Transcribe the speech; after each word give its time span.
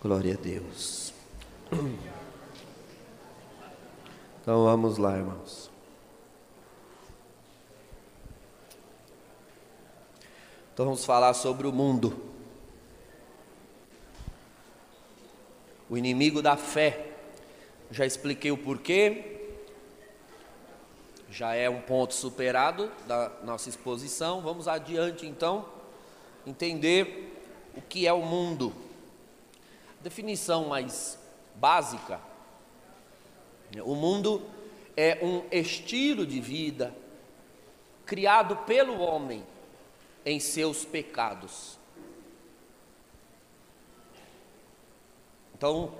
Glória 0.00 0.34
a 0.34 0.36
Deus. 0.36 1.12
Então 4.40 4.62
vamos 4.62 4.96
lá, 4.96 5.16
irmãos. 5.18 5.68
Então 10.72 10.86
vamos 10.86 11.04
falar 11.04 11.34
sobre 11.34 11.66
o 11.66 11.72
mundo. 11.72 12.16
O 15.90 15.98
inimigo 15.98 16.40
da 16.40 16.56
fé. 16.56 17.14
Já 17.90 18.06
expliquei 18.06 18.52
o 18.52 18.56
porquê. 18.56 19.50
Já 21.28 21.54
é 21.54 21.68
um 21.68 21.80
ponto 21.80 22.14
superado 22.14 22.88
da 23.08 23.32
nossa 23.42 23.68
exposição. 23.68 24.40
Vamos 24.42 24.68
adiante 24.68 25.26
então 25.26 25.68
entender 26.46 27.36
o 27.76 27.82
que 27.82 28.06
é 28.06 28.12
o 28.12 28.22
mundo. 28.22 28.72
Definição 30.08 30.64
mais 30.68 31.18
básica: 31.56 32.18
o 33.84 33.94
mundo 33.94 34.42
é 34.96 35.18
um 35.22 35.44
estilo 35.52 36.26
de 36.26 36.40
vida 36.40 36.96
criado 38.06 38.56
pelo 38.64 39.00
homem 39.00 39.46
em 40.24 40.40
seus 40.40 40.82
pecados. 40.82 41.78
Então, 45.54 45.92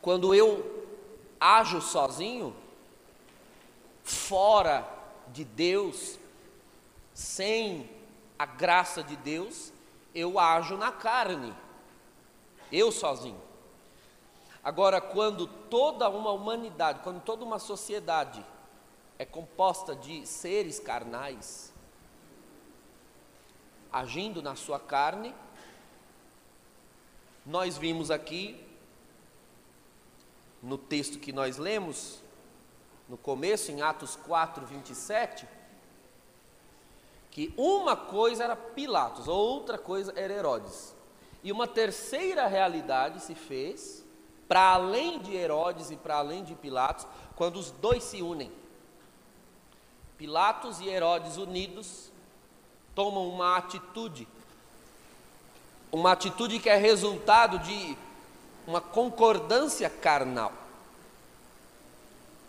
quando 0.00 0.34
eu 0.34 0.86
ajo 1.38 1.82
sozinho, 1.82 2.56
fora 4.02 4.82
de 5.28 5.44
Deus, 5.44 6.18
sem 7.12 7.86
a 8.38 8.46
graça 8.46 9.02
de 9.02 9.14
Deus, 9.16 9.74
eu 10.14 10.38
ajo 10.38 10.78
na 10.78 10.90
carne 10.90 11.54
eu 12.72 12.90
sozinho. 12.90 13.40
Agora, 14.62 15.00
quando 15.00 15.46
toda 15.46 16.08
uma 16.08 16.30
humanidade, 16.30 17.00
quando 17.00 17.20
toda 17.20 17.44
uma 17.44 17.58
sociedade 17.58 18.44
é 19.18 19.24
composta 19.24 19.94
de 19.94 20.26
seres 20.26 20.80
carnais, 20.80 21.72
agindo 23.92 24.42
na 24.42 24.56
sua 24.56 24.80
carne, 24.80 25.34
nós 27.44 27.76
vimos 27.76 28.10
aqui, 28.10 28.60
no 30.62 30.78
texto 30.78 31.18
que 31.18 31.30
nós 31.30 31.58
lemos, 31.58 32.22
no 33.06 33.18
começo, 33.18 33.70
em 33.70 33.82
Atos 33.82 34.16
4, 34.16 34.64
27, 34.64 35.46
que 37.30 37.52
uma 37.56 37.94
coisa 37.94 38.44
era 38.44 38.56
Pilatos, 38.56 39.28
outra 39.28 39.76
coisa 39.76 40.12
era 40.16 40.32
Herodes. 40.32 40.93
E 41.44 41.52
uma 41.52 41.68
terceira 41.68 42.46
realidade 42.46 43.20
se 43.20 43.34
fez, 43.34 44.02
para 44.48 44.72
além 44.72 45.18
de 45.18 45.36
Herodes 45.36 45.90
e 45.90 45.96
para 45.96 46.16
além 46.16 46.42
de 46.42 46.54
Pilatos, 46.54 47.06
quando 47.36 47.58
os 47.58 47.70
dois 47.70 48.02
se 48.02 48.22
unem. 48.22 48.50
Pilatos 50.16 50.80
e 50.80 50.88
Herodes 50.88 51.36
unidos 51.36 52.10
tomam 52.94 53.28
uma 53.28 53.58
atitude, 53.58 54.26
uma 55.92 56.12
atitude 56.12 56.58
que 56.58 56.70
é 56.70 56.76
resultado 56.76 57.58
de 57.58 57.94
uma 58.66 58.80
concordância 58.80 59.90
carnal. 59.90 60.52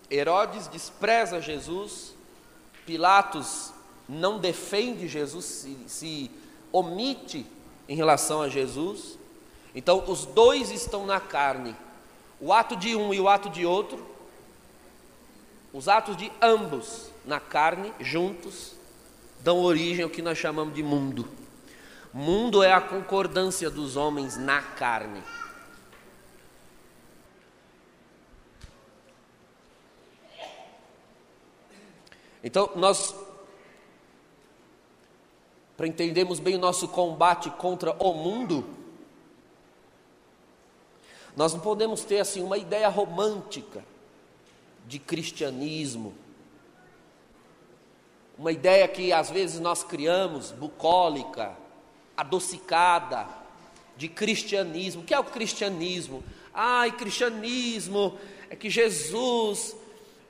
Herodes 0.09 0.69
despreza 0.69 1.41
Jesus, 1.41 2.15
Pilatos 2.85 3.73
não 4.07 4.39
defende 4.39 5.05
Jesus, 5.05 5.43
se, 5.43 5.77
se 5.87 6.31
omite 6.71 7.45
em 7.87 7.95
relação 7.95 8.41
a 8.41 8.49
Jesus. 8.49 9.17
Então, 9.73 10.03
os 10.07 10.25
dois 10.25 10.71
estão 10.71 11.05
na 11.05 11.19
carne. 11.19 11.75
O 12.39 12.53
ato 12.53 12.75
de 12.75 12.95
um 12.95 13.13
e 13.13 13.19
o 13.19 13.27
ato 13.27 13.49
de 13.49 13.65
outro, 13.65 14.05
os 15.73 15.87
atos 15.87 16.15
de 16.15 16.31
ambos 16.41 17.09
na 17.25 17.39
carne, 17.39 17.93
juntos, 17.99 18.73
dão 19.41 19.59
origem 19.59 20.03
ao 20.03 20.09
que 20.09 20.21
nós 20.21 20.37
chamamos 20.37 20.73
de 20.73 20.81
mundo. 20.81 21.27
Mundo 22.13 22.63
é 22.63 22.71
a 22.71 22.79
concordância 22.79 23.69
dos 23.69 23.97
homens 23.97 24.37
na 24.37 24.61
carne. 24.61 25.21
Então, 32.41 32.69
nós 32.75 33.13
para 35.75 35.87
entendermos 35.87 36.39
bem 36.39 36.55
o 36.55 36.59
nosso 36.59 36.87
combate 36.87 37.49
contra 37.51 37.93
o 37.93 38.13
mundo, 38.13 38.65
nós 41.35 41.53
não 41.53 41.59
podemos 41.59 42.01
ter 42.03 42.19
assim 42.19 42.41
uma 42.41 42.57
ideia 42.57 42.87
romântica 42.87 43.83
de 44.87 44.99
cristianismo, 44.99 46.13
uma 48.37 48.51
ideia 48.51 48.87
que 48.87 49.11
às 49.11 49.29
vezes 49.29 49.59
nós 49.59 49.83
criamos, 49.83 50.51
bucólica, 50.51 51.55
adocicada, 52.15 53.27
de 53.97 54.09
cristianismo. 54.09 55.01
O 55.01 55.05
que 55.05 55.13
é 55.13 55.19
o 55.19 55.23
cristianismo? 55.23 56.23
Ai, 56.53 56.91
cristianismo 56.91 58.17
é 58.49 58.55
que 58.55 58.69
Jesus 58.69 59.75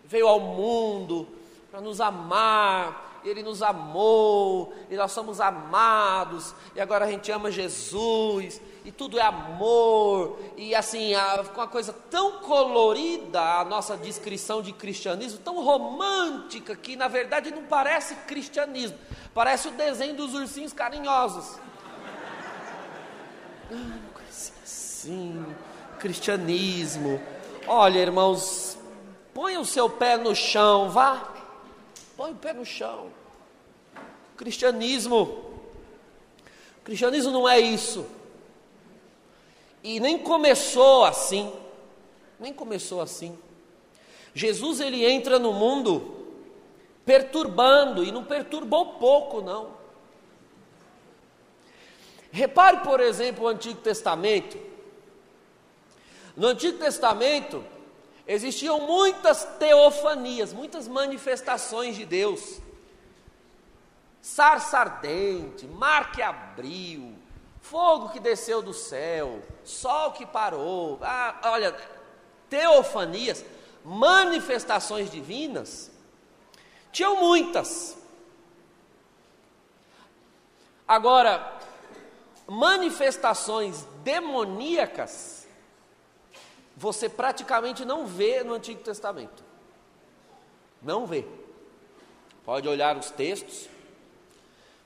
veio 0.06 0.28
ao 0.28 0.40
mundo 0.40 1.28
para 1.72 1.82
nos 1.82 2.00
amar, 2.00 3.15
ele 3.26 3.44
nos 3.44 3.62
amou, 3.62 4.74
e 4.90 4.96
nós 4.96 5.12
somos 5.12 5.42
amados, 5.42 6.54
e 6.76 6.82
agora 6.82 7.06
a 7.06 7.10
gente 7.10 7.32
ama 7.32 7.52
Jesus, 7.52 8.62
e 8.84 8.92
tudo 8.92 9.20
é 9.20 9.24
amor, 9.24 10.40
e 10.56 10.76
assim, 10.76 11.14
com 11.54 11.62
uma 11.62 11.68
coisa 11.68 11.94
tão 12.10 12.40
colorida 12.40 13.42
a 13.42 13.66
nossa 13.66 13.98
descrição 13.98 14.62
de 14.62 14.72
cristianismo, 14.72 15.40
tão 15.40 15.64
romântica, 15.64 16.76
que 16.76 16.96
na 16.96 17.08
verdade 17.08 17.52
não 17.52 17.64
parece 17.64 18.16
cristianismo, 18.28 18.98
parece 19.34 19.68
o 19.68 19.72
desenho 19.72 20.16
dos 20.16 20.34
ursinhos 20.34 20.72
carinhosos. 20.72 21.60
Ah, 23.72 24.06
assim, 25.06 25.46
cristianismo. 26.00 27.22
Olha, 27.68 28.00
irmãos, 28.00 28.78
põe 29.34 29.58
o 29.58 29.66
seu 29.66 29.90
pé 29.90 30.18
no 30.18 30.36
chão, 30.36 30.90
vá 30.90 31.35
Põe 32.16 32.32
o 32.32 32.36
pé 32.36 32.54
no 32.54 32.66
chão. 32.66 33.12
Cristianismo. 34.38 35.62
Cristianismo 36.84 37.32
não 37.32 37.48
é 37.48 37.60
isso. 37.60 38.06
E 39.84 40.00
nem 40.00 40.18
começou 40.18 41.06
assim. 41.06 41.52
Nem 42.40 42.54
começou 42.54 43.02
assim. 43.02 43.38
Jesus 44.34 44.80
ele 44.80 45.06
entra 45.06 45.40
no 45.40 45.54
mundo 45.54 46.14
perturbando 47.06 48.04
e 48.04 48.12
não 48.12 48.24
perturbou 48.24 48.94
pouco 48.94 49.42
não. 49.42 49.76
Repare, 52.32 52.78
por 52.78 53.00
exemplo, 53.00 53.46
o 53.46 53.48
Antigo 53.48 53.80
Testamento. 53.80 54.60
No 56.36 56.48
Antigo 56.48 56.78
Testamento, 56.78 57.64
Existiam 58.28 58.80
muitas 58.82 59.44
teofanias, 59.60 60.52
muitas 60.52 60.88
manifestações 60.88 61.96
de 61.96 62.06
Deus. 62.06 62.60
Sarça 64.22 64.80
ardente, 64.80 65.68
mar 65.68 66.12
que 66.12 66.22
abriu, 66.22 67.16
fogo 67.62 68.10
que 68.10 68.20
desceu 68.20 68.62
do 68.62 68.74
céu, 68.74 69.42
sol 69.64 70.12
que 70.14 70.26
parou. 70.26 70.98
Ah, 71.02 71.40
olha, 71.46 71.76
teofanias, 72.50 73.46
manifestações 73.84 75.12
divinas, 75.12 75.92
tinham 76.92 77.18
muitas. 77.18 77.98
Agora, 80.88 81.60
manifestações 82.48 83.84
demoníacas, 84.04 85.35
você 86.76 87.08
praticamente 87.08 87.86
não 87.86 88.06
vê 88.06 88.44
no 88.44 88.54
Antigo 88.54 88.82
Testamento. 88.82 89.44
Não 90.82 91.06
vê. 91.06 91.26
Pode 92.44 92.68
olhar 92.68 92.98
os 92.98 93.10
textos. 93.10 93.70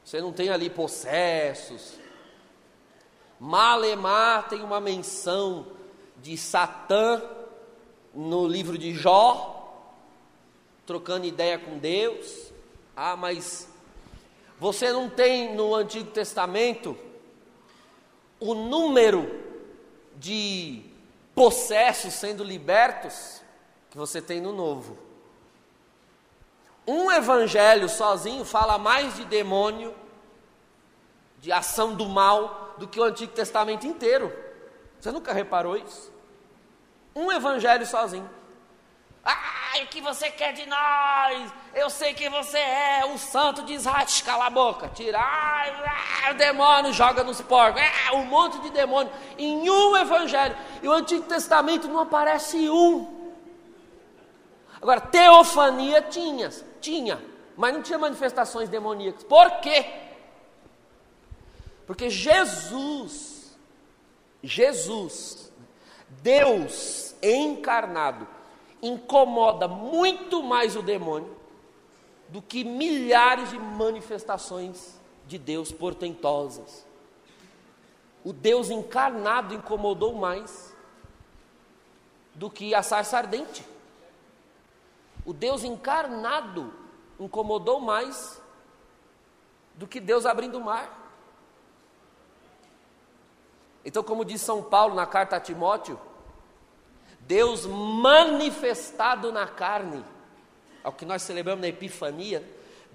Você 0.05 0.21
não 0.21 0.31
tem 0.31 0.49
ali 0.49 0.69
possessos. 0.69 1.95
Malemar 3.39 4.47
tem 4.49 4.61
uma 4.61 4.79
menção 4.79 5.67
de 6.17 6.37
Satã 6.37 7.21
no 8.13 8.47
livro 8.47 8.77
de 8.77 8.93
Jó, 8.93 9.95
trocando 10.85 11.25
ideia 11.25 11.57
com 11.57 11.77
Deus. 11.77 12.51
Ah, 12.95 13.15
mas 13.15 13.69
você 14.59 14.91
não 14.91 15.09
tem 15.09 15.55
no 15.55 15.73
Antigo 15.73 16.11
Testamento 16.11 16.97
o 18.39 18.53
número 18.53 19.29
de 20.17 20.88
possessos 21.39 22.15
sendo 22.15 22.43
libertos 22.43 23.41
que 23.89 23.97
você 23.97 24.21
tem 24.21 24.41
no 24.41 24.51
novo. 24.51 24.97
Um 26.85 27.09
evangelho 27.09 27.87
sozinho 27.87 28.43
fala 28.43 28.77
mais 28.77 29.15
de 29.15 29.23
demônio, 29.23 29.95
de 31.39 31.49
ação 31.49 31.95
do 31.95 32.09
mal, 32.09 32.75
do 32.77 32.89
que 32.89 32.99
o 32.99 33.05
Antigo 33.05 33.31
Testamento 33.31 33.87
inteiro. 33.87 34.37
Você 34.99 35.13
nunca 35.13 35.31
reparou 35.31 35.77
isso? 35.77 36.11
Um 37.15 37.31
evangelho 37.31 37.85
sozinho. 37.85 38.29
Ai, 39.23 39.83
o 39.83 39.87
que 39.87 40.01
você 40.01 40.31
quer 40.31 40.53
de 40.53 40.65
nós? 40.65 41.53
Eu 41.73 41.89
sei 41.89 42.13
que 42.13 42.29
você 42.29 42.57
é 42.57 43.05
o 43.05 43.17
santo 43.17 43.63
de 43.63 43.73
Israel. 43.73 44.07
Cala 44.25 44.47
a 44.47 44.49
boca, 44.49 44.87
tira. 44.89 45.19
Ai, 45.19 45.73
ai, 46.23 46.33
o 46.33 46.37
demônio 46.37 46.93
joga 46.93 47.23
nos 47.23 47.41
porcos. 47.41 47.81
É, 47.81 48.11
um 48.13 48.25
monte 48.25 48.59
de 48.59 48.69
demônio 48.69 49.11
em 49.37 49.69
um 49.69 49.97
evangelho. 49.97 50.55
E 50.81 50.87
o 50.87 50.91
Antigo 50.91 51.23
Testamento 51.23 51.87
não 51.87 51.99
aparece 51.99 52.69
um. 52.69 53.19
Agora, 54.81 55.01
teofania 55.01 56.01
tinha, 56.01 56.49
tinha, 56.79 57.21
mas 57.57 57.73
não 57.73 57.81
tinha 57.81 57.97
manifestações 57.97 58.69
demoníacas. 58.69 59.23
Por 59.23 59.59
quê? 59.59 59.85
Porque 61.85 62.09
Jesus, 62.09 63.57
Jesus, 64.41 65.51
Deus 66.07 67.13
encarnado, 67.21 68.27
incomoda 68.81 69.67
muito 69.67 70.41
mais 70.41 70.75
o 70.75 70.81
demônio 70.81 71.35
do 72.29 72.41
que 72.41 72.63
milhares 72.63 73.49
de 73.49 73.59
manifestações 73.59 74.99
de 75.27 75.37
Deus 75.37 75.71
portentosas. 75.71 76.85
O 78.23 78.33
Deus 78.33 78.69
encarnado 78.69 79.53
incomodou 79.53 80.13
mais 80.13 80.75
do 82.35 82.49
que 82.49 82.75
a 82.75 82.83
sarça 82.83 83.17
ardente. 83.17 83.65
O 85.25 85.33
Deus 85.33 85.63
encarnado 85.63 86.73
incomodou 87.19 87.79
mais 87.79 88.41
do 89.75 89.87
que 89.87 89.99
Deus 89.99 90.25
abrindo 90.25 90.57
o 90.57 90.63
mar. 90.63 90.97
Então, 93.83 94.03
como 94.03 94.25
diz 94.25 94.41
São 94.41 94.61
Paulo 94.61 94.93
na 94.93 95.05
carta 95.05 95.37
a 95.37 95.39
Timóteo, 95.39 95.99
Deus 97.29 97.67
manifestado 97.67 99.31
na 99.31 99.45
carne, 99.45 100.03
ao 100.83 100.91
que 100.91 101.05
nós 101.05 101.21
celebramos 101.21 101.61
na 101.61 101.67
Epifania, 101.67 102.43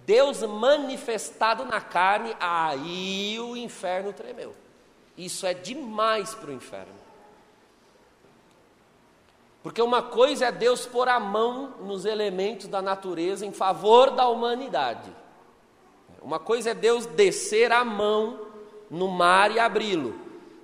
Deus 0.04 0.42
manifestado 0.42 1.64
na 1.64 1.81
carne, 1.81 2.34
aí 2.40 3.38
o 3.38 3.56
inferno 3.56 4.12
tremeu. 4.12 4.52
Isso 5.16 5.46
é 5.46 5.54
demais 5.54 6.34
para 6.34 6.50
o 6.50 6.52
inferno. 6.52 6.92
Porque 9.62 9.81
uma 9.81 10.02
coisa 10.02 10.46
é 10.46 10.52
Deus 10.52 10.84
pôr 10.84 11.08
a 11.08 11.20
mão 11.20 11.75
nos 11.82 12.04
elementos 12.04 12.66
da 12.66 12.82
natureza 12.82 13.46
em 13.46 13.52
favor 13.52 14.10
da 14.10 14.26
humanidade. 14.26 15.12
Uma 16.20 16.40
coisa 16.40 16.70
é 16.70 16.75
Deus 16.75 17.06
descer 17.06 17.70
a 17.70 17.84
mão 17.84 18.48
no 18.90 19.06
mar 19.06 19.52
e 19.52 19.60
abri-lo, 19.60 20.19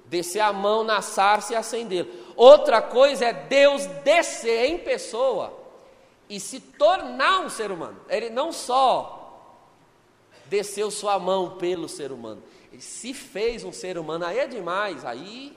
descer 0.06 0.40
a 0.40 0.52
mão 0.52 0.82
na 0.82 1.00
sarça 1.00 1.52
e 1.52 1.56
acendê-lo. 1.56 2.10
Outra 2.40 2.80
coisa 2.80 3.26
é 3.26 3.34
Deus 3.34 3.84
descer 4.02 4.64
em 4.70 4.78
pessoa 4.78 5.52
e 6.26 6.40
se 6.40 6.58
tornar 6.58 7.40
um 7.40 7.50
ser 7.50 7.70
humano. 7.70 8.00
Ele 8.08 8.30
não 8.30 8.50
só 8.50 9.60
desceu 10.46 10.90
sua 10.90 11.18
mão 11.18 11.58
pelo 11.58 11.86
ser 11.86 12.10
humano, 12.10 12.42
ele 12.72 12.80
se 12.80 13.12
fez 13.12 13.62
um 13.62 13.70
ser 13.70 13.98
humano. 13.98 14.24
Aí 14.24 14.38
é 14.38 14.46
demais, 14.46 15.04
aí. 15.04 15.54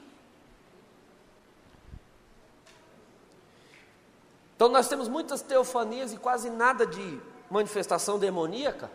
Então 4.58 4.68
nós 4.68 4.90
temos 4.90 5.08
muitas 5.08 5.42
teofanias 5.42 6.12
e 6.12 6.18
quase 6.18 6.50
nada 6.50 6.86
de 6.86 7.18
manifestação 7.50 8.20
demoníaca. 8.20 8.92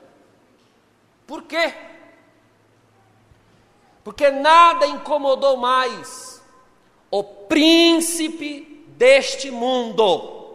Por 1.27 1.45
quê? 1.45 1.75
Porque 4.05 4.31
nada 4.31 4.87
incomodou 4.87 5.57
mais 5.57 6.38
o 7.11 7.23
príncipe 7.23 8.85
deste 8.97 9.51
mundo 9.51 10.47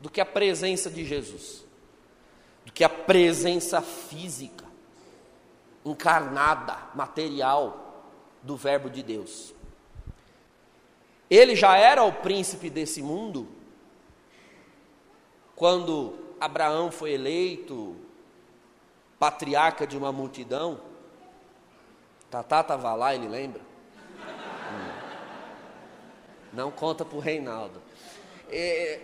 do 0.00 0.10
que 0.10 0.20
a 0.20 0.26
presença 0.26 0.90
de 0.90 1.04
Jesus, 1.04 1.64
do 2.64 2.72
que 2.72 2.82
a 2.84 2.88
presença 2.88 3.80
física, 3.80 4.64
encarnada, 5.84 6.76
material 6.94 8.04
do 8.42 8.56
Verbo 8.56 8.88
de 8.88 9.02
Deus. 9.02 9.54
Ele 11.30 11.54
já 11.54 11.76
era 11.76 12.02
o 12.02 12.12
príncipe 12.12 12.70
desse 12.70 13.02
mundo 13.02 13.48
quando 15.54 16.14
Abraão 16.40 16.90
foi 16.90 17.12
eleito 17.12 17.96
patriarca 19.18 19.86
de 19.86 19.96
uma 19.96 20.12
multidão. 20.12 20.80
Tatá 22.30 22.60
estava 22.60 22.94
lá, 22.94 23.14
ele 23.14 23.28
lembra? 23.28 23.67
Não 26.58 26.72
conta 26.72 27.04
para 27.04 27.16
o 27.16 27.20
Reinaldo. 27.20 27.80
É... 28.50 29.00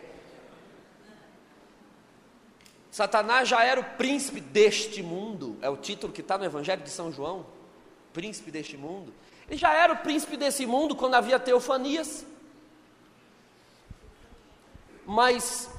Satanás 2.91 3.49
já 3.49 3.63
era 3.63 3.81
o 3.81 3.85
príncipe 3.97 4.41
deste 4.41 5.05
mundo, 5.05 5.57
é 5.63 5.71
o 5.71 5.77
título 5.77 6.13
que 6.13 6.21
está 6.21 6.37
no 6.37 6.45
Evangelho 6.45 6.83
de 6.83 6.91
São 6.91 7.13
João, 7.13 7.47
príncipe 8.13 8.51
deste 8.51 8.77
mundo. 8.77 9.15
Ele 9.49 9.57
já 9.57 9.73
era 9.73 9.93
o 9.93 9.99
príncipe 9.99 10.37
desse 10.37 10.67
mundo 10.67 10.97
quando 10.97 11.15
havia 11.15 11.39
teofanias. 11.39 12.27
Mas 15.07 15.71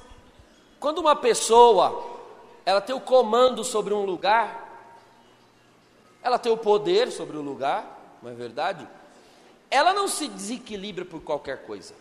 quando 0.80 0.96
uma 0.96 1.14
pessoa 1.14 2.18
ela 2.64 2.80
tem 2.80 2.96
o 2.96 3.00
comando 3.00 3.62
sobre 3.62 3.92
um 3.92 4.06
lugar, 4.06 4.66
ela 6.22 6.38
tem 6.38 6.50
o 6.50 6.56
poder 6.56 7.12
sobre 7.12 7.36
o 7.36 7.42
lugar, 7.42 8.16
não 8.22 8.30
é 8.30 8.34
verdade? 8.34 8.88
Ela 9.70 9.92
não 9.92 10.08
se 10.08 10.28
desequilibra 10.28 11.04
por 11.04 11.20
qualquer 11.20 11.64
coisa. 11.64 11.94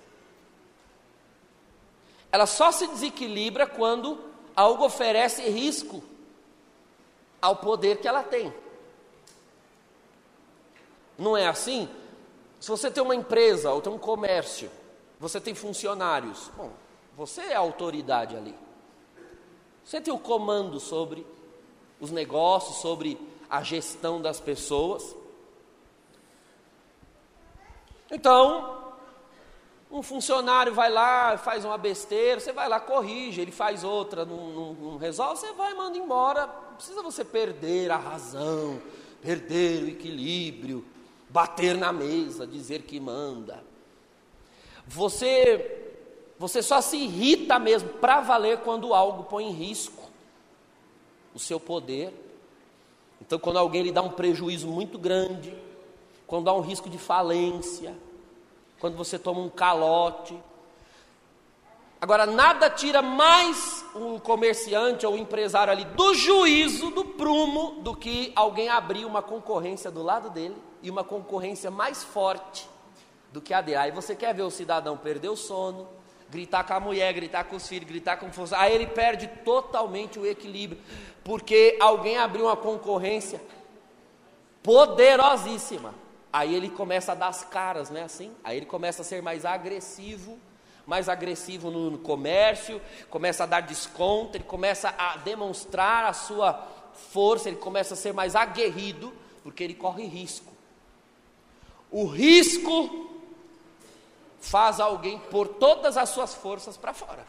Ela 2.31 2.45
só 2.45 2.71
se 2.71 2.87
desequilibra 2.87 3.65
quando 3.65 4.19
algo 4.55 4.85
oferece 4.85 5.41
risco 5.49 6.03
ao 7.41 7.55
poder 7.55 7.99
que 7.99 8.07
ela 8.07 8.23
tem. 8.23 8.53
Não 11.17 11.35
é 11.35 11.47
assim? 11.47 11.89
Se 12.59 12.69
você 12.69 12.89
tem 12.89 13.03
uma 13.03 13.15
empresa 13.15 13.71
ou 13.71 13.81
tem 13.81 13.91
um 13.91 13.97
comércio, 13.97 14.69
você 15.19 15.39
tem 15.39 15.53
funcionários, 15.53 16.51
bom, 16.57 16.71
você 17.15 17.41
é 17.41 17.55
a 17.55 17.59
autoridade 17.59 18.35
ali. 18.35 18.55
Você 19.83 20.01
tem 20.01 20.13
o 20.13 20.19
comando 20.19 20.79
sobre 20.79 21.25
os 21.99 22.11
negócios, 22.11 22.77
sobre 22.77 23.19
a 23.49 23.61
gestão 23.61 24.21
das 24.21 24.39
pessoas. 24.39 25.15
Então, 28.11 28.93
um 29.89 30.01
funcionário 30.01 30.73
vai 30.73 30.89
lá, 30.89 31.37
faz 31.37 31.63
uma 31.63 31.77
besteira, 31.77 32.39
você 32.39 32.51
vai 32.51 32.67
lá, 32.67 32.79
corrige, 32.79 33.41
ele 33.41 33.51
faz 33.51 33.83
outra, 33.83 34.25
não, 34.25 34.49
não, 34.49 34.73
não 34.73 34.97
resolve, 34.97 35.39
você 35.39 35.53
vai 35.53 35.71
e 35.71 35.75
manda 35.75 35.97
embora. 35.97 36.47
Não 36.47 36.75
precisa 36.75 37.01
você 37.01 37.23
perder 37.23 37.91
a 37.91 37.97
razão, 37.97 38.81
perder 39.21 39.83
o 39.83 39.87
equilíbrio, 39.87 40.85
bater 41.29 41.75
na 41.75 41.93
mesa, 41.93 42.45
dizer 42.45 42.83
que 42.83 42.99
manda. 42.99 43.63
Você, 44.87 45.93
você 46.37 46.61
só 46.61 46.81
se 46.81 46.97
irrita 46.97 47.57
mesmo 47.57 47.89
para 47.89 48.21
valer 48.21 48.59
quando 48.59 48.93
algo 48.93 49.23
põe 49.23 49.45
em 49.45 49.51
risco 49.51 50.11
o 51.33 51.39
seu 51.39 51.59
poder. 51.59 52.13
Então, 53.19 53.39
quando 53.39 53.57
alguém 53.57 53.83
lhe 53.83 53.91
dá 53.91 54.01
um 54.01 54.11
prejuízo 54.11 54.67
muito 54.67 54.97
grande, 54.97 55.55
quando 56.27 56.49
há 56.49 56.53
um 56.53 56.61
risco 56.61 56.89
de 56.89 56.97
falência, 56.97 57.95
quando 58.79 58.97
você 58.97 59.17
toma 59.17 59.41
um 59.41 59.49
calote. 59.49 60.37
Agora, 62.01 62.25
nada 62.25 62.69
tira 62.69 63.01
mais 63.01 63.85
o 63.95 64.19
comerciante 64.19 65.05
ou 65.05 65.13
o 65.13 65.17
empresário 65.17 65.71
ali 65.71 65.85
do 65.85 66.13
juízo, 66.13 66.91
do 66.91 67.05
prumo, 67.05 67.81
do 67.81 67.95
que 67.95 68.31
alguém 68.35 68.69
abrir 68.69 69.05
uma 69.05 69.21
concorrência 69.21 69.89
do 69.89 70.03
lado 70.03 70.29
dele 70.29 70.55
e 70.83 70.89
uma 70.89 71.03
concorrência 71.03 71.71
mais 71.71 72.03
forte 72.03 72.69
do 73.31 73.41
que 73.41 73.53
a 73.53 73.61
dele. 73.61 73.77
Aí 73.77 73.91
você 73.91 74.15
quer 74.15 74.33
ver 74.33 74.43
o 74.43 74.51
cidadão 74.51 74.97
perder 74.97 75.29
o 75.29 75.35
sono, 75.35 75.87
gritar 76.29 76.63
com 76.63 76.73
a 76.73 76.79
mulher, 76.79 77.13
gritar 77.13 77.45
com 77.45 77.55
os 77.55 77.67
filhos, 77.67 77.87
gritar 77.87 78.17
com 78.17 78.31
força. 78.31 78.57
Aí 78.57 78.73
ele 78.73 78.87
perde 78.87 79.27
totalmente 79.43 80.19
o 80.19 80.25
equilíbrio, 80.25 80.81
porque 81.23 81.77
alguém 81.79 82.17
abriu 82.17 82.45
uma 82.45 82.57
concorrência 82.57 83.41
poderosíssima 84.61 86.04
Aí 86.35 86.53
ele 86.53 86.69
começa 86.69 87.13
a 87.13 87.15
dar 87.15 87.29
as 87.29 87.45
caras, 87.45 87.89
né? 87.89 88.03
Assim, 88.03 88.35
aí 88.43 88.57
ele 88.57 88.65
começa 88.65 89.03
a 89.03 89.05
ser 89.05 89.21
mais 89.21 89.45
agressivo, 89.45 90.37
mais 90.85 91.07
agressivo 91.07 91.71
no, 91.71 91.91
no 91.91 91.97
comércio, 91.97 92.81
começa 93.09 93.43
a 93.43 93.45
dar 93.45 93.61
desconto, 93.61 94.35
ele 94.35 94.43
começa 94.43 94.93
a 94.97 95.15
demonstrar 95.15 96.03
a 96.03 96.11
sua 96.11 96.61
força, 97.13 97.47
ele 97.47 97.55
começa 97.55 97.93
a 97.93 97.97
ser 97.97 98.13
mais 98.13 98.35
aguerrido, 98.35 99.13
porque 99.43 99.63
ele 99.63 99.75
corre 99.75 100.07
risco. 100.07 100.51
O 101.89 102.05
risco 102.05 103.09
faz 104.41 104.81
alguém 104.81 105.17
pôr 105.17 105.47
todas 105.47 105.95
as 105.95 106.09
suas 106.09 106.33
forças 106.33 106.75
para 106.75 106.93
fora, 106.93 107.25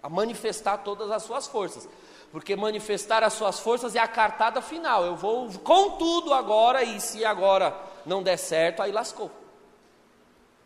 a 0.00 0.08
manifestar 0.08 0.78
todas 0.78 1.10
as 1.10 1.24
suas 1.24 1.48
forças 1.48 1.88
porque 2.32 2.56
manifestar 2.56 3.22
as 3.22 3.32
suas 3.32 3.60
forças 3.60 3.94
é 3.94 3.98
a 3.98 4.06
cartada 4.06 4.60
final. 4.60 5.04
Eu 5.04 5.16
vou 5.16 5.48
com 5.60 5.92
tudo 5.92 6.34
agora, 6.34 6.82
e 6.82 7.00
se 7.00 7.24
agora 7.24 7.74
não 8.06 8.22
der 8.22 8.38
certo, 8.38 8.80
aí 8.80 8.92
lascou. 8.92 9.30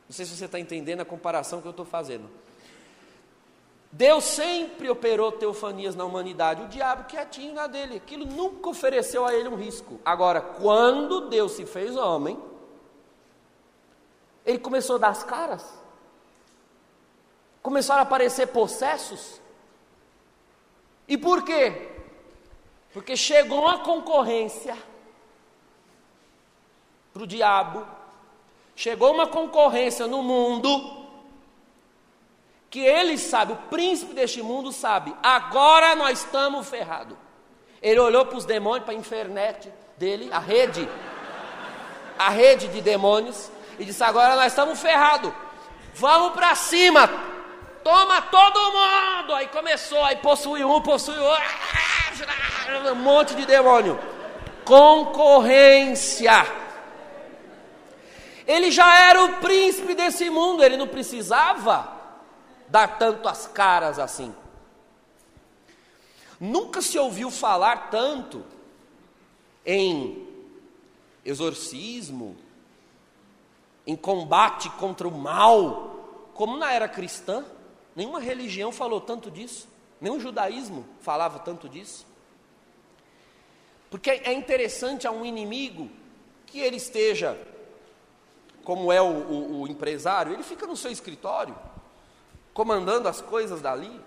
Não 0.08 0.14
sei 0.14 0.26
se 0.26 0.36
você 0.36 0.44
está 0.44 0.58
entendendo 0.58 1.00
a 1.00 1.04
comparação 1.04 1.60
que 1.60 1.66
eu 1.66 1.70
estou 1.70 1.86
fazendo. 1.86 2.28
Deus 3.92 4.22
sempre 4.24 4.88
operou 4.88 5.32
teofanias 5.32 5.96
na 5.96 6.04
humanidade, 6.04 6.62
o 6.62 6.68
diabo 6.68 7.04
quietinho 7.04 7.54
na 7.54 7.66
dele, 7.66 7.96
aquilo 7.96 8.24
nunca 8.24 8.68
ofereceu 8.68 9.26
a 9.26 9.34
ele 9.34 9.48
um 9.48 9.56
risco. 9.56 9.98
Agora, 10.04 10.40
quando 10.40 11.28
Deus 11.28 11.52
se 11.52 11.66
fez 11.66 11.96
homem, 11.96 12.38
ele 14.46 14.58
começou 14.58 14.96
a 14.96 14.98
dar 15.00 15.08
as 15.08 15.24
caras, 15.24 15.64
começaram 17.62 18.00
a 18.00 18.02
aparecer 18.04 18.46
possessos. 18.48 19.40
E 21.08 21.18
por 21.18 21.44
quê? 21.44 21.88
Porque 22.92 23.16
chegou 23.16 23.62
uma 23.62 23.78
concorrência 23.78 24.76
para 27.12 27.22
o 27.22 27.26
diabo, 27.26 27.86
chegou 28.76 29.12
uma 29.12 29.26
concorrência 29.26 30.06
no 30.06 30.22
mundo 30.22 30.98
que 32.70 32.78
ele 32.78 33.18
sabe, 33.18 33.52
o 33.52 33.56
príncipe 33.56 34.14
deste 34.14 34.40
mundo 34.40 34.70
sabe, 34.70 35.12
agora 35.20 35.96
nós 35.96 36.20
estamos 36.20 36.68
ferrados. 36.68 37.18
Ele 37.82 37.98
olhou 37.98 38.24
para 38.24 38.38
os 38.38 38.44
demônios, 38.44 38.84
para 38.84 38.94
a 38.94 38.96
internet 38.96 39.72
dele, 39.96 40.30
a 40.32 40.38
rede, 40.38 40.88
a 42.16 42.30
rede 42.30 42.68
de 42.68 42.80
demônios, 42.80 43.50
e 43.78 43.84
disse: 43.84 44.04
Agora 44.04 44.36
nós 44.36 44.46
estamos 44.46 44.78
ferrados, 44.80 45.32
vamos 45.94 46.32
para 46.34 46.54
cima, 46.54 47.08
toma 47.82 48.22
todo 48.22 48.72
mundo. 48.72 49.34
Aí 49.34 49.48
começou, 49.48 50.04
aí 50.04 50.16
possui 50.16 50.62
um, 50.62 50.80
possui 50.80 51.18
outro, 51.18 51.44
um 52.92 52.94
monte 52.96 53.34
de 53.34 53.46
demônio. 53.46 53.98
Concorrência. 54.64 56.59
Ele 58.50 58.72
já 58.72 59.08
era 59.08 59.24
o 59.26 59.36
príncipe 59.36 59.94
desse 59.94 60.28
mundo, 60.28 60.64
ele 60.64 60.76
não 60.76 60.88
precisava 60.88 61.96
dar 62.66 62.98
tanto 62.98 63.28
as 63.28 63.46
caras 63.46 63.96
assim. 63.96 64.34
Nunca 66.40 66.82
se 66.82 66.98
ouviu 66.98 67.30
falar 67.30 67.90
tanto 67.90 68.44
em 69.64 70.26
exorcismo, 71.24 72.36
em 73.86 73.94
combate 73.94 74.68
contra 74.70 75.06
o 75.06 75.16
mal, 75.16 76.30
como 76.34 76.56
na 76.56 76.72
era 76.72 76.88
cristã. 76.88 77.44
Nenhuma 77.94 78.18
religião 78.18 78.72
falou 78.72 79.00
tanto 79.00 79.30
disso, 79.30 79.68
nenhum 80.00 80.18
judaísmo 80.18 80.84
falava 81.02 81.38
tanto 81.38 81.68
disso. 81.68 82.04
Porque 83.88 84.10
é 84.10 84.32
interessante 84.32 85.06
a 85.06 85.12
um 85.12 85.24
inimigo 85.24 85.88
que 86.46 86.58
ele 86.58 86.78
esteja, 86.78 87.38
como 88.64 88.92
é 88.92 89.00
o, 89.00 89.06
o, 89.06 89.60
o 89.62 89.68
empresário, 89.68 90.32
ele 90.32 90.42
fica 90.42 90.66
no 90.66 90.76
seu 90.76 90.90
escritório, 90.90 91.56
comandando 92.52 93.08
as 93.08 93.20
coisas 93.20 93.60
dali, 93.60 94.00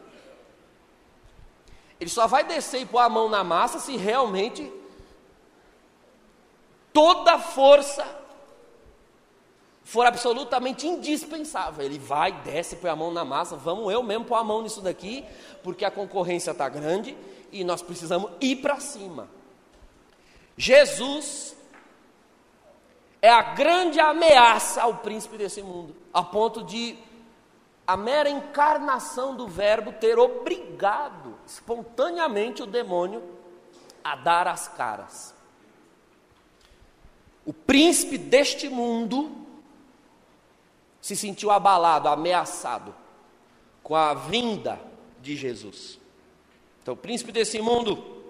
ele 2.00 2.10
só 2.10 2.28
vai 2.28 2.44
descer 2.44 2.82
e 2.82 2.86
pôr 2.86 3.00
a 3.00 3.10
mão 3.10 3.30
na 3.30 3.44
massa 3.44 3.80
se 3.80 3.96
realmente 3.96 4.72
toda 6.92 7.40
força 7.40 8.06
for 9.84 10.06
absolutamente 10.06 10.88
indispensável. 10.88 11.86
Ele 11.86 12.00
vai, 12.00 12.32
desce, 12.42 12.76
põe 12.78 12.90
a 12.90 12.96
mão 12.96 13.12
na 13.12 13.26
massa, 13.26 13.56
vamos 13.56 13.92
eu 13.92 14.02
mesmo 14.04 14.26
pôr 14.26 14.36
a 14.36 14.44
mão 14.44 14.62
nisso 14.62 14.82
daqui, 14.82 15.26
porque 15.64 15.86
a 15.86 15.92
concorrência 15.92 16.52
está 16.52 16.68
grande 16.70 17.18
e 17.52 17.64
nós 17.64 17.82
precisamos 17.82 18.32
ir 18.42 18.58
para 18.58 18.80
cima. 18.80 19.30
Jesus 20.58 21.56
é 23.24 23.30
a 23.30 23.42
grande 23.42 24.02
ameaça 24.02 24.82
ao 24.82 24.96
príncipe 24.98 25.38
desse 25.38 25.62
mundo, 25.62 25.96
a 26.14 26.22
ponto 26.22 26.62
de 26.62 26.98
a 27.88 27.96
mera 27.96 28.30
encarnação 28.30 29.34
do 29.34 29.48
Verbo 29.48 29.94
ter 29.94 30.20
obrigado 30.20 31.34
espontaneamente 31.48 32.62
o 32.62 32.66
demônio 32.66 33.24
a 34.04 34.18
dar 34.18 34.46
as 34.46 34.68
caras. 34.68 35.34
O 37.46 37.54
príncipe 37.54 38.18
deste 38.18 38.68
mundo 38.68 39.32
se 41.00 41.16
sentiu 41.16 41.50
abalado, 41.50 42.10
ameaçado 42.10 42.94
com 43.82 43.96
a 43.96 44.14
vinda 44.14 44.82
de 45.22 45.38
Jesus. 45.38 45.98
Então, 46.82 46.94
o 46.94 46.98
príncipe 46.98 47.32
desse 47.32 47.62
mundo, 47.62 48.22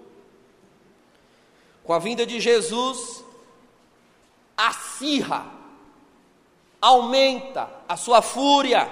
com 1.82 1.92
a 1.92 1.98
vinda 1.98 2.24
de 2.24 2.38
Jesus, 2.38 3.23
acirra, 4.56 5.46
aumenta 6.80 7.68
a 7.88 7.96
sua 7.96 8.20
fúria 8.22 8.90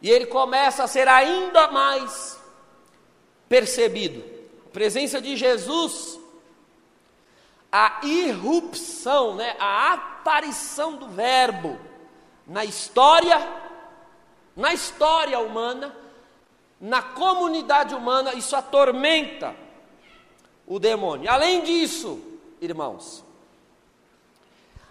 e 0.00 0.10
ele 0.10 0.26
começa 0.26 0.84
a 0.84 0.88
ser 0.88 1.08
ainda 1.08 1.68
mais 1.68 2.38
percebido. 3.48 4.22
A 4.66 4.70
presença 4.70 5.20
de 5.20 5.36
Jesus, 5.36 6.18
a 7.70 8.00
irrupção, 8.04 9.34
né, 9.34 9.56
a 9.58 9.92
aparição 9.94 10.96
do 10.96 11.08
Verbo 11.08 11.78
na 12.46 12.64
história, 12.64 13.36
na 14.56 14.72
história 14.72 15.38
humana, 15.38 15.94
na 16.80 17.02
comunidade 17.02 17.94
humana, 17.94 18.34
isso 18.34 18.54
atormenta 18.54 19.54
o 20.66 20.78
demônio. 20.78 21.30
Além 21.30 21.62
disso, 21.62 22.20
irmãos, 22.60 23.24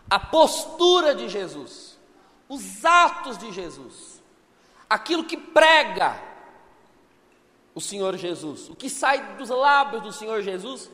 a 0.09 0.19
postura 0.19 1.13
de 1.13 1.27
Jesus, 1.27 1.97
os 2.47 2.83
atos 2.85 3.37
de 3.37 3.51
Jesus, 3.51 4.21
aquilo 4.89 5.25
que 5.25 5.37
prega 5.37 6.21
o 7.75 7.81
Senhor 7.81 8.15
Jesus, 8.17 8.69
o 8.69 8.75
que 8.75 8.89
sai 8.89 9.35
dos 9.35 9.49
lábios 9.49 10.01
do 10.01 10.13
Senhor 10.13 10.41
Jesus 10.41 10.89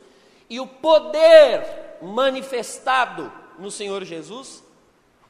e 0.50 0.60
o 0.60 0.66
poder 0.66 1.96
manifestado 2.02 3.32
no 3.58 3.70
Senhor 3.70 4.04
Jesus 4.04 4.62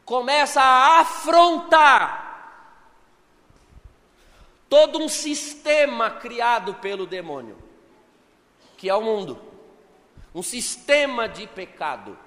começa 0.05 0.61
a 0.61 1.01
afrontar 1.01 2.25
todo 4.69 4.99
um 4.99 5.09
sistema 5.09 6.11
criado 6.11 6.75
pelo 6.75 7.07
demônio, 7.07 7.57
que 8.77 8.89
é 8.89 8.95
o 8.95 9.03
mundo, 9.03 9.41
um 10.35 10.43
sistema 10.43 11.29
de 11.29 11.47
pecado. 11.47 12.19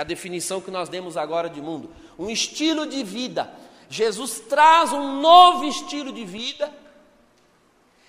A 0.00 0.04
definição 0.04 0.62
que 0.62 0.70
nós 0.70 0.88
demos 0.88 1.18
agora 1.18 1.50
de 1.50 1.60
mundo, 1.60 1.90
um 2.18 2.30
estilo 2.30 2.86
de 2.86 3.02
vida. 3.04 3.52
Jesus 3.90 4.40
traz 4.40 4.94
um 4.94 5.20
novo 5.20 5.64
estilo 5.64 6.10
de 6.10 6.24
vida 6.24 6.72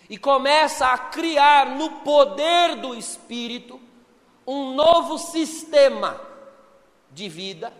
e 0.09 0.17
começa 0.17 0.87
a 0.87 0.97
criar 0.97 1.71
no 1.75 1.89
poder 1.99 2.77
do 2.77 2.95
Espírito 2.95 3.77
um 4.47 4.73
novo 4.73 5.17
sistema 5.17 6.21
de 7.11 7.27
vida, 7.27 7.73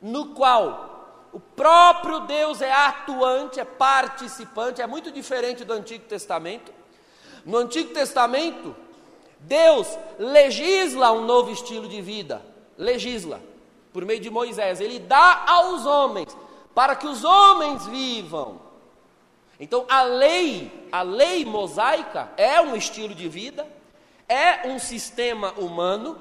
no 0.00 0.26
qual 0.26 1.28
o 1.32 1.40
próprio 1.40 2.20
Deus 2.20 2.62
é 2.62 2.70
atuante, 2.70 3.58
é 3.58 3.64
participante, 3.64 4.80
é 4.80 4.86
muito 4.86 5.10
diferente 5.10 5.64
do 5.64 5.72
Antigo 5.72 6.04
Testamento. 6.04 6.72
No 7.44 7.58
Antigo 7.58 7.92
Testamento, 7.92 8.76
Deus 9.40 9.88
legisla 10.18 11.10
um 11.10 11.24
novo 11.24 11.50
estilo 11.50 11.88
de 11.88 12.00
vida, 12.00 12.49
legisla 12.80 13.40
por 13.92 14.04
meio 14.04 14.20
de 14.20 14.30
Moisés, 14.30 14.80
ele 14.80 14.98
dá 14.98 15.44
aos 15.46 15.84
homens 15.84 16.36
para 16.74 16.96
que 16.96 17.06
os 17.06 17.24
homens 17.24 17.86
vivam. 17.86 18.60
Então, 19.58 19.84
a 19.88 20.02
lei, 20.02 20.88
a 20.90 21.02
lei 21.02 21.44
mosaica 21.44 22.32
é 22.36 22.60
um 22.60 22.74
estilo 22.74 23.14
de 23.14 23.28
vida, 23.28 23.66
é 24.26 24.66
um 24.68 24.78
sistema 24.78 25.52
humano, 25.58 26.16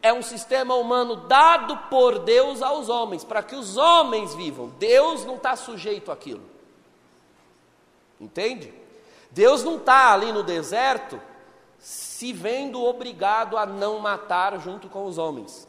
é 0.00 0.12
um 0.12 0.22
sistema 0.22 0.74
humano 0.74 1.16
dado 1.16 1.76
por 1.90 2.20
Deus 2.20 2.62
aos 2.62 2.88
homens, 2.88 3.24
para 3.24 3.42
que 3.42 3.56
os 3.56 3.76
homens 3.76 4.34
vivam. 4.34 4.68
Deus 4.78 5.24
não 5.24 5.36
está 5.36 5.56
sujeito 5.56 6.12
àquilo. 6.12 6.42
Entende? 8.20 8.72
Deus 9.30 9.64
não 9.64 9.76
está 9.76 10.12
ali 10.12 10.30
no 10.30 10.44
deserto 10.44 11.20
se 11.80 12.32
vendo 12.32 12.82
obrigado 12.84 13.56
a 13.56 13.66
não 13.66 13.98
matar 13.98 14.58
junto 14.60 14.88
com 14.88 15.06
os 15.06 15.18
homens 15.18 15.66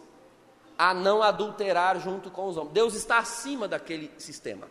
a 0.78 0.94
não 0.94 1.24
adulterar 1.24 2.00
junto 2.00 2.30
com 2.30 2.48
os 2.48 2.58
homens. 2.58 2.74
Deus 2.74 2.94
está 2.94 3.20
acima 3.20 3.68
daquele 3.68 4.12
sistema. 4.18 4.68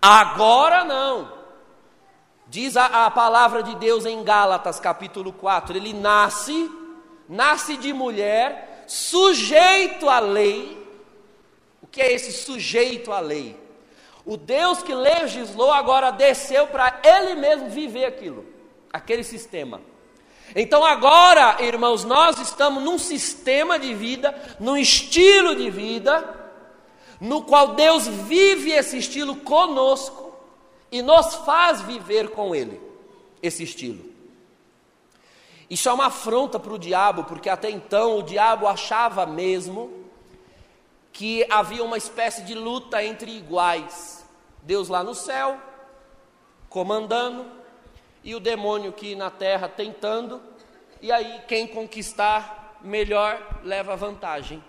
Agora 0.00 0.84
não. 0.84 1.40
Diz 2.48 2.76
a, 2.76 3.06
a, 3.06 3.10
palavra 3.10 3.62
de 3.62 3.74
Deus 3.76 4.04
em 4.04 4.22
Gálatas 4.22 4.78
capítulo 4.80 5.32
4: 5.32 5.76
ele 5.76 5.92
nasce, 5.92 6.70
nasce 7.28 7.76
de 7.76 7.92
mulher, 7.92 8.84
sujeito 8.86 10.08
à 10.08 10.18
lei. 10.18 10.80
O 11.80 11.86
que 11.86 12.00
é 12.02 12.12
esse 12.12 12.32
sujeito 12.32 13.12
à 13.12 13.20
lei? 13.20 13.58
O 14.24 14.36
Deus 14.36 14.82
que 14.82 14.94
legislou 14.94 15.72
agora 15.72 16.10
desceu 16.10 16.66
para 16.66 17.00
ele 17.02 17.34
mesmo 17.34 17.68
viver 17.68 18.04
aquilo, 18.04 18.44
aquele 18.92 19.24
sistema. 19.24 19.80
Então 20.54 20.84
agora, 20.84 21.62
irmãos, 21.62 22.04
nós 22.04 22.38
estamos 22.38 22.82
num 22.82 22.98
sistema 22.98 23.78
de 23.78 23.94
vida, 23.94 24.34
num 24.60 24.76
estilo 24.76 25.54
de 25.54 25.70
vida, 25.70 26.40
no 27.20 27.42
qual 27.42 27.74
Deus 27.74 28.06
vive 28.06 28.72
esse 28.72 28.98
estilo 28.98 29.36
conosco 29.36 30.34
e 30.90 31.00
nos 31.00 31.34
faz 31.36 31.80
viver 31.80 32.30
com 32.30 32.54
Ele, 32.54 32.80
esse 33.42 33.62
estilo. 33.62 34.12
Isso 35.70 35.88
é 35.88 35.92
uma 35.92 36.06
afronta 36.06 36.58
para 36.60 36.74
o 36.74 36.78
diabo, 36.78 37.24
porque 37.24 37.48
até 37.48 37.70
então 37.70 38.18
o 38.18 38.22
diabo 38.22 38.66
achava 38.66 39.24
mesmo 39.24 40.02
que 41.12 41.46
havia 41.50 41.82
uma 41.82 41.96
espécie 41.96 42.42
de 42.42 42.54
luta 42.54 43.02
entre 43.02 43.30
iguais. 43.30 44.22
Deus 44.62 44.88
lá 44.88 45.02
no 45.02 45.14
céu, 45.14 45.58
comandando, 46.68 47.46
e 48.24 48.34
o 48.34 48.40
demônio 48.40 48.90
aqui 48.90 49.14
na 49.14 49.30
terra 49.30 49.68
tentando, 49.68 50.40
e 51.00 51.10
aí 51.10 51.42
quem 51.48 51.66
conquistar 51.66 52.78
melhor 52.80 53.60
leva 53.64 53.96
vantagem. 53.96 54.62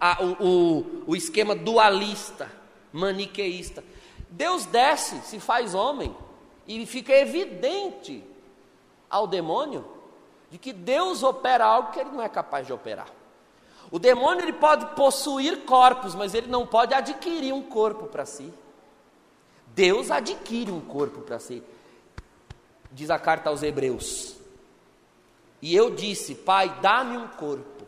Ah, 0.00 0.18
o, 0.22 0.44
o, 0.44 1.04
o 1.08 1.16
esquema 1.16 1.54
dualista, 1.54 2.50
maniqueísta. 2.92 3.82
Deus 4.30 4.66
desce, 4.66 5.20
se 5.22 5.40
faz 5.40 5.74
homem, 5.74 6.14
e 6.66 6.84
fica 6.86 7.12
evidente 7.12 8.22
ao 9.08 9.26
demônio 9.26 9.84
de 10.50 10.58
que 10.58 10.72
Deus 10.72 11.22
opera 11.22 11.64
algo 11.64 11.90
que 11.90 12.00
ele 12.00 12.10
não 12.10 12.22
é 12.22 12.28
capaz 12.28 12.66
de 12.66 12.72
operar. 12.72 13.08
O 13.90 13.98
demônio 13.98 14.42
ele 14.42 14.52
pode 14.52 14.84
possuir 14.94 15.64
corpos, 15.64 16.14
mas 16.14 16.34
ele 16.34 16.46
não 16.46 16.66
pode 16.66 16.94
adquirir 16.94 17.52
um 17.52 17.62
corpo 17.62 18.06
para 18.06 18.26
si. 18.26 18.52
Deus 19.68 20.10
adquire 20.10 20.70
um 20.70 20.80
corpo 20.80 21.22
para 21.22 21.38
si. 21.38 21.62
Diz 22.90 23.10
a 23.10 23.18
carta 23.18 23.50
aos 23.50 23.62
Hebreus. 23.62 24.36
E 25.60 25.74
eu 25.74 25.94
disse: 25.94 26.34
Pai, 26.34 26.80
dá-me 26.80 27.16
um 27.16 27.28
corpo. 27.28 27.86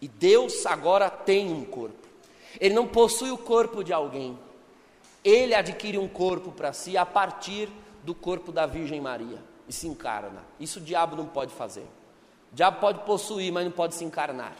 E 0.00 0.06
Deus 0.06 0.64
agora 0.66 1.10
tem 1.10 1.52
um 1.52 1.64
corpo. 1.64 2.06
Ele 2.60 2.74
não 2.74 2.86
possui 2.86 3.30
o 3.30 3.38
corpo 3.38 3.82
de 3.82 3.92
alguém. 3.92 4.38
Ele 5.24 5.54
adquire 5.54 5.98
um 5.98 6.08
corpo 6.08 6.52
para 6.52 6.72
si 6.72 6.96
a 6.96 7.04
partir 7.04 7.68
do 8.04 8.14
corpo 8.14 8.52
da 8.52 8.66
Virgem 8.66 9.00
Maria 9.00 9.42
e 9.68 9.72
se 9.72 9.86
encarna. 9.86 10.42
Isso 10.58 10.78
o 10.78 10.82
diabo 10.82 11.16
não 11.16 11.26
pode 11.26 11.52
fazer. 11.52 11.86
O 12.52 12.54
diabo 12.54 12.80
pode 12.80 13.00
possuir, 13.00 13.52
mas 13.52 13.64
não 13.64 13.72
pode 13.72 13.94
se 13.94 14.04
encarnar. 14.04 14.56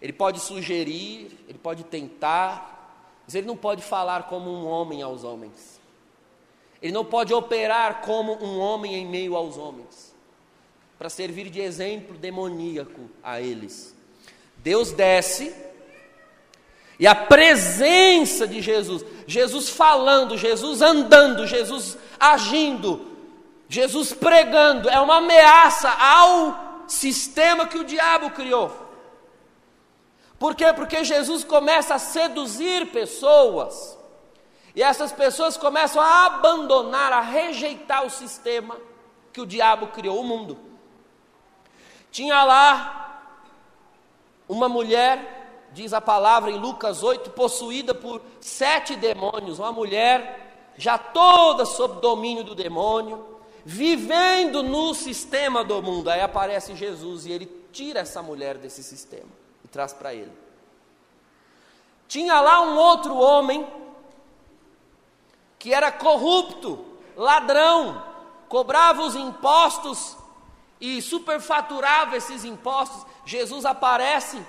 Ele 0.00 0.12
pode 0.12 0.40
sugerir, 0.40 1.38
ele 1.48 1.58
pode 1.58 1.84
tentar, 1.84 3.20
mas 3.24 3.34
ele 3.34 3.46
não 3.46 3.56
pode 3.56 3.82
falar 3.82 4.24
como 4.24 4.50
um 4.50 4.66
homem 4.66 5.02
aos 5.02 5.24
homens. 5.24 5.73
Ele 6.84 6.92
não 6.92 7.02
pode 7.02 7.32
operar 7.32 8.02
como 8.02 8.34
um 8.44 8.58
homem 8.60 8.94
em 8.94 9.06
meio 9.06 9.34
aos 9.36 9.56
homens, 9.56 10.14
para 10.98 11.08
servir 11.08 11.48
de 11.48 11.58
exemplo 11.58 12.18
demoníaco 12.18 13.08
a 13.22 13.40
eles. 13.40 13.96
Deus 14.58 14.92
desce, 14.92 15.54
e 17.00 17.06
a 17.06 17.14
presença 17.14 18.46
de 18.46 18.60
Jesus, 18.60 19.02
Jesus 19.26 19.70
falando, 19.70 20.36
Jesus 20.36 20.82
andando, 20.82 21.46
Jesus 21.46 21.96
agindo, 22.20 23.16
Jesus 23.66 24.12
pregando, 24.12 24.90
é 24.90 25.00
uma 25.00 25.16
ameaça 25.16 25.88
ao 25.88 26.84
sistema 26.86 27.66
que 27.66 27.78
o 27.78 27.84
diabo 27.84 28.28
criou. 28.28 28.70
Por 30.38 30.54
quê? 30.54 30.70
Porque 30.74 31.02
Jesus 31.02 31.44
começa 31.44 31.94
a 31.94 31.98
seduzir 31.98 32.88
pessoas, 32.88 33.93
e 34.74 34.82
essas 34.82 35.12
pessoas 35.12 35.56
começam 35.56 36.02
a 36.02 36.26
abandonar, 36.26 37.12
a 37.12 37.20
rejeitar 37.20 38.04
o 38.04 38.10
sistema 38.10 38.76
que 39.32 39.40
o 39.40 39.46
diabo 39.46 39.88
criou, 39.88 40.20
o 40.20 40.24
mundo. 40.24 40.58
Tinha 42.10 42.42
lá 42.44 43.22
uma 44.48 44.68
mulher, 44.68 45.68
diz 45.72 45.92
a 45.92 46.00
palavra 46.00 46.50
em 46.50 46.58
Lucas 46.58 47.02
8, 47.02 47.30
possuída 47.30 47.94
por 47.94 48.20
sete 48.40 48.96
demônios, 48.96 49.58
uma 49.58 49.72
mulher 49.72 50.72
já 50.76 50.98
toda 50.98 51.64
sob 51.64 52.00
domínio 52.00 52.44
do 52.44 52.54
demônio, 52.54 53.38
vivendo 53.64 54.62
no 54.62 54.92
sistema 54.94 55.62
do 55.62 55.80
mundo. 55.82 56.10
Aí 56.10 56.20
aparece 56.20 56.74
Jesus 56.74 57.26
e 57.26 57.32
ele 57.32 57.46
tira 57.72 58.00
essa 58.00 58.22
mulher 58.22 58.58
desse 58.58 58.82
sistema 58.82 59.44
traz 59.74 59.92
para 59.92 60.14
ele. 60.14 60.30
Tinha 62.06 62.40
lá 62.40 62.60
um 62.62 62.76
outro 62.76 63.16
homem 63.16 63.66
que 65.64 65.72
era 65.72 65.90
corrupto, 65.90 66.84
ladrão, 67.16 68.04
cobrava 68.50 69.00
os 69.00 69.16
impostos 69.16 70.14
e 70.78 71.00
superfaturava 71.00 72.18
esses 72.18 72.44
impostos. 72.44 73.06
Jesus 73.24 73.64
aparece 73.64 74.44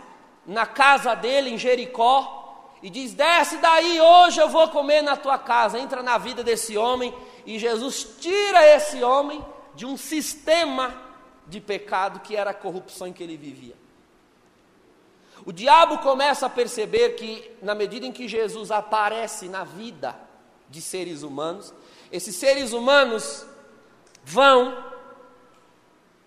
na 0.46 0.66
casa 0.66 1.16
dele 1.16 1.52
em 1.52 1.58
Jericó 1.58 2.70
e 2.84 2.90
diz: 2.90 3.14
Desce 3.14 3.56
daí, 3.60 4.02
hoje 4.02 4.42
eu 4.42 4.50
vou 4.50 4.68
comer 4.68 5.04
na 5.04 5.16
tua 5.16 5.38
casa. 5.38 5.80
Entra 5.80 6.04
na 6.04 6.18
vida 6.18 6.44
desse 6.44 6.78
homem 6.78 7.16
e 7.46 7.58
Jesus 7.58 8.18
tira 8.20 8.68
esse 8.76 9.02
homem 9.02 9.42
de 9.74 9.86
um 9.86 9.96
sistema 9.96 11.02
de 11.48 11.62
pecado 11.62 12.20
que 12.20 12.36
era 12.36 12.52
a 12.52 12.54
corrupção 12.54 13.08
em 13.08 13.14
que 13.14 13.24
ele 13.24 13.38
vivia. 13.38 13.78
O 15.46 15.54
diabo 15.54 16.00
começa 16.00 16.48
a 16.48 16.50
perceber 16.50 17.12
que, 17.12 17.56
na 17.62 17.74
medida 17.74 18.06
em 18.06 18.12
que 18.12 18.28
Jesus 18.28 18.70
aparece 18.70 19.48
na 19.48 19.64
vida 19.64 20.25
de 20.76 20.82
seres 20.82 21.24
humanos, 21.24 21.74
esses 22.12 22.36
seres 22.36 22.74
humanos 22.74 23.46
vão 24.26 24.78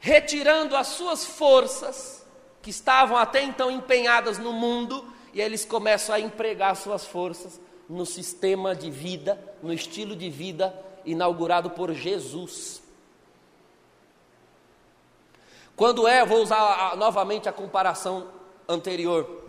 retirando 0.00 0.74
as 0.74 0.87
suas 0.87 1.22
forças, 1.22 2.24
que 2.62 2.70
estavam 2.70 3.18
até 3.18 3.42
então 3.42 3.70
empenhadas 3.70 4.38
no 4.38 4.50
mundo, 4.50 5.04
e 5.34 5.40
eles 5.42 5.66
começam 5.66 6.14
a 6.14 6.20
empregar 6.20 6.74
suas 6.76 7.04
forças 7.04 7.61
no 7.87 8.06
sistema 8.06 8.74
de 8.74 8.90
vida, 8.90 9.38
no 9.62 9.70
estilo 9.70 10.16
de 10.16 10.30
vida 10.30 10.74
inaugurado 11.04 11.68
por 11.68 11.92
Jesus. 11.92 12.82
Quando 15.76 16.08
é, 16.08 16.24
vou 16.24 16.42
usar 16.42 16.96
novamente 16.96 17.50
a 17.50 17.52
comparação 17.52 18.28
anterior. 18.66 19.47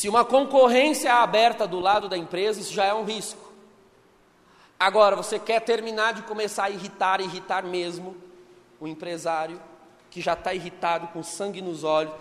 Se 0.00 0.08
uma 0.08 0.24
concorrência 0.24 1.10
é 1.10 1.12
aberta 1.12 1.66
do 1.66 1.78
lado 1.78 2.08
da 2.08 2.16
empresa, 2.16 2.58
isso 2.58 2.72
já 2.72 2.86
é 2.86 2.94
um 2.94 3.04
risco. 3.04 3.52
Agora, 4.78 5.14
você 5.14 5.38
quer 5.38 5.60
terminar 5.60 6.14
de 6.14 6.22
começar 6.22 6.64
a 6.64 6.70
irritar, 6.70 7.20
irritar 7.20 7.62
mesmo 7.64 8.16
o 8.80 8.88
empresário, 8.88 9.60
que 10.10 10.22
já 10.22 10.32
está 10.32 10.54
irritado, 10.54 11.08
com 11.08 11.22
sangue 11.22 11.60
nos 11.60 11.84
olhos, 11.84 12.14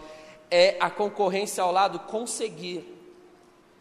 é 0.52 0.76
a 0.78 0.90
concorrência 0.90 1.64
ao 1.64 1.72
lado 1.72 2.00
conseguir 2.00 2.84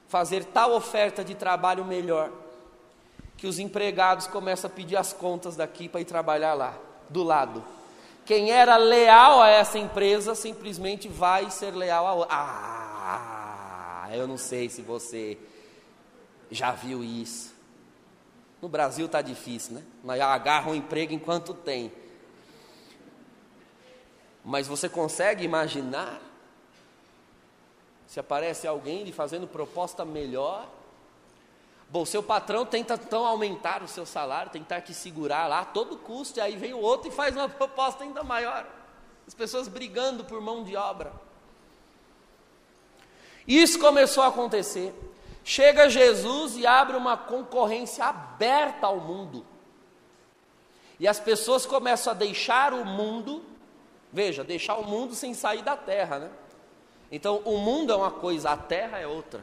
fazer 0.07 0.45
tal 0.45 0.75
oferta 0.75 1.25
de 1.25 1.35
trabalho 1.35 1.85
melhor, 1.85 2.31
que 3.37 3.49
os 3.49 3.59
empregados 3.59 4.29
começam 4.29 4.71
a 4.71 4.73
pedir 4.73 4.97
as 4.97 5.13
contas 5.13 5.57
daqui 5.57 5.89
para 5.89 6.01
ir 6.01 6.05
trabalhar 6.05 6.55
lá, 6.55 6.73
do 7.09 7.25
lado. 7.25 7.65
Quem 8.25 8.53
era 8.53 8.77
leal 8.77 9.43
a 9.43 9.49
essa 9.49 9.77
empresa 9.77 10.37
simplesmente 10.37 11.09
vai 11.09 11.51
ser 11.51 11.73
leal 11.73 12.07
a 12.07 12.13
outra. 12.13 12.37
Ah, 12.37 12.78
eu 14.17 14.27
não 14.27 14.39
sei 14.39 14.69
se 14.69 14.83
você 14.83 15.39
já 16.51 16.73
viu 16.73 17.05
isso. 17.05 17.55
No 18.61 18.69
Brasil 18.69 19.07
está 19.07 19.23
difícil, 19.23 19.75
né? 19.75 19.85
Mas 20.03 20.21
agarra 20.21 20.71
um 20.71 20.75
emprego 20.75 21.13
enquanto 21.13 21.55
tem. 21.55 21.93
Mas 24.45 24.67
você 24.67 24.89
consegue 24.89 25.45
imaginar 25.45 26.21
se 28.07 28.19
aparece 28.19 28.67
alguém 28.67 29.05
lhe 29.05 29.13
fazendo 29.13 29.47
proposta 29.47 30.05
melhor? 30.05 30.67
Bom, 31.91 32.05
seu 32.05 32.23
patrão 32.23 32.67
tenta 32.67 32.95
então 32.95 33.27
aumentar 33.27 33.83
o 33.83 33.89
seu 33.89 34.05
salário, 34.05 34.51
tentar 34.51 34.81
te 34.81 34.93
segurar 34.93 35.47
lá 35.47 35.61
a 35.61 35.65
todo 35.65 35.97
custo, 35.97 36.39
e 36.39 36.41
aí 36.41 36.57
vem 36.57 36.75
o 36.75 36.81
outro 36.81 37.09
e 37.09 37.11
faz 37.11 37.37
uma 37.37 37.49
proposta 37.51 38.05
ainda 38.05 38.23
maior. 38.23 38.67
As 39.27 39.35
pessoas 39.35 39.69
brigando 39.69 40.25
por 40.25 40.41
mão 40.41 40.65
de 40.65 40.75
obra. 40.75 41.13
Isso 43.49 43.79
começou 43.79 44.23
a 44.23 44.27
acontecer. 44.29 44.95
Chega 45.43 45.89
Jesus 45.89 46.57
e 46.57 46.67
abre 46.67 46.95
uma 46.95 47.17
concorrência 47.17 48.05
aberta 48.05 48.87
ao 48.87 49.01
mundo. 49.01 49.47
E 51.01 51.09
as 51.09 51.19
pessoas 51.19 51.65
começam 51.65 52.13
a 52.13 52.15
deixar 52.15 52.75
o 52.75 52.85
mundo, 52.85 53.43
veja, 54.13 54.45
deixar 54.45 54.77
o 54.77 54.85
mundo 54.85 55.15
sem 55.15 55.33
sair 55.33 55.63
da 55.63 55.75
terra, 55.75 56.19
né? 56.19 56.31
Então, 57.11 57.41
o 57.47 57.57
mundo 57.57 57.91
é 57.93 57.97
uma 57.97 58.11
coisa, 58.11 58.51
a 58.51 58.57
terra 58.57 58.99
é 58.99 59.07
outra. 59.07 59.43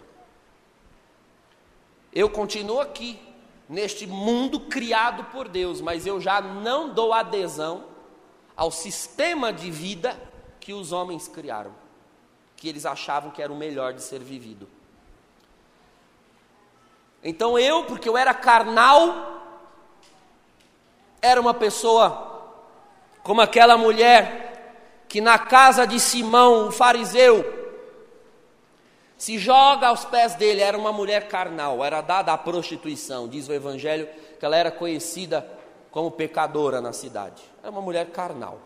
Eu 2.14 2.30
continuo 2.30 2.80
aqui, 2.80 3.20
neste 3.68 4.06
mundo 4.06 4.60
criado 4.60 5.24
por 5.26 5.48
Deus, 5.48 5.82
mas 5.82 6.06
eu 6.06 6.22
já 6.22 6.40
não 6.40 6.94
dou 6.94 7.12
adesão 7.12 7.86
ao 8.56 8.70
sistema 8.70 9.52
de 9.52 9.72
vida 9.72 10.16
que 10.60 10.74
os 10.74 10.92
homens 10.92 11.28
criaram, 11.28 11.74
que 12.56 12.70
eles 12.70 12.86
achavam 12.86 13.32
que 13.32 13.42
era 13.42 13.52
o 13.52 13.56
melhor 13.56 13.94
de 13.94 14.02
ser 14.02 14.20
vivido. 14.20 14.68
Então 17.24 17.58
eu, 17.58 17.86
porque 17.86 18.08
eu 18.08 18.18
era 18.18 18.34
carnal, 18.34 19.42
era 21.22 21.42
uma 21.42 21.54
pessoa 21.54 22.54
como 23.24 23.42
aquela 23.42 23.78
mulher 23.78 25.06
que 25.08 25.20
na 25.22 25.40
casa 25.40 25.88
de 25.88 26.00
Simão, 26.00 26.68
o 26.68 26.72
fariseu, 26.72 27.44
se 29.18 29.40
joga 29.40 29.88
aos 29.88 30.06
pés 30.06 30.36
dele. 30.36 30.62
Era 30.62 30.78
uma 30.78 30.92
mulher 30.92 31.28
carnal, 31.28 31.84
era 31.84 32.02
dada 32.02 32.34
à 32.34 32.38
prostituição. 32.38 33.28
Diz 33.28 33.48
o 33.48 33.54
Evangelho 33.54 34.08
que 34.40 34.46
ela 34.46 34.56
era 34.56 34.70
conhecida 34.70 35.50
como 35.90 36.12
pecadora 36.12 36.82
na 36.82 36.94
cidade. 36.94 37.42
Era 37.62 37.72
uma 37.72 37.82
mulher 37.82 38.08
carnal, 38.12 38.60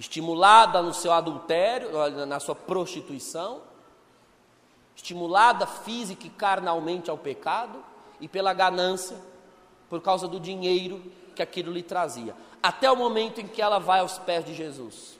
estimulada 0.00 0.80
no 0.80 0.94
seu 0.94 1.12
adultério, 1.12 1.90
na 2.24 2.40
sua 2.40 2.54
prostituição, 2.54 3.60
estimulada 4.96 5.66
física 5.66 6.26
e 6.26 6.30
carnalmente 6.30 7.10
ao 7.10 7.18
pecado 7.18 7.84
e 8.18 8.26
pela 8.26 8.54
ganância, 8.54 9.18
por 9.90 10.00
causa 10.00 10.26
do 10.26 10.40
dinheiro 10.40 11.02
que 11.36 11.42
aquilo 11.42 11.70
lhe 11.70 11.82
trazia. 11.82 12.34
Até 12.62 12.90
o 12.90 12.96
momento 12.96 13.42
em 13.42 13.46
que 13.46 13.60
ela 13.60 13.78
vai 13.78 14.00
aos 14.00 14.18
pés 14.18 14.42
de 14.42 14.54
Jesus. 14.54 15.18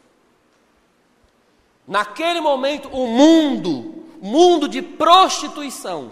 Naquele 1.86 2.40
momento, 2.40 2.88
o 2.88 3.06
mundo, 3.06 4.06
mundo 4.22 4.66
de 4.66 4.80
prostituição, 4.80 6.10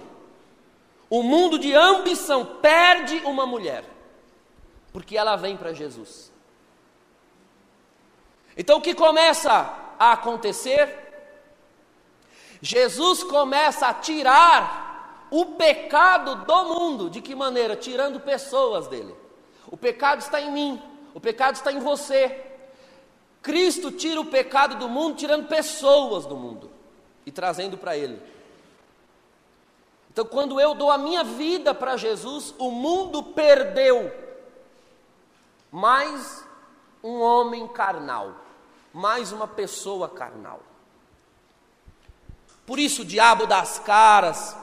o 1.08 1.22
mundo 1.22 1.58
de 1.58 1.74
ambição, 1.74 2.44
perde 2.44 3.16
uma 3.24 3.46
mulher, 3.46 3.82
porque 4.92 5.16
ela 5.16 5.36
vem 5.36 5.56
para 5.56 5.72
Jesus. 5.72 6.27
Então 8.58 8.78
o 8.78 8.82
que 8.82 8.94
começa 8.94 9.94
a 9.98 10.12
acontecer? 10.12 11.06
Jesus 12.60 13.22
começa 13.22 13.86
a 13.86 13.94
tirar 13.94 15.28
o 15.30 15.46
pecado 15.46 16.44
do 16.44 16.64
mundo. 16.64 17.08
De 17.08 17.20
que 17.20 17.34
maneira? 17.36 17.76
Tirando 17.76 18.18
pessoas 18.18 18.88
dele. 18.88 19.14
O 19.70 19.76
pecado 19.76 20.20
está 20.20 20.40
em 20.40 20.50
mim, 20.50 20.82
o 21.14 21.20
pecado 21.20 21.54
está 21.54 21.70
em 21.70 21.78
você. 21.78 22.44
Cristo 23.42 23.92
tira 23.92 24.20
o 24.20 24.26
pecado 24.26 24.76
do 24.76 24.88
mundo, 24.88 25.16
tirando 25.16 25.46
pessoas 25.46 26.26
do 26.26 26.36
mundo 26.36 26.70
e 27.24 27.30
trazendo 27.30 27.78
para 27.78 27.96
Ele. 27.96 28.20
Então, 30.10 30.24
quando 30.24 30.60
eu 30.60 30.74
dou 30.74 30.90
a 30.90 30.98
minha 30.98 31.22
vida 31.22 31.72
para 31.72 31.96
Jesus, 31.96 32.52
o 32.58 32.72
mundo 32.72 33.22
perdeu 33.22 34.12
mais 35.70 36.44
um 37.04 37.20
homem 37.20 37.68
carnal, 37.68 38.34
mais 38.98 39.30
uma 39.30 39.46
pessoa 39.46 40.08
carnal. 40.08 40.60
Por 42.66 42.80
isso 42.80 43.02
o 43.02 43.04
diabo 43.04 43.46
das 43.46 43.78
caras, 43.78 44.56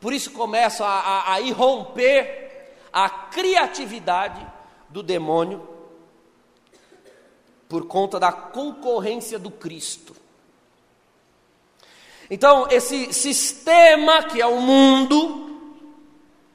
por 0.00 0.12
isso 0.12 0.30
começa 0.30 0.86
a, 0.86 1.00
a, 1.00 1.32
a 1.32 1.40
irromper 1.40 2.76
a 2.92 3.10
criatividade 3.10 4.46
do 4.88 5.02
demônio, 5.02 5.68
por 7.68 7.84
conta 7.86 8.20
da 8.20 8.30
concorrência 8.30 9.40
do 9.40 9.50
Cristo. 9.50 10.14
Então, 12.30 12.68
esse 12.70 13.12
sistema 13.12 14.22
que 14.22 14.40
é 14.40 14.46
o 14.46 14.60
mundo, 14.60 15.74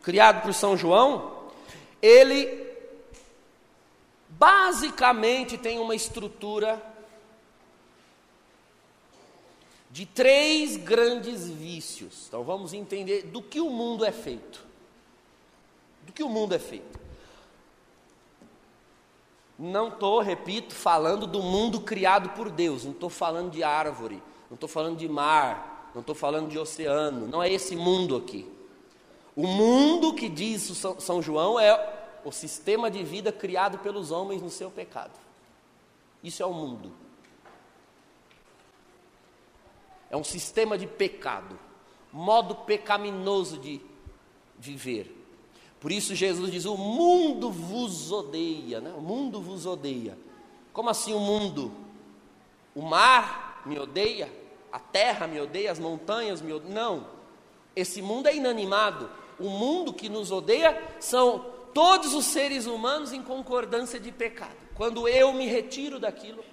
criado 0.02 0.42
por 0.42 0.54
São 0.54 0.78
João, 0.78 1.50
ele 2.02 2.66
basicamente 4.30 5.58
tem 5.58 5.80
uma 5.80 5.94
estrutura 5.94 6.92
de 9.93 10.08
três 10.08 10.75
grandes 10.75 11.47
vícios. 11.47 12.25
Então 12.27 12.43
vamos 12.43 12.73
entender 12.73 13.27
do 13.27 13.43
que 13.43 13.62
o 13.62 13.69
mundo 13.69 14.03
é 14.03 14.12
feito. 14.12 14.65
Do 16.01 16.12
que 16.12 16.23
o 16.23 16.27
mundo 16.27 16.56
é 16.56 16.60
feito. 16.60 16.99
Não 19.58 19.89
estou, 19.89 20.19
repito, 20.19 20.73
falando 20.73 21.27
do 21.27 21.43
mundo 21.43 21.79
criado 21.79 22.29
por 22.29 22.49
Deus, 22.49 22.84
não 22.84 22.91
estou 22.91 23.10
falando 23.10 23.51
de 23.51 23.63
árvore, 23.63 24.15
não 24.49 24.56
estou 24.56 24.67
falando 24.67 24.97
de 24.97 25.08
mar, 25.08 25.91
não 25.93 26.01
estou 26.01 26.15
falando 26.15 26.49
de 26.49 26.58
oceano, 26.58 27.27
não 27.27 27.41
é 27.41 27.53
esse 27.53 27.75
mundo 27.75 28.15
aqui. 28.15 28.51
O 29.36 29.45
mundo 29.45 30.15
que 30.15 30.27
diz 30.27 30.63
São 30.97 31.21
João 31.21 31.60
é 31.60 32.19
o 32.25 32.32
sistema 32.32 32.89
de 32.89 33.03
vida 33.03 33.32
criado 33.32 33.77
pelos 33.77 34.10
homens 34.10 34.41
no 34.41 34.49
seu 34.49 34.71
pecado. 34.71 35.19
Isso 36.23 36.41
é 36.41 36.45
o 36.47 36.53
mundo. 36.53 37.03
É 40.13 40.15
um 40.15 40.23
sistema 40.23 40.78
de 40.78 40.86
pecado, 40.86 41.60
modo 42.12 42.54
pecaminoso 42.54 43.58
de 43.58 43.82
viver. 44.60 45.12
Por 45.80 45.91
isso 45.91 46.13
Jesus 46.13 46.52
diz: 46.52 46.65
O 46.65 46.78
mundo 46.78 47.49
vos 47.49 48.12
odeia, 48.12 48.80
né? 48.80 48.93
o 48.95 49.02
mundo 49.02 49.41
vos 49.41 49.65
odeia. 49.65 50.15
Como 50.71 50.88
assim 50.88 51.15
o 51.15 51.19
mundo? 51.19 51.71
O 52.76 52.84
mar 52.84 53.63
me 53.65 53.80
odeia, 53.80 54.32
a 54.71 54.78
terra 54.78 55.26
me 55.26 55.41
odeia, 55.41 55.71
as 55.71 55.80
montanhas 55.80 56.43
me 56.43 56.54
odeiam. 56.54 56.76
Não, 56.76 57.08
esse 57.76 57.99
mundo 57.99 58.28
é 58.28 58.36
inanimado. 58.36 59.10
O 59.39 59.49
mundo 59.49 59.91
que 59.91 60.10
nos 60.10 60.32
odeia 60.32 60.80
são 60.99 61.43
todos 61.73 62.13
os 62.13 62.26
seres 62.26 62.67
humanos 62.67 63.12
em 63.12 63.23
concordância 63.23 63.99
de 63.99 64.12
pecado. 64.12 64.58
Quando 64.76 65.08
eu 65.08 65.34
me 65.34 65.47
retiro 65.47 65.99
daquilo, 65.99 66.45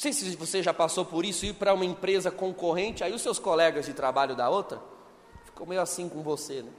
sei 0.00 0.14
se 0.14 0.34
você 0.34 0.62
já 0.62 0.72
passou 0.72 1.04
por 1.04 1.26
isso, 1.26 1.44
ir 1.44 1.52
para 1.52 1.74
uma 1.74 1.84
empresa 1.84 2.30
concorrente, 2.30 3.04
aí 3.04 3.12
os 3.12 3.20
seus 3.20 3.38
colegas 3.38 3.84
de 3.84 3.92
trabalho 3.92 4.34
da 4.34 4.48
outra 4.48 4.80
ficam 5.44 5.66
meio 5.66 5.82
assim 5.82 6.08
com 6.08 6.22
você, 6.22 6.62
né? 6.62 6.72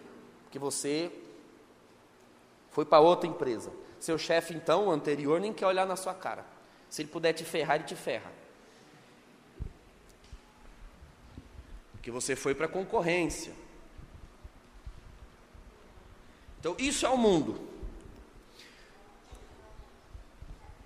Porque 0.44 0.58
você 0.58 1.12
foi 2.72 2.84
para 2.84 3.00
outra 3.00 3.30
empresa. 3.30 3.72
Seu 4.00 4.18
chefe, 4.18 4.56
então, 4.56 4.90
anterior, 4.90 5.40
nem 5.40 5.54
quer 5.54 5.68
olhar 5.68 5.86
na 5.86 5.96
sua 5.96 6.16
cara. 6.16 6.44
Se 6.90 7.04
ele 7.04 7.10
puder 7.10 7.32
te 7.34 7.44
ferrar, 7.44 7.76
ele 7.76 7.84
te 7.84 7.96
ferra. 7.96 8.32
Porque 11.92 12.10
você 12.10 12.36
foi 12.36 12.56
para 12.56 12.66
a 12.66 12.70
concorrência. 12.70 13.54
Então, 16.60 16.76
isso 16.80 17.06
é 17.06 17.10
o 17.10 17.18
mundo. 17.20 17.71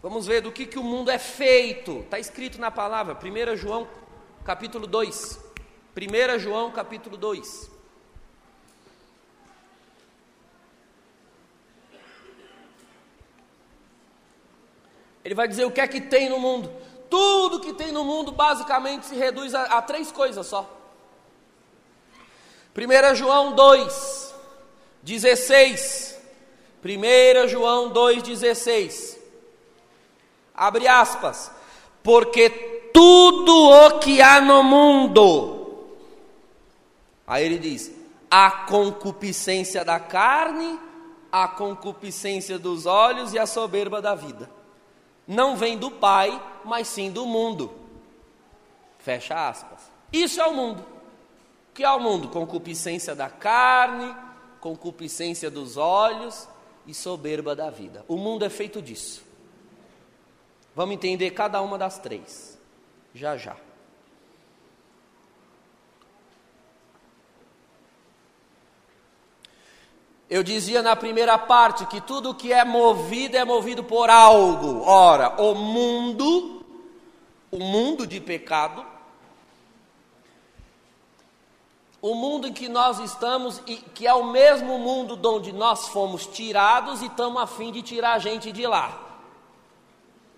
Vamos 0.06 0.28
ver 0.28 0.40
do 0.40 0.52
que, 0.52 0.68
que 0.68 0.78
o 0.78 0.84
mundo 0.84 1.10
é 1.10 1.18
feito. 1.18 2.02
Está 2.02 2.20
escrito 2.20 2.62
na 2.62 2.70
palavra, 2.70 3.18
1 3.18 3.56
João 3.56 3.88
capítulo 4.44 4.86
2. 4.86 5.40
1 5.98 6.38
João 6.38 6.72
capítulo 6.72 7.18
2. 7.18 7.72
Ele 15.24 15.34
vai 15.34 15.48
dizer 15.48 15.66
o 15.66 15.72
que 15.72 15.82
é 15.82 15.88
que 15.88 16.00
tem 16.00 16.30
no 16.30 16.40
mundo. 16.40 16.72
Tudo 17.10 17.60
que 17.60 17.74
tem 17.74 17.92
no 17.92 18.04
mundo 18.04 18.32
basicamente 18.32 19.08
se 19.08 19.16
reduz 19.16 19.56
a, 19.56 19.64
a 19.64 19.82
três 19.82 20.12
coisas 20.12 20.46
só. 20.46 20.70
1 22.78 23.16
João 23.16 23.56
2, 23.56 24.36
16. 25.02 26.22
1 26.84 27.48
João 27.48 27.92
2,16 27.92 29.15
abre 30.56 30.88
aspas, 30.88 31.52
porque 32.04 32.50
tudo 32.94 33.70
o 33.70 34.00
que 34.00 34.22
há 34.22 34.40
no 34.40 34.64
mundo, 34.64 35.86
aí 37.28 37.46
ele 37.46 37.58
diz, 37.58 37.92
a 38.30 38.50
concupiscência 38.52 39.84
da 39.84 40.00
carne, 40.00 40.80
a 41.32 41.48
concupiscência 41.48 42.58
dos 42.58 42.86
olhos 42.86 43.34
e 43.34 43.40
a 43.40 43.46
soberba 43.46 44.02
da 44.02 44.16
vida. 44.16 44.50
Não 45.28 45.58
vem 45.58 45.78
do 45.78 45.90
Pai, 45.92 46.42
mas 46.64 46.88
sim 46.88 47.12
do 47.12 47.26
mundo. 47.26 47.72
Fecha 49.00 49.50
aspas. 49.50 49.92
Isso 50.14 50.40
é 50.40 50.46
o 50.46 50.54
mundo. 50.54 50.82
O 51.70 51.74
que 51.74 51.84
é 51.84 51.92
o 51.92 52.00
mundo? 52.00 52.30
Concupiscência 52.30 53.14
da 53.14 53.30
carne, 53.30 54.16
concupiscência 54.62 55.50
dos 55.50 55.76
olhos 55.76 56.48
e 56.88 56.94
soberba 56.94 57.56
da 57.56 57.70
vida. 57.70 58.06
O 58.08 58.16
mundo 58.16 58.46
é 58.46 58.50
feito 58.50 58.82
disso. 58.82 59.25
Vamos 60.76 60.96
entender 60.96 61.32
cada 61.32 61.62
uma 61.62 61.78
das 61.78 61.98
três, 61.98 62.60
já 63.14 63.38
já. 63.38 63.56
Eu 70.30 70.44
dizia 70.44 70.82
na 70.82 70.96
primeira 70.96 71.38
parte 71.38 71.86
que 71.86 72.02
tudo 72.02 72.36
que 72.36 72.52
é 72.52 72.66
movido 72.66 73.38
é 73.38 73.46
movido 73.46 73.84
por 73.84 74.10
algo. 74.10 74.82
Ora, 74.82 75.42
o 75.42 75.56
mundo, 75.56 76.66
o 77.52 77.60
mundo 77.60 78.06
de 78.06 78.20
pecado, 78.20 78.86
o 82.02 82.16
mundo 82.16 82.48
em 82.48 82.54
que 82.54 82.68
nós 82.68 83.00
estamos, 83.00 83.62
e 83.66 83.78
que 83.78 84.06
é 84.06 84.14
o 84.14 84.26
mesmo 84.26 84.78
mundo 84.78 85.16
de 85.16 85.28
onde 85.28 85.54
nós 85.54 85.88
fomos 85.88 86.28
tirados 86.28 87.02
e 87.02 87.06
estamos 87.06 87.42
a 87.42 87.48
fim 87.48 87.72
de 87.72 87.82
tirar 87.82 88.14
a 88.14 88.20
gente 88.20 88.52
de 88.52 88.68
lá. 88.68 89.05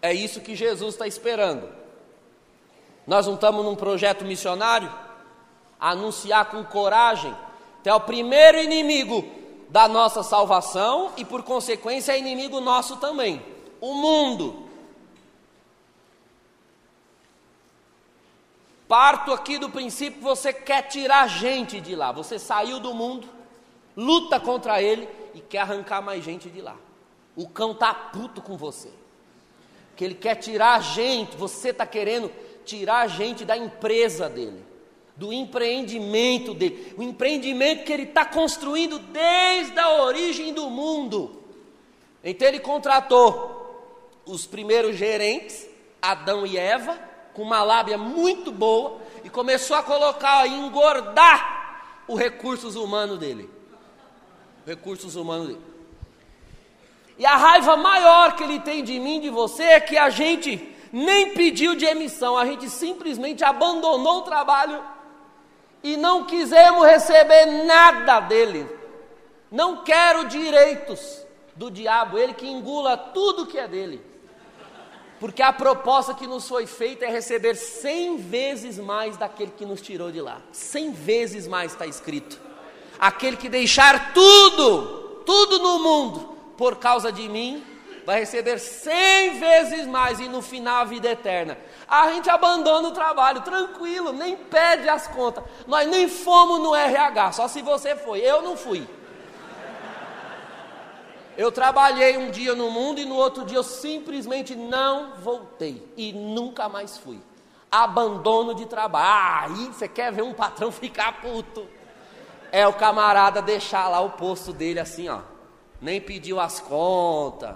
É 0.02 0.14
isso 0.14 0.42
que 0.42 0.56
Jesus 0.56 0.96
está 0.96 1.08
esperando. 1.08 1.70
Nós 3.06 3.26
não 3.26 3.36
estamos 3.36 3.64
num 3.64 3.76
projeto 3.76 4.26
missionário? 4.26 4.92
Anunciar 5.80 6.46
com 6.46 6.64
coragem, 6.64 7.36
até 7.80 7.94
o 7.94 8.00
primeiro 8.00 8.58
inimigo 8.58 9.26
da 9.70 9.88
nossa 9.88 10.24
salvação 10.24 11.12
e, 11.18 11.24
por 11.24 11.44
consequência, 11.44 12.14
é 12.14 12.20
inimigo 12.20 12.60
nosso 12.60 12.98
também 12.98 13.42
o 13.80 13.94
mundo. 13.94 14.68
Parto 18.88 19.34
aqui 19.34 19.58
do 19.58 19.70
princípio 19.70 20.22
você 20.22 20.54
quer 20.54 20.84
tirar 20.84 21.28
gente 21.28 21.82
de 21.82 21.96
lá. 21.96 22.12
Você 22.12 22.40
saiu 22.40 22.80
do 22.80 22.94
mundo, 22.94 23.28
luta 23.96 24.40
contra 24.40 24.82
ele 24.82 25.08
e 25.34 25.42
quer 25.42 25.60
arrancar 25.60 26.02
mais 26.02 26.24
gente 26.24 26.50
de 26.50 26.62
lá. 26.62 26.76
O 27.36 27.48
cão 27.50 27.74
tá 27.76 27.94
puto 27.94 28.42
com 28.42 28.56
você. 28.56 28.92
Que 29.98 30.06
ele 30.06 30.16
quer 30.16 30.36
tirar 30.36 30.76
a 30.76 30.80
gente, 30.80 31.36
você 31.36 31.70
está 31.70 31.86
querendo 31.86 32.32
tirar 32.64 33.00
a 33.02 33.08
gente 33.08 33.44
da 33.44 33.58
empresa 33.58 34.30
dele, 34.30 34.64
do 35.16 35.34
empreendimento 35.34 36.54
dele, 36.54 36.94
o 36.98 37.04
empreendimento 37.04 37.84
que 37.84 37.92
ele 37.92 38.04
está 38.04 38.24
construindo 38.24 39.00
desde 39.00 39.78
a 39.80 40.04
origem 40.04 40.54
do 40.54 40.70
mundo. 40.70 41.42
Então 42.24 42.48
ele 42.48 42.60
contratou 42.60 43.58
os 44.26 44.46
primeiros 44.46 44.96
gerentes, 44.96 45.68
Adão 46.02 46.46
e 46.46 46.58
Eva, 46.58 47.00
com 47.34 47.42
uma 47.42 47.64
lábia 47.64 47.98
muito 47.98 48.52
boa 48.52 49.00
e 49.24 49.30
começou 49.30 49.76
a 49.76 49.84
colocar, 49.84 50.46
e 50.46 50.54
engordar 50.54 52.04
os 52.08 52.20
recursos 52.20 52.76
humanos 52.76 53.18
dele. 53.18 53.50
Recursos 54.66 55.16
humanos 55.16 55.48
dele. 55.48 55.62
E 57.18 57.26
a 57.26 57.36
raiva 57.36 57.76
maior 57.76 58.36
que 58.36 58.44
ele 58.44 58.60
tem 58.60 58.84
de 58.84 59.00
mim, 59.00 59.20
de 59.20 59.30
você, 59.30 59.64
é 59.64 59.80
que 59.80 59.98
a 59.98 60.10
gente 60.10 60.76
nem 60.92 61.34
pediu 61.34 61.76
de 61.76 61.86
emissão, 61.86 62.38
a 62.38 62.46
gente 62.46 62.70
simplesmente 62.70 63.44
abandonou 63.44 64.20
o 64.20 64.22
trabalho 64.22 64.82
e 65.84 65.98
não 65.98 66.26
quisemos 66.26 66.86
receber 66.86 67.46
nada 67.66 68.20
dele. 68.22 68.68
Não 69.52 69.84
quero 69.84 70.28
direitos 70.28 71.26
do 71.56 71.72
diabo, 71.72 72.18
ele 72.18 72.34
que 72.34 72.48
engula 72.48 72.96
tudo 72.98 73.46
que 73.46 73.58
é 73.58 73.68
dele. 73.68 74.06
Porque 75.20 75.42
a 75.42 75.52
proposta 75.52 76.14
que 76.14 76.28
nos 76.28 76.48
foi 76.48 76.68
feita 76.68 77.06
é 77.06 77.10
receber 77.10 77.56
cem 77.56 78.18
vezes 78.18 78.78
mais 78.78 79.18
daquele 79.18 79.52
que 79.52 79.66
nos 79.66 79.82
tirou 79.82 80.12
de 80.12 80.22
lá. 80.22 80.42
Cem 80.52 80.92
vezes 80.92 81.48
mais 81.48 81.72
está 81.72 81.88
escrito. 81.88 82.40
Aquele 83.00 83.36
que 83.36 83.50
deixar 83.50 84.14
tudo, 84.14 85.24
tudo 85.26 85.58
no 85.60 85.80
mundo, 85.80 86.37
por 86.58 86.78
causa 86.78 87.12
de 87.12 87.30
mim, 87.30 87.64
vai 88.06 88.20
receber 88.20 88.58
cem 88.58 89.38
vezes 89.38 89.86
mais 89.86 90.20
e 90.20 90.30
no 90.30 90.42
final 90.42 90.82
a 90.82 90.86
vida 90.86 91.10
eterna. 91.10 91.58
A 91.88 92.12
gente 92.12 92.30
abandona 92.30 92.88
o 92.88 92.92
trabalho, 92.92 93.42
tranquilo, 93.42 94.14
nem 94.14 94.36
pede 94.36 94.88
as 94.88 95.08
contas. 95.08 95.44
Nós 95.68 95.88
nem 95.88 96.08
fomos 96.08 96.60
no 96.60 96.74
RH, 96.74 97.34
só 97.34 97.48
se 97.48 97.62
você 97.62 97.96
foi. 97.96 98.20
Eu 98.22 98.42
não 98.42 98.56
fui. 98.56 98.88
Eu 101.38 101.52
trabalhei 101.52 102.18
um 102.18 102.32
dia 102.32 102.56
no 102.56 102.72
mundo 102.72 103.00
e 103.00 103.06
no 103.06 103.16
outro 103.16 103.46
dia 103.46 103.58
eu 103.58 103.64
simplesmente 103.64 104.56
não 104.56 105.14
voltei 105.18 105.88
e 105.96 106.12
nunca 106.12 106.68
mais 106.68 106.98
fui. 106.98 107.20
Abandono 107.70 108.56
de 108.56 108.66
trabalho. 108.66 109.06
Ah, 109.06 109.44
aí 109.44 109.66
você 109.68 109.88
quer 109.88 110.12
ver 110.12 110.24
um 110.24 110.34
patrão 110.34 110.72
ficar 110.74 111.22
puto? 111.22 111.68
É 112.52 112.66
o 112.66 112.74
camarada 112.74 113.42
deixar 113.42 113.90
lá 113.90 114.00
o 114.00 114.12
posto 114.12 114.54
dele 114.54 114.80
assim, 114.80 115.10
ó. 115.10 115.20
Nem 115.82 116.02
pediu 116.02 116.40
as 116.40 116.60
contas, 116.60 117.56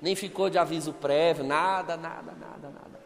nem 0.00 0.14
ficou 0.14 0.50
de 0.50 0.58
aviso 0.58 0.92
prévio, 0.92 1.44
nada, 1.44 1.96
nada, 1.96 2.32
nada, 2.32 2.68
nada. 2.68 3.00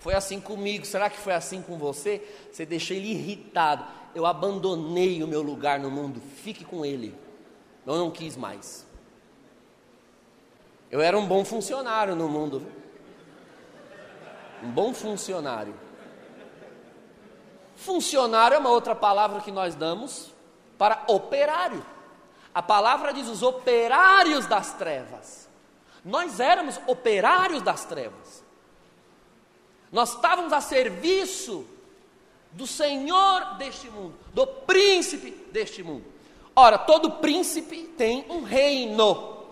Foi 0.00 0.14
assim 0.14 0.40
comigo, 0.40 0.86
será 0.86 1.10
que 1.10 1.18
foi 1.18 1.34
assim 1.34 1.60
com 1.60 1.76
você? 1.76 2.22
Você 2.50 2.64
deixou 2.64 2.96
ele 2.96 3.10
irritado. 3.10 3.84
Eu 4.14 4.24
abandonei 4.24 5.22
o 5.22 5.28
meu 5.28 5.42
lugar 5.42 5.78
no 5.78 5.90
mundo, 5.90 6.20
fique 6.20 6.64
com 6.64 6.84
ele. 6.84 7.14
Eu 7.86 7.96
não 7.96 8.10
quis 8.10 8.36
mais. 8.36 8.86
Eu 10.90 11.00
era 11.00 11.18
um 11.18 11.26
bom 11.26 11.44
funcionário 11.44 12.14
no 12.14 12.28
mundo. 12.28 12.66
Um 14.62 14.70
bom 14.70 14.94
funcionário. 14.94 15.74
Funcionário 17.76 18.56
é 18.56 18.58
uma 18.58 18.70
outra 18.70 18.94
palavra 18.94 19.40
que 19.40 19.52
nós 19.52 19.74
damos 19.74 20.32
para 20.76 21.04
operário. 21.06 21.84
A 22.58 22.62
palavra 22.62 23.12
diz 23.12 23.28
os 23.28 23.40
operários 23.40 24.44
das 24.44 24.72
trevas. 24.72 25.48
Nós 26.04 26.40
éramos 26.40 26.80
operários 26.88 27.62
das 27.62 27.84
trevas. 27.84 28.42
Nós 29.92 30.12
estávamos 30.16 30.52
a 30.52 30.60
serviço 30.60 31.64
do 32.50 32.66
Senhor 32.66 33.54
deste 33.58 33.88
mundo, 33.88 34.18
do 34.34 34.44
príncipe 34.44 35.30
deste 35.52 35.84
mundo. 35.84 36.04
Ora, 36.56 36.76
todo 36.78 37.12
príncipe 37.12 37.84
tem 37.96 38.26
um 38.28 38.42
reino. 38.42 39.46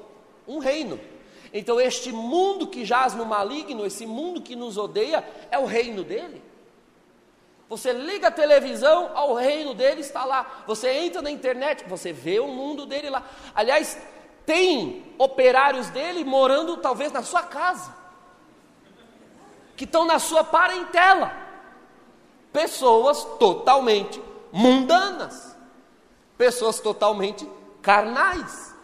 Um 0.45 0.59
reino. 0.59 0.99
Então, 1.53 1.81
este 1.81 2.11
mundo 2.11 2.67
que 2.67 2.85
jaz 2.85 3.15
no 3.15 3.25
maligno, 3.25 3.87
esse 3.87 4.05
mundo 4.05 4.43
que 4.43 4.57
nos 4.57 4.77
odeia, 4.77 5.25
é 5.49 5.57
o 5.57 5.65
reino 5.65 6.03
dele. 6.03 6.43
Você 7.69 7.93
liga 7.93 8.29
a 8.29 8.31
televisão, 8.31 9.11
ao 9.15 9.35
reino 9.35 9.75
dele 9.75 10.01
está 10.01 10.25
lá. 10.25 10.65
Você 10.67 10.89
entra 10.89 11.21
na 11.21 11.31
internet, 11.31 11.85
você 11.89 12.13
vê 12.13 12.39
o 12.39 12.47
mundo 12.47 12.87
dele 12.87 13.11
lá. 13.11 13.23
Aliás, 13.55 13.99
tem 14.45 15.15
operários 15.19 15.91
dele 15.91 16.25
morando 16.25 16.77
talvez 16.77 17.11
na 17.11 17.23
sua 17.23 17.43
casa, 17.43 17.95
que 19.77 19.85
estão 19.85 20.05
na 20.05 20.19
sua 20.19 20.45
parentela. 20.45 21.33
Pessoas 22.53 23.25
totalmente 23.39 24.23
mundanas 24.53 25.57
pessoas 26.37 26.81
totalmente 26.81 27.49
carnais. 27.83 28.75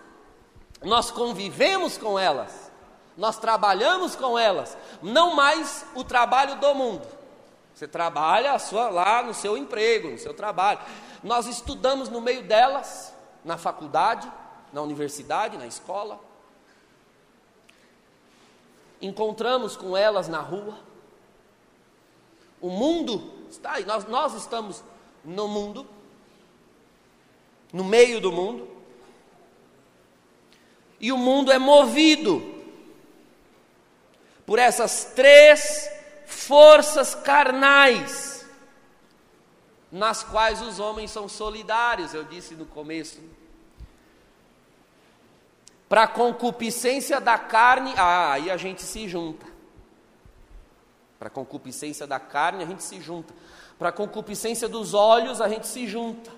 Nós 0.82 1.10
convivemos 1.10 1.96
com 1.96 2.18
elas, 2.18 2.72
nós 3.16 3.38
trabalhamos 3.38 4.16
com 4.16 4.38
elas, 4.38 4.76
não 5.00 5.36
mais 5.36 5.84
o 5.94 6.02
trabalho 6.02 6.56
do 6.56 6.74
mundo. 6.74 7.06
Você 7.82 7.88
trabalha 7.88 8.56
sua, 8.60 8.90
lá 8.90 9.24
no 9.24 9.34
seu 9.34 9.58
emprego, 9.58 10.08
no 10.08 10.16
seu 10.16 10.32
trabalho. 10.32 10.78
Nós 11.20 11.48
estudamos 11.48 12.08
no 12.08 12.20
meio 12.20 12.44
delas, 12.44 13.12
na 13.44 13.58
faculdade, 13.58 14.30
na 14.72 14.80
universidade, 14.80 15.58
na 15.58 15.66
escola. 15.66 16.20
Encontramos 19.00 19.76
com 19.76 19.96
elas 19.96 20.28
na 20.28 20.38
rua. 20.38 20.78
O 22.60 22.70
mundo 22.70 23.48
está 23.50 23.72
aí, 23.72 23.84
nós, 23.84 24.04
nós 24.04 24.34
estamos 24.34 24.84
no 25.24 25.48
mundo, 25.48 25.84
no 27.72 27.82
meio 27.82 28.20
do 28.20 28.30
mundo. 28.30 28.70
E 31.00 31.10
o 31.10 31.18
mundo 31.18 31.50
é 31.50 31.58
movido 31.58 32.62
por 34.46 34.60
essas 34.60 35.06
três 35.16 35.90
forças 36.32 37.14
carnais, 37.14 38.44
nas 39.90 40.24
quais 40.24 40.62
os 40.62 40.80
homens 40.80 41.10
são 41.10 41.28
solidários, 41.28 42.14
eu 42.14 42.24
disse 42.24 42.54
no 42.54 42.64
começo. 42.64 43.20
Para 45.88 46.04
a 46.04 46.08
concupiscência 46.08 47.20
da 47.20 47.38
carne, 47.38 47.92
ah, 47.98 48.32
aí 48.32 48.50
a 48.50 48.56
gente 48.56 48.82
se 48.82 49.06
junta. 49.06 49.46
Para 51.18 51.28
a 51.28 51.30
concupiscência 51.30 52.06
da 52.06 52.18
carne, 52.18 52.64
a 52.64 52.66
gente 52.66 52.82
se 52.82 53.00
junta. 53.00 53.34
Para 53.78 53.90
a 53.90 53.92
concupiscência 53.92 54.68
dos 54.68 54.94
olhos, 54.94 55.40
a 55.40 55.48
gente 55.48 55.66
se 55.66 55.86
junta. 55.86 56.32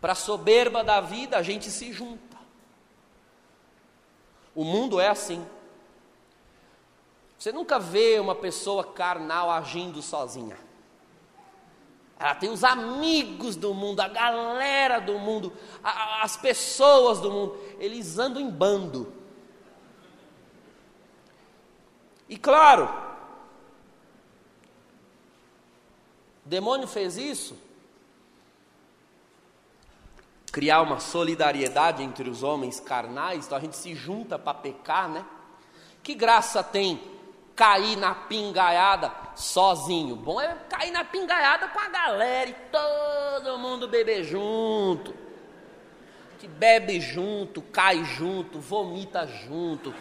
Para 0.00 0.12
a 0.12 0.16
soberba 0.16 0.82
da 0.82 1.00
vida, 1.00 1.38
a 1.38 1.42
gente 1.42 1.70
se 1.70 1.92
junta. 1.92 2.36
O 4.54 4.64
mundo 4.64 5.00
é 5.00 5.08
assim. 5.08 5.46
Você 7.46 7.52
nunca 7.52 7.78
vê 7.78 8.18
uma 8.18 8.34
pessoa 8.34 8.82
carnal 8.82 9.52
agindo 9.52 10.02
sozinha. 10.02 10.58
Ela 12.18 12.34
tem 12.34 12.50
os 12.50 12.64
amigos 12.64 13.54
do 13.54 13.72
mundo, 13.72 14.00
a 14.00 14.08
galera 14.08 14.98
do 14.98 15.16
mundo, 15.16 15.52
a, 15.80 16.24
as 16.24 16.36
pessoas 16.36 17.20
do 17.20 17.30
mundo. 17.30 17.56
Eles 17.78 18.18
andam 18.18 18.42
em 18.42 18.50
bando. 18.50 19.12
E 22.28 22.36
claro, 22.36 22.92
o 26.44 26.48
demônio 26.48 26.88
fez 26.88 27.16
isso 27.16 27.56
criar 30.50 30.82
uma 30.82 30.98
solidariedade 30.98 32.02
entre 32.02 32.28
os 32.28 32.42
homens 32.42 32.80
carnais, 32.80 33.46
então 33.46 33.56
a 33.56 33.60
gente 33.60 33.76
se 33.76 33.94
junta 33.94 34.36
para 34.36 34.52
pecar, 34.54 35.08
né? 35.08 35.24
Que 36.02 36.12
graça 36.12 36.60
tem 36.64 37.14
cair 37.56 37.96
na 37.96 38.14
pingaiada 38.14 39.10
sozinho? 39.34 40.14
Bom 40.14 40.38
é 40.40 40.54
cair 40.68 40.90
na 40.90 41.02
pingaiada 41.02 41.66
com 41.68 41.80
a 41.80 41.88
galera 41.88 42.50
e 42.50 42.54
todo 42.70 43.58
mundo 43.58 43.88
beber 43.88 44.22
junto. 44.22 45.14
Que 46.38 46.46
bebe 46.46 47.00
junto, 47.00 47.62
cai 47.62 48.04
junto, 48.04 48.60
vomita 48.60 49.26
junto. 49.26 49.92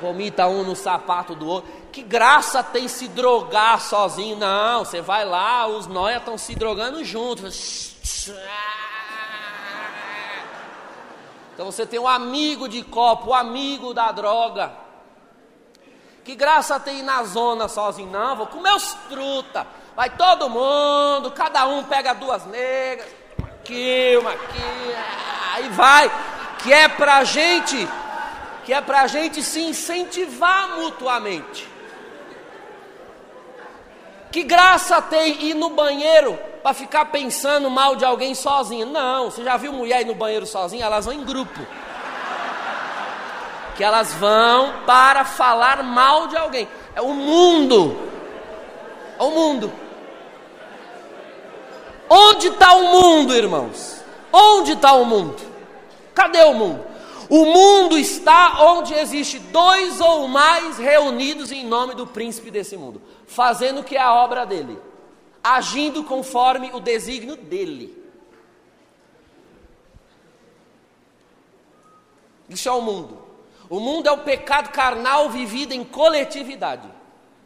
Vomita 0.00 0.46
um 0.46 0.62
no 0.62 0.76
sapato 0.76 1.34
do 1.34 1.48
outro. 1.48 1.72
Que 1.90 2.02
graça 2.02 2.62
tem 2.62 2.86
se 2.86 3.08
drogar 3.08 3.80
sozinho? 3.80 4.36
Não, 4.36 4.84
você 4.84 5.00
vai 5.00 5.24
lá, 5.24 5.66
os 5.66 5.86
noia 5.86 6.18
estão 6.18 6.36
se 6.36 6.54
drogando 6.54 7.02
juntos. 7.02 7.96
Então 11.54 11.64
você 11.64 11.86
tem 11.86 11.98
um 11.98 12.06
amigo 12.06 12.68
de 12.68 12.82
copo, 12.82 13.28
o 13.28 13.30
um 13.30 13.34
amigo 13.34 13.94
da 13.94 14.12
droga, 14.12 14.85
Que 16.26 16.34
graça 16.34 16.80
tem 16.80 16.98
ir 16.98 17.02
na 17.04 17.22
zona 17.22 17.68
sozinho? 17.68 18.10
Não, 18.10 18.34
vou 18.34 18.48
comer 18.48 18.74
os 18.74 18.94
truta. 19.08 19.64
Vai 19.94 20.10
todo 20.10 20.50
mundo, 20.50 21.30
cada 21.30 21.68
um 21.68 21.84
pega 21.84 22.12
duas 22.14 22.44
negras, 22.46 23.06
aqui, 23.40 24.16
uma 24.18 24.32
aqui, 24.32 24.94
aí 25.54 25.68
vai. 25.68 26.10
Que 26.58 26.72
é 26.72 26.88
pra 26.88 27.22
gente, 27.22 27.88
que 28.64 28.72
é 28.72 28.80
pra 28.80 29.06
gente 29.06 29.40
se 29.40 29.60
incentivar 29.60 30.70
mutuamente. 30.70 31.68
Que 34.32 34.42
graça 34.42 35.00
tem 35.00 35.44
ir 35.44 35.54
no 35.54 35.70
banheiro 35.70 36.36
para 36.60 36.74
ficar 36.74 37.04
pensando 37.04 37.70
mal 37.70 37.94
de 37.94 38.04
alguém 38.04 38.34
sozinho? 38.34 38.86
Não, 38.86 39.30
você 39.30 39.44
já 39.44 39.56
viu 39.56 39.72
mulher 39.72 40.00
ir 40.00 40.06
no 40.06 40.14
banheiro 40.16 40.44
sozinha? 40.44 40.86
Elas 40.86 41.04
vão 41.04 41.14
em 41.14 41.24
grupo 41.24 41.64
que 43.76 43.84
elas 43.84 44.14
vão 44.14 44.84
para 44.86 45.24
falar 45.24 45.82
mal 45.82 46.26
de 46.28 46.36
alguém. 46.36 46.66
É 46.94 47.02
o 47.02 47.12
mundo. 47.12 47.96
É 49.18 49.22
o 49.22 49.30
mundo. 49.30 49.72
Onde 52.08 52.48
está 52.48 52.74
o 52.74 52.84
mundo, 52.84 53.34
irmãos? 53.34 54.02
Onde 54.32 54.72
está 54.72 54.94
o 54.94 55.04
mundo? 55.04 55.36
Cadê 56.14 56.42
o 56.44 56.54
mundo? 56.54 56.84
O 57.28 57.44
mundo 57.44 57.98
está 57.98 58.62
onde 58.62 58.94
existe 58.94 59.38
dois 59.38 60.00
ou 60.00 60.28
mais 60.28 60.78
reunidos 60.78 61.50
em 61.50 61.66
nome 61.66 61.94
do 61.94 62.06
príncipe 62.06 62.52
desse 62.52 62.76
mundo, 62.76 63.02
fazendo 63.26 63.80
o 63.80 63.84
que 63.84 63.96
é 63.96 64.00
a 64.00 64.14
obra 64.14 64.46
dele, 64.46 64.78
agindo 65.42 66.04
conforme 66.04 66.70
o 66.72 66.78
desígnio 66.78 67.36
dele. 67.36 68.00
Isso 72.48 72.68
é 72.68 72.72
o 72.72 72.80
mundo. 72.80 73.25
O 73.68 73.80
mundo 73.80 74.08
é 74.08 74.12
o 74.12 74.18
pecado 74.18 74.70
carnal 74.70 75.28
vivido 75.30 75.72
em 75.72 75.84
coletividade. 75.84 76.88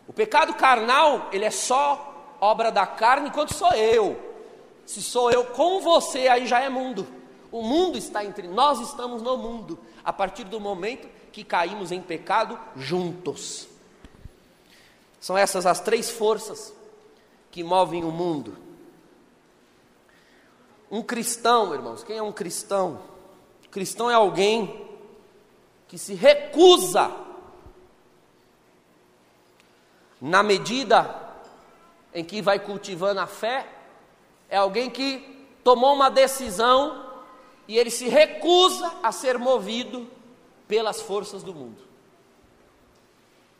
O 0.06 0.12
pecado 0.12 0.54
carnal, 0.54 1.28
ele 1.32 1.44
é 1.44 1.50
só 1.50 2.36
obra 2.40 2.70
da 2.70 2.86
carne, 2.86 3.28
enquanto 3.28 3.54
sou 3.54 3.72
eu. 3.72 4.18
Se 4.84 5.02
sou 5.02 5.30
eu 5.30 5.44
com 5.44 5.80
você, 5.80 6.28
aí 6.28 6.46
já 6.46 6.60
é 6.60 6.68
mundo. 6.68 7.06
O 7.52 7.62
mundo 7.62 7.96
está 7.96 8.24
entre 8.24 8.48
nós, 8.48 8.80
estamos 8.80 9.22
no 9.22 9.36
mundo, 9.36 9.78
a 10.04 10.12
partir 10.12 10.44
do 10.44 10.60
momento 10.60 11.08
que 11.32 11.44
caímos 11.44 11.92
em 11.92 12.00
pecado 12.00 12.58
juntos. 12.76 13.68
São 15.20 15.36
essas 15.36 15.66
as 15.66 15.80
três 15.80 16.10
forças 16.10 16.72
que 17.50 17.62
movem 17.62 18.04
o 18.04 18.10
mundo. 18.10 18.56
Um 20.90 21.02
cristão, 21.02 21.72
irmãos, 21.72 22.02
quem 22.02 22.16
é 22.16 22.22
um 22.22 22.32
cristão? 22.32 23.00
Cristão 23.70 24.10
é 24.10 24.14
alguém 24.14 24.89
que 25.90 25.98
se 25.98 26.14
recusa, 26.14 27.10
na 30.20 30.40
medida 30.40 31.34
em 32.14 32.24
que 32.24 32.40
vai 32.40 32.60
cultivando 32.60 33.18
a 33.18 33.26
fé, 33.26 33.66
é 34.48 34.56
alguém 34.56 34.88
que 34.88 35.48
tomou 35.64 35.92
uma 35.92 36.08
decisão 36.08 37.10
e 37.66 37.76
ele 37.76 37.90
se 37.90 38.08
recusa 38.08 38.98
a 39.02 39.10
ser 39.10 39.36
movido 39.36 40.08
pelas 40.68 41.00
forças 41.02 41.42
do 41.42 41.52
mundo. 41.52 41.82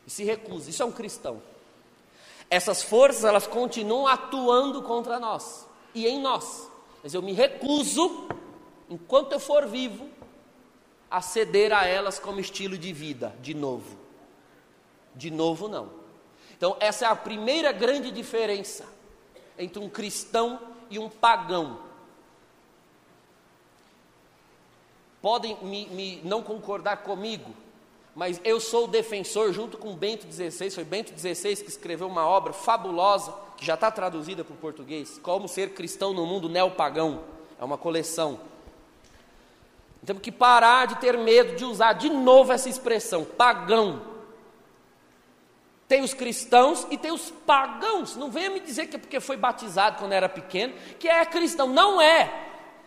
E 0.07 0.09
se 0.09 0.23
recusa, 0.23 0.69
isso 0.69 0.83
é 0.83 0.85
um 0.85 0.91
cristão. 0.93 1.41
Essas 2.49 2.81
forças, 2.81 3.25
elas 3.25 3.45
continuam 3.45 4.07
atuando 4.07 4.81
contra 4.83 5.19
nós 5.19 5.67
e 5.93 6.07
em 6.07 6.21
nós. 6.21 6.71
Mas 7.03 7.13
eu 7.13 7.21
me 7.21 7.33
recuso, 7.33 8.29
enquanto 8.89 9.33
eu 9.33 9.39
for 9.39 9.67
vivo, 9.67 10.07
a 11.11 11.21
ceder 11.21 11.73
a 11.73 11.85
elas 11.85 12.17
como 12.17 12.39
estilo 12.39 12.77
de 12.77 12.93
vida, 12.93 13.35
de 13.41 13.53
novo. 13.53 13.97
De 15.13 15.29
novo, 15.29 15.67
não. 15.67 15.89
Então, 16.55 16.77
essa 16.79 17.05
é 17.05 17.07
a 17.09 17.15
primeira 17.15 17.73
grande 17.73 18.09
diferença 18.09 18.85
entre 19.59 19.77
um 19.83 19.89
cristão 19.89 20.57
e 20.89 20.97
um 20.97 21.09
pagão. 21.09 21.79
Podem 25.21 25.57
me, 25.61 25.85
me 25.87 26.21
não 26.23 26.41
concordar 26.41 26.97
comigo, 27.03 27.53
mas 28.15 28.39
eu 28.43 28.59
sou 28.59 28.87
defensor, 28.87 29.51
junto 29.51 29.77
com 29.77 29.95
Bento 29.95 30.25
XVI, 30.31 30.71
foi 30.71 30.83
Bento 30.85 31.11
XVI 31.17 31.57
que 31.57 31.69
escreveu 31.69 32.07
uma 32.07 32.25
obra 32.25 32.53
fabulosa, 32.53 33.33
que 33.57 33.65
já 33.65 33.73
está 33.73 33.91
traduzida 33.91 34.43
para 34.43 34.53
o 34.53 34.57
português, 34.57 35.19
Como 35.21 35.47
Ser 35.47 35.73
Cristão 35.73 36.13
no 36.13 36.25
Mundo 36.25 36.47
Neopagão. 36.47 37.23
É 37.59 37.63
uma 37.63 37.77
coleção 37.77 38.39
temos 40.05 40.23
que 40.23 40.31
parar 40.31 40.87
de 40.87 40.95
ter 40.95 41.17
medo 41.17 41.55
de 41.55 41.63
usar 41.63 41.93
de 41.93 42.09
novo 42.09 42.51
essa 42.51 42.67
expressão, 42.67 43.23
pagão. 43.23 44.01
Tem 45.87 46.01
os 46.01 46.13
cristãos 46.13 46.87
e 46.89 46.97
tem 46.97 47.11
os 47.11 47.29
pagãos. 47.29 48.15
Não 48.15 48.31
venha 48.31 48.49
me 48.49 48.59
dizer 48.59 48.87
que 48.87 48.95
é 48.95 48.99
porque 48.99 49.19
foi 49.19 49.37
batizado 49.37 49.99
quando 49.99 50.13
era 50.13 50.27
pequeno, 50.29 50.73
que 50.97 51.07
é 51.07 51.23
cristão. 51.25 51.67
Não 51.67 52.01
é. 52.01 52.31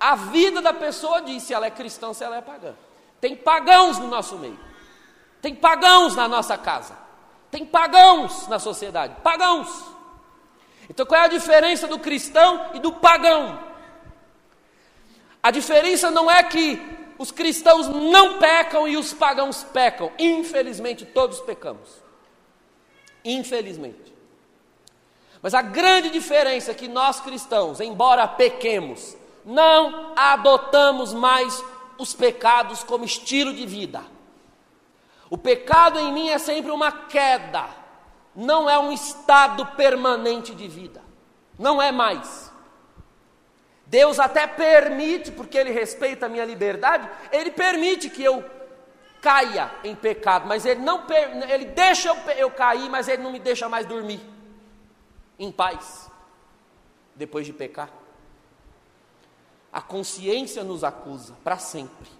A 0.00 0.16
vida 0.16 0.60
da 0.60 0.72
pessoa 0.72 1.22
diz 1.22 1.42
se 1.42 1.54
ela 1.54 1.66
é 1.66 1.70
cristã 1.70 2.08
ou 2.08 2.14
se 2.14 2.24
ela 2.24 2.36
é 2.36 2.40
pagã. 2.40 2.74
Tem 3.20 3.36
pagãos 3.36 3.98
no 3.98 4.08
nosso 4.08 4.36
meio. 4.36 4.58
Tem 5.40 5.54
pagãos 5.54 6.16
na 6.16 6.26
nossa 6.26 6.58
casa. 6.58 6.96
Tem 7.50 7.64
pagãos 7.64 8.48
na 8.48 8.58
sociedade. 8.58 9.14
Pagãos. 9.22 9.68
Então 10.88 11.06
qual 11.06 11.20
é 11.20 11.24
a 11.24 11.28
diferença 11.28 11.86
do 11.86 11.98
cristão 11.98 12.70
e 12.74 12.80
do 12.80 12.92
pagão? 12.92 13.60
A 15.42 15.50
diferença 15.50 16.10
não 16.10 16.30
é 16.30 16.42
que 16.42 17.03
os 17.18 17.30
cristãos 17.30 17.88
não 17.88 18.38
pecam 18.38 18.88
e 18.88 18.96
os 18.96 19.12
pagãos 19.12 19.62
pecam. 19.62 20.10
Infelizmente, 20.18 21.04
todos 21.04 21.40
pecamos. 21.40 22.02
Infelizmente. 23.24 24.12
Mas 25.40 25.54
a 25.54 25.62
grande 25.62 26.10
diferença 26.10 26.70
é 26.70 26.74
que 26.74 26.88
nós 26.88 27.20
cristãos, 27.20 27.80
embora 27.80 28.26
pequemos, 28.26 29.16
não 29.44 30.12
adotamos 30.16 31.12
mais 31.12 31.62
os 31.98 32.14
pecados 32.14 32.82
como 32.82 33.04
estilo 33.04 33.52
de 33.52 33.66
vida. 33.66 34.02
O 35.28 35.36
pecado 35.36 35.98
em 35.98 36.12
mim 36.12 36.28
é 36.28 36.38
sempre 36.38 36.70
uma 36.70 36.90
queda, 36.90 37.68
não 38.34 38.68
é 38.68 38.78
um 38.78 38.92
estado 38.92 39.66
permanente 39.76 40.54
de 40.54 40.66
vida. 40.66 41.02
Não 41.58 41.80
é 41.80 41.92
mais. 41.92 42.52
Deus 43.94 44.18
até 44.18 44.44
permite, 44.44 45.30
porque 45.30 45.56
Ele 45.56 45.70
respeita 45.70 46.26
a 46.26 46.28
minha 46.28 46.44
liberdade, 46.44 47.08
Ele 47.30 47.52
permite 47.52 48.10
que 48.10 48.24
eu 48.24 48.44
caia 49.22 49.70
em 49.84 49.94
pecado, 49.94 50.48
mas 50.48 50.66
Ele 50.66 50.80
não 50.80 51.06
Ele 51.48 51.66
deixa 51.66 52.08
eu, 52.08 52.16
eu 52.36 52.50
cair, 52.50 52.90
mas 52.90 53.06
Ele 53.06 53.22
não 53.22 53.30
me 53.30 53.38
deixa 53.38 53.68
mais 53.68 53.86
dormir 53.86 54.20
em 55.38 55.52
paz 55.52 56.10
depois 57.14 57.46
de 57.46 57.52
pecar. 57.52 57.88
A 59.72 59.80
consciência 59.80 60.64
nos 60.64 60.82
acusa 60.82 61.36
para 61.44 61.56
sempre. 61.56 62.10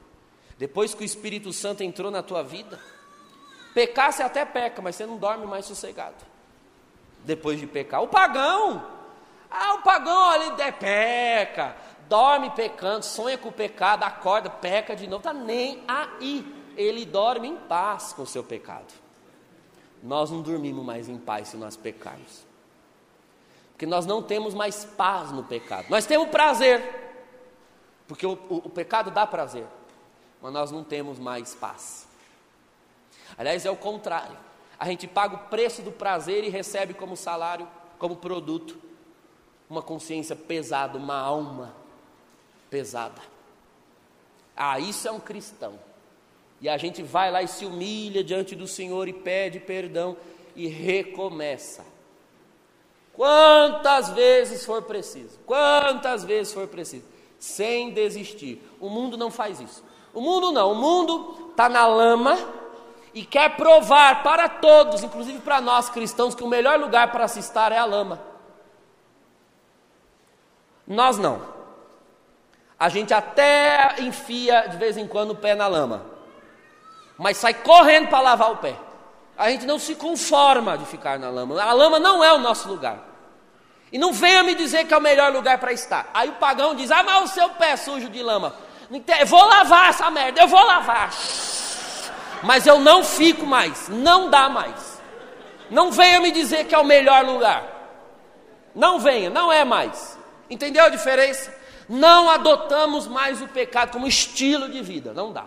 Depois 0.56 0.94
que 0.94 1.02
o 1.02 1.04
Espírito 1.04 1.52
Santo 1.52 1.82
entrou 1.82 2.08
na 2.08 2.22
tua 2.22 2.44
vida, 2.44 2.78
pecar 3.74 4.12
você 4.12 4.22
até 4.22 4.44
peca, 4.44 4.80
mas 4.80 4.94
você 4.94 5.06
não 5.06 5.16
dorme 5.16 5.44
mais 5.44 5.66
sossegado. 5.66 6.24
Depois 7.24 7.58
de 7.58 7.66
pecar. 7.66 8.00
O 8.00 8.06
pagão, 8.06 8.93
ah, 9.50 9.74
o 9.74 9.82
pagão 9.82 10.30
ali 10.30 10.60
é, 10.60 10.72
peca, 10.72 11.76
dorme 12.08 12.50
pecando, 12.50 13.04
sonha 13.04 13.38
com 13.38 13.48
o 13.48 13.52
pecado, 13.52 14.02
acorda, 14.02 14.50
peca 14.50 14.94
de 14.94 15.06
novo, 15.06 15.18
está 15.18 15.32
nem 15.32 15.82
aí. 15.86 16.62
Ele 16.76 17.04
dorme 17.04 17.48
em 17.48 17.56
paz 17.56 18.12
com 18.12 18.22
o 18.22 18.26
seu 18.26 18.42
pecado. 18.42 18.92
Nós 20.02 20.30
não 20.30 20.42
dormimos 20.42 20.84
mais 20.84 21.08
em 21.08 21.16
paz 21.16 21.48
se 21.48 21.56
nós 21.56 21.76
pecarmos. 21.76 22.44
Porque 23.72 23.86
nós 23.86 24.06
não 24.06 24.22
temos 24.22 24.54
mais 24.54 24.84
paz 24.84 25.32
no 25.32 25.42
pecado. 25.44 25.86
Nós 25.88 26.06
temos 26.06 26.28
prazer, 26.28 26.82
porque 28.06 28.26
o, 28.26 28.32
o, 28.32 28.56
o 28.64 28.70
pecado 28.70 29.10
dá 29.10 29.26
prazer, 29.26 29.66
mas 30.42 30.52
nós 30.52 30.70
não 30.70 30.84
temos 30.84 31.18
mais 31.18 31.54
paz. 31.54 32.06
Aliás, 33.36 33.64
é 33.64 33.70
o 33.70 33.76
contrário. 33.76 34.36
A 34.78 34.86
gente 34.86 35.06
paga 35.06 35.36
o 35.36 35.38
preço 35.48 35.82
do 35.82 35.90
prazer 35.90 36.44
e 36.44 36.48
recebe 36.48 36.94
como 36.94 37.16
salário, 37.16 37.66
como 37.98 38.16
produto, 38.16 38.78
uma 39.74 39.82
consciência 39.82 40.36
pesada, 40.36 40.96
uma 40.96 41.18
alma 41.18 41.74
pesada. 42.70 43.20
Ah, 44.56 44.78
isso 44.78 45.08
é 45.08 45.10
um 45.10 45.18
cristão. 45.18 45.78
E 46.60 46.68
a 46.68 46.78
gente 46.78 47.02
vai 47.02 47.30
lá 47.30 47.42
e 47.42 47.48
se 47.48 47.66
humilha 47.66 48.22
diante 48.22 48.54
do 48.54 48.68
Senhor 48.68 49.08
e 49.08 49.12
pede 49.12 49.58
perdão 49.58 50.16
e 50.54 50.68
recomeça. 50.68 51.84
Quantas 53.12 54.10
vezes 54.10 54.64
for 54.64 54.82
preciso, 54.82 55.38
quantas 55.44 56.24
vezes 56.24 56.52
for 56.52 56.66
preciso, 56.68 57.04
sem 57.38 57.90
desistir. 57.90 58.62
O 58.80 58.88
mundo 58.88 59.16
não 59.16 59.30
faz 59.30 59.60
isso. 59.60 59.84
O 60.12 60.20
mundo 60.20 60.52
não, 60.52 60.72
o 60.72 60.76
mundo 60.76 61.50
está 61.50 61.68
na 61.68 61.86
lama 61.86 62.38
e 63.12 63.24
quer 63.24 63.56
provar 63.56 64.22
para 64.22 64.48
todos, 64.48 65.02
inclusive 65.02 65.40
para 65.40 65.60
nós 65.60 65.88
cristãos, 65.88 66.34
que 66.34 66.44
o 66.44 66.48
melhor 66.48 66.78
lugar 66.78 67.10
para 67.10 67.26
se 67.26 67.40
estar 67.40 67.72
é 67.72 67.78
a 67.78 67.84
lama. 67.84 68.33
Nós 70.86 71.18
não. 71.18 71.54
A 72.78 72.88
gente 72.88 73.14
até 73.14 73.96
enfia 74.00 74.66
de 74.68 74.76
vez 74.76 74.96
em 74.96 75.06
quando 75.06 75.30
o 75.30 75.36
pé 75.36 75.54
na 75.54 75.66
lama, 75.66 76.04
mas 77.16 77.36
sai 77.36 77.54
correndo 77.54 78.08
para 78.08 78.20
lavar 78.20 78.52
o 78.52 78.56
pé. 78.56 78.76
A 79.36 79.50
gente 79.50 79.66
não 79.66 79.78
se 79.78 79.94
conforma 79.94 80.76
de 80.78 80.84
ficar 80.84 81.18
na 81.18 81.28
lama. 81.28 81.60
A 81.60 81.72
lama 81.72 81.98
não 81.98 82.22
é 82.22 82.32
o 82.32 82.38
nosso 82.38 82.68
lugar. 82.68 82.98
E 83.90 83.98
não 83.98 84.12
venha 84.12 84.42
me 84.42 84.54
dizer 84.54 84.86
que 84.86 84.94
é 84.94 84.96
o 84.96 85.00
melhor 85.00 85.32
lugar 85.32 85.58
para 85.58 85.72
estar. 85.72 86.10
Aí 86.12 86.28
o 86.28 86.34
pagão 86.34 86.74
diz: 86.74 86.90
Ah, 86.90 87.02
mas 87.02 87.30
o 87.30 87.34
seu 87.34 87.48
pé 87.50 87.70
é 87.70 87.76
sujo 87.76 88.08
de 88.08 88.22
lama. 88.22 88.54
Eu 88.90 89.26
vou 89.26 89.44
lavar 89.44 89.90
essa 89.90 90.10
merda, 90.10 90.40
eu 90.40 90.48
vou 90.48 90.62
lavar. 90.62 91.10
Mas 92.42 92.66
eu 92.66 92.78
não 92.78 93.02
fico 93.02 93.46
mais, 93.46 93.88
não 93.88 94.28
dá 94.28 94.48
mais. 94.48 95.00
Não 95.70 95.90
venha 95.90 96.20
me 96.20 96.30
dizer 96.30 96.66
que 96.66 96.74
é 96.74 96.78
o 96.78 96.84
melhor 96.84 97.24
lugar. 97.24 97.64
Não 98.74 98.98
venha, 98.98 99.30
não 99.30 99.52
é 99.52 99.64
mais. 99.64 100.18
Entendeu 100.54 100.84
a 100.84 100.88
diferença? 100.88 101.52
Não 101.88 102.30
adotamos 102.30 103.08
mais 103.08 103.42
o 103.42 103.48
pecado 103.48 103.90
como 103.90 104.06
estilo 104.06 104.68
de 104.68 104.80
vida, 104.82 105.12
não 105.12 105.32
dá. 105.32 105.46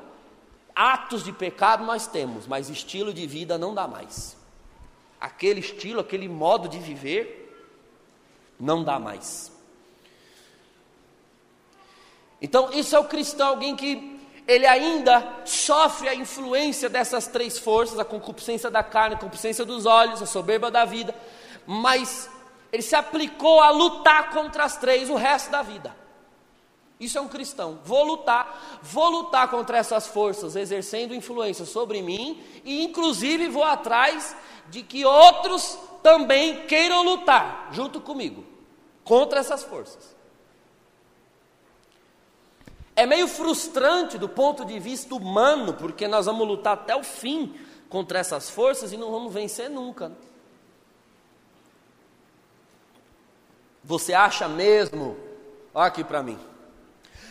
Atos 0.76 1.24
de 1.24 1.32
pecado 1.32 1.86
nós 1.86 2.05
temos, 2.08 2.45
mas 2.45 2.70
estilo 2.70 3.14
de 3.14 3.26
vida 3.26 3.58
não 3.58 3.74
dá 3.74 3.88
mais. 3.88 4.36
Aquele 5.20 5.62
estilo, 5.62 6.01
aquele 6.01 6.28
modo 6.28 6.68
de 6.68 6.78
viver, 6.78 7.26
não 8.60 8.84
dá 8.84 8.99
mais. 8.99 9.49
Então, 12.41 12.70
isso 12.74 12.93
é 12.93 12.99
o 12.99 13.05
cristão, 13.05 13.47
alguém 13.47 13.78
que 13.78 14.20
ele 14.45 14.68
ainda 14.68 15.26
sofre 15.45 16.10
a 16.10 16.16
influência 16.16 16.89
dessas 16.89 17.28
três 17.28 17.58
forças, 17.58 17.97
a 17.97 18.03
concupiscência 18.03 18.70
da 18.70 18.84
carne, 18.84 19.16
a 19.16 19.18
concupiscência 19.18 19.64
dos 19.64 19.86
olhos, 19.86 20.22
a 20.22 20.26
soberba 20.26 20.70
da 20.70 20.84
vida, 20.84 21.16
mas 21.66 22.30
ele 22.72 22.82
se 22.82 22.95
aplicou 22.95 23.61
a 23.61 23.70
lutar 23.70 24.32
contra 24.32 24.63
as 24.63 24.78
três 24.78 25.09
o 25.09 25.15
resto 25.15 25.49
da 25.51 25.61
vida. 25.61 25.95
Isso 26.99 27.18
é 27.18 27.22
um 27.22 27.28
cristão. 27.28 27.80
Vou 27.86 28.03
lutar, 28.03 28.80
vou 28.82 29.09
lutar 29.09 29.49
contra 29.49 29.78
essas 29.78 30.07
forças, 30.07 30.55
exercendo 30.55 31.13
influência 31.13 31.65
sobre 31.65 32.01
mim, 32.01 32.41
e 32.65 32.84
inclusive 32.84 33.47
vou 33.47 33.63
atrás 33.63 34.36
de 34.70 34.82
que 34.82 35.05
outros 35.05 35.78
também 36.01 36.65
queiram 36.65 37.03
lutar 37.03 37.70
junto 37.72 38.01
comigo 38.01 38.43
contra 39.03 39.39
essas 39.39 39.63
forças. 39.63 40.15
É 42.95 43.05
meio 43.05 43.28
frustrante 43.28 44.18
do 44.18 44.28
ponto 44.28 44.65
de 44.65 44.80
vista 44.80 45.13
humano, 45.13 45.74
porque 45.76 46.07
nós 46.07 46.26
vamos 46.26 46.47
lutar 46.47 46.74
até 46.74 46.95
o 46.95 47.03
fim 47.03 47.55
contra 47.89 48.18
essas 48.18 48.49
forças 48.49 48.91
e 48.91 48.97
não 48.97 49.11
vamos 49.11 49.32
vencer 49.32 49.70
nunca. 49.70 50.11
Você 53.88 54.14
acha 54.14 54.50
mesmo, 54.50 55.16
olha 55.74 55.88
aqui 55.88 56.04
para 56.04 56.22
mim, 56.22 56.38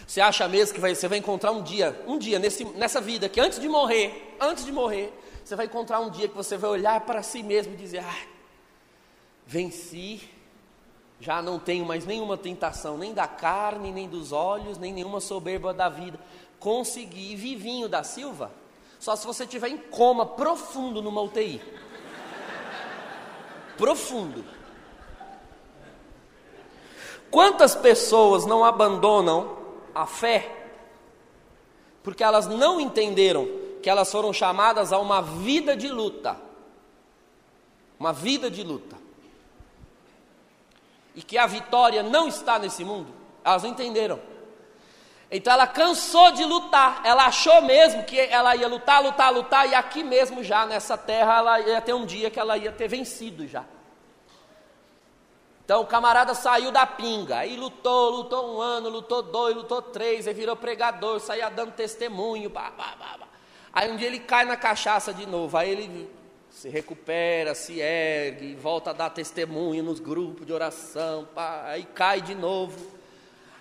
você 0.07 0.23
acha 0.23 0.49
mesmo 0.49 0.75
que 0.75 0.81
vai, 0.81 0.95
você 0.95 1.07
vai 1.07 1.19
encontrar 1.19 1.51
um 1.51 1.63
dia, 1.63 2.03
um 2.07 2.17
dia 2.17 2.39
nesse, 2.39 2.65
nessa 2.65 2.99
vida, 2.99 3.29
que 3.29 3.39
antes 3.39 3.61
de 3.61 3.69
morrer, 3.69 4.35
antes 4.41 4.65
de 4.65 4.73
morrer, 4.73 5.13
você 5.45 5.55
vai 5.55 5.67
encontrar 5.67 6.01
um 6.01 6.09
dia 6.09 6.27
que 6.27 6.35
você 6.35 6.57
vai 6.57 6.71
olhar 6.71 6.99
para 7.03 7.23
si 7.23 7.43
mesmo 7.43 7.75
e 7.75 7.77
dizer: 7.77 7.99
ah, 7.99 8.27
venci, 9.47 10.27
já 11.21 11.43
não 11.43 11.59
tenho 11.59 11.85
mais 11.85 12.07
nenhuma 12.07 12.39
tentação, 12.39 12.97
nem 12.97 13.13
da 13.13 13.29
carne, 13.29 13.93
nem 13.93 14.09
dos 14.09 14.33
olhos, 14.33 14.79
nem 14.79 14.95
nenhuma 14.95 15.21
soberba 15.21 15.75
da 15.75 15.91
vida. 15.91 16.19
Consegui, 16.59 17.37
vivinho 17.37 17.87
da 17.87 18.03
Silva, 18.03 18.51
só 18.99 19.15
se 19.15 19.27
você 19.27 19.47
tiver 19.47 19.69
em 19.69 19.77
coma 19.77 20.25
profundo 20.25 21.03
numa 21.03 21.21
UTI. 21.21 21.61
profundo. 23.77 24.57
Quantas 27.37 27.75
pessoas 27.75 28.47
não 28.47 28.65
abandonam 28.65 29.59
a 29.95 30.07
fé, 30.07 30.51
porque 32.03 32.25
elas 32.25 32.47
não 32.47 32.81
entenderam 32.81 33.47
que 33.83 33.91
elas 33.91 34.11
foram 34.11 34.33
chamadas 34.33 34.91
a 34.91 34.99
uma 34.99 35.21
vida 35.21 35.77
de 35.77 35.87
luta. 35.87 36.35
Uma 38.01 38.11
vida 38.11 38.51
de 38.51 38.63
luta. 38.63 38.97
E 41.15 41.21
que 41.21 41.37
a 41.37 41.47
vitória 41.47 42.03
não 42.03 42.27
está 42.27 42.59
nesse 42.59 42.83
mundo. 42.83 43.13
Elas 43.45 43.65
não 43.65 43.69
entenderam. 43.69 44.19
Então 45.31 45.53
ela 45.53 45.67
cansou 45.67 46.33
de 46.33 46.43
lutar. 46.43 47.03
Ela 47.05 47.27
achou 47.27 47.61
mesmo 47.61 48.03
que 48.05 48.19
ela 48.19 48.57
ia 48.57 48.67
lutar, 48.67 49.03
lutar, 49.03 49.31
lutar. 49.31 49.69
E 49.69 49.75
aqui 49.75 50.03
mesmo, 50.03 50.43
já 50.43 50.65
nessa 50.65 50.97
terra, 50.97 51.37
ela 51.37 51.61
ia 51.61 51.83
ter 51.83 51.93
um 51.93 52.07
dia 52.07 52.31
que 52.31 52.41
ela 52.41 52.57
ia 52.57 52.73
ter 52.73 52.89
vencido 52.89 53.47
já. 53.47 53.63
Então 55.67 55.81
o 55.81 55.87
camarada 55.87 56.33
saiu 56.33 56.71
da 56.71 56.87
pinga, 56.87 57.39
aí 57.39 57.57
lutou, 57.57 58.11
lutou 58.11 58.55
um 58.55 58.61
ano, 58.61 58.89
lutou 58.89 59.21
dois, 59.21 59.57
lutou 59.57 59.83
três, 59.83 60.29
aí 60.29 60.33
virou 60.33 60.55
pregador, 60.55 61.19
saía 61.19 61.51
dando 61.51 61.73
testemunho, 61.73 62.49
bah, 62.49 62.71
bah, 62.79 62.95
bah, 62.97 63.27
aí 63.73 63.91
um 63.91 63.97
dia 63.97 64.07
ele 64.07 64.21
cai 64.21 64.45
na 64.45 64.57
cachaça 64.57 65.13
de 65.13 65.27
novo, 65.27 65.57
aí 65.57 65.69
ele 65.69 66.09
se 66.51 66.69
recupera, 66.69 67.53
se 67.53 67.81
ergue, 67.81 68.55
volta 68.55 68.91
a 68.91 68.93
dar 68.93 69.11
testemunho 69.11 69.83
nos 69.83 69.99
grupos 69.99 70.47
de 70.47 70.53
oração, 70.53 71.27
aí 71.65 71.83
cai 71.83 72.21
de 72.21 72.37
novo. 72.37 72.93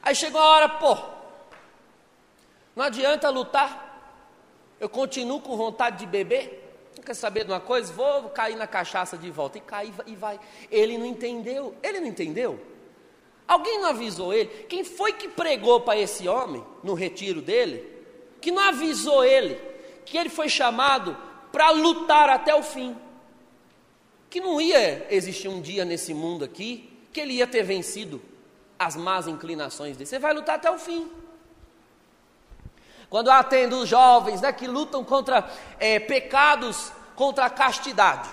Aí 0.04 0.14
chegou 0.14 0.40
a 0.40 0.46
hora, 0.46 0.70
pô, 0.70 0.96
não 2.76 2.86
adianta 2.86 3.32
lutar, 3.32 4.30
eu 4.80 4.88
continuo 4.88 5.42
com 5.42 5.58
vontade 5.58 5.98
de 5.98 6.06
beber, 6.06 6.65
Quer 7.06 7.14
saber 7.14 7.46
de 7.46 7.52
uma 7.52 7.60
coisa? 7.60 7.94
Vou 7.94 8.30
cair 8.30 8.56
na 8.56 8.66
cachaça 8.66 9.16
de 9.16 9.30
volta. 9.30 9.60
E 9.60 9.62
cai 9.62 9.94
e 10.08 10.16
vai. 10.16 10.40
Ele 10.72 10.98
não 10.98 11.06
entendeu. 11.06 11.76
Ele 11.84 12.00
não 12.00 12.08
entendeu. 12.08 12.60
Alguém 13.48 13.80
não 13.80 13.90
avisou 13.90 14.34
ele? 14.34 14.48
Quem 14.68 14.84
foi 14.84 15.14
que 15.14 15.28
pregou 15.28 15.82
para 15.82 16.00
esse 16.00 16.28
homem, 16.28 16.66
no 16.84 16.96
retiro 16.96 17.42
dele, 17.42 17.88
que 18.42 18.52
não 18.52 18.62
avisou 18.62 19.24
ele 19.24 19.60
que 20.04 20.18
ele 20.18 20.30
foi 20.30 20.50
chamado 20.50 21.16
para 21.52 21.70
lutar 21.70 22.28
até 22.28 22.56
o 22.56 22.64
fim? 22.64 22.98
Que 24.30 24.42
não 24.42 24.60
ia 24.60 25.06
existir 25.12 25.48
um 25.48 25.62
dia 25.62 25.86
nesse 25.86 26.14
mundo 26.14 26.44
aqui 26.44 26.92
que 27.14 27.22
ele 27.22 27.34
ia 27.34 27.48
ter 27.48 27.64
vencido 27.64 28.22
as 28.80 28.96
más 28.96 29.28
inclinações 29.28 29.96
dele. 29.96 30.08
Você 30.08 30.20
vai 30.20 30.34
lutar 30.34 30.56
até 30.56 30.70
o 30.72 30.80
fim. 30.80 31.10
Quando 33.10 33.28
eu 33.28 33.34
atendo 33.34 33.78
os 33.78 33.88
jovens 33.88 34.42
né, 34.42 34.52
que 34.52 34.68
lutam 34.68 35.04
contra 35.04 35.50
é, 35.80 36.00
pecados, 36.00 36.92
contra 37.16 37.46
a 37.46 37.50
castidade. 37.50 38.30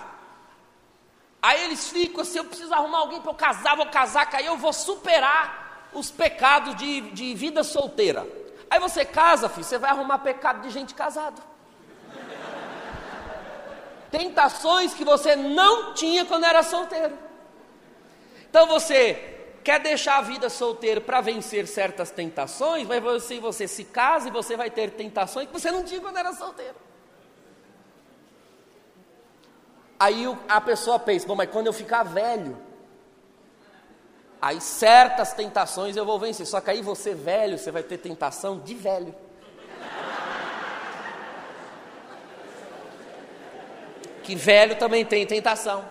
Aí 1.41 1.63
eles 1.63 1.89
ficam 1.89 2.21
assim: 2.21 2.37
eu 2.37 2.45
preciso 2.45 2.73
arrumar 2.73 2.99
alguém 2.99 3.21
para 3.21 3.31
eu 3.31 3.35
casar, 3.35 3.75
vou 3.75 3.87
casar, 3.87 4.25
que 4.25 4.35
aí 4.35 4.45
eu 4.45 4.57
vou 4.57 4.71
superar 4.71 5.89
os 5.93 6.09
pecados 6.09 6.75
de, 6.75 7.01
de 7.11 7.35
vida 7.35 7.63
solteira. 7.63 8.27
Aí 8.69 8.79
você 8.79 9.05
casa, 9.05 9.49
filho, 9.49 9.63
você 9.63 9.77
vai 9.77 9.91
arrumar 9.91 10.19
pecado 10.19 10.61
de 10.61 10.69
gente 10.69 10.93
casada. 10.95 11.41
Tentações 14.09 14.93
que 14.93 15.03
você 15.03 15.35
não 15.35 15.93
tinha 15.93 16.25
quando 16.25 16.45
era 16.45 16.63
solteiro. 16.63 17.17
Então 18.49 18.67
você 18.67 19.33
quer 19.63 19.79
deixar 19.79 20.17
a 20.17 20.21
vida 20.21 20.49
solteira 20.49 21.01
para 21.01 21.21
vencer 21.21 21.67
certas 21.67 22.11
tentações, 22.11 22.87
mas 22.87 23.01
você, 23.01 23.39
você 23.39 23.67
se 23.67 23.83
casa 23.83 24.27
e 24.27 24.31
você 24.31 24.55
vai 24.55 24.69
ter 24.69 24.91
tentações 24.91 25.47
que 25.47 25.53
você 25.53 25.71
não 25.71 25.83
tinha 25.83 26.01
quando 26.01 26.17
era 26.17 26.33
solteiro. 26.33 26.75
Aí 29.99 30.25
a 30.49 30.59
pessoa 30.59 30.99
pensa, 30.99 31.27
bom, 31.27 31.35
mas 31.35 31.49
quando 31.49 31.67
eu 31.67 31.73
ficar 31.73 32.03
velho, 32.03 32.57
aí 34.41 34.59
certas 34.59 35.33
tentações 35.33 35.95
eu 35.95 36.05
vou 36.05 36.19
vencer. 36.19 36.45
Só 36.45 36.59
que 36.59 36.69
aí 36.69 36.81
você 36.81 37.13
velho, 37.13 37.57
você 37.57 37.71
vai 37.71 37.83
ter 37.83 37.97
tentação 37.97 38.59
de 38.59 38.73
velho. 38.75 39.15
Que 44.23 44.35
velho 44.35 44.77
também 44.77 45.05
tem 45.05 45.25
tentação 45.25 45.83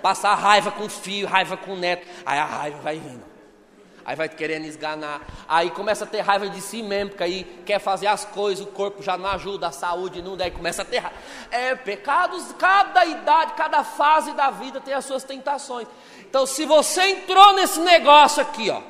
passar 0.00 0.34
raiva 0.34 0.70
com 0.70 0.84
o 0.84 0.88
filho, 0.88 1.26
raiva 1.26 1.56
com 1.56 1.72
o 1.72 1.76
neto. 1.76 2.06
Aí 2.24 2.38
a 2.38 2.44
raiva 2.44 2.78
vai 2.78 2.98
vindo. 2.98 3.29
Aí 4.04 4.16
vai 4.16 4.28
querendo 4.28 4.64
esganar. 4.64 5.20
Aí 5.48 5.70
começa 5.70 6.04
a 6.04 6.06
ter 6.06 6.20
raiva 6.20 6.48
de 6.48 6.60
si 6.60 6.82
mesmo, 6.82 7.10
porque 7.10 7.24
aí 7.24 7.62
quer 7.64 7.78
fazer 7.78 8.06
as 8.06 8.24
coisas, 8.24 8.64
o 8.64 8.68
corpo 8.68 9.02
já 9.02 9.16
não 9.16 9.28
ajuda, 9.30 9.68
a 9.68 9.72
saúde 9.72 10.22
não, 10.22 10.36
daí 10.36 10.50
começa 10.50 10.82
a 10.82 10.84
ter 10.84 10.98
raiva. 10.98 11.16
É, 11.50 11.74
pecados, 11.74 12.52
cada 12.58 13.04
idade, 13.04 13.52
cada 13.54 13.84
fase 13.84 14.32
da 14.32 14.50
vida 14.50 14.80
tem 14.80 14.94
as 14.94 15.04
suas 15.04 15.24
tentações. 15.24 15.86
Então, 16.20 16.46
se 16.46 16.64
você 16.64 17.02
entrou 17.02 17.54
nesse 17.54 17.80
negócio 17.80 18.40
aqui, 18.42 18.70
ó, 18.70 18.80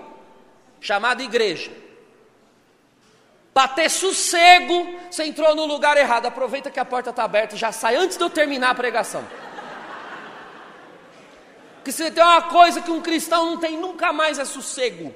chamado 0.80 1.22
igreja, 1.22 1.70
para 3.52 3.68
ter 3.68 3.88
sossego, 3.88 4.98
você 5.10 5.24
entrou 5.24 5.54
no 5.54 5.66
lugar 5.66 5.96
errado. 5.96 6.26
Aproveita 6.26 6.70
que 6.70 6.78
a 6.78 6.84
porta 6.84 7.10
está 7.10 7.24
aberta, 7.24 7.56
já 7.56 7.72
sai 7.72 7.96
antes 7.96 8.16
de 8.16 8.22
eu 8.22 8.30
terminar 8.30 8.70
a 8.70 8.74
pregação. 8.74 9.24
Que 11.84 11.92
se 11.92 12.10
tem 12.10 12.22
uma 12.22 12.42
coisa 12.42 12.80
que 12.80 12.90
um 12.90 13.00
cristão 13.00 13.46
não 13.46 13.56
tem 13.58 13.76
nunca 13.76 14.12
mais 14.12 14.38
é 14.38 14.44
sossego. 14.44 15.14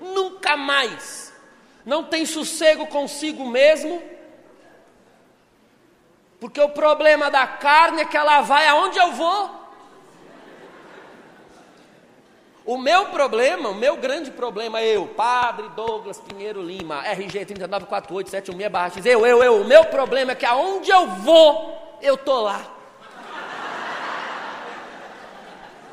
Nunca 0.00 0.56
mais. 0.56 1.32
Não 1.84 2.04
tem 2.04 2.24
sossego 2.24 2.86
consigo 2.86 3.46
mesmo. 3.46 4.02
Porque 6.40 6.60
o 6.60 6.68
problema 6.68 7.30
da 7.30 7.46
carne 7.46 8.02
é 8.02 8.04
que 8.04 8.16
ela 8.16 8.40
vai 8.40 8.66
aonde 8.66 8.98
eu 8.98 9.12
vou. 9.12 9.62
O 12.64 12.78
meu 12.78 13.06
problema, 13.06 13.70
o 13.70 13.74
meu 13.74 13.96
grande 13.96 14.30
problema, 14.30 14.80
eu, 14.80 15.08
Padre 15.08 15.68
Douglas 15.70 16.20
Pinheiro 16.20 16.62
Lima, 16.62 17.04
RG 17.04 17.46
3948716 17.46 18.68
barra 18.68 18.92
eu, 19.04 19.26
eu, 19.26 19.42
eu, 19.42 19.62
o 19.62 19.64
meu 19.64 19.84
problema 19.86 20.32
é 20.32 20.34
que 20.36 20.46
aonde 20.46 20.88
eu 20.88 21.08
vou, 21.08 21.98
eu 22.00 22.16
tô 22.16 22.40
lá. 22.42 22.64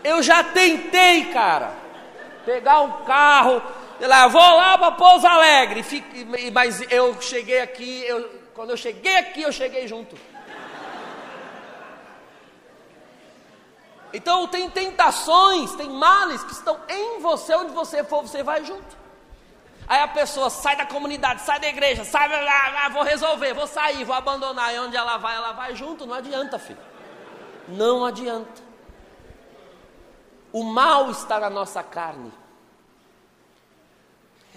Eu 0.04 0.24
já 0.24 0.44
tentei, 0.44 1.26
cara, 1.26 1.74
pegar 2.46 2.82
um 2.82 3.04
carro, 3.04 3.62
lá, 4.00 4.28
vou 4.28 4.42
lá 4.42 4.78
para 4.78 4.92
Pouso 4.94 5.28
Alegre, 5.28 5.84
mas 6.54 6.82
eu 6.92 7.22
cheguei 7.22 7.62
aqui, 7.62 8.04
eu, 8.06 8.30
quando 8.54 8.72
eu 8.72 8.78
cheguei 8.78 9.18
aqui, 9.18 9.42
eu 9.42 9.52
cheguei 9.52 9.88
junto. 9.88 10.16
Então 14.12 14.48
tem 14.48 14.70
tentações, 14.70 15.76
tem 15.76 15.90
males 15.90 16.44
que 16.44 16.54
estão 16.54 16.80
em 16.88 17.20
você, 17.20 17.54
onde 17.56 17.74
você 17.74 18.04
for, 18.04 18.22
você 18.22 18.42
vai 18.42 18.66
junto. 18.66 18.98
Aí 19.88 20.02
a 20.02 20.08
pessoa 20.08 20.50
sai 20.52 20.76
da 20.76 20.86
comunidade, 20.86 21.42
sai 21.42 21.60
da 21.60 21.68
igreja, 21.68 22.04
sai 22.04 22.30
vou 22.92 23.02
resolver, 23.02 23.54
vou 23.54 23.66
sair, 23.66 24.04
vou 24.04 24.16
abandonar. 24.16 24.74
E 24.74 24.80
onde 24.80 24.96
ela 24.96 25.18
vai, 25.18 25.36
ela 25.36 25.52
vai 25.52 25.76
junto. 25.76 26.06
Não 26.06 26.14
adianta, 26.14 26.60
filho. 26.60 26.78
Não 27.68 28.06
adianta. 28.06 28.69
O 30.52 30.64
mal 30.64 31.12
está 31.12 31.40
na 31.40 31.50
nossa 31.50 31.84
carne. 31.84 32.32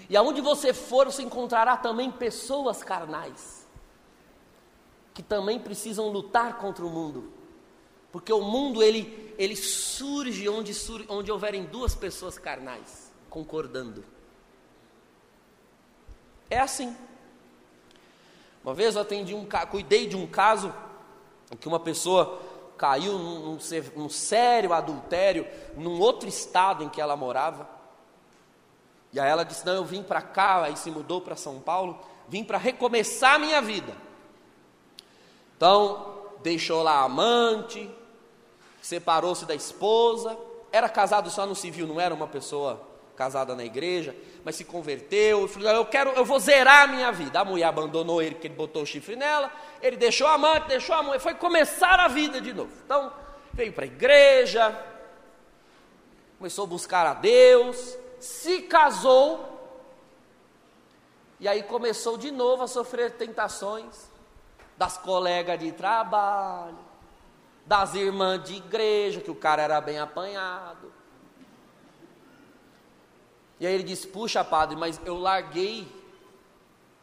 E 0.09 0.17
aonde 0.17 0.41
você 0.41 0.73
for, 0.73 1.05
você 1.05 1.21
encontrará 1.21 1.77
também 1.77 2.11
pessoas 2.11 2.83
carnais 2.83 3.63
que 5.13 5.21
também 5.21 5.59
precisam 5.59 6.09
lutar 6.09 6.57
contra 6.57 6.83
o 6.83 6.89
mundo. 6.89 7.31
Porque 8.11 8.33
o 8.33 8.41
mundo 8.41 8.81
ele, 8.83 9.33
ele 9.37 9.55
surge 9.55 10.47
onde, 10.49 10.73
onde 11.07 11.31
houverem 11.31 11.65
duas 11.65 11.95
pessoas 11.95 12.37
carnais 12.37 13.11
concordando. 13.29 14.03
É 16.49 16.59
assim. 16.59 16.95
Uma 18.63 18.73
vez 18.73 18.95
eu 18.95 19.01
atendi 19.01 19.33
um 19.33 19.47
cuidei 19.69 20.07
de 20.07 20.15
um 20.15 20.27
caso 20.27 20.73
em 21.51 21.57
que 21.57 21.67
uma 21.67 21.79
pessoa 21.79 22.39
caiu 22.77 23.17
num, 23.17 23.57
num, 23.95 24.09
sério 24.09 24.73
adultério 24.73 25.47
num 25.75 25.99
outro 25.99 26.27
estado 26.27 26.83
em 26.83 26.89
que 26.89 27.01
ela 27.01 27.15
morava. 27.15 27.67
E 29.11 29.19
aí 29.19 29.29
ela 29.29 29.43
disse: 29.43 29.65
Não, 29.65 29.73
eu 29.73 29.85
vim 29.85 30.03
para 30.03 30.21
cá, 30.21 30.63
aí 30.63 30.75
se 30.77 30.89
mudou 30.91 31.21
para 31.21 31.35
São 31.35 31.59
Paulo, 31.59 31.99
vim 32.27 32.43
para 32.43 32.57
recomeçar 32.57 33.35
a 33.35 33.39
minha 33.39 33.61
vida. 33.61 33.95
Então, 35.55 36.31
deixou 36.41 36.83
lá 36.83 37.01
a 37.01 37.03
amante, 37.03 37.89
separou-se 38.81 39.45
da 39.45 39.55
esposa, 39.55 40.37
era 40.71 40.89
casado 40.89 41.29
só 41.29 41.45
no 41.45 41.55
civil, 41.55 41.87
não 41.87 41.99
era 41.99 42.13
uma 42.13 42.27
pessoa 42.27 42.92
casada 43.15 43.55
na 43.55 43.63
igreja, 43.63 44.15
mas 44.43 44.55
se 44.55 44.63
converteu, 44.63 45.47
falou, 45.47 45.69
eu 45.69 45.85
quero, 45.85 46.11
eu 46.11 46.25
vou 46.25 46.39
zerar 46.39 46.83
a 46.83 46.87
minha 46.87 47.11
vida. 47.11 47.39
A 47.39 47.45
mulher 47.45 47.65
abandonou 47.65 48.21
ele 48.21 48.35
porque 48.35 48.47
ele 48.47 48.55
botou 48.55 48.83
o 48.83 48.85
chifre 48.85 49.15
nela, 49.15 49.51
ele 49.81 49.97
deixou 49.97 50.27
a 50.27 50.33
amante, 50.33 50.67
deixou 50.67 50.95
a 50.95 51.03
mulher, 51.03 51.19
foi 51.19 51.33
começar 51.35 51.99
a 51.99 52.07
vida 52.07 52.41
de 52.41 52.53
novo. 52.53 52.71
Então, 52.85 53.11
veio 53.53 53.73
para 53.73 53.85
a 53.85 53.87
igreja, 53.87 54.77
começou 56.37 56.65
a 56.65 56.67
buscar 56.67 57.05
a 57.05 57.13
Deus, 57.13 57.97
se 58.19 58.61
casou, 58.61 59.49
e 61.39 61.47
aí 61.47 61.61
começou 61.63 62.17
de 62.17 62.31
novo 62.31 62.63
a 62.63 62.67
sofrer 62.67 63.11
tentações 63.11 64.09
das 64.77 64.97
colegas 64.97 65.59
de 65.59 65.71
trabalho, 65.71 66.79
das 67.65 67.95
irmãs 67.95 68.43
de 68.43 68.55
igreja, 68.55 69.21
que 69.21 69.31
o 69.31 69.35
cara 69.35 69.61
era 69.61 69.81
bem 69.81 69.99
apanhado. 69.99 70.92
E 73.63 73.65
aí 73.65 73.75
ele 73.75 73.83
disse: 73.83 74.05
Puxa, 74.05 74.43
padre, 74.43 74.75
mas 74.75 74.99
eu 75.05 75.17
larguei 75.17 75.87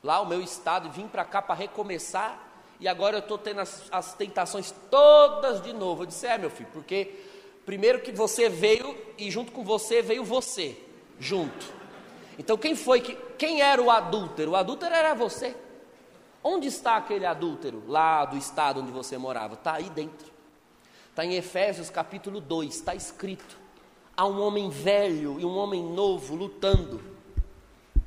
lá 0.05 0.21
o 0.21 0.27
meu 0.27 0.43
estado 0.43 0.89
e 0.89 0.91
vim 0.91 1.09
para 1.09 1.25
cá 1.25 1.41
para 1.41 1.55
recomeçar, 1.55 2.39
e 2.79 2.87
agora 2.87 3.17
eu 3.17 3.21
estou 3.21 3.39
tendo 3.39 3.63
as, 3.63 3.89
as, 3.91 4.13
tentações 4.13 4.75
todas 4.91 5.63
de 5.63 5.73
novo. 5.73 6.03
Eu 6.03 6.07
disse: 6.07 6.27
É, 6.27 6.37
meu 6.37 6.51
filho, 6.51 6.69
porque 6.71 7.15
primeiro 7.65 8.03
que 8.03 8.13
você 8.13 8.51
veio 8.51 8.95
e 9.17 9.31
junto 9.31 9.53
com 9.53 9.65
você 9.65 10.03
veio 10.03 10.23
você, 10.23 10.77
junto. 11.19 11.73
Então 12.39 12.59
quem 12.59 12.77
foi 12.77 13.01
que. 13.01 13.15
Quem 13.39 13.63
era 13.63 13.81
o 13.81 13.91
adúltero? 13.91 14.51
O 14.51 14.57
adúltero 14.57 14.95
era 14.95 15.15
você. 15.15 15.57
Onde 16.45 16.69
está 16.69 16.97
aquele 16.97 17.25
adúltero? 17.25 17.83
Lá 17.89 18.27
do 18.27 18.37
estado 18.37 18.83
onde 18.83 18.93
você 18.93 19.17
morava. 19.17 19.55
Está 19.55 19.77
aí 19.77 19.89
dentro. 19.89 20.31
Está 21.09 21.25
em 21.25 21.37
Efésios 21.37 21.89
capítulo 21.89 22.39
2, 22.39 22.69
está 22.69 22.95
escrito: 22.95 23.57
há 24.21 24.27
um 24.27 24.39
homem 24.43 24.69
velho 24.69 25.41
e 25.41 25.47
um 25.47 25.57
homem 25.57 25.83
novo 25.83 26.35
lutando 26.35 27.01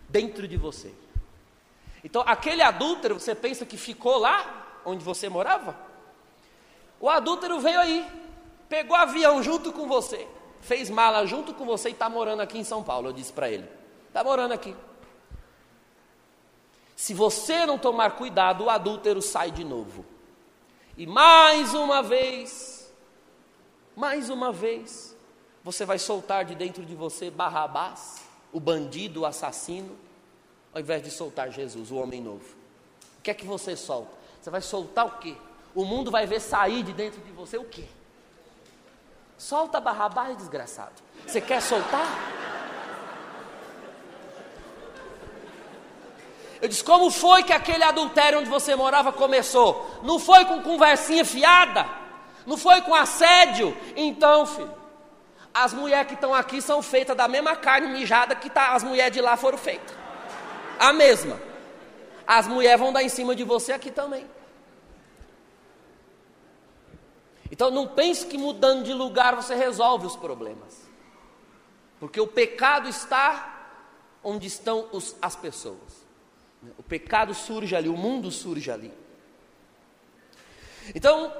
dentro 0.07 0.47
de 0.47 0.55
você. 0.57 0.93
Então, 2.03 2.23
aquele 2.27 2.61
adúltero, 2.61 3.19
você 3.19 3.33
pensa 3.33 3.65
que 3.65 3.77
ficou 3.77 4.19
lá 4.19 4.79
onde 4.85 5.03
você 5.03 5.27
morava? 5.27 5.75
O 6.99 7.09
adúltero 7.09 7.59
veio 7.59 7.79
aí, 7.79 8.07
pegou 8.69 8.95
avião 8.95 9.41
junto 9.41 9.73
com 9.73 9.87
você, 9.87 10.27
fez 10.61 10.87
mala 10.87 11.25
junto 11.25 11.51
com 11.51 11.65
você 11.65 11.89
e 11.89 11.93
está 11.93 12.07
morando 12.07 12.41
aqui 12.41 12.59
em 12.59 12.63
São 12.63 12.83
Paulo. 12.83 13.07
Eu 13.09 13.13
disse 13.13 13.33
para 13.33 13.49
ele: 13.49 13.67
está 14.07 14.23
morando 14.23 14.51
aqui. 14.51 14.75
Se 16.95 17.15
você 17.15 17.65
não 17.65 17.79
tomar 17.79 18.11
cuidado, 18.11 18.65
o 18.65 18.69
adúltero 18.69 19.19
sai 19.19 19.49
de 19.49 19.63
novo. 19.63 20.05
E 20.95 21.07
mais 21.07 21.73
uma 21.73 22.03
vez, 22.03 22.93
mais 23.95 24.29
uma 24.29 24.51
vez, 24.51 25.12
você 25.63 25.85
vai 25.85 25.97
soltar 25.97 26.43
de 26.43 26.55
dentro 26.55 26.83
de 26.83 26.93
você 26.93 27.31
Barrabás, 27.31 28.21
o 28.51 28.59
bandido, 28.59 29.21
o 29.21 29.25
assassino, 29.25 29.97
ao 30.73 30.81
invés 30.81 31.01
de 31.01 31.09
soltar 31.09 31.51
Jesus, 31.51 31.89
o 31.89 31.95
homem 31.95 32.21
novo. 32.21 32.45
O 33.19 33.21
que 33.23 33.31
é 33.31 33.33
que 33.33 33.45
você 33.45 33.75
solta? 33.75 34.11
Você 34.41 34.49
vai 34.49 34.61
soltar 34.61 35.05
o 35.05 35.11
quê? 35.19 35.35
O 35.73 35.85
mundo 35.85 36.11
vai 36.11 36.27
ver 36.27 36.41
sair 36.41 36.83
de 36.83 36.91
dentro 36.91 37.21
de 37.21 37.31
você 37.31 37.57
o 37.57 37.63
quê? 37.63 37.85
Solta 39.37 39.79
Barrabás, 39.79 40.37
desgraçado. 40.37 41.01
Você 41.25 41.39
quer 41.39 41.61
soltar? 41.61 42.07
Eu 46.61 46.67
disse: 46.67 46.83
como 46.83 47.09
foi 47.09 47.43
que 47.43 47.53
aquele 47.53 47.83
adultério 47.83 48.39
onde 48.39 48.49
você 48.49 48.75
morava 48.75 49.11
começou? 49.11 49.99
Não 50.03 50.19
foi 50.19 50.45
com 50.45 50.61
conversinha 50.61 51.25
fiada? 51.25 51.85
Não 52.45 52.57
foi 52.57 52.81
com 52.81 52.93
assédio? 52.93 53.75
Então, 53.95 54.45
filho, 54.45 54.82
as 55.53 55.73
mulheres 55.73 56.07
que 56.07 56.15
estão 56.15 56.33
aqui 56.33 56.61
são 56.61 56.81
feitas 56.81 57.15
da 57.15 57.27
mesma 57.27 57.55
carne 57.55 57.87
mijada 57.87 58.35
que 58.35 58.49
tá, 58.49 58.73
as 58.73 58.83
mulheres 58.83 59.13
de 59.13 59.21
lá 59.21 59.37
foram 59.37 59.57
feitas. 59.57 59.95
A 60.79 60.91
mesma. 60.91 61.39
As 62.25 62.47
mulheres 62.47 62.79
vão 62.79 62.91
dar 62.91 63.03
em 63.03 63.09
cima 63.09 63.35
de 63.35 63.43
você 63.43 63.71
aqui 63.71 63.91
também. 63.91 64.25
Então 67.51 67.69
não 67.69 67.87
pense 67.87 68.25
que 68.25 68.37
mudando 68.37 68.83
de 68.83 68.93
lugar 68.93 69.35
você 69.35 69.53
resolve 69.53 70.07
os 70.07 70.15
problemas. 70.15 70.81
Porque 71.99 72.19
o 72.19 72.25
pecado 72.25 72.89
está 72.89 73.69
onde 74.23 74.47
estão 74.47 74.87
os, 74.91 75.15
as 75.21 75.35
pessoas. 75.35 76.03
O 76.77 76.83
pecado 76.83 77.33
surge 77.33 77.75
ali, 77.75 77.89
o 77.89 77.97
mundo 77.97 78.31
surge 78.31 78.71
ali. 78.71 78.91
Então, 80.95 81.33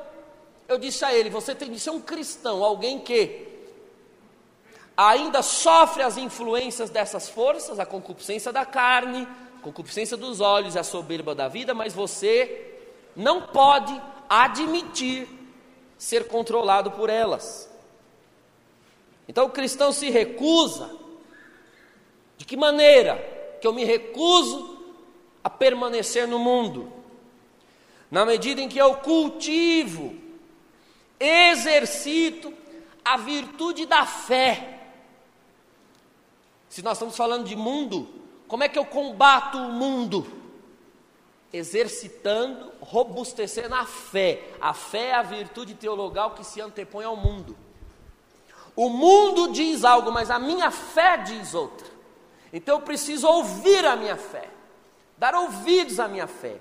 eu 0.68 0.78
disse 0.78 1.03
a 1.03 1.14
ele: 1.14 1.30
você 1.30 1.55
tem 1.55 1.72
de 1.72 1.80
ser 1.80 1.89
um 1.89 2.01
cristão, 2.01 2.64
alguém 2.64 2.99
que 2.99 3.52
ainda 4.95 5.41
sofre 5.41 6.03
as 6.03 6.17
influências 6.17 6.89
dessas 6.89 7.29
forças, 7.29 7.79
a 7.79 7.85
concupiscência 7.85 8.51
da 8.51 8.65
carne, 8.65 9.27
a 9.59 9.61
concupiscência 9.61 10.15
dos 10.15 10.39
olhos 10.39 10.75
e 10.75 10.79
a 10.79 10.83
soberba 10.83 11.33
da 11.33 11.47
vida, 11.47 11.73
mas 11.73 11.93
você 11.93 12.79
não 13.15 13.41
pode 13.41 13.99
admitir 14.29 15.27
ser 15.97 16.27
controlado 16.27 16.91
por 16.91 17.09
elas. 17.09 17.69
Então 19.27 19.45
o 19.45 19.49
cristão 19.49 19.91
se 19.91 20.09
recusa. 20.09 20.89
De 22.37 22.45
que 22.45 22.57
maneira? 22.57 23.15
Que 23.61 23.67
eu 23.67 23.73
me 23.73 23.85
recuso 23.85 24.79
a 25.43 25.49
permanecer 25.49 26.27
no 26.27 26.39
mundo. 26.39 26.91
Na 28.11 28.25
medida 28.25 28.61
em 28.61 28.69
que 28.69 28.77
eu 28.77 28.95
cultivo 28.95 30.15
exercito 31.19 32.53
a 33.03 33.17
virtude 33.17 33.85
da 33.85 34.05
fé. 34.05 34.82
Se 36.74 36.82
nós 36.82 36.93
estamos 36.93 37.15
falando 37.15 37.45
de 37.45 37.55
mundo, 37.55 38.09
como 38.47 38.63
é 38.63 38.67
que 38.67 38.80
eu 38.80 38.84
combato 38.84 39.59
o 39.59 39.71
mundo? 39.71 40.26
Exercitando, 41.53 42.71
robustecendo 42.82 43.76
a 43.76 43.86
fé. 43.86 44.49
A 44.59 44.74
fé 44.74 45.09
é 45.09 45.13
a 45.13 45.21
virtude 45.21 45.76
teologal 45.76 46.32
que 46.32 46.43
se 46.43 46.59
antepõe 46.59 47.05
ao 47.05 47.15
mundo. 47.15 47.55
O 48.76 48.89
mundo 48.89 49.51
diz 49.51 49.84
algo, 49.84 50.11
mas 50.11 50.32
a 50.32 50.39
minha 50.39 50.71
fé 50.71 51.15
diz 51.17 51.53
outra. 51.53 51.86
Então 52.51 52.80
eu 52.80 52.82
preciso 52.82 53.28
ouvir 53.28 53.86
a 53.86 53.95
minha 53.95 54.17
fé, 54.17 54.49
dar 55.15 55.36
ouvidos 55.36 55.99
à 55.99 56.07
minha 56.07 56.26
fé. 56.26 56.59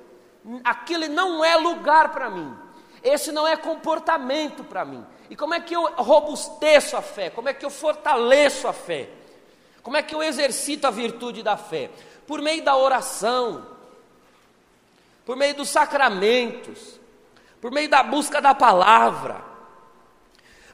Aquilo 0.62 1.08
não 1.08 1.42
é 1.42 1.56
lugar 1.56 2.12
para 2.12 2.28
mim. 2.28 2.54
Esse 3.02 3.32
não 3.32 3.48
é 3.48 3.56
comportamento 3.56 4.62
para 4.62 4.84
mim. 4.84 5.06
E 5.30 5.34
como 5.34 5.54
é 5.54 5.60
que 5.60 5.74
eu 5.74 5.90
robusteço 5.94 6.98
a 6.98 7.00
fé? 7.00 7.30
Como 7.30 7.48
é 7.48 7.54
que 7.54 7.64
eu 7.64 7.70
fortaleço 7.70 8.68
a 8.68 8.74
fé? 8.74 9.21
Como 9.82 9.96
é 9.96 10.02
que 10.02 10.14
eu 10.14 10.22
exercito 10.22 10.86
a 10.86 10.90
virtude 10.90 11.42
da 11.42 11.56
fé? 11.56 11.90
Por 12.26 12.40
meio 12.40 12.62
da 12.62 12.76
oração, 12.76 13.66
por 15.24 15.36
meio 15.36 15.54
dos 15.54 15.68
sacramentos, 15.68 17.00
por 17.60 17.70
meio 17.70 17.88
da 17.88 18.02
busca 18.02 18.40
da 18.40 18.54
palavra, 18.54 19.44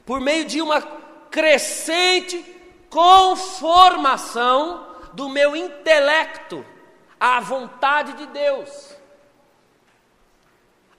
por 0.05 0.19
meio 0.19 0.45
de 0.45 0.61
uma 0.61 0.81
crescente 1.29 2.43
conformação 2.89 4.87
do 5.13 5.29
meu 5.29 5.55
intelecto 5.55 6.65
à 7.19 7.39
vontade 7.39 8.13
de 8.13 8.25
Deus. 8.27 8.95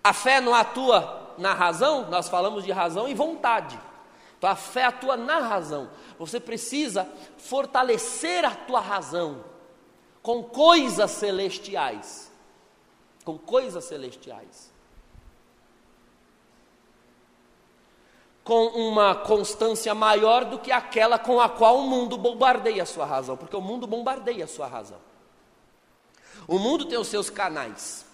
A 0.02 0.12
fé 0.12 0.40
não 0.40 0.54
atua 0.54 1.34
na 1.38 1.52
razão, 1.52 2.08
nós 2.08 2.28
falamos 2.28 2.64
de 2.64 2.72
razão 2.72 3.08
e 3.08 3.14
vontade. 3.14 3.78
Então 4.40 4.48
a 4.48 4.56
fé 4.56 4.84
atua 4.84 5.18
na 5.18 5.38
razão. 5.38 5.90
Você 6.18 6.40
precisa 6.40 7.06
fortalecer 7.36 8.42
a 8.42 8.54
tua 8.54 8.80
razão 8.80 9.44
com 10.22 10.42
coisas 10.42 11.10
celestiais. 11.10 12.32
Com 13.22 13.36
coisas 13.36 13.84
celestiais. 13.84 14.72
Com 18.42 18.68
uma 18.68 19.14
constância 19.14 19.94
maior 19.94 20.46
do 20.46 20.58
que 20.58 20.72
aquela 20.72 21.18
com 21.18 21.38
a 21.38 21.46
qual 21.46 21.76
o 21.76 21.86
mundo 21.86 22.16
bombardeia 22.16 22.84
a 22.84 22.86
sua 22.86 23.04
razão, 23.04 23.36
porque 23.36 23.54
o 23.54 23.60
mundo 23.60 23.86
bombardeia 23.86 24.46
a 24.46 24.48
sua 24.48 24.66
razão. 24.66 25.00
O 26.48 26.58
mundo 26.58 26.86
tem 26.86 26.98
os 26.98 27.08
seus 27.08 27.28
canais. 27.28 28.06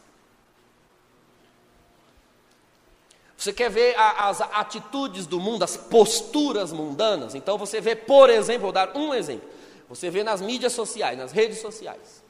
Você 3.47 3.53
quer 3.53 3.71
ver 3.71 3.97
a, 3.97 4.29
as 4.29 4.41
atitudes 4.41 5.25
do 5.25 5.39
mundo, 5.39 5.63
as 5.63 5.77
posturas 5.77 6.73
mundanas? 6.73 7.33
Então 7.33 7.57
você 7.57 7.81
vê, 7.81 7.95
por 7.95 8.29
exemplo, 8.29 8.63
vou 8.63 8.73
dar 8.73 8.97
um 8.97 9.15
exemplo. 9.15 9.49
Você 9.89 10.11
vê 10.11 10.25
nas 10.25 10.41
mídias 10.41 10.73
sociais, 10.73 11.17
nas 11.17 11.31
redes 11.31 11.61
sociais. 11.61 12.25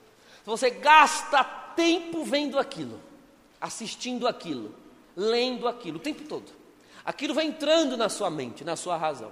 Você 0.45 0.69
gasta 0.69 1.43
tempo 1.75 2.23
vendo 2.23 2.59
aquilo, 2.59 3.01
assistindo 3.59 4.29
aquilo, 4.29 4.75
lendo 5.17 5.67
aquilo, 5.67 5.97
o 5.97 6.01
tempo 6.01 6.23
todo. 6.25 6.53
Aquilo 7.03 7.33
vai 7.33 7.47
entrando 7.47 7.97
na 7.97 8.11
sua 8.11 8.29
mente, 8.29 8.63
na 8.63 8.77
sua 8.77 8.99
razão. 8.99 9.31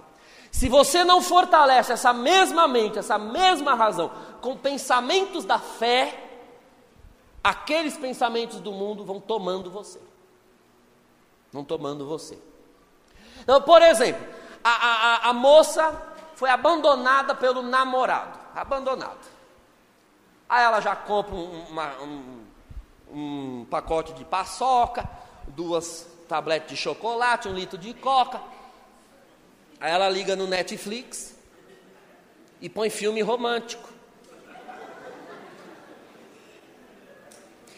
Se 0.50 0.70
você 0.70 1.04
não 1.04 1.20
fortalece 1.20 1.92
essa 1.92 2.14
mesma 2.14 2.66
mente, 2.66 2.98
essa 2.98 3.18
mesma 3.18 3.74
razão, 3.74 4.10
com 4.40 4.56
pensamentos 4.56 5.44
da 5.44 5.58
fé, 5.58 6.18
aqueles 7.42 7.94
pensamentos 7.94 8.58
do 8.58 8.72
mundo 8.72 9.04
vão 9.04 9.20
tomando 9.20 9.70
você 9.70 10.00
não 11.54 11.64
tomando 11.64 12.04
você. 12.04 12.36
Então, 13.40 13.62
por 13.62 13.80
exemplo, 13.80 14.26
a, 14.64 14.70
a, 14.70 15.30
a 15.30 15.32
moça 15.32 16.02
foi 16.34 16.50
abandonada 16.50 17.32
pelo 17.32 17.62
namorado, 17.62 18.36
abandonada. 18.56 19.34
Aí 20.48 20.64
ela 20.64 20.80
já 20.80 20.96
compra 20.96 21.32
um, 21.32 21.60
uma, 21.68 22.02
um, 22.02 22.44
um 23.08 23.66
pacote 23.70 24.12
de 24.14 24.24
paçoca, 24.24 25.08
duas 25.46 26.08
tabletes 26.28 26.70
de 26.70 26.76
chocolate, 26.76 27.48
um 27.48 27.54
litro 27.54 27.78
de 27.78 27.94
coca. 27.94 28.40
Aí 29.78 29.92
ela 29.92 30.08
liga 30.08 30.34
no 30.34 30.48
Netflix 30.48 31.36
e 32.60 32.68
põe 32.68 32.90
filme 32.90 33.22
romântico. 33.22 33.88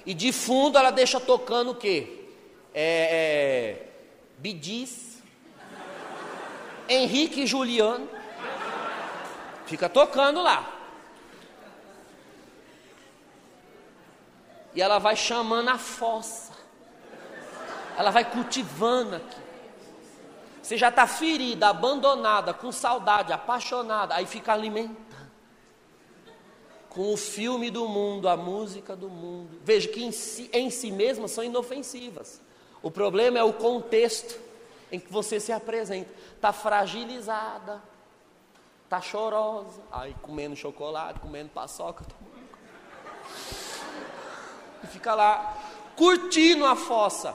E 0.06 0.14
de 0.14 0.32
fundo 0.32 0.78
ela 0.78 0.90
deixa 0.90 1.20
tocando 1.20 1.72
o 1.72 1.74
quê? 1.74 2.25
É, 2.78 3.78
é, 3.78 3.88
Bidis, 4.36 5.22
Henrique 6.86 7.44
e 7.44 7.46
Juliano, 7.46 8.06
fica 9.64 9.88
tocando 9.88 10.42
lá. 10.42 10.74
E 14.74 14.82
ela 14.82 14.98
vai 14.98 15.16
chamando 15.16 15.70
a 15.70 15.78
fossa, 15.78 16.52
ela 17.96 18.10
vai 18.10 18.30
cultivando 18.30 19.16
aqui. 19.16 19.40
Você 20.62 20.76
já 20.76 20.90
está 20.90 21.06
ferida, 21.06 21.68
abandonada, 21.68 22.52
com 22.52 22.70
saudade, 22.70 23.32
apaixonada, 23.32 24.14
aí 24.14 24.26
fica 24.26 24.52
alimentando. 24.52 25.06
Com 26.90 27.14
o 27.14 27.16
filme 27.16 27.70
do 27.70 27.88
mundo, 27.88 28.28
a 28.28 28.36
música 28.36 28.94
do 28.94 29.08
mundo. 29.08 29.60
Veja 29.62 29.88
que 29.88 30.02
em 30.04 30.12
si, 30.12 30.50
em 30.52 30.68
si 30.68 30.90
mesmas 30.90 31.30
são 31.30 31.44
inofensivas. 31.44 32.44
O 32.86 32.90
problema 32.92 33.36
é 33.36 33.42
o 33.42 33.52
contexto 33.52 34.40
em 34.92 35.00
que 35.00 35.12
você 35.12 35.40
se 35.40 35.50
apresenta. 35.50 36.08
Está 36.36 36.52
fragilizada, 36.52 37.82
está 38.84 39.00
chorosa, 39.00 39.82
aí 39.90 40.14
comendo 40.22 40.54
chocolate, 40.54 41.18
comendo 41.18 41.48
paçoca, 41.48 42.04
tomando. 42.04 42.48
E 44.84 44.86
fica 44.86 45.16
lá 45.16 45.52
curtindo 45.96 46.64
a 46.64 46.76
fossa. 46.76 47.34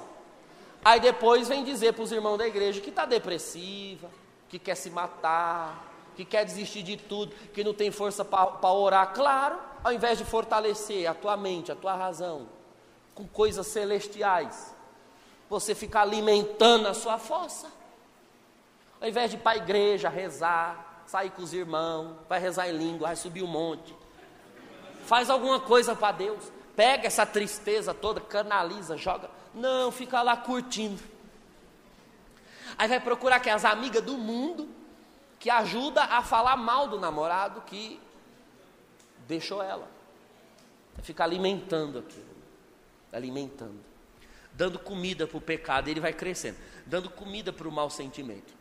Aí 0.86 1.02
depois 1.02 1.50
vem 1.50 1.66
dizer 1.66 1.92
para 1.92 2.04
os 2.04 2.14
irmãos 2.14 2.38
da 2.38 2.48
igreja 2.48 2.80
que 2.80 2.90
está 2.90 3.06
depressiva, 3.06 4.10
que 4.48 4.58
quer 4.58 4.76
se 4.76 4.90
matar, 4.90 5.86
que 6.16 6.24
quer 6.24 6.46
desistir 6.46 6.82
de 6.82 6.96
tudo, 6.96 7.36
que 7.54 7.62
não 7.62 7.74
tem 7.74 7.92
força 7.92 8.24
para 8.24 8.72
orar. 8.72 9.12
Claro, 9.14 9.60
ao 9.84 9.92
invés 9.92 10.18
de 10.18 10.24
fortalecer 10.24 11.08
a 11.08 11.14
tua 11.14 11.36
mente, 11.36 11.74
a 11.74 11.76
tua 11.76 11.94
razão, 11.94 12.48
com 13.14 13.28
coisas 13.28 13.68
celestiais, 13.68 14.80
você 15.52 15.76
ficar 15.76 16.04
alimentando 16.04 16.88
a 16.88 16.94
sua 16.94 17.20
fossa. 17.20 17.70
Ao 19.02 19.10
invés 19.10 19.32
de 19.32 19.36
ir 19.36 19.42
para 19.42 19.52
a 19.52 19.58
igreja, 19.58 20.08
rezar, 20.08 21.04
sair 21.06 21.30
com 21.32 21.42
os 21.42 21.54
irmãos, 21.54 22.16
vai 22.30 22.40
rezar 22.40 22.70
em 22.70 22.78
língua, 22.78 23.08
vai 23.08 23.18
subir 23.18 23.44
um 23.44 23.48
monte. 23.48 23.94
Faz 25.06 25.30
alguma 25.30 25.60
coisa 25.60 25.94
para 25.94 26.14
Deus. 26.14 26.42
Pega 26.74 27.06
essa 27.06 27.26
tristeza 27.26 27.94
toda, 27.94 28.22
canaliza, 28.22 28.96
joga. 28.96 29.30
Não, 29.54 29.92
fica 29.92 30.22
lá 30.22 30.38
curtindo. 30.38 31.04
Aí 32.78 32.88
vai 32.88 33.02
procurar 33.02 33.42
que 33.42 33.50
as 33.50 33.66
amigas 33.66 34.02
do 34.02 34.18
mundo 34.18 34.70
que 35.38 35.50
ajuda 35.50 36.02
a 36.02 36.24
falar 36.24 36.56
mal 36.56 36.88
do 36.88 36.98
namorado 36.98 37.60
que 37.64 38.00
deixou 39.28 39.62
ela. 39.62 39.86
Fica 41.04 41.26
alimentando 41.26 42.00
aquilo. 42.00 42.32
Alimentando 43.12 43.91
dando 44.62 44.78
comida 44.78 45.26
para 45.26 45.40
o 45.40 45.42
pecado, 45.42 45.88
ele 45.88 46.00
vai 46.00 46.14
crescendo, 46.14 46.56
dando 46.86 47.10
comida 47.10 47.52
para 47.52 47.68
o 47.68 47.72
mau 47.72 47.90
sentimento. 47.90 48.54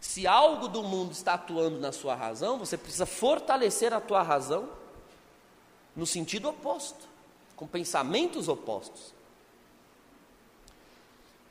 Se 0.00 0.24
algo 0.24 0.68
do 0.68 0.84
mundo 0.84 1.10
está 1.10 1.34
atuando 1.34 1.80
na 1.80 1.90
sua 1.90 2.14
razão, 2.14 2.60
você 2.60 2.78
precisa 2.78 3.04
fortalecer 3.04 3.92
a 3.92 4.00
tua 4.00 4.22
razão 4.22 4.70
no 5.96 6.06
sentido 6.06 6.48
oposto, 6.48 7.08
com 7.56 7.66
pensamentos 7.66 8.46
opostos. 8.46 9.12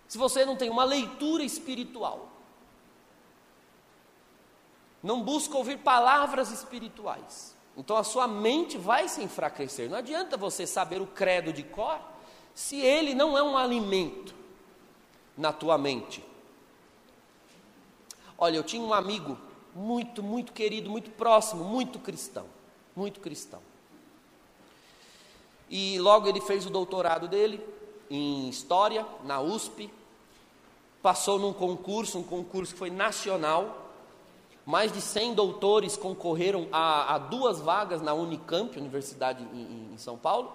Se 0.07 0.17
você 0.17 0.45
não 0.45 0.55
tem 0.55 0.69
uma 0.69 0.85
leitura 0.85 1.43
espiritual, 1.43 2.31
não 5.03 5.21
busca 5.21 5.57
ouvir 5.57 5.79
palavras 5.79 6.49
espirituais, 6.49 7.53
então 7.75 7.97
a 7.97 8.05
sua 8.05 8.25
mente 8.25 8.77
vai 8.77 9.09
se 9.09 9.21
enfraquecer. 9.21 9.89
Não 9.89 9.97
adianta 9.97 10.37
você 10.37 10.65
saber 10.65 11.01
o 11.01 11.07
credo 11.07 11.51
de 11.51 11.63
cor 11.63 11.99
se 12.53 12.79
ele 12.79 13.13
não 13.13 13.37
é 13.37 13.43
um 13.43 13.57
alimento 13.57 14.35
na 15.37 15.53
tua 15.53 15.77
mente. 15.77 16.23
Olha, 18.37 18.57
eu 18.57 18.63
tinha 18.63 18.81
um 18.81 18.93
amigo 18.93 19.37
muito, 19.73 20.21
muito 20.21 20.51
querido, 20.53 20.89
muito 20.89 21.09
próximo, 21.11 21.63
muito 21.63 21.99
cristão, 21.99 22.45
muito 22.95 23.19
cristão. 23.19 23.61
E 25.69 25.99
logo 25.99 26.27
ele 26.27 26.41
fez 26.41 26.65
o 26.65 26.69
doutorado 26.69 27.27
dele 27.27 27.63
em 28.09 28.49
História, 28.49 29.05
na 29.23 29.39
USP, 29.39 29.89
passou 31.01 31.37
num 31.37 31.53
concurso, 31.53 32.17
um 32.17 32.23
concurso 32.23 32.73
que 32.73 32.79
foi 32.79 32.89
nacional, 32.89 33.89
mais 34.65 34.91
de 34.91 35.01
100 35.01 35.33
doutores 35.35 35.95
concorreram 35.95 36.67
a, 36.71 37.15
a 37.15 37.17
duas 37.17 37.59
vagas 37.59 38.01
na 38.01 38.13
Unicamp, 38.13 38.77
Universidade 38.77 39.43
em, 39.53 39.93
em 39.93 39.97
São 39.97 40.17
Paulo, 40.17 40.53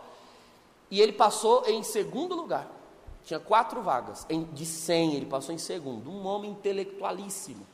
e 0.91 1.01
ele 1.01 1.13
passou 1.13 1.65
em 1.67 1.83
segundo 1.83 2.35
lugar. 2.35 2.71
Tinha 3.25 3.41
quatro 3.41 3.83
vagas. 3.83 4.27
Em, 4.29 4.45
de 4.45 4.67
100, 4.67 5.15
ele 5.15 5.27
passou 5.27 5.55
em 5.55 5.59
segundo. 5.59 6.11
Um 6.11 6.27
homem 6.27 6.51
intelectualíssimo. 6.51 7.67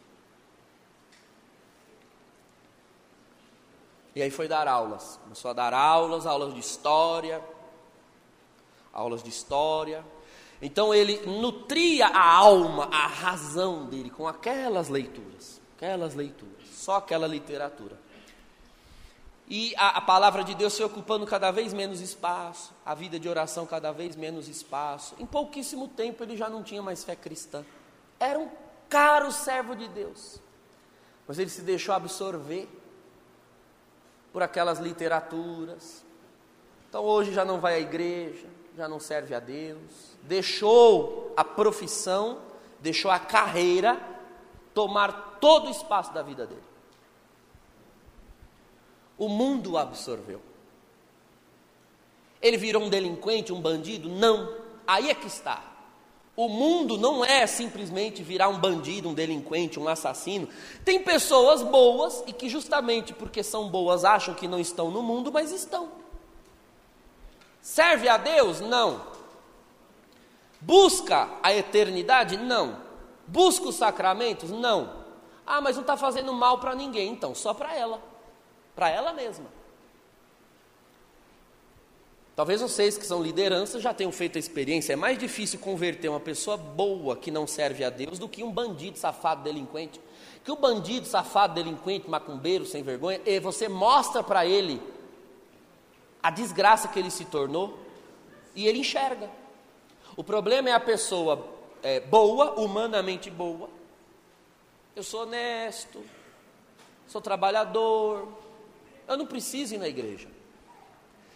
E 4.15 4.23
aí 4.23 4.31
foi 4.31 4.49
dar 4.49 4.69
aulas. 4.69 5.19
Começou 5.23 5.51
a 5.51 5.55
dar 5.55 5.75
aulas, 5.75 6.27
aulas 6.27 6.55
de 6.55 6.61
história. 6.61 7.43
Aulas 8.93 9.23
de 9.23 9.31
história. 9.31 10.05
Então 10.63 10.95
ele 10.95 11.21
nutria 11.27 12.07
a 12.07 12.35
alma, 12.37 12.85
a 12.93 13.07
razão 13.07 13.87
dele 13.87 14.11
com 14.11 14.29
aquelas 14.29 14.89
leituras. 14.89 15.61
Aquelas 15.77 16.15
leituras. 16.15 16.69
Só 16.73 16.97
aquela 16.97 17.27
literatura. 17.27 17.99
E 19.51 19.75
a, 19.77 19.99
a, 19.99 20.01
palavra 20.01 20.45
de 20.45 20.55
Deus 20.55 20.77
foi 20.77 20.87
ocupando 20.87 21.27
cada 21.27 21.51
vez 21.51 21.73
menos 21.73 22.01
espaço, 22.01 22.73
a 22.87 22.95
vida 22.95 23.19
de 23.19 23.29
oração 23.29 23.67
cada 23.67 23.91
vez 23.91 24.15
menos 24.15 24.47
espaço. 24.47 25.17
Em 25.19 25.27
pouquíssimo 25.27 25.89
tempo 25.89 26.23
ele 26.23 26.37
já 26.37 26.49
não 26.49 26.63
tinha 26.63 26.81
mais 26.81 27.03
fé 27.03 27.17
cristã. 27.17 27.65
Era 28.21 28.39
um 28.39 28.49
caro 28.89 29.33
servo 29.33 29.75
de 29.75 29.89
Deus, 29.89 30.41
mas 31.27 31.37
ele 31.41 31.51
se 31.51 31.63
deixou 31.63 31.93
absorver 31.93 32.69
por 34.33 34.41
aquelas 34.41 34.79
literaturas. 34.79 36.05
Então 36.89 37.03
hoje 37.03 37.33
já 37.33 37.45
não 37.45 37.59
vai 37.59 37.75
à 37.75 37.81
igreja, 37.81 38.47
já 38.77 38.89
não 38.89 39.01
serve 39.01 39.35
a 39.35 39.41
Deus, 39.41 40.17
deixou 40.23 41.35
a 41.37 41.43
profissão, 41.43 42.39
deixou 42.79 43.11
a 43.11 43.19
carreira 43.19 44.01
tomar 44.73 45.39
todo 45.41 45.67
o 45.67 45.71
espaço 45.73 46.15
da 46.15 46.23
vida 46.23 46.47
dele. 46.47 46.70
O 49.21 49.29
mundo 49.29 49.77
absorveu. 49.77 50.41
Ele 52.41 52.57
virou 52.57 52.85
um 52.85 52.89
delinquente, 52.89 53.53
um 53.53 53.61
bandido? 53.61 54.09
Não. 54.09 54.51
Aí 54.87 55.11
é 55.11 55.15
que 55.15 55.27
está. 55.27 55.63
O 56.35 56.49
mundo 56.49 56.97
não 56.97 57.23
é 57.23 57.47
simplesmente 57.47 58.23
virar 58.23 58.49
um 58.49 58.59
bandido, 58.59 59.11
um 59.11 59.13
delinquente, 59.13 59.79
um 59.79 59.87
assassino. 59.87 60.49
Tem 60.87 61.05
pessoas 61.05 61.61
boas 61.61 62.25
e 62.27 62.33
que, 62.33 62.49
justamente 62.49 63.13
porque 63.13 63.43
são 63.43 63.69
boas, 63.69 64.07
acham 64.07 64.33
que 64.33 64.49
não 64.49 64.59
estão 64.59 64.91
no 64.91 65.03
mundo, 65.03 65.31
mas 65.31 65.53
estão. 65.53 65.91
Serve 67.61 68.09
a 68.09 68.17
Deus? 68.17 68.61
Não. 68.61 69.03
Busca 70.63 71.29
a 71.43 71.53
eternidade? 71.53 72.39
Não. 72.39 72.79
Busca 73.27 73.69
os 73.69 73.75
sacramentos? 73.75 74.49
Não. 74.49 75.05
Ah, 75.47 75.61
mas 75.61 75.77
não 75.77 75.83
está 75.83 75.95
fazendo 75.95 76.33
mal 76.33 76.57
para 76.57 76.75
ninguém, 76.75 77.13
então, 77.13 77.35
só 77.35 77.53
para 77.53 77.77
ela 77.77 78.09
para 78.75 78.89
ela 78.89 79.13
mesma. 79.13 79.47
Talvez 82.41 82.63
vocês 82.63 82.97
que 82.97 83.05
são 83.05 83.23
lideranças 83.23 83.83
já 83.83 83.93
tenham 83.93 84.11
feito 84.11 84.37
a 84.37 84.39
experiência. 84.39 84.95
É 84.95 84.97
mais 84.97 85.19
difícil 85.19 85.59
converter 85.59 86.09
uma 86.09 86.19
pessoa 86.19 86.57
boa 86.57 87.15
que 87.15 87.31
não 87.31 87.47
serve 87.47 87.85
a 87.85 87.91
Deus 87.91 88.19
do 88.19 88.27
que 88.27 88.43
um 88.43 88.51
bandido 88.51 88.99
safado 88.99 89.43
delinquente. 89.43 90.01
Que 90.43 90.51
o 90.51 90.57
bandido 90.57 91.07
safado 91.07 91.53
delinquente, 91.53 92.09
macumbeiro, 92.09 92.65
sem 92.65 92.83
vergonha, 92.83 93.21
e 93.27 93.39
você 93.41 93.69
mostra 93.69 94.23
para 94.23 94.47
ele 94.47 94.81
a 96.23 96.31
desgraça 96.31 96.89
que 96.89 96.99
ele 96.99 97.11
se 97.11 97.27
tornou 97.27 97.79
e 98.55 98.67
ele 98.67 98.79
enxerga. 98.79 99.31
O 100.17 100.25
problema 100.25 100.71
é 100.71 100.73
a 100.73 100.81
pessoa 100.81 101.47
é, 101.83 102.01
boa, 102.01 102.59
humanamente 102.59 103.31
boa. 103.31 103.69
Eu 104.97 105.03
sou 105.03 105.23
honesto, 105.23 106.03
sou 107.07 107.21
trabalhador, 107.21 108.29
eu 109.11 109.17
não 109.17 109.27
preciso 109.27 109.75
ir 109.75 109.79
na 109.79 109.89
igreja. 109.89 110.29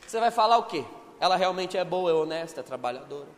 Você 0.07 0.21
vai 0.21 0.31
falar 0.31 0.59
o 0.59 0.63
quê? 0.63 0.85
Ela 1.19 1.35
realmente 1.35 1.77
é 1.77 1.85
boa, 1.85 2.09
é 2.09 2.15
honesta, 2.15 2.61
é 2.61 2.63
trabalhadora. 2.63 3.29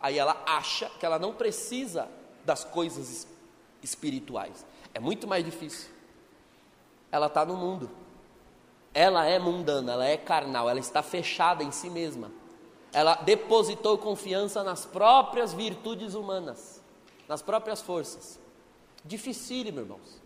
Aí 0.00 0.18
ela 0.18 0.42
acha 0.46 0.90
que 0.98 1.04
ela 1.04 1.18
não 1.18 1.34
precisa 1.34 2.08
das 2.42 2.64
coisas 2.64 3.26
espirituais. 3.82 4.64
É 4.94 4.98
muito 4.98 5.28
mais 5.28 5.44
difícil. 5.44 5.90
Ela 7.10 7.26
está 7.26 7.44
no 7.44 7.54
mundo. 7.54 7.90
Ela 8.94 9.26
é 9.26 9.38
mundana, 9.38 9.92
ela 9.92 10.06
é 10.06 10.16
carnal, 10.16 10.68
ela 10.68 10.80
está 10.80 11.02
fechada 11.02 11.62
em 11.62 11.70
si 11.70 11.90
mesma. 11.90 12.30
Ela 12.94 13.14
depositou 13.16 13.98
confiança 13.98 14.64
nas 14.64 14.86
próprias 14.86 15.52
virtudes 15.52 16.14
humanas, 16.14 16.82
nas 17.28 17.42
próprias 17.42 17.82
forças. 17.82 18.38
Dificílimo, 19.04 19.80
irmãos. 19.80 20.21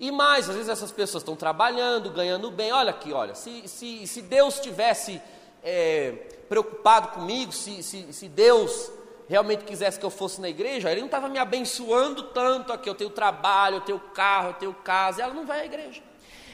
E 0.00 0.10
mais, 0.10 0.48
às 0.48 0.54
vezes 0.54 0.70
essas 0.70 0.90
pessoas 0.90 1.22
estão 1.22 1.36
trabalhando, 1.36 2.10
ganhando 2.10 2.50
bem. 2.50 2.72
Olha 2.72 2.90
aqui, 2.90 3.12
olha, 3.12 3.34
se, 3.34 3.66
se, 3.68 4.06
se 4.06 4.22
Deus 4.22 4.60
tivesse 4.60 5.20
é, 5.62 6.12
preocupado 6.48 7.08
comigo, 7.08 7.52
se, 7.52 7.82
se, 7.82 8.12
se 8.12 8.28
Deus 8.28 8.90
realmente 9.28 9.64
quisesse 9.64 9.98
que 9.98 10.04
eu 10.04 10.10
fosse 10.10 10.40
na 10.40 10.48
igreja, 10.48 10.90
Ele 10.90 11.00
não 11.00 11.06
estava 11.06 11.28
me 11.28 11.38
abençoando 11.38 12.24
tanto 12.24 12.72
aqui. 12.72 12.88
Eu 12.88 12.94
tenho 12.94 13.10
trabalho, 13.10 13.76
eu 13.76 13.80
tenho 13.80 13.98
carro, 13.98 14.48
eu 14.48 14.54
tenho 14.54 14.74
casa, 14.74 15.20
e 15.20 15.22
ela 15.22 15.34
não 15.34 15.46
vai 15.46 15.60
à 15.60 15.64
igreja. 15.64 16.02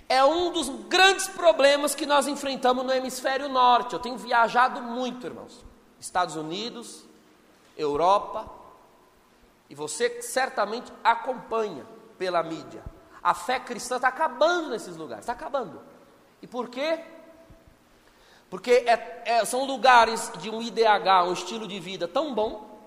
É 0.08 0.24
um 0.24 0.50
dos 0.52 0.68
grandes 0.86 1.28
problemas 1.28 1.94
que 1.94 2.06
nós 2.06 2.26
enfrentamos 2.26 2.84
no 2.84 2.92
hemisfério 2.92 3.48
norte. 3.48 3.92
Eu 3.92 3.98
tenho 3.98 4.16
viajado 4.16 4.80
muito, 4.80 5.26
irmãos. 5.26 5.64
Estados 6.00 6.36
Unidos, 6.36 7.04
Europa, 7.76 8.48
e 9.68 9.74
você 9.74 10.22
certamente 10.22 10.90
acompanha 11.04 11.84
pela 12.16 12.42
mídia. 12.42 12.82
A 13.22 13.34
fé 13.34 13.58
cristã 13.58 13.96
está 13.96 14.08
acabando 14.08 14.70
nesses 14.70 14.96
lugares, 14.96 15.22
está 15.22 15.32
acabando. 15.32 15.80
E 16.40 16.46
por 16.46 16.68
quê? 16.68 17.00
Porque 18.50 18.70
é, 18.70 19.22
é, 19.24 19.44
são 19.44 19.64
lugares 19.64 20.32
de 20.38 20.48
um 20.48 20.62
IDH, 20.62 21.24
um 21.26 21.32
estilo 21.32 21.66
de 21.68 21.78
vida 21.78 22.08
tão 22.08 22.34
bom, 22.34 22.78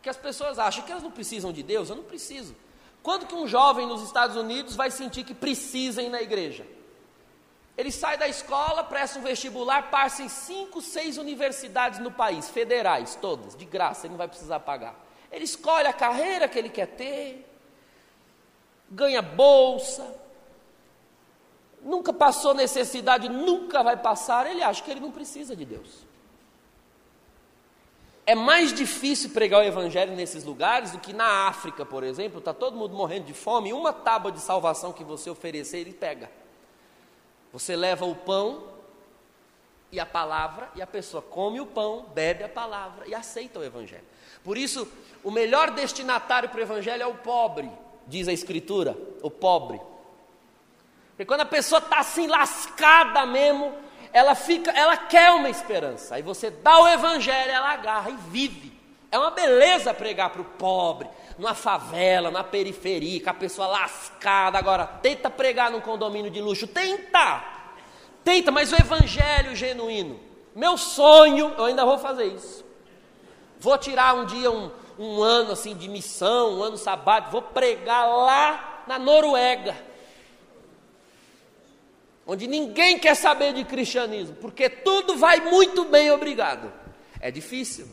que 0.00 0.08
as 0.08 0.16
pessoas 0.16 0.58
acham 0.58 0.84
que 0.84 0.90
elas 0.90 1.02
não 1.02 1.10
precisam 1.10 1.52
de 1.52 1.62
Deus. 1.62 1.88
Eu 1.88 1.96
não 1.96 2.04
preciso. 2.04 2.54
Quando 3.02 3.26
que 3.26 3.34
um 3.34 3.46
jovem 3.46 3.86
nos 3.86 4.02
Estados 4.02 4.36
Unidos 4.36 4.76
vai 4.76 4.90
sentir 4.90 5.24
que 5.24 5.34
precisa 5.34 6.00
ir 6.00 6.08
na 6.08 6.22
igreja? 6.22 6.66
Ele 7.76 7.90
sai 7.90 8.16
da 8.16 8.28
escola, 8.28 8.84
presta 8.84 9.18
um 9.18 9.22
vestibular, 9.22 9.90
passa 9.90 10.22
em 10.22 10.28
cinco, 10.28 10.80
seis 10.80 11.18
universidades 11.18 11.98
no 11.98 12.10
país, 12.10 12.48
federais, 12.48 13.16
todas, 13.16 13.56
de 13.56 13.64
graça, 13.64 14.06
ele 14.06 14.12
não 14.12 14.18
vai 14.18 14.28
precisar 14.28 14.60
pagar. 14.60 14.94
Ele 15.30 15.44
escolhe 15.44 15.88
a 15.88 15.92
carreira 15.92 16.48
que 16.48 16.56
ele 16.56 16.68
quer 16.68 16.86
ter, 16.86 17.43
ganha 18.94 19.20
bolsa, 19.20 20.06
nunca 21.82 22.12
passou 22.12 22.54
necessidade, 22.54 23.28
nunca 23.28 23.82
vai 23.82 23.96
passar, 23.96 24.46
ele 24.46 24.62
acha 24.62 24.82
que 24.82 24.90
ele 24.90 25.00
não 25.00 25.10
precisa 25.10 25.54
de 25.54 25.64
Deus. 25.64 26.04
É 28.26 28.34
mais 28.34 28.72
difícil 28.72 29.30
pregar 29.30 29.60
o 29.60 29.64
Evangelho 29.64 30.16
nesses 30.16 30.44
lugares 30.44 30.92
do 30.92 30.98
que 30.98 31.12
na 31.12 31.46
África, 31.46 31.84
por 31.84 32.02
exemplo, 32.02 32.38
está 32.38 32.54
todo 32.54 32.76
mundo 32.76 32.94
morrendo 32.94 33.26
de 33.26 33.34
fome, 33.34 33.72
uma 33.72 33.92
tábua 33.92 34.32
de 34.32 34.40
salvação 34.40 34.94
que 34.94 35.04
você 35.04 35.28
oferecer, 35.28 35.78
ele 35.78 35.92
pega. 35.92 36.30
Você 37.52 37.76
leva 37.76 38.06
o 38.06 38.14
pão 38.14 38.64
e 39.92 40.00
a 40.00 40.06
palavra, 40.06 40.70
e 40.74 40.80
a 40.80 40.86
pessoa 40.86 41.22
come 41.22 41.60
o 41.60 41.66
pão, 41.66 42.06
bebe 42.14 42.42
a 42.42 42.48
palavra 42.48 43.06
e 43.06 43.14
aceita 43.14 43.58
o 43.58 43.64
Evangelho. 43.64 44.04
Por 44.42 44.56
isso, 44.56 44.88
o 45.22 45.30
melhor 45.30 45.70
destinatário 45.70 46.48
para 46.48 46.58
o 46.58 46.62
Evangelho 46.62 47.02
é 47.02 47.06
o 47.06 47.14
pobre, 47.14 47.70
diz 48.06 48.28
a 48.28 48.32
Escritura, 48.32 48.96
o 49.22 49.30
pobre. 49.30 49.80
Porque 51.10 51.24
quando 51.24 51.42
a 51.42 51.46
pessoa 51.46 51.78
está 51.78 52.00
assim 52.00 52.26
lascada 52.26 53.24
mesmo, 53.24 53.72
ela 54.12 54.34
fica, 54.34 54.70
ela 54.72 54.96
quer 54.96 55.30
uma 55.32 55.48
esperança. 55.48 56.14
Aí 56.16 56.22
você 56.22 56.50
dá 56.50 56.80
o 56.80 56.88
evangelho, 56.88 57.50
ela 57.50 57.72
agarra 57.72 58.10
e 58.10 58.16
vive. 58.30 58.72
É 59.10 59.18
uma 59.18 59.30
beleza 59.30 59.94
pregar 59.94 60.30
para 60.30 60.40
o 60.40 60.44
pobre, 60.44 61.08
numa 61.38 61.54
favela, 61.54 62.32
na 62.32 62.42
periferia, 62.42 63.22
com 63.22 63.30
a 63.30 63.34
pessoa 63.34 63.68
lascada. 63.68 64.58
Agora, 64.58 64.86
tenta 64.86 65.30
pregar 65.30 65.70
num 65.70 65.80
condomínio 65.80 66.32
de 66.32 66.40
luxo, 66.40 66.66
tenta, 66.66 67.44
tenta, 68.24 68.50
mas 68.50 68.72
o 68.72 68.76
evangelho 68.76 69.54
genuíno. 69.54 70.18
Meu 70.54 70.76
sonho, 70.76 71.52
eu 71.56 71.64
ainda 71.64 71.84
vou 71.84 71.98
fazer 71.98 72.24
isso. 72.24 72.64
Vou 73.60 73.78
tirar 73.78 74.14
um 74.14 74.26
dia 74.26 74.50
um, 74.50 74.70
um 74.98 75.22
ano 75.22 75.52
assim 75.52 75.74
de 75.74 75.88
missão, 75.88 76.58
um 76.58 76.62
ano 76.62 76.76
sabático, 76.76 77.32
vou 77.32 77.42
pregar 77.42 78.06
lá 78.08 78.84
na 78.86 78.98
Noruega, 78.98 79.76
onde 82.26 82.46
ninguém 82.46 82.98
quer 82.98 83.14
saber 83.14 83.52
de 83.52 83.64
cristianismo, 83.64 84.36
porque 84.36 84.68
tudo 84.68 85.16
vai 85.16 85.40
muito 85.40 85.84
bem, 85.84 86.10
obrigado. 86.10 86.72
É 87.20 87.30
difícil. 87.30 87.88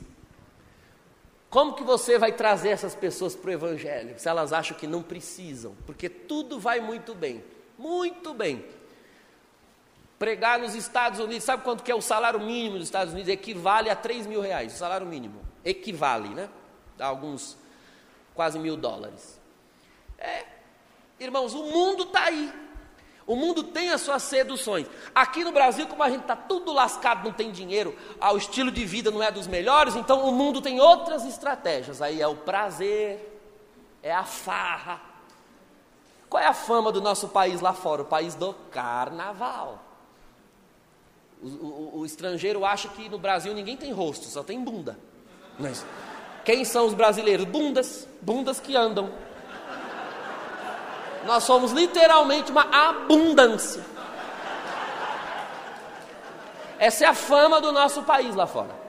Como 1.50 1.74
que 1.74 1.84
você 1.84 2.18
vai 2.18 2.32
trazer 2.32 2.70
essas 2.70 2.96
pessoas 2.96 3.36
para 3.36 3.50
o 3.50 3.54
Evangelho, 3.54 4.18
se 4.18 4.30
elas 4.30 4.54
acham 4.54 4.78
que 4.78 4.88
não 4.88 5.04
precisam? 5.04 5.76
Porque 5.86 6.08
tudo 6.08 6.58
vai 6.60 6.80
muito 6.80 7.14
bem, 7.14 7.44
muito 7.78 8.34
bem. 8.34 8.64
Pregar 10.18 10.60
nos 10.60 10.76
Estados 10.76 11.20
Unidos, 11.20 11.44
sabe 11.44 11.64
quanto 11.64 11.84
que 11.84 11.92
é 11.92 11.96
o 11.96 12.02
salário 12.02 12.40
mínimo 12.40 12.78
dos 12.78 12.88
Estados 12.88 13.12
Unidos? 13.12 13.30
Equivale 13.30 13.90
a 13.90 13.96
3 13.96 14.28
mil 14.28 14.40
reais, 14.40 14.74
o 14.74 14.78
salário 14.78 15.06
mínimo. 15.06 15.42
Equivale, 15.66 16.30
né? 16.30 16.48
Alguns 17.02 17.58
quase 18.34 18.58
mil 18.58 18.78
dólares. 18.78 19.40
É, 20.18 20.46
irmãos, 21.20 21.54
o 21.54 21.64
mundo 21.64 22.04
está 22.04 22.26
aí. 22.26 22.54
O 23.26 23.36
mundo 23.36 23.64
tem 23.64 23.92
as 23.92 24.02
suas 24.02 24.24
seduções. 24.24 24.88
Aqui 25.14 25.44
no 25.44 25.52
Brasil, 25.52 25.88
como 25.88 26.04
a 26.04 26.10
gente 26.10 26.22
está 26.22 26.36
tudo 26.36 26.72
lascado, 26.74 27.24
não 27.24 27.32
tem 27.32 27.52
dinheiro, 27.52 27.96
o 28.20 28.38
estilo 28.38 28.72
de 28.72 28.84
vida 28.86 29.12
não 29.12 29.22
é 29.22 29.32
dos 29.32 29.48
melhores, 29.48 29.96
então 29.96 30.28
o 30.28 30.32
mundo 30.32 30.62
tem 30.62 30.80
outras 30.80 31.24
estratégias. 31.26 32.02
Aí 32.02 32.22
é 32.22 32.28
o 32.28 32.36
prazer, 32.36 33.40
é 34.02 34.12
a 34.12 34.24
farra. 34.24 35.00
Qual 36.30 36.42
é 36.42 36.48
a 36.48 36.54
fama 36.54 36.92
do 36.92 37.02
nosso 37.02 37.28
país 37.30 37.62
lá 37.62 37.74
fora? 37.74 38.02
O 38.02 38.06
país 38.06 38.36
do 38.36 38.54
carnaval. 38.72 39.84
O, 41.42 41.48
o, 41.48 42.00
o 42.00 42.06
estrangeiro 42.06 42.66
acha 42.66 42.88
que 42.90 43.10
no 43.10 43.18
Brasil 43.18 43.54
ninguém 43.54 43.78
tem 43.78 43.92
rosto, 43.92 44.26
só 44.26 44.44
tem 44.44 44.64
bunda. 44.64 44.98
Mas 45.60 45.86
quem 46.44 46.66
são 46.66 46.86
os 46.88 46.94
brasileiros? 46.94 47.46
Bundas, 47.46 48.08
bundas 48.22 48.60
que 48.60 48.76
andam. 48.76 49.12
Nós 51.26 51.44
somos 51.44 51.72
literalmente 51.72 52.52
uma 52.52 52.68
abundância. 52.72 53.84
Essa 56.80 57.06
é 57.06 57.08
a 57.08 57.14
fama 57.14 57.62
do 57.62 57.72
nosso 57.72 58.02
país 58.04 58.34
lá 58.36 58.48
fora. 58.48 58.82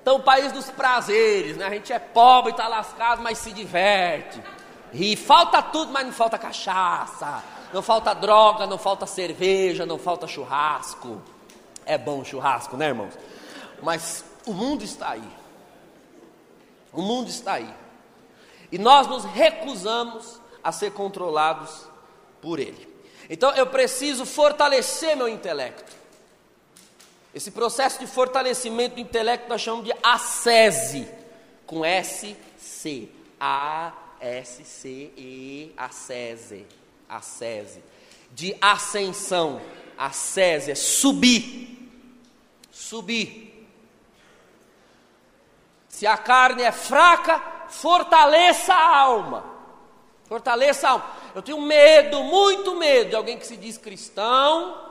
Então, 0.00 0.16
o 0.16 0.22
país 0.22 0.52
dos 0.52 0.70
prazeres, 0.70 1.56
né? 1.56 1.66
A 1.66 1.70
gente 1.70 1.92
é 1.92 1.98
pobre, 1.98 2.52
está 2.52 2.68
lascado, 2.68 3.22
mas 3.22 3.38
se 3.38 3.52
diverte. 3.52 4.40
E 4.92 5.16
falta 5.16 5.60
tudo, 5.60 5.92
mas 5.92 6.06
não 6.06 6.12
falta 6.12 6.38
cachaça. 6.38 7.42
Não 7.72 7.82
falta 7.82 8.14
droga, 8.14 8.66
não 8.66 8.78
falta 8.78 9.06
cerveja, 9.06 9.84
não 9.84 9.98
falta 9.98 10.26
churrasco. 10.26 11.20
É 11.84 11.98
bom 11.98 12.24
churrasco, 12.24 12.76
né, 12.76 12.88
irmãos? 12.88 13.14
Mas 13.82 14.24
o 14.46 14.52
mundo 14.52 14.84
está 14.84 15.10
aí. 15.10 15.30
O 16.92 17.02
mundo 17.02 17.28
está 17.28 17.54
aí. 17.54 17.74
E 18.72 18.78
nós 18.78 19.06
nos 19.06 19.24
recusamos 19.24 20.40
a 20.62 20.72
ser 20.72 20.92
controlados 20.92 21.86
por 22.40 22.58
ele. 22.58 22.88
Então 23.28 23.50
eu 23.52 23.66
preciso 23.66 24.26
fortalecer 24.26 25.16
meu 25.16 25.28
intelecto. 25.28 25.92
Esse 27.34 27.50
processo 27.50 28.00
de 28.00 28.06
fortalecimento 28.06 28.96
do 28.96 29.00
intelecto 29.00 29.48
nós 29.48 29.60
chamamos 29.60 29.86
de 29.86 29.94
ascese, 30.02 31.08
com 31.64 31.84
S, 31.84 32.36
C. 32.58 33.08
A, 33.38 33.92
S, 34.20 34.64
C, 34.64 35.12
E, 35.16 35.72
ascese. 35.76 36.66
Ascese. 37.08 37.82
De 38.32 38.56
ascensão. 38.60 39.60
Ascese 39.96 40.72
é 40.72 40.74
subir. 40.74 41.90
Subir. 42.70 43.49
Se 46.00 46.06
a 46.06 46.16
carne 46.16 46.62
é 46.62 46.72
fraca, 46.72 47.38
fortaleça 47.68 48.72
a 48.72 48.96
alma. 48.96 49.44
Fortaleça 50.24 50.88
a 50.88 50.92
alma. 50.92 51.04
Eu 51.34 51.42
tenho 51.42 51.60
medo, 51.60 52.22
muito 52.22 52.74
medo 52.74 53.10
de 53.10 53.16
alguém 53.16 53.38
que 53.38 53.46
se 53.46 53.54
diz 53.54 53.76
cristão, 53.76 54.82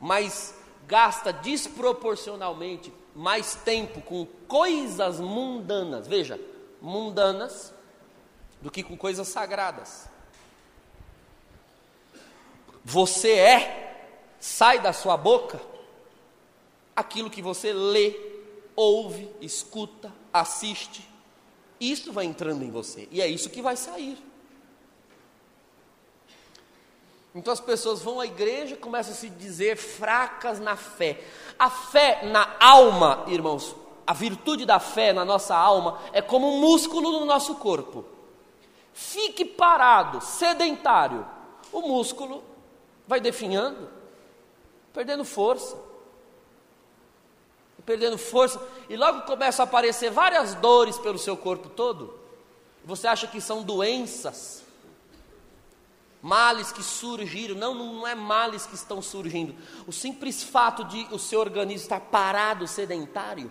mas 0.00 0.58
gasta 0.86 1.30
desproporcionalmente 1.30 2.90
mais 3.14 3.54
tempo 3.54 4.00
com 4.00 4.24
coisas 4.48 5.20
mundanas, 5.20 6.08
veja, 6.08 6.40
mundanas, 6.80 7.74
do 8.62 8.70
que 8.70 8.82
com 8.82 8.96
coisas 8.96 9.28
sagradas. 9.28 10.08
Você 12.82 13.32
é, 13.32 14.24
sai 14.40 14.80
da 14.80 14.94
sua 14.94 15.18
boca, 15.18 15.60
aquilo 16.96 17.28
que 17.28 17.42
você 17.42 17.74
lê, 17.74 18.31
ouve, 18.74 19.30
escuta, 19.40 20.12
assiste, 20.32 21.08
isso 21.80 22.12
vai 22.12 22.24
entrando 22.24 22.62
em 22.62 22.70
você, 22.70 23.08
e 23.10 23.20
é 23.20 23.26
isso 23.26 23.50
que 23.50 23.60
vai 23.60 23.76
sair. 23.76 24.18
Então 27.34 27.52
as 27.52 27.60
pessoas 27.60 28.02
vão 28.02 28.20
à 28.20 28.26
igreja 28.26 28.74
e 28.74 28.78
começam 28.78 29.12
a 29.12 29.16
se 29.16 29.30
dizer 29.30 29.76
fracas 29.76 30.60
na 30.60 30.76
fé. 30.76 31.24
A 31.58 31.70
fé 31.70 32.26
na 32.26 32.56
alma, 32.60 33.24
irmãos, 33.26 33.74
a 34.06 34.12
virtude 34.12 34.66
da 34.66 34.78
fé 34.78 35.12
na 35.12 35.24
nossa 35.24 35.56
alma 35.56 35.98
é 36.12 36.20
como 36.20 36.46
um 36.46 36.60
músculo 36.60 37.10
no 37.12 37.24
nosso 37.24 37.54
corpo. 37.56 38.04
Fique 38.92 39.44
parado, 39.44 40.20
sedentário, 40.20 41.26
o 41.72 41.80
músculo 41.80 42.44
vai 43.08 43.20
definhando, 43.20 43.88
perdendo 44.92 45.24
força. 45.24 45.76
Perdendo 47.84 48.16
força, 48.16 48.60
e 48.88 48.96
logo 48.96 49.22
começam 49.22 49.64
a 49.64 49.68
aparecer 49.68 50.10
várias 50.10 50.54
dores 50.54 50.98
pelo 50.98 51.18
seu 51.18 51.36
corpo 51.36 51.68
todo. 51.68 52.18
Você 52.84 53.06
acha 53.06 53.26
que 53.26 53.40
são 53.40 53.62
doenças? 53.62 54.62
males 56.22 56.70
que 56.70 56.84
surgiram, 56.84 57.56
não, 57.56 57.74
não 57.74 58.06
é 58.06 58.14
males 58.14 58.64
que 58.64 58.76
estão 58.76 59.02
surgindo. 59.02 59.54
O 59.88 59.92
simples 59.92 60.44
fato 60.44 60.84
de 60.84 61.08
o 61.10 61.18
seu 61.18 61.40
organismo 61.40 61.82
estar 61.82 62.00
parado, 62.00 62.66
sedentário, 62.68 63.50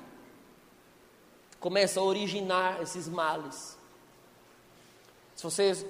começa 1.60 2.00
a 2.00 2.04
originar 2.04 2.82
esses 2.82 3.10
males. 3.10 3.78
Se 5.36 5.44
vocês 5.44 5.86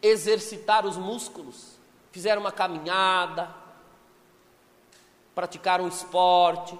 exercitar 0.00 0.86
os 0.86 0.96
músculos, 0.96 1.78
fizeram 2.10 2.40
uma 2.40 2.52
caminhada, 2.52 3.54
praticaram 5.34 5.84
um 5.84 5.88
esporte, 5.88 6.78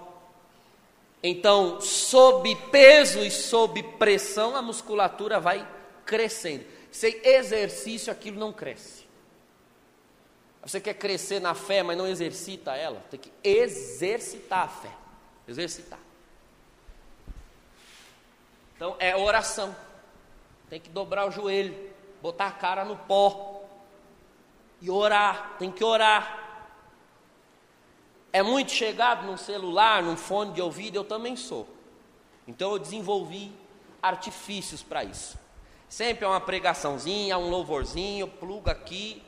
então, 1.23 1.81
sob 1.81 2.55
peso 2.71 3.25
e 3.25 3.31
sob 3.31 3.83
pressão, 3.99 4.55
a 4.55 4.63
musculatura 4.63 5.41
vai 5.41 5.67
crescendo. 6.05 6.65
Sem 6.93 7.21
exercício, 7.25 8.13
aquilo 8.13 8.39
não 8.39 8.53
cresce. 8.53 9.07
Você 10.63 10.81
quer 10.81 10.95
crescer 10.95 11.41
na 11.41 11.55
fé, 11.55 11.83
mas 11.83 11.97
não 11.97 12.07
exercita 12.07 12.77
ela? 12.77 13.03
Tem 13.11 13.19
que 13.19 13.33
exercitar 13.43 14.65
a 14.65 14.69
fé. 14.69 14.91
Exercitar. 15.47 15.99
Então 18.77 18.95
é 18.99 19.17
oração. 19.17 19.75
Tem 20.71 20.79
que 20.79 20.91
dobrar 20.91 21.27
o 21.27 21.31
joelho, 21.31 21.75
botar 22.23 22.47
a 22.47 22.53
cara 22.53 22.85
no 22.85 22.97
pó 22.97 23.65
e 24.81 24.91
orar. 24.91 25.57
Tem 25.59 25.71
que 25.71 25.83
orar. 25.83 26.48
É 28.39 28.43
muito 28.43 28.71
chegado 28.71 29.27
num 29.27 29.37
celular, 29.37 30.01
num 30.01 30.17
fone 30.17 30.53
de 30.53 30.63
ouvido, 30.63 30.95
eu 30.95 31.03
também 31.03 31.35
sou. 31.35 31.67
Então 32.47 32.71
eu 32.71 32.79
desenvolvi 32.79 33.53
artifícios 34.01 34.81
para 34.81 35.03
isso. 35.03 35.37
Sempre 35.89 36.25
é 36.25 36.29
uma 36.29 36.41
pregaçãozinha, 36.41 37.37
um 37.37 37.51
louvorzinho, 37.51 38.29
pluga 38.29 38.71
aqui, 38.71 39.21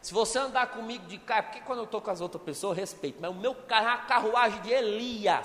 se 0.00 0.14
você 0.14 0.38
andar 0.38 0.68
comigo 0.68 1.04
de 1.06 1.18
carro, 1.18 1.42
porque 1.42 1.60
quando 1.60 1.80
eu 1.80 1.84
estou 1.84 2.00
com 2.00 2.10
as 2.10 2.22
outras 2.22 2.42
pessoas, 2.42 2.78
eu 2.78 2.80
respeito, 2.80 3.18
mas 3.20 3.30
o 3.30 3.34
meu 3.34 3.54
carro 3.54 3.88
é 3.88 3.92
a 3.92 3.96
carruagem 3.98 4.62
de 4.62 4.70
Elias. 4.70 5.44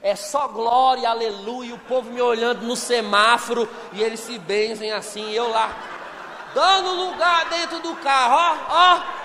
É 0.00 0.14
só 0.14 0.46
glória, 0.46 1.08
aleluia, 1.08 1.74
o 1.74 1.78
povo 1.78 2.08
me 2.08 2.22
olhando 2.22 2.62
no 2.62 2.76
semáforo 2.76 3.68
e 3.92 4.00
eles 4.00 4.20
se 4.20 4.38
benzem 4.38 4.92
assim, 4.92 5.32
eu 5.32 5.50
lá, 5.50 5.74
dando 6.54 7.06
lugar 7.06 7.48
dentro 7.48 7.80
do 7.80 7.96
carro, 7.96 8.34
ó, 8.36 8.56
ó. 8.68 9.21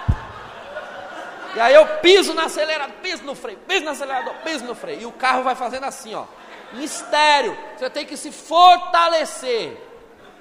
E 1.58 1.60
aí 1.60 1.74
eu 1.74 1.88
piso 2.04 2.36
no 2.36 2.42
acelerador, 2.42 2.98
piso 3.02 3.24
no 3.24 3.34
freio, 3.34 3.58
piso 3.68 3.84
no 3.84 3.90
acelerador, 3.90 4.32
piso 4.44 4.64
no 4.64 4.76
freio. 4.76 5.02
E 5.02 5.06
o 5.08 5.12
carro 5.12 5.42
vai 5.42 5.56
fazendo 5.56 5.86
assim, 5.86 6.14
ó. 6.14 6.26
Mistério. 6.74 7.58
Você 7.76 7.90
tem 7.90 8.06
que 8.06 8.16
se 8.16 8.32
fortalecer 8.32 9.76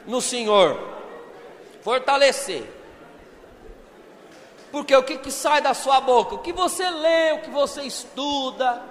no 0.06 0.20
Senhor. 0.20 0.78
Fortalecer. 1.80 2.70
Porque 4.70 4.94
o 4.94 5.02
que, 5.02 5.16
que 5.16 5.30
sai 5.30 5.62
da 5.62 5.72
sua 5.72 6.02
boca? 6.02 6.34
O 6.34 6.40
que 6.40 6.52
você 6.52 6.86
lê, 6.86 7.32
o 7.32 7.40
que 7.40 7.48
você 7.50 7.84
estuda, 7.84 8.82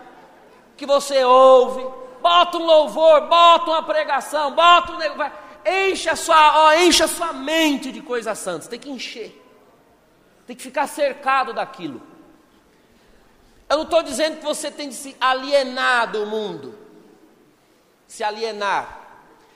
o 0.74 0.78
que 0.78 0.88
você 0.88 1.24
ouve. 1.24 1.86
Bota 2.24 2.58
um 2.58 2.66
louvor, 2.66 3.22
bota 3.28 3.70
uma 3.70 3.84
pregação, 3.84 4.50
bota 4.56 4.94
um 4.94 4.98
negócio. 4.98 5.32
Enche 5.64 6.10
a 6.10 6.16
sua, 6.16 6.70
ó, 6.70 6.74
enche 6.74 7.04
a 7.04 7.08
sua 7.08 7.32
mente 7.34 7.92
de 7.92 8.02
coisas 8.02 8.36
santas. 8.40 8.68
Tem 8.68 8.80
que 8.80 8.90
encher. 8.90 9.44
Tem 10.48 10.56
que 10.56 10.64
ficar 10.64 10.88
cercado 10.88 11.54
daquilo. 11.54 12.15
Eu 13.70 13.78
não 13.78 13.84
estou 13.84 14.04
dizendo 14.04 14.38
que 14.38 14.44
você 14.44 14.70
tem 14.70 14.90
de 14.90 14.96
se 14.96 15.16
alienar 15.20 16.12
do 16.12 16.26
mundo. 16.26 16.78
Se 18.08 18.24
alienar. 18.24 19.02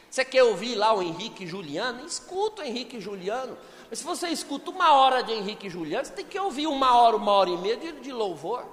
Você 0.10 0.26
quer 0.26 0.44
ouvir 0.44 0.76
lá 0.76 0.94
o 0.94 1.02
Henrique 1.02 1.46
Juliano? 1.46 2.06
Escuta 2.06 2.64
o 2.64 2.66
Henrique 2.66 3.00
Juliano. 3.00 3.58
Mas 3.90 4.00
se 4.00 4.06
você 4.06 4.28
escuta 4.30 4.72
uma 4.72 4.94
hora 4.94 5.24
de 5.24 5.32
Henrique 5.32 5.70
Juliano, 5.70 6.06
você 6.06 6.14
tem 6.14 6.26
que 6.26 6.40
ouvir 6.40 6.68
uma 6.68 6.96
hora, 6.96 7.16
uma 7.16 7.32
hora 7.32 7.50
e 7.50 7.58
meia 7.58 7.78
de, 7.78 7.92
de 7.94 8.12
louvor. 8.12 8.66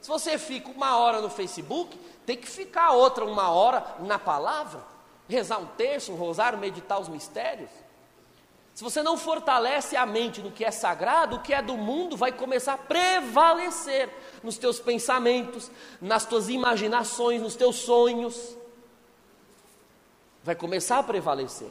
Se 0.00 0.08
você 0.08 0.38
fica 0.38 0.70
uma 0.70 0.96
hora 0.96 1.20
no 1.20 1.30
Facebook, 1.30 1.98
tem 2.26 2.36
que 2.36 2.46
ficar 2.46 2.92
outra 2.92 3.24
uma 3.24 3.50
hora 3.50 3.96
na 4.00 4.18
palavra, 4.18 4.84
rezar 5.28 5.58
um 5.58 5.66
terço, 5.66 6.12
um 6.12 6.16
rosário, 6.16 6.58
meditar 6.58 6.98
os 6.98 7.08
mistérios. 7.08 7.70
Se 8.74 8.82
você 8.82 9.04
não 9.04 9.16
fortalece 9.16 9.94
a 9.94 10.04
mente 10.04 10.42
no 10.42 10.50
que 10.50 10.64
é 10.64 10.70
sagrado, 10.72 11.36
o 11.36 11.40
que 11.40 11.54
é 11.54 11.62
do 11.62 11.76
mundo 11.76 12.16
vai 12.16 12.32
começar 12.32 12.74
a 12.74 12.78
prevalecer 12.78 14.10
nos 14.42 14.58
teus 14.58 14.80
pensamentos, 14.80 15.70
nas 16.00 16.26
tuas 16.26 16.48
imaginações, 16.48 17.40
nos 17.40 17.54
teus 17.54 17.76
sonhos. 17.76 18.56
Vai 20.42 20.56
começar 20.56 20.98
a 20.98 21.02
prevalecer. 21.04 21.70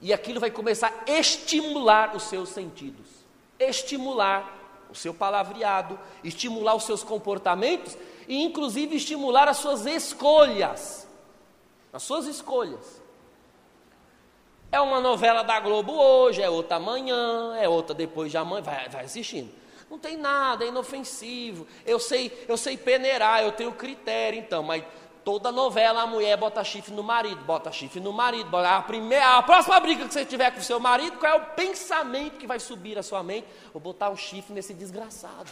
E 0.00 0.12
aquilo 0.12 0.38
vai 0.38 0.52
começar 0.52 1.02
a 1.04 1.10
estimular 1.10 2.14
os 2.14 2.22
seus 2.22 2.50
sentidos, 2.50 3.06
estimular 3.58 4.56
o 4.88 4.94
seu 4.94 5.12
palavreado, 5.12 5.98
estimular 6.22 6.76
os 6.76 6.84
seus 6.84 7.02
comportamentos 7.02 7.98
e, 8.28 8.40
inclusive, 8.40 8.94
estimular 8.94 9.48
as 9.48 9.56
suas 9.56 9.84
escolhas. 9.84 11.08
As 11.92 12.04
suas 12.04 12.26
escolhas. 12.26 12.99
É 14.72 14.80
uma 14.80 15.00
novela 15.00 15.42
da 15.42 15.58
Globo 15.58 15.92
hoje, 15.92 16.42
é 16.42 16.48
outra 16.48 16.76
amanhã, 16.76 17.56
é 17.56 17.68
outra 17.68 17.94
depois 17.94 18.30
de 18.30 18.36
amanhã, 18.36 18.62
vai, 18.62 18.88
vai 18.88 19.04
assistindo. 19.04 19.50
Não 19.90 19.98
tem 19.98 20.16
nada, 20.16 20.64
é 20.64 20.68
inofensivo. 20.68 21.66
Eu 21.84 21.98
sei, 21.98 22.46
eu 22.48 22.56
sei 22.56 22.76
peneirar, 22.76 23.42
eu 23.42 23.50
tenho 23.50 23.72
critério, 23.72 24.38
então, 24.38 24.62
mas 24.62 24.84
Toda 25.24 25.52
novela 25.52 26.02
a 26.02 26.06
mulher 26.06 26.36
bota 26.38 26.64
chifre 26.64 26.94
no 26.94 27.02
marido, 27.02 27.44
bota 27.44 27.70
chifre 27.70 28.00
no 28.00 28.12
marido. 28.12 28.48
Bota 28.48 28.76
a, 28.76 28.82
primeira, 28.82 29.36
a 29.36 29.42
próxima 29.42 29.78
briga 29.78 30.06
que 30.06 30.12
você 30.12 30.24
tiver 30.24 30.50
com 30.50 30.60
seu 30.60 30.80
marido, 30.80 31.18
qual 31.18 31.32
é 31.32 31.36
o 31.36 31.46
pensamento 31.54 32.38
que 32.38 32.46
vai 32.46 32.58
subir 32.58 32.98
à 32.98 33.02
sua 33.02 33.22
mente? 33.22 33.46
Vou 33.72 33.80
botar 33.80 34.08
um 34.08 34.16
chifre 34.16 34.54
nesse 34.54 34.72
desgraçado. 34.72 35.50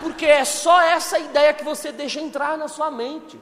Porque 0.00 0.26
é 0.26 0.44
só 0.44 0.80
essa 0.80 1.18
ideia 1.18 1.54
que 1.54 1.64
você 1.64 1.92
deixa 1.92 2.20
entrar 2.20 2.58
na 2.58 2.66
sua 2.66 2.90
mente. 2.90 3.38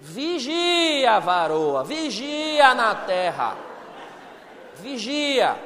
Vigia, 0.00 1.18
varoa, 1.20 1.84
vigia 1.84 2.74
na 2.74 2.94
terra. 2.94 3.56
Vigia. 4.80 5.56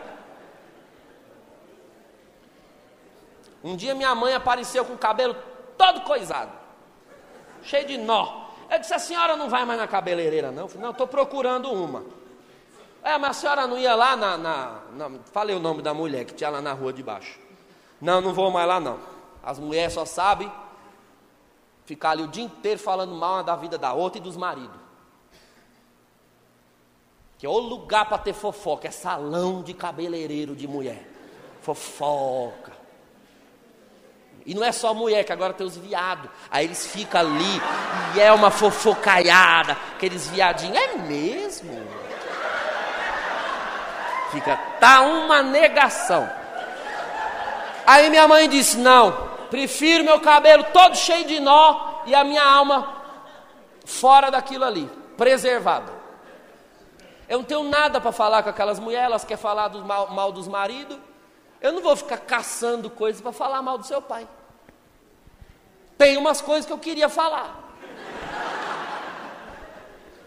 Um 3.62 3.76
dia 3.76 3.94
minha 3.94 4.14
mãe 4.14 4.34
apareceu 4.34 4.84
com 4.84 4.94
o 4.94 4.98
cabelo 4.98 5.36
todo 5.78 6.00
coisado, 6.02 6.50
cheio 7.62 7.86
de 7.86 7.96
nó. 7.96 8.48
Eu 8.70 8.78
disse: 8.78 8.94
A 8.94 8.98
senhora 8.98 9.36
não 9.36 9.48
vai 9.48 9.64
mais 9.64 9.78
na 9.78 9.86
cabeleireira, 9.86 10.50
não? 10.50 10.62
Eu 10.62 10.68
falei: 10.68 10.82
Não, 10.84 10.90
estou 10.90 11.06
procurando 11.06 11.70
uma. 11.70 12.04
É, 13.02 13.18
mas 13.18 13.30
a 13.30 13.34
senhora 13.34 13.66
não 13.66 13.78
ia 13.78 13.94
lá 13.94 14.16
na, 14.16 14.38
na, 14.38 14.80
na, 14.92 15.10
Falei 15.32 15.56
o 15.56 15.60
nome 15.60 15.82
da 15.82 15.92
mulher 15.92 16.24
que 16.24 16.34
tinha 16.34 16.50
lá 16.50 16.60
na 16.60 16.72
rua 16.72 16.92
de 16.92 17.02
baixo. 17.02 17.38
Não, 18.00 18.20
não 18.20 18.32
vou 18.32 18.50
mais 18.50 18.66
lá, 18.66 18.80
não. 18.80 18.98
As 19.42 19.58
mulheres 19.58 19.92
só 19.92 20.04
sabem 20.04 20.50
ficar 21.84 22.10
ali 22.10 22.22
o 22.22 22.28
dia 22.28 22.44
inteiro 22.44 22.78
falando 22.78 23.12
mal 23.14 23.42
da 23.42 23.56
vida 23.56 23.76
da 23.76 23.92
outra 23.92 24.18
e 24.18 24.22
dos 24.22 24.36
maridos. 24.36 24.82
Que 27.43 27.47
é 27.47 27.49
o 27.49 27.59
lugar 27.59 28.05
para 28.05 28.18
ter 28.18 28.34
fofoca, 28.34 28.86
é 28.86 28.90
salão 28.93 29.64
de 29.64 29.74
cabeleireiro 29.74 30.55
de 30.55 30.68
mulher. 30.68 31.03
Fofoca. 31.61 32.70
E 34.47 34.55
não 34.55 34.62
é 34.62 34.70
só 34.70 34.95
mulher, 34.95 35.24
que 35.24 35.32
agora 35.32 35.53
tem 35.53 35.66
os 35.66 35.76
viados. 35.76 36.30
Aí 36.49 36.66
eles 36.66 36.86
ficam 36.86 37.20
ali 37.20 37.61
e 38.14 38.20
é 38.20 38.32
uma 38.32 38.53
fofocaiada, 38.53 39.76
aqueles 39.93 40.28
viadinhos. 40.28 40.76
É 40.76 40.97
mesmo? 40.99 41.84
Fica, 44.30 44.57
tá 44.78 45.01
uma 45.01 45.43
negação. 45.43 46.30
Aí 47.84 48.09
minha 48.09 48.28
mãe 48.28 48.49
disse: 48.49 48.78
Não, 48.78 49.30
prefiro 49.51 50.05
meu 50.05 50.20
cabelo 50.20 50.62
todo 50.72 50.97
cheio 50.97 51.26
de 51.26 51.40
nó 51.40 52.03
e 52.07 52.14
a 52.14 52.22
minha 52.22 52.45
alma 52.45 53.03
fora 53.84 54.30
daquilo 54.30 54.64
ali, 54.64 54.88
preservada. 55.16 56.01
Eu 57.29 57.39
não 57.39 57.45
tenho 57.45 57.64
nada 57.64 58.01
para 58.01 58.12
falar 58.12 58.43
com 58.43 58.51
aquelas 58.51 58.79
mulheres, 58.79 59.07
elas 59.07 59.25
querem 59.25 59.43
falar 59.43 59.68
do 59.68 59.85
mal, 59.85 60.11
mal 60.11 60.33
dos 60.33 60.49
maridos. 60.49 60.99
Eu 61.61 61.73
não 61.73 61.83
vou 61.83 61.95
ficar 61.97 62.18
caçando 62.18 62.91
coisas 62.91 63.23
para 63.23 63.33
falar 63.33 63.62
mal 63.62 63.79
do 63.79 63.87
seu 63.87 64.03
pai. 64.03 64.27
Tem 65.97 66.16
umas 66.16 66.41
coisas 66.41 66.66
que 66.66 66.73
eu 66.73 66.79
queria 66.79 67.09
falar. 67.09 67.62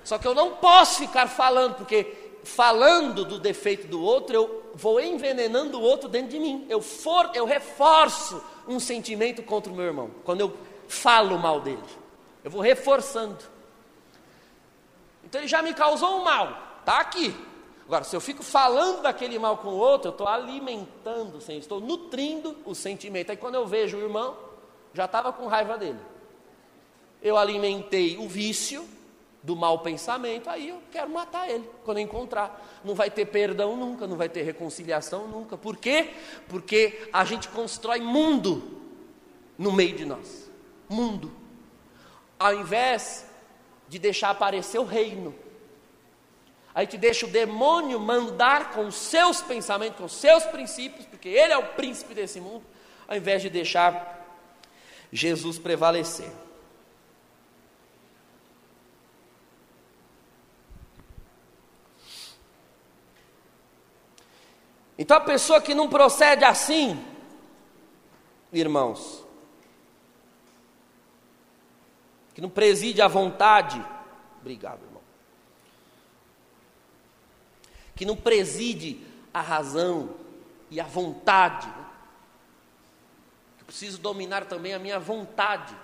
Só 0.03 0.17
que 0.17 0.27
eu 0.27 0.35
não 0.35 0.51
posso 0.51 0.99
ficar 0.99 1.27
falando, 1.27 1.75
porque 1.75 2.25
falando 2.43 3.25
do 3.25 3.39
defeito 3.39 3.87
do 3.87 4.01
outro, 4.01 4.35
eu 4.35 4.71
vou 4.73 5.01
envenenando 5.01 5.79
o 5.79 5.81
outro 5.81 6.07
dentro 6.07 6.29
de 6.29 6.39
mim. 6.39 6.65
Eu, 6.69 6.81
for, 6.81 7.31
eu 7.33 7.45
reforço 7.45 8.41
um 8.67 8.79
sentimento 8.79 9.43
contra 9.43 9.71
o 9.71 9.75
meu 9.75 9.85
irmão. 9.85 10.11
Quando 10.23 10.41
eu 10.41 10.55
falo 10.87 11.37
mal 11.37 11.59
dele, 11.59 11.83
eu 12.43 12.51
vou 12.51 12.61
reforçando. 12.61 13.37
Então 15.23 15.41
ele 15.41 15.47
já 15.47 15.61
me 15.61 15.73
causou 15.73 16.19
um 16.19 16.23
mal, 16.23 16.64
está 16.85 16.99
aqui. 16.99 17.35
Agora, 17.85 18.03
se 18.03 18.15
eu 18.15 18.21
fico 18.21 18.43
falando 18.43 19.01
daquele 19.01 19.37
mal 19.37 19.57
com 19.57 19.69
o 19.69 19.77
outro, 19.77 20.09
eu 20.09 20.11
estou 20.11 20.27
alimentando, 20.27 21.39
estou 21.49 21.79
nutrindo 21.79 22.55
o 22.65 22.73
sentimento. 22.73 23.31
Aí 23.31 23.37
quando 23.37 23.55
eu 23.55 23.67
vejo 23.67 23.97
o 23.97 24.01
irmão, 24.01 24.37
já 24.93 25.05
estava 25.05 25.33
com 25.33 25.47
raiva 25.47 25.77
dele. 25.77 25.99
Eu 27.21 27.37
alimentei 27.37 28.17
o 28.17 28.27
vício, 28.27 28.87
do 29.45 29.55
mau 29.55 29.79
pensamento, 29.79 30.49
aí 30.49 30.69
eu 30.69 30.81
quero 30.91 31.09
matar 31.11 31.47
ele 31.47 31.69
quando 31.83 31.99
eu 31.99 32.03
encontrar. 32.03 32.81
Não 32.83 32.95
vai 32.95 33.11
ter 33.11 33.25
perdão 33.25 33.77
nunca, 33.77 34.07
não 34.07 34.17
vai 34.17 34.27
ter 34.27 34.41
reconciliação 34.41 35.27
nunca. 35.27 35.55
Por 35.55 35.77
quê? 35.77 36.13
Porque 36.49 37.07
a 37.13 37.23
gente 37.23 37.47
constrói 37.49 38.01
mundo 38.01 38.81
no 39.55 39.71
meio 39.71 39.95
de 39.95 40.03
nós. 40.03 40.49
Mundo. 40.89 41.31
Ao 42.39 42.55
invés 42.55 43.29
de 43.87 43.99
deixar 43.99 44.31
aparecer 44.31 44.79
o 44.79 44.83
reino. 44.83 45.35
A 46.75 46.81
gente 46.81 46.97
deixa 46.97 47.25
o 47.25 47.29
demônio 47.29 47.97
mandar 47.97 48.73
com 48.73 48.85
os 48.85 48.95
seus 48.95 49.41
pensamentos, 49.41 49.97
com 49.97 50.03
os 50.03 50.11
seus 50.11 50.43
princípios, 50.43 51.05
porque 51.05 51.29
ele 51.29 51.53
é 51.53 51.57
o 51.57 51.67
príncipe 51.67 52.13
desse 52.13 52.41
mundo, 52.41 52.65
ao 53.07 53.15
invés 53.15 53.41
de 53.41 53.49
deixar 53.49 54.27
Jesus 55.09 55.57
prevalecer. 55.57 56.29
Então 64.97 65.15
a 65.15 65.21
pessoa 65.21 65.61
que 65.61 65.73
não 65.73 65.89
procede 65.89 66.43
assim, 66.43 67.01
irmãos, 68.51 69.23
que 72.33 72.41
não 72.41 72.49
preside 72.49 73.01
a 73.01 73.07
vontade, 73.07 73.81
obrigado, 74.41 74.83
irmão, 74.83 74.95
que 77.95 78.05
não 78.05 78.15
preside 78.15 78.99
a 79.33 79.41
razão 79.41 80.15
e 80.69 80.79
a 80.79 80.85
vontade, 80.85 81.67
né? 81.67 81.85
que 83.57 83.63
preciso 83.63 83.97
dominar 83.99 84.45
também 84.45 84.73
a 84.73 84.79
minha 84.79 84.99
vontade. 84.99 85.75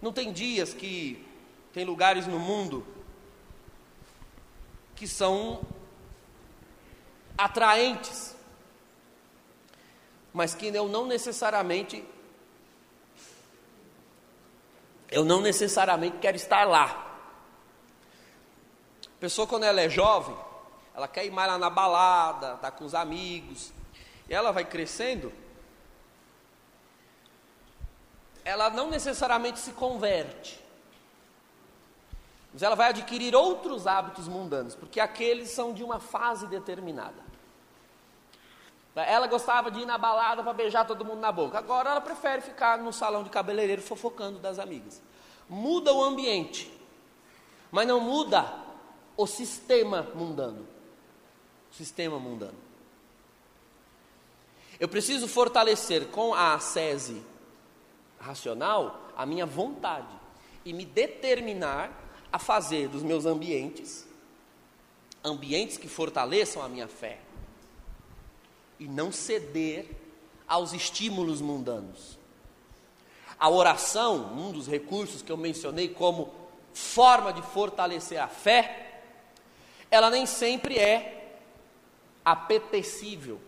Não 0.00 0.12
tem 0.12 0.32
dias 0.32 0.74
que 0.74 1.26
tem 1.72 1.84
lugares 1.84 2.26
no 2.26 2.38
mundo 2.38 2.86
que 4.94 5.06
são 5.06 5.62
atraentes, 7.36 8.34
mas 10.32 10.54
que 10.54 10.66
eu 10.66 10.88
não 10.88 11.06
necessariamente 11.06 12.04
eu 15.08 15.24
não 15.24 15.40
necessariamente 15.40 16.18
quero 16.18 16.36
estar 16.36 16.64
lá. 16.64 17.05
A 19.16 19.20
pessoa 19.20 19.46
quando 19.46 19.64
ela 19.64 19.80
é 19.80 19.88
jovem, 19.88 20.36
ela 20.94 21.08
quer 21.08 21.24
ir 21.24 21.30
mais 21.30 21.50
lá 21.50 21.58
na 21.58 21.70
balada, 21.70 22.56
tá 22.56 22.70
com 22.70 22.84
os 22.84 22.94
amigos, 22.94 23.72
e 24.28 24.34
ela 24.34 24.52
vai 24.52 24.64
crescendo, 24.64 25.32
ela 28.44 28.70
não 28.70 28.88
necessariamente 28.88 29.58
se 29.58 29.72
converte 29.72 30.66
mas 32.56 32.62
ela 32.62 32.74
vai 32.74 32.88
adquirir 32.88 33.34
outros 33.34 33.86
hábitos 33.86 34.26
mundanos, 34.26 34.74
porque 34.74 34.98
aqueles 34.98 35.50
são 35.50 35.74
de 35.74 35.84
uma 35.84 36.00
fase 36.00 36.46
determinada. 36.46 37.22
Ela 38.94 39.26
gostava 39.26 39.70
de 39.70 39.80
ir 39.80 39.84
na 39.84 39.98
balada 39.98 40.42
para 40.42 40.54
beijar 40.54 40.86
todo 40.86 41.04
mundo 41.04 41.20
na 41.20 41.30
boca. 41.30 41.58
Agora 41.58 41.90
ela 41.90 42.00
prefere 42.00 42.40
ficar 42.40 42.78
no 42.78 42.94
salão 42.94 43.22
de 43.22 43.28
cabeleireiro 43.28 43.82
fofocando 43.82 44.38
das 44.38 44.58
amigas. 44.58 45.02
Muda 45.50 45.92
o 45.92 46.02
ambiente, 46.02 46.72
mas 47.70 47.86
não 47.86 48.00
muda 48.00 48.50
o 49.16 49.26
sistema 49.26 50.02
mundano. 50.14 50.66
O 51.70 51.74
sistema 51.74 52.18
mundano. 52.18 52.58
Eu 54.78 54.88
preciso 54.88 55.26
fortalecer 55.26 56.08
com 56.08 56.34
a 56.34 56.54
ascese 56.54 57.22
racional 58.18 59.10
a 59.16 59.24
minha 59.24 59.46
vontade 59.46 60.14
e 60.64 60.72
me 60.72 60.84
determinar 60.84 61.90
a 62.30 62.38
fazer 62.38 62.88
dos 62.88 63.02
meus 63.02 63.24
ambientes 63.24 64.06
ambientes 65.24 65.76
que 65.76 65.88
fortaleçam 65.88 66.62
a 66.62 66.68
minha 66.68 66.86
fé 66.86 67.18
e 68.78 68.86
não 68.86 69.10
ceder 69.10 69.90
aos 70.46 70.72
estímulos 70.72 71.40
mundanos. 71.40 72.18
A 73.38 73.50
oração, 73.50 74.32
um 74.34 74.52
dos 74.52 74.68
recursos 74.68 75.22
que 75.22 75.32
eu 75.32 75.36
mencionei 75.36 75.88
como 75.88 76.32
forma 76.72 77.32
de 77.32 77.42
fortalecer 77.42 78.22
a 78.22 78.28
fé, 78.28 78.85
ela 79.90 80.10
nem 80.10 80.26
sempre 80.26 80.78
é 80.78 81.38
apetecível. 82.24 83.40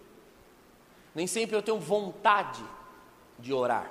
Nem 1.14 1.26
sempre 1.26 1.56
eu 1.56 1.62
tenho 1.62 1.80
vontade 1.80 2.64
de 3.38 3.52
orar. 3.52 3.90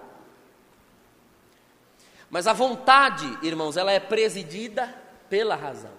Mas 2.29 2.47
a 2.47 2.53
vontade, 2.53 3.25
irmãos, 3.41 3.77
ela 3.77 3.91
é 3.91 3.99
presidida 3.99 4.93
pela 5.29 5.55
razão. 5.55 5.91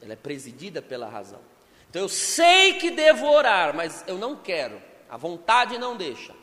Ela 0.00 0.12
é 0.12 0.16
presidida 0.16 0.82
pela 0.82 1.08
razão. 1.08 1.40
Então 1.88 2.02
eu 2.02 2.08
sei 2.08 2.74
que 2.74 2.90
devo 2.90 3.26
orar, 3.26 3.74
mas 3.74 4.04
eu 4.06 4.18
não 4.18 4.36
quero. 4.36 4.80
A 5.08 5.16
vontade 5.16 5.78
não 5.78 5.96
deixa. 5.96 6.34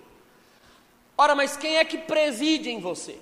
Ora, 1.17 1.35
mas 1.35 1.55
quem 1.55 1.77
é 1.77 1.85
que 1.85 1.97
preside 1.97 2.69
em 2.69 2.79
você? 2.79 3.19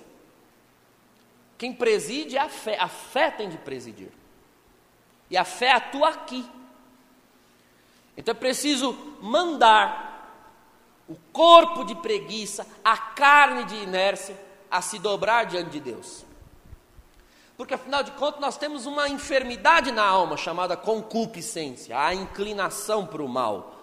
Quem 1.58 1.72
preside 1.72 2.36
é 2.36 2.40
a 2.40 2.48
fé. 2.48 2.78
A 2.78 2.88
fé 2.88 3.30
tem 3.30 3.48
de 3.48 3.58
presidir. 3.58 4.10
E 5.32 5.36
a 5.36 5.44
fé 5.44 5.72
atua 5.72 6.10
aqui. 6.10 6.46
Então 8.14 8.32
é 8.32 8.34
preciso 8.34 8.92
mandar 9.22 10.30
o 11.08 11.16
corpo 11.32 11.84
de 11.84 11.94
preguiça, 11.94 12.66
a 12.84 12.98
carne 12.98 13.64
de 13.64 13.76
inércia, 13.76 14.38
a 14.70 14.82
se 14.82 14.98
dobrar 14.98 15.46
diante 15.46 15.70
de 15.70 15.80
Deus. 15.80 16.22
Porque 17.56 17.72
afinal 17.72 18.02
de 18.02 18.10
contas 18.10 18.42
nós 18.42 18.58
temos 18.58 18.84
uma 18.84 19.08
enfermidade 19.08 19.90
na 19.90 20.04
alma 20.04 20.36
chamada 20.36 20.76
concupiscência, 20.76 21.98
a 21.98 22.14
inclinação 22.14 23.06
para 23.06 23.22
o 23.22 23.28
mal. 23.28 23.80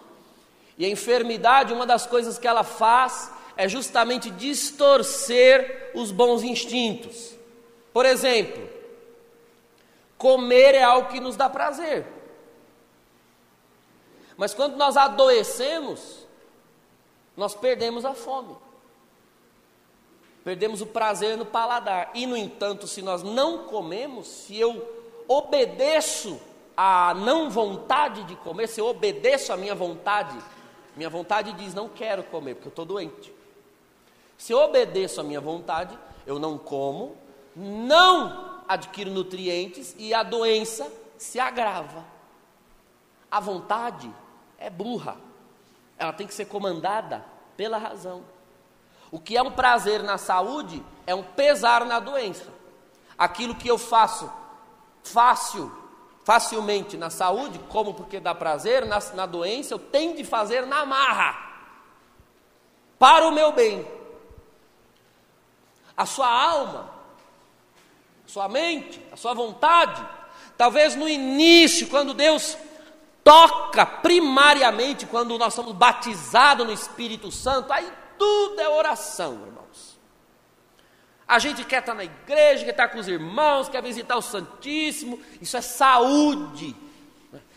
E 0.77 0.85
a 0.85 0.89
enfermidade, 0.89 1.73
uma 1.73 1.87
das 1.87 2.05
coisas 2.05 2.37
que 2.37 2.47
ela 2.47 2.63
faz 2.63 3.31
é 3.57 3.67
justamente 3.67 4.29
distorcer 4.29 5.91
os 5.95 6.11
bons 6.11 6.43
instintos. 6.43 7.33
Por 7.91 8.05
exemplo, 8.05 8.78
comer 10.19 10.75
é 10.75 10.83
algo 10.83 11.07
que 11.07 11.19
nos 11.19 11.35
dá 11.35 11.49
prazer. 11.49 12.05
Mas 14.37 14.53
quando 14.53 14.75
nós 14.75 14.95
adoecemos, 14.95 16.27
nós 17.35 17.55
perdemos 17.55 18.05
a 18.05 18.13
fome. 18.13 18.55
Perdemos 20.43 20.81
o 20.81 20.85
prazer 20.85 21.37
no 21.37 21.45
paladar. 21.45 22.11
E, 22.13 22.25
no 22.25 22.37
entanto, 22.37 22.85
se 22.85 23.01
nós 23.01 23.23
não 23.23 23.65
comemos, 23.65 24.27
se 24.27 24.57
eu 24.57 24.87
obedeço 25.27 26.39
à 26.75 27.13
não 27.13 27.49
vontade 27.49 28.23
de 28.23 28.35
comer, 28.37 28.67
se 28.67 28.79
eu 28.81 28.87
obedeço 28.87 29.53
à 29.53 29.57
minha 29.57 29.75
vontade, 29.75 30.37
minha 30.95 31.09
vontade 31.09 31.53
diz 31.53 31.73
não 31.73 31.87
quero 31.87 32.23
comer, 32.23 32.55
porque 32.55 32.67
eu 32.67 32.71
estou 32.71 32.85
doente. 32.85 33.33
Se 34.37 34.53
eu 34.53 34.59
obedeço 34.59 35.21
à 35.21 35.23
minha 35.23 35.41
vontade, 35.41 35.97
eu 36.25 36.39
não 36.39 36.57
como, 36.57 37.15
não 37.55 38.48
adquiro 38.69 39.09
nutrientes 39.09 39.95
e 39.97 40.13
a 40.13 40.21
doença 40.21 40.91
se 41.17 41.39
agrava. 41.39 42.05
A 43.31 43.39
vontade 43.39 44.13
é 44.59 44.69
burra, 44.69 45.17
ela 45.97 46.13
tem 46.13 46.27
que 46.27 46.33
ser 46.35 46.45
comandada 46.45 47.25
pela 47.57 47.79
razão. 47.79 48.23
O 49.11 49.19
que 49.19 49.35
é 49.35 49.41
um 49.41 49.51
prazer 49.51 50.03
na 50.03 50.19
saúde 50.19 50.83
é 51.07 51.15
um 51.15 51.23
pesar 51.23 51.83
na 51.83 51.99
doença. 51.99 52.45
Aquilo 53.17 53.55
que 53.55 53.67
eu 53.67 53.77
faço 53.79 54.31
fácil, 55.03 55.75
facilmente 56.23 56.95
na 56.95 57.09
saúde, 57.09 57.57
como 57.69 57.95
porque 57.95 58.19
dá 58.19 58.35
prazer, 58.35 58.85
na, 58.85 58.99
na 59.15 59.25
doença, 59.25 59.73
eu 59.73 59.79
tenho 59.79 60.15
de 60.15 60.23
fazer 60.23 60.67
na 60.67 60.85
marra, 60.85 61.49
para 62.99 63.27
o 63.27 63.31
meu 63.31 63.51
bem. 63.51 63.85
A 65.97 66.05
sua 66.05 66.29
alma, 66.29 66.98
sua 68.29 68.47
mente, 68.47 69.01
a 69.11 69.17
sua 69.17 69.33
vontade, 69.33 70.05
talvez 70.55 70.95
no 70.95 71.09
início, 71.09 71.87
quando 71.87 72.13
Deus 72.13 72.55
toca 73.23 73.87
primariamente, 73.87 75.07
quando 75.07 75.35
nós 75.35 75.51
somos 75.55 75.73
batizados 75.73 76.65
no 76.65 76.71
Espírito 76.71 77.31
Santo, 77.31 77.73
aí 77.73 77.91
tudo 78.19 78.61
é 78.61 78.69
oração, 78.69 79.33
irmãos. 79.47 79.99
A 81.27 81.39
gente 81.39 81.63
quer 81.63 81.79
estar 81.79 81.95
na 81.95 82.03
igreja, 82.03 82.65
quer 82.65 82.71
estar 82.71 82.89
com 82.89 82.99
os 82.99 83.07
irmãos, 83.07 83.67
quer 83.67 83.81
visitar 83.81 84.15
o 84.15 84.21
Santíssimo, 84.21 85.19
isso 85.41 85.57
é 85.57 85.61
saúde, 85.61 86.75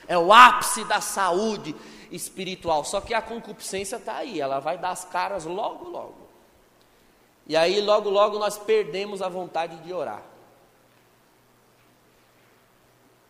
é 0.09 0.17
o 0.17 0.33
ápice 0.33 0.85
da 0.85 1.03
saúde 1.03 1.77
espiritual. 2.11 2.83
Só 2.83 2.99
que 3.03 3.13
a 3.13 3.21
concupiscência 3.21 3.97
está 3.97 4.17
aí, 4.17 4.41
ela 4.41 4.59
vai 4.59 4.79
dar 4.79 4.91
as 4.91 5.05
caras 5.05 5.45
logo, 5.45 5.87
logo. 5.91 6.29
E 7.47 7.57
aí, 7.57 7.79
logo, 7.83 8.09
logo, 8.09 8.39
nós 8.39 8.57
perdemos 8.57 9.21
a 9.21 9.29
vontade 9.29 9.77
de 9.79 9.93
orar. 9.93 10.32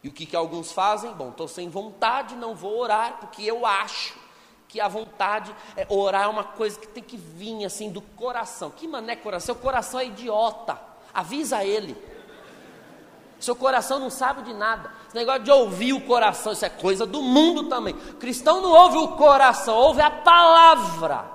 E 0.02 0.08
o 0.08 0.12
que, 0.12 0.26
que 0.26 0.34
alguns 0.34 0.72
fazem? 0.72 1.12
Bom, 1.12 1.30
estou 1.30 1.46
sem 1.46 1.68
vontade, 1.68 2.34
não 2.34 2.54
vou 2.54 2.78
orar, 2.78 3.18
porque 3.20 3.42
eu 3.42 3.64
acho 3.64 4.20
que 4.68 4.80
a 4.80 4.88
vontade, 4.88 5.54
é, 5.76 5.86
orar 5.88 6.24
é 6.24 6.26
uma 6.26 6.44
coisa 6.44 6.78
que 6.78 6.88
tem 6.88 7.02
que 7.02 7.16
vir 7.16 7.64
assim 7.64 7.90
do 7.90 8.00
coração. 8.00 8.70
Que 8.70 8.88
mané 8.88 9.14
coração? 9.14 9.54
Seu 9.54 9.62
coração 9.62 10.00
é 10.00 10.06
idiota. 10.06 10.80
Avisa 11.12 11.62
ele. 11.62 11.94
Seu 13.38 13.54
coração 13.54 13.98
não 13.98 14.08
sabe 14.08 14.42
de 14.42 14.54
nada. 14.54 14.90
Esse 15.06 15.16
negócio 15.16 15.42
de 15.42 15.50
ouvir 15.50 15.92
o 15.92 16.00
coração, 16.00 16.52
isso 16.52 16.64
é 16.64 16.70
coisa 16.70 17.04
do 17.04 17.20
mundo 17.20 17.68
também. 17.68 17.92
O 17.92 18.14
cristão 18.14 18.62
não 18.62 18.70
ouve 18.70 18.96
o 18.96 19.08
coração, 19.08 19.76
ouve 19.76 20.00
a 20.00 20.10
palavra. 20.10 21.26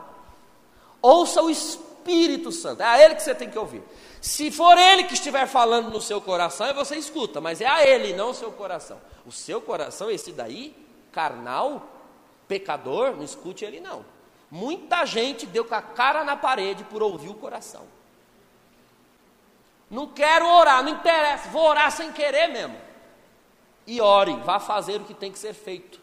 Ouça 1.01 1.41
o 1.41 1.49
Espírito 1.49 2.51
Santo. 2.51 2.81
É 2.81 2.85
a 2.85 3.03
ele 3.03 3.13
que 3.15 3.21
você 3.21 3.35
tem 3.35 3.49
que 3.49 3.59
ouvir. 3.59 3.83
Se 4.21 4.51
for 4.51 4.77
ele 4.77 5.03
que 5.03 5.13
estiver 5.13 5.47
falando 5.47 5.89
no 5.89 6.01
seu 6.01 6.19
coração, 6.19 6.73
você 6.73 6.95
escuta, 6.95 7.39
mas 7.39 7.61
é 7.61 7.67
a 7.67 7.87
ele, 7.87 8.13
não 8.13 8.31
o 8.31 8.33
seu 8.33 8.51
coração. 8.51 8.99
O 9.25 9.31
seu 9.31 9.61
coração, 9.61 10.09
esse 10.09 10.31
daí, 10.31 10.75
carnal, 11.11 11.87
pecador, 12.47 13.15
não 13.15 13.23
escute 13.23 13.63
ele 13.63 13.79
não. 13.79 14.05
Muita 14.49 15.05
gente 15.05 15.45
deu 15.45 15.65
com 15.65 15.75
a 15.75 15.81
cara 15.81 16.23
na 16.23 16.35
parede 16.35 16.83
por 16.85 17.03
ouvir 17.03 17.29
o 17.29 17.35
coração. 17.35 17.85
Não 19.89 20.07
quero 20.07 20.47
orar, 20.47 20.83
não 20.83 20.91
interessa, 20.91 21.49
vou 21.49 21.63
orar 21.63 21.91
sem 21.91 22.11
querer 22.11 22.47
mesmo. 22.47 22.77
E 23.85 24.01
ore, 24.01 24.33
vá 24.43 24.59
fazer 24.59 24.99
o 24.99 25.05
que 25.05 25.13
tem 25.13 25.31
que 25.31 25.39
ser 25.39 25.53
feito. 25.53 25.99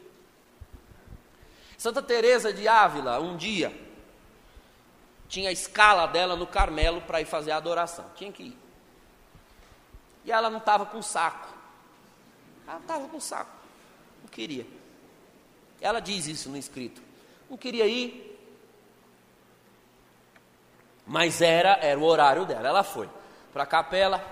Santa 1.77 2.01
Teresa 2.01 2.53
de 2.53 2.67
Ávila, 2.67 3.21
um 3.21 3.37
dia, 3.37 3.73
tinha 5.29 5.49
a 5.49 5.53
escala 5.53 6.07
dela 6.07 6.37
no 6.37 6.47
Carmelo 6.47 7.01
para 7.01 7.21
ir 7.21 7.25
fazer 7.25 7.51
a 7.51 7.57
adoração. 7.57 8.05
Tinha 8.17 8.33
que 8.33 8.43
ir. 8.45 8.59
E 10.25 10.33
ela 10.33 10.49
não 10.49 10.59
estava 10.59 10.87
com 10.87 11.03
saco. 11.03 11.49
Ela 12.67 12.79
estava 12.79 13.09
com 13.09 13.21
saco. 13.21 13.51
Não 14.23 14.29
queria. 14.29 14.67
Ela 15.81 16.01
diz 16.01 16.27
isso 16.27 16.49
no 16.49 16.57
escrito. 16.57 17.03
Não 17.49 17.59
queria 17.59 17.87
ir, 17.87 18.35
mas 21.07 21.43
era, 21.43 21.79
era 21.83 21.99
o 21.99 22.05
horário 22.05 22.47
dela. 22.47 22.69
Ela 22.69 22.83
foi 22.83 23.09
para 23.53 23.65
a 23.65 23.67
capela, 23.67 24.25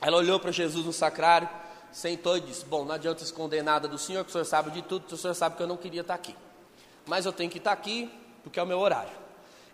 ela 0.00 0.16
olhou 0.16 0.38
para 0.38 0.52
Jesus 0.52 0.84
no 0.84 0.92
sacrário, 0.92 1.48
sentou 1.90 2.36
e 2.36 2.40
disse: 2.40 2.64
Bom, 2.64 2.84
não 2.84 2.94
adianta 2.94 3.22
esconder 3.22 3.62
nada 3.62 3.88
do 3.88 3.98
Senhor, 3.98 4.22
que 4.24 4.30
o 4.30 4.32
Senhor 4.32 4.44
sabe 4.44 4.70
de 4.70 4.82
tudo, 4.82 5.10
o 5.10 5.16
Senhor 5.16 5.34
sabe 5.34 5.56
que 5.56 5.62
eu 5.62 5.66
não 5.66 5.76
queria 5.76 6.02
estar 6.02 6.14
aqui. 6.14 6.36
Mas 7.06 7.24
eu 7.24 7.32
tenho 7.32 7.50
que 7.50 7.58
estar 7.58 7.72
aqui 7.72 8.12
porque 8.42 8.60
é 8.60 8.62
o 8.62 8.66
meu 8.66 8.78
horário. 8.78 9.21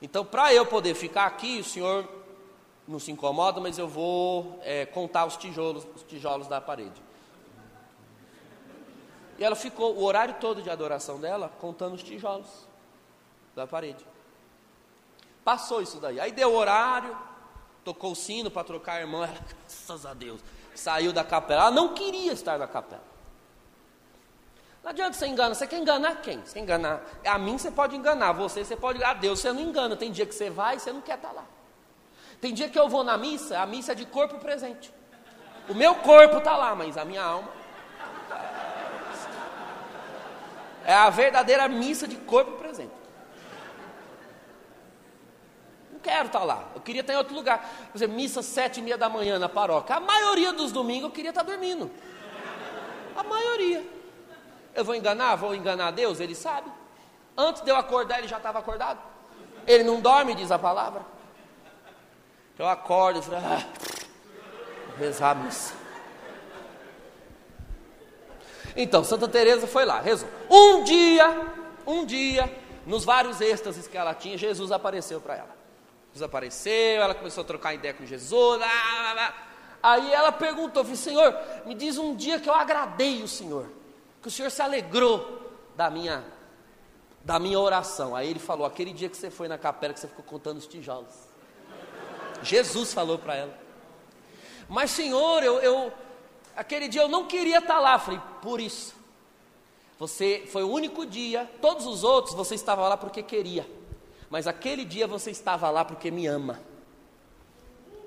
Então, 0.01 0.25
para 0.25 0.53
eu 0.55 0.65
poder 0.65 0.95
ficar 0.95 1.27
aqui, 1.27 1.59
o 1.59 1.65
Senhor 1.65 2.09
não 2.87 2.99
se 2.99 3.11
incomoda, 3.11 3.61
mas 3.61 3.79
eu 3.79 3.89
vou 3.89 4.59
é, 4.63 4.87
contar 4.87 5.27
os 5.27 5.37
tijolos, 5.37 5.87
os 5.95 6.03
tijolos 6.03 6.47
da 6.47 6.61
parede. 6.61 7.03
E 9.39 9.45
ela 9.45 9.55
ficou 9.55 9.95
o 9.95 10.05
horário 10.05 10.35
todo 10.41 10.63
de 10.63 10.71
adoração 10.71 11.21
dela 11.21 11.51
contando 11.61 11.95
os 11.95 12.03
tijolos 12.03 12.49
da 13.55 13.67
parede. 13.67 14.05
Passou 15.45 15.81
isso 15.81 15.99
daí. 15.99 16.19
Aí 16.19 16.33
deu 16.33 16.55
horário, 16.55 17.17
tocou 17.85 18.13
o 18.13 18.17
sino 18.17 18.51
para 18.51 18.65
trocar 18.65 18.95
a 18.95 19.01
irmã. 19.01 19.27
Ela, 19.27 19.39
graças 19.63 20.07
a 20.07 20.15
Deus, 20.15 20.41
saiu 20.75 21.13
da 21.13 21.25
capela. 21.25 21.63
Ela 21.63 21.71
não 21.71 21.95
queria 21.95 22.33
estar 22.33 22.59
na 22.59 22.67
capela. 22.67 23.08
Não 24.89 24.93
adianta 24.93 25.13
você 25.13 25.27
enganar. 25.27 25.55
Você 25.55 25.67
quer 25.67 25.79
enganar 25.81 26.17
quem? 26.23 26.41
Você 26.41 26.55
quer 26.55 26.61
enganar. 26.61 27.03
A 27.27 27.37
mim 27.37 27.59
você 27.59 27.71
pode 27.71 27.95
enganar, 27.95 28.33
você 28.33 28.65
você 28.65 28.75
pode. 28.75 29.05
A 29.05 29.13
Deus 29.13 29.39
você 29.39 29.53
não 29.53 29.61
engana. 29.61 29.95
Tem 29.95 30.11
dia 30.11 30.25
que 30.25 30.35
você 30.35 30.49
vai 30.49 30.77
e 30.77 30.81
você 30.81 30.91
não 30.91 31.03
quer 31.03 31.17
estar 31.17 31.31
lá. 31.31 31.45
Tem 32.41 32.55
dia 32.55 32.71
que 32.71 32.79
eu 32.79 32.89
vou 32.89 33.05
na 33.05 33.19
missa, 33.19 33.59
a 33.59 33.67
missa 33.67 33.93
é 33.93 33.95
de 33.95 34.07
corpo 34.07 34.39
presente. 34.39 34.91
O 35.69 35.75
meu 35.75 35.95
corpo 35.97 36.39
está 36.39 36.57
lá, 36.57 36.75
mas 36.75 36.97
a 36.97 37.05
minha 37.05 37.23
alma 37.23 37.51
É 40.87 40.95
a 40.95 41.11
verdadeira 41.11 41.69
missa 41.69 42.09
de 42.09 42.17
corpo 42.17 42.53
presente. 42.53 42.95
Não 45.93 46.01
quero 46.01 46.29
estar 46.29 46.45
lá. 46.45 46.67
Eu 46.75 46.81
queria 46.81 47.03
estar 47.03 47.13
em 47.13 47.17
outro 47.17 47.35
lugar. 47.35 47.59
Por 47.93 47.99
exemplo, 47.99 48.17
missa 48.17 48.41
sete 48.41 48.81
e 48.81 48.83
meia 48.83 48.97
da 48.97 49.11
manhã 49.11 49.39
na 49.39 49.51
paróquia. 49.51 49.97
A 49.97 50.01
maioria 50.01 50.51
dos 50.55 50.73
domingos 50.73 51.11
eu 51.11 51.11
queria 51.11 51.29
estar 51.29 51.43
dormindo. 51.43 51.91
A 53.15 53.23
maioria. 53.23 53.98
Eu 54.79 54.85
vou 54.85 54.95
enganar? 54.95 55.35
Vou 55.35 55.57
enganar 55.57 55.91
Deus? 55.91 56.21
Ele 56.21 56.37
sabe. 56.37 56.71
Antes 57.37 57.63
de 57.63 57.69
eu 57.69 57.75
acordar, 57.75 58.21
ele 58.21 58.29
já 58.29 58.37
estava 58.37 58.61
acordado. 58.61 59.01
Ele 59.67 59.83
não 59.83 60.01
dorme, 60.01 60.37
diz 60.37 60.53
a 60.53 60.59
palavra. 60.59 61.03
Eu 62.57 62.69
acordo 62.69 63.19
e 63.19 63.23
falo, 63.23 63.39
ah, 63.39 63.67
rezar 64.97 65.35
missa. 65.35 65.75
Então, 68.77 69.03
Santa 69.03 69.27
Teresa 69.27 69.67
foi 69.67 69.85
lá, 69.85 70.01
rezou. 70.01 70.29
Um 70.49 70.85
dia, 70.85 71.47
um 71.85 72.07
dia, 72.07 72.49
nos 72.87 73.05
vários 73.05 73.41
êxtases 73.41 73.89
que 73.89 73.99
ela 73.99 74.15
tinha, 74.15 74.39
Jesus 74.39 74.71
apareceu 74.71 75.21
para 75.21 75.35
ela. 75.35 75.57
Jesus 76.13 76.23
apareceu, 76.23 77.03
ela 77.03 77.17
começou 77.17 77.43
a 77.43 77.47
trocar 77.47 77.75
ideia 77.75 77.95
com 77.95 78.07
Jesus. 78.07 78.61
Lá, 78.61 79.03
lá, 79.03 79.13
lá. 79.13 79.35
Aí 79.83 80.13
ela 80.13 80.31
perguntou, 80.31 80.85
Senhor, 80.95 81.37
me 81.67 81.75
diz 81.75 81.99
um 81.99 82.15
dia 82.15 82.39
que 82.39 82.49
eu 82.49 82.55
agradei 82.55 83.25
o 83.25 83.29
Senhor, 83.29 83.78
que 84.23 84.29
o 84.29 84.31
Senhor 84.31 84.51
se 84.51 84.63
alegrou 84.63 85.53
da 85.77 85.91
minha, 85.91 86.25
da 87.25 87.39
minha 87.39 87.59
oração. 87.59 88.15
Aí 88.15 88.29
ele 88.29 88.39
falou, 88.39 88.67
aquele 88.67 88.93
dia 88.93 89.09
que 89.09 89.17
você 89.17 89.31
foi 89.31 89.49
na 89.49 89.59
capela, 89.59 89.95
que 89.95 90.01
você 90.01 90.09
ficou 90.09 90.25
contando 90.25 90.59
os 90.59 90.67
tijolos. 90.67 91.15
Jesus 92.43 92.93
falou 92.93 93.19
para 93.19 93.37
ela. 93.37 93.59
Mas 94.69 94.91
Senhor, 94.91 95.43
eu, 95.43 95.59
eu, 95.61 95.93
Aquele 96.59 96.89
dia 96.89 97.03
eu 97.03 97.09
não 97.09 97.25
queria 97.29 97.59
estar 97.59 97.79
lá. 97.79 98.01
Falei, 98.01 98.21
por 98.43 98.61
isso. 98.61 98.93
Você 99.97 100.43
foi 100.51 100.65
o 100.65 100.69
único 100.69 101.07
dia, 101.07 101.49
todos 101.61 101.87
os 101.87 102.03
outros 102.03 102.35
você 102.35 102.57
estava 102.57 102.89
lá 102.89 102.97
porque 102.97 103.23
queria. 103.23 103.65
Mas 104.29 104.49
aquele 104.49 104.85
dia 104.85 105.07
você 105.07 105.31
estava 105.31 105.71
lá 105.71 105.85
porque 105.85 106.11
me 106.11 106.27
ama. 106.27 106.61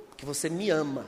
porque 0.10 0.26
você 0.26 0.50
me 0.50 0.70
ama. 0.70 1.06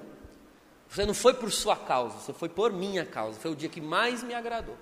Você 0.87 1.05
não 1.05 1.13
foi 1.13 1.33
por 1.33 1.51
sua 1.51 1.75
causa, 1.75 2.17
você 2.17 2.31
foi 2.31 2.47
por 2.47 2.71
minha 2.71 3.05
causa. 3.05 3.37
Foi 3.37 3.51
o 3.51 3.55
dia 3.55 3.67
que 3.67 3.81
mais 3.81 4.23
me 4.23 4.33
agradou. 4.33 4.77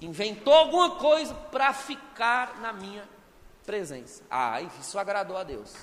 Inventou 0.00 0.54
alguma 0.54 0.92
coisa 0.92 1.34
para 1.34 1.72
ficar 1.72 2.60
na 2.60 2.72
minha 2.72 3.06
presença. 3.64 4.22
Ah, 4.30 4.60
isso 4.62 4.98
agradou 4.98 5.36
a 5.36 5.44
Deus. 5.44 5.74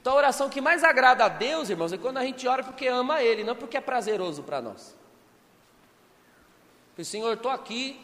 Então 0.00 0.12
a 0.12 0.16
oração 0.16 0.48
que 0.48 0.60
mais 0.60 0.84
agrada 0.84 1.24
a 1.24 1.28
Deus, 1.28 1.70
irmãos, 1.70 1.92
é 1.92 1.98
quando 1.98 2.18
a 2.18 2.24
gente 2.24 2.46
ora 2.46 2.62
porque 2.62 2.86
ama 2.86 3.22
Ele, 3.22 3.42
não 3.42 3.56
porque 3.56 3.76
é 3.76 3.80
prazeroso 3.80 4.42
para 4.42 4.60
nós. 4.60 4.96
Porque, 6.90 7.04
Senhor, 7.04 7.32
estou 7.32 7.50
aqui, 7.50 8.00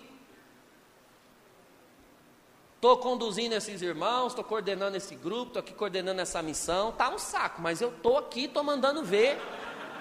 estou 2.75 2.97
conduzindo 2.99 3.55
esses 3.55 3.83
irmãos, 3.83 4.29
estou 4.29 4.43
coordenando 4.43 4.97
esse 4.97 5.15
grupo, 5.15 5.49
estou 5.49 5.61
aqui 5.61 5.73
coordenando 5.73 6.21
essa 6.21 6.43
missão, 6.43 6.89
está 6.89 7.09
um 7.09 7.19
saco, 7.19 7.63
mas 7.63 7.81
eu 7.81 7.91
estou 7.91 8.19
aqui, 8.19 8.47
estou 8.47 8.65
mandando 8.65 9.05
ver, 9.05 9.39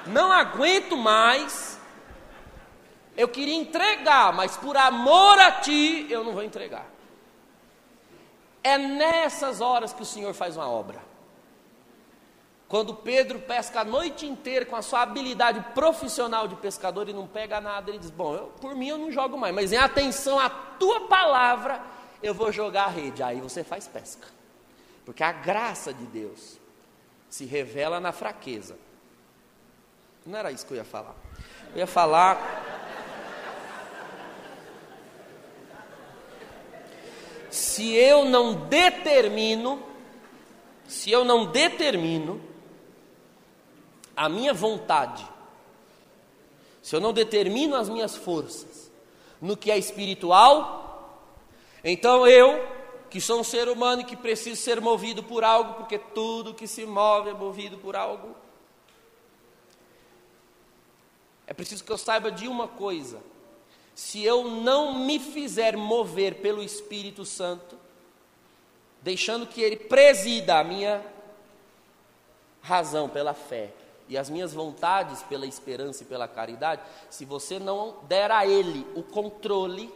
não 0.07 0.31
aguento 0.31 0.97
mais, 0.97 1.78
eu 3.15 3.27
queria 3.27 3.55
entregar, 3.55 4.33
mas 4.33 4.55
por 4.57 4.77
amor 4.77 5.39
a 5.39 5.51
Ti, 5.51 6.07
eu 6.09 6.23
não 6.23 6.33
vou 6.33 6.43
entregar. 6.43 6.87
É 8.63 8.77
nessas 8.77 9.61
horas 9.61 9.93
que 9.93 10.01
o 10.01 10.05
Senhor 10.05 10.33
faz 10.33 10.55
uma 10.55 10.69
obra. 10.69 11.01
Quando 12.69 12.93
Pedro 12.93 13.39
pesca 13.39 13.81
a 13.81 13.83
noite 13.83 14.27
inteira 14.27 14.63
com 14.63 14.75
a 14.75 14.83
sua 14.83 15.01
habilidade 15.01 15.59
profissional 15.73 16.47
de 16.47 16.55
pescador 16.55 17.09
e 17.09 17.13
não 17.13 17.25
pega 17.25 17.59
nada, 17.59 17.89
ele 17.89 17.97
diz: 17.97 18.11
Bom, 18.11 18.35
eu, 18.35 18.45
por 18.61 18.75
mim 18.75 18.89
eu 18.89 18.97
não 18.97 19.11
jogo 19.11 19.35
mais, 19.37 19.55
mas 19.55 19.73
em 19.73 19.77
atenção 19.77 20.39
à 20.39 20.49
tua 20.49 21.07
palavra, 21.07 21.81
eu 22.21 22.31
vou 22.31 22.51
jogar 22.51 22.85
a 22.85 22.89
rede. 22.89 23.23
Aí 23.23 23.41
você 23.41 23.63
faz 23.63 23.87
pesca, 23.87 24.27
porque 25.03 25.23
a 25.23 25.31
graça 25.31 25.91
de 25.91 26.05
Deus 26.05 26.59
se 27.27 27.43
revela 27.43 27.99
na 27.99 28.11
fraqueza. 28.11 28.77
Não 30.23 30.37
era 30.37 30.51
isso 30.51 30.63
que 30.65 30.73
eu 30.73 30.77
ia 30.77 30.85
falar. 30.85 31.15
Eu 31.73 31.79
ia 31.79 31.87
falar. 31.87 32.37
Se 37.49 37.93
eu 37.95 38.25
não 38.25 38.67
determino, 38.67 39.81
se 40.87 41.11
eu 41.11 41.25
não 41.25 41.45
determino 41.45 42.41
a 44.15 44.29
minha 44.29 44.53
vontade, 44.53 45.25
se 46.81 46.95
eu 46.95 46.99
não 46.99 47.13
determino 47.13 47.75
as 47.75 47.89
minhas 47.89 48.15
forças 48.15 48.91
no 49.41 49.55
que 49.55 49.71
é 49.71 49.77
espiritual, 49.77 51.25
então 51.83 52.27
eu, 52.27 52.67
que 53.09 53.21
sou 53.21 53.39
um 53.39 53.43
ser 53.43 53.69
humano 53.69 54.01
e 54.01 54.05
que 54.05 54.15
preciso 54.15 54.61
ser 54.61 54.81
movido 54.81 55.23
por 55.23 55.43
algo, 55.43 55.75
porque 55.75 55.97
tudo 55.97 56.53
que 56.53 56.67
se 56.67 56.85
move 56.85 57.29
é 57.29 57.33
movido 57.33 57.77
por 57.77 57.95
algo, 57.95 58.35
é 61.47 61.53
preciso 61.53 61.83
que 61.83 61.91
eu 61.91 61.97
saiba 61.97 62.31
de 62.31 62.47
uma 62.47 62.67
coisa: 62.67 63.19
se 63.99 64.23
eu 64.23 64.45
não 64.45 64.97
me 64.97 65.19
fizer 65.19 65.75
mover 65.75 66.35
pelo 66.35 66.63
Espírito 66.63 67.25
Santo, 67.25 67.77
deixando 69.01 69.45
que 69.45 69.61
Ele 69.61 69.75
presida 69.75 70.57
a 70.57 70.63
minha 70.63 71.05
razão 72.61 73.09
pela 73.09 73.33
fé, 73.33 73.73
e 74.07 74.17
as 74.17 74.29
minhas 74.29 74.53
vontades 74.53 75.21
pela 75.23 75.45
esperança 75.45 76.03
e 76.03 76.05
pela 76.05 76.29
caridade, 76.29 76.81
se 77.09 77.25
você 77.25 77.59
não 77.59 77.97
der 78.07 78.31
a 78.31 78.47
Ele 78.47 78.87
o 78.95 79.03
controle 79.03 79.93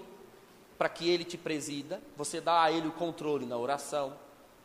para 0.78 0.90
que 0.90 1.10
Ele 1.10 1.24
te 1.24 1.38
presida, 1.38 2.02
você 2.18 2.42
dá 2.42 2.62
a 2.62 2.72
Ele 2.74 2.90
o 2.90 2.92
controle 2.92 3.46
na 3.46 3.58
oração, 3.58 4.14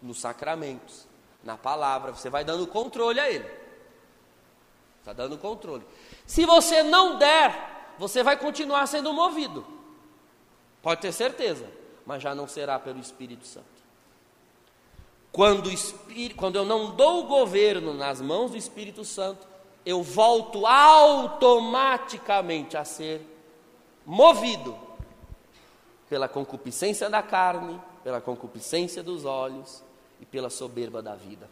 nos 0.03 0.19
sacramentos, 0.19 1.07
na 1.45 1.57
palavra, 1.57 2.11
você 2.11 2.29
vai 2.29 2.43
dando 2.45 2.67
controle 2.67 3.21
a 3.21 3.31
Ele. 3.31 3.49
Está 4.99 5.13
dando 5.13 5.39
controle. 5.39 5.85
Se 6.27 6.45
você 6.45 6.83
não 6.83 7.19
der, 7.19 7.78
você 7.99 8.23
vai 8.23 8.37
continuar 8.37 8.87
sendo 8.87 9.13
movido. 9.13 9.67
Pode 10.83 11.01
ter 11.01 11.13
certeza, 11.13 11.67
mas 12.07 12.23
já 12.23 12.33
não 12.35 12.47
será 12.47 12.79
pelo 12.79 13.01
Espírito 13.01 13.47
Santo. 13.47 13.67
Quando, 15.33 15.71
quando 16.37 16.57
eu 16.57 16.65
não 16.65 16.97
dou 16.97 17.25
o 17.25 17.27
governo 17.27 17.93
nas 17.93 18.21
mãos 18.21 18.53
do 18.53 18.57
Espírito 18.57 19.05
Santo, 19.05 19.47
eu 19.85 20.03
volto 20.03 20.67
automaticamente 20.67 22.77
a 22.77 22.85
ser 22.85 23.21
movido 24.05 24.77
pela 26.09 26.29
concupiscência 26.29 27.09
da 27.11 27.23
carne, 27.23 27.81
pela 28.03 28.21
concupiscência 28.21 29.01
dos 29.03 29.25
olhos 29.25 29.83
e 30.21 30.27
pela 30.27 30.51
soberba 30.51 31.03
da 31.03 31.15
vida. 31.15 31.49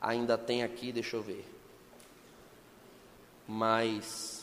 Ainda 0.00 0.38
tem 0.38 0.62
aqui, 0.62 0.92
deixa 0.92 1.16
eu 1.16 1.22
ver, 1.22 1.44
mais 3.46 4.35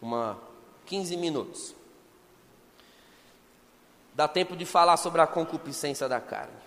uma 0.00 0.38
15 0.86 1.16
minutos. 1.16 1.74
Dá 4.14 4.26
tempo 4.26 4.56
de 4.56 4.64
falar 4.64 4.96
sobre 4.96 5.20
a 5.20 5.26
concupiscência 5.26 6.08
da 6.08 6.20
carne. 6.20 6.66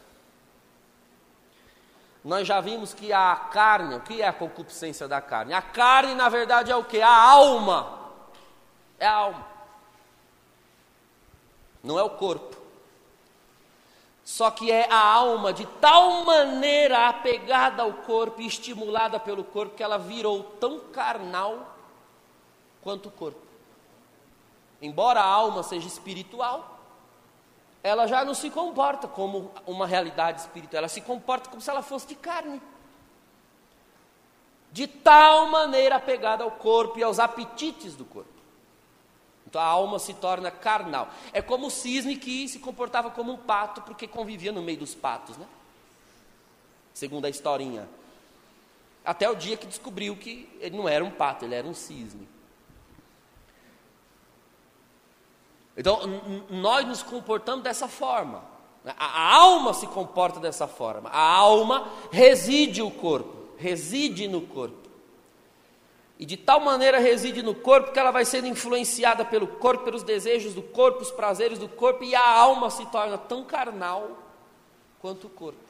Nós 2.23 2.47
já 2.47 2.59
vimos 2.59 2.93
que 2.93 3.13
a 3.13 3.35
carne, 3.35 3.95
o 3.95 4.01
que 4.01 4.21
é 4.21 4.27
a 4.27 4.33
concupiscência 4.33 5.07
da 5.07 5.21
carne? 5.21 5.53
A 5.53 5.61
carne, 5.61 6.13
na 6.13 6.29
verdade, 6.29 6.71
é 6.71 6.75
o 6.75 6.83
que? 6.83 7.01
A 7.01 7.09
alma. 7.09 8.11
É 8.99 9.07
a 9.07 9.13
alma. 9.13 9.47
Não 11.81 11.97
é 11.97 12.03
o 12.03 12.09
corpo. 12.09 12.57
Só 14.23 14.51
que 14.51 14.71
é 14.71 14.87
a 14.91 15.01
alma 15.01 15.51
de 15.51 15.65
tal 15.65 16.23
maneira 16.23 17.07
apegada 17.07 17.81
ao 17.81 17.93
corpo 17.93 18.41
e 18.41 18.45
estimulada 18.45 19.19
pelo 19.19 19.43
corpo 19.43 19.75
que 19.75 19.81
ela 19.81 19.97
virou 19.97 20.43
tão 20.43 20.79
carnal 20.79 21.78
quanto 22.81 23.09
o 23.09 23.11
corpo. 23.11 23.41
Embora 24.81 25.19
a 25.19 25.25
alma 25.25 25.63
seja 25.63 25.87
espiritual, 25.87 26.79
ela 27.83 28.07
já 28.07 28.23
não 28.25 28.33
se 28.33 28.49
comporta 28.49 29.07
como 29.07 29.51
uma 29.65 29.87
realidade 29.87 30.41
espiritual, 30.41 30.79
ela 30.79 30.87
se 30.87 31.01
comporta 31.01 31.49
como 31.49 31.61
se 31.61 31.69
ela 31.69 31.81
fosse 31.81 32.07
de 32.07 32.15
carne. 32.15 32.61
De 34.71 34.85
tal 34.85 35.47
maneira 35.47 35.95
apegada 35.95 36.43
ao 36.43 36.51
corpo 36.51 36.99
e 36.99 37.03
aos 37.03 37.19
apetites 37.19 37.95
do 37.95 38.05
corpo. 38.05 38.39
Então 39.47 39.59
a 39.59 39.65
alma 39.65 39.97
se 39.97 40.13
torna 40.13 40.51
carnal. 40.51 41.09
É 41.33 41.41
como 41.41 41.67
o 41.67 41.71
cisne 41.71 42.15
que 42.15 42.47
se 42.47 42.59
comportava 42.59 43.09
como 43.09 43.33
um 43.33 43.37
pato 43.37 43.81
porque 43.81 44.07
convivia 44.07 44.51
no 44.51 44.61
meio 44.61 44.77
dos 44.77 44.93
patos, 44.93 45.37
né? 45.37 45.47
Segundo 46.93 47.25
a 47.25 47.29
historinha. 47.29 47.89
Até 49.03 49.27
o 49.27 49.35
dia 49.35 49.57
que 49.57 49.65
descobriu 49.65 50.15
que 50.15 50.47
ele 50.59 50.77
não 50.77 50.87
era 50.87 51.03
um 51.03 51.09
pato, 51.09 51.45
ele 51.45 51.55
era 51.55 51.65
um 51.65 51.73
cisne. 51.73 52.27
Então, 55.79 56.01
nós 56.49 56.85
nos 56.85 57.01
comportamos 57.01 57.63
dessa 57.63 57.87
forma. 57.87 58.43
A, 58.97 59.33
alma 59.37 59.73
se 59.73 59.87
comporta 59.87 60.37
dessa 60.37 60.67
forma. 60.67 61.09
A 61.09 61.35
alma 61.37 61.87
reside 62.11 62.81
o 62.81 62.91
corpo, 62.91 63.53
reside 63.57 64.27
no 64.27 64.41
corpo. 64.41 64.89
E 66.19 66.25
de 66.25 66.35
tal 66.35 66.59
maneira 66.59 66.99
reside 66.99 67.41
no 67.41 67.55
corpo 67.55 67.93
que 67.93 67.99
ela 67.99 68.11
vai 68.11 68.25
sendo 68.25 68.47
influenciada 68.47 69.23
pelo 69.23 69.47
corpo, 69.47 69.85
pelos 69.85 70.03
desejos 70.03 70.53
do 70.53 70.61
corpo, 70.61 71.01
os 71.01 71.11
prazeres 71.11 71.57
do 71.57 71.69
corpo, 71.69 72.03
e 72.03 72.13
a 72.13 72.29
alma 72.29 72.69
se 72.69 72.85
torna 72.87 73.17
tão 73.17 73.45
carnal 73.45 74.17
quanto 75.01 75.27
o 75.27 75.29
corpo. 75.29 75.63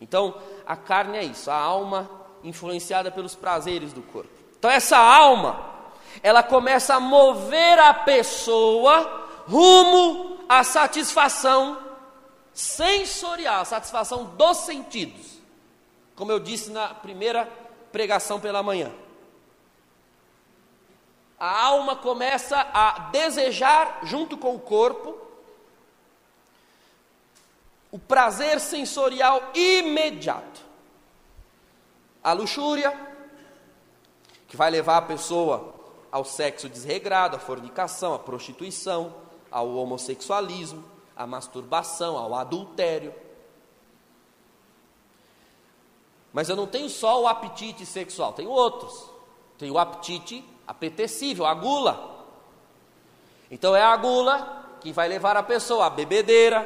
Então, 0.00 0.34
a 0.66 0.76
carne 0.76 1.18
é 1.18 1.24
isso, 1.24 1.50
a 1.50 1.58
alma 1.58 2.10
influenciada 2.42 3.10
pelos 3.10 3.34
prazeres 3.34 3.92
do 3.92 4.00
corpo. 4.00 4.32
Então, 4.58 4.70
essa 4.70 4.96
alma 4.96 5.73
ela 6.22 6.42
começa 6.42 6.94
a 6.94 7.00
mover 7.00 7.78
a 7.78 7.92
pessoa 7.92 9.28
rumo 9.46 10.38
à 10.48 10.64
satisfação 10.64 11.78
sensorial, 12.52 13.64
satisfação 13.64 14.24
dos 14.24 14.58
sentidos. 14.58 15.38
Como 16.14 16.30
eu 16.30 16.38
disse 16.38 16.70
na 16.70 16.88
primeira 16.88 17.48
pregação 17.90 18.40
pela 18.40 18.62
manhã. 18.62 18.92
A 21.38 21.64
alma 21.64 21.96
começa 21.96 22.56
a 22.72 23.10
desejar, 23.10 24.00
junto 24.04 24.36
com 24.38 24.54
o 24.54 24.60
corpo, 24.60 25.18
o 27.90 27.98
prazer 27.98 28.60
sensorial 28.60 29.50
imediato. 29.54 30.62
A 32.22 32.32
luxúria, 32.32 32.98
que 34.48 34.56
vai 34.56 34.70
levar 34.70 34.96
a 34.96 35.02
pessoa 35.02 35.73
ao 36.14 36.24
sexo 36.24 36.68
desregrado, 36.68 37.34
à 37.34 37.40
fornicação, 37.40 38.14
à 38.14 38.18
prostituição, 38.20 39.12
ao 39.50 39.68
homossexualismo, 39.74 40.84
à 41.16 41.26
masturbação, 41.26 42.16
ao 42.16 42.32
adultério. 42.36 43.12
Mas 46.32 46.48
eu 46.48 46.54
não 46.54 46.68
tenho 46.68 46.88
só 46.88 47.20
o 47.20 47.26
apetite 47.26 47.84
sexual, 47.84 48.32
tenho 48.32 48.48
outros. 48.48 49.10
Tenho 49.58 49.74
o 49.74 49.78
apetite 49.78 50.44
apetecível, 50.68 51.46
a 51.46 51.52
gula. 51.52 52.24
Então 53.50 53.74
é 53.74 53.82
a 53.82 53.96
gula 53.96 54.66
que 54.80 54.92
vai 54.92 55.08
levar 55.08 55.36
a 55.36 55.42
pessoa 55.42 55.86
à 55.86 55.90
bebedeira, 55.90 56.64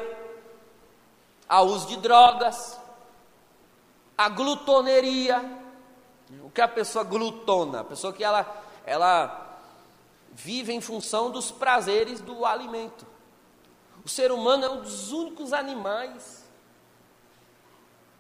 ao 1.49 1.69
uso 1.69 1.87
de 1.87 1.97
drogas, 1.97 2.79
A 4.15 4.29
glutoneria. 4.29 5.43
O 6.43 6.51
que 6.51 6.61
é 6.61 6.65
a 6.65 6.69
pessoa 6.69 7.03
glutona? 7.03 7.81
A 7.81 7.85
pessoa 7.85 8.13
que 8.13 8.23
ela, 8.23 8.68
ela 8.89 9.61
vive 10.33 10.73
em 10.73 10.81
função 10.81 11.31
dos 11.31 11.51
prazeres 11.51 12.21
do 12.21 12.45
alimento. 12.45 13.07
O 14.05 14.09
ser 14.09 14.33
humano 14.33 14.65
é 14.65 14.71
um 14.71 14.81
dos 14.81 15.13
únicos 15.13 15.53
animais 15.53 16.49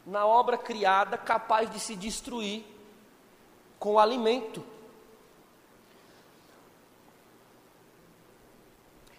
na 0.05 0.27
obra 0.27 0.59
criada 0.59 1.17
capaz 1.17 1.71
de 1.71 1.81
se 1.81 1.97
destruir 1.97 2.65
com 3.79 3.95
o 3.95 3.99
alimento. 3.99 4.65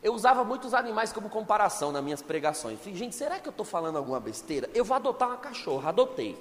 Eu 0.01 0.13
usava 0.13 0.43
muitos 0.43 0.73
animais 0.73 1.11
como 1.11 1.30
comparação 1.30 1.91
nas 1.91 2.03
minhas 2.03 2.21
pregações. 2.21 2.80
Falei, 2.80 2.95
gente, 2.95 3.15
será 3.15 3.39
que 3.39 3.47
eu 3.47 3.51
estou 3.51 3.65
falando 3.65 3.97
alguma 3.97 4.19
besteira? 4.19 4.69
Eu 4.73 4.85
vou 4.85 4.95
adotar 4.95 5.27
uma 5.27 5.38
cachorra, 5.38 5.89
adotei. 5.89 6.38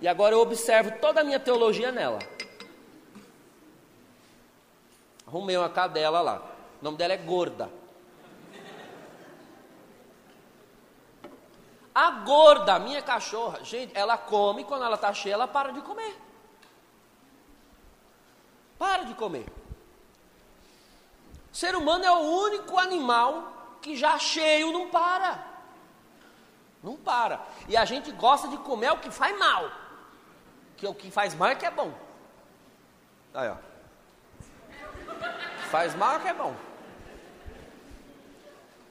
E 0.00 0.08
agora 0.08 0.34
eu 0.34 0.40
observo 0.40 0.98
toda 1.00 1.20
a 1.20 1.24
minha 1.24 1.40
teologia 1.40 1.90
nela. 1.90 2.18
Arrumei 5.32 5.56
uma 5.56 5.70
cadela 5.70 6.20
lá. 6.20 6.42
O 6.78 6.84
nome 6.84 6.98
dela 6.98 7.14
é 7.14 7.16
Gorda. 7.16 7.70
A 11.94 12.10
gorda, 12.10 12.78
minha 12.78 13.00
cachorra, 13.00 13.64
gente, 13.64 13.96
ela 13.96 14.16
come, 14.16 14.64
quando 14.64 14.84
ela 14.84 14.94
está 14.94 15.12
cheia, 15.12 15.34
ela 15.34 15.48
para 15.48 15.72
de 15.72 15.80
comer. 15.80 16.18
Para 18.78 19.04
de 19.04 19.14
comer. 19.14 19.46
O 21.50 21.56
ser 21.56 21.76
humano 21.76 22.04
é 22.04 22.10
o 22.10 22.20
único 22.20 22.78
animal 22.78 23.78
que 23.80 23.96
já 23.96 24.18
cheio 24.18 24.70
não 24.70 24.90
para. 24.90 25.46
Não 26.82 26.96
para. 26.96 27.40
E 27.68 27.76
a 27.76 27.84
gente 27.86 28.10
gosta 28.12 28.48
de 28.48 28.58
comer 28.58 28.92
o 28.92 28.98
que 28.98 29.10
faz 29.10 29.38
mal. 29.38 29.70
Que 30.76 30.86
o 30.86 30.94
que 30.94 31.10
faz 31.10 31.34
mal 31.34 31.48
é 31.48 31.54
que 31.54 31.66
é 31.66 31.70
bom. 31.70 31.92
Aí, 33.34 33.48
ó. 33.48 33.71
Faz 35.70 35.94
mal 35.94 36.20
que 36.20 36.28
é 36.28 36.34
bom. 36.34 36.54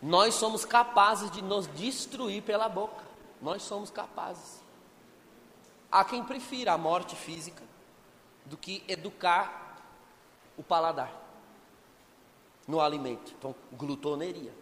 Nós 0.01 0.33
somos 0.33 0.65
capazes 0.65 1.29
de 1.29 1.41
nos 1.41 1.67
destruir 1.67 2.41
pela 2.41 2.67
boca. 2.67 3.03
Nós 3.41 3.61
somos 3.61 3.91
capazes. 3.91 4.61
Há 5.91 6.03
quem 6.03 6.23
prefira 6.23 6.73
a 6.73 6.77
morte 6.77 7.15
física 7.15 7.63
do 8.45 8.57
que 8.57 8.83
educar 8.87 9.77
o 10.57 10.63
paladar 10.63 11.11
no 12.67 12.79
alimento. 12.79 13.33
Então, 13.37 13.53
glutoneria. 13.73 14.53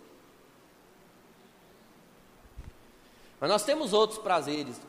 Mas 3.40 3.49
nós 3.49 3.64
temos 3.64 3.94
outros 3.94 4.19
prazeres. 4.19 4.81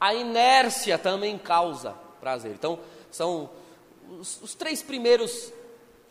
A 0.00 0.14
inércia 0.14 0.98
também 0.98 1.38
causa 1.38 1.94
prazer. 2.20 2.52
Então, 2.54 2.80
são 3.10 3.50
os, 4.10 4.40
os 4.42 4.54
três 4.54 4.82
primeiros 4.82 5.52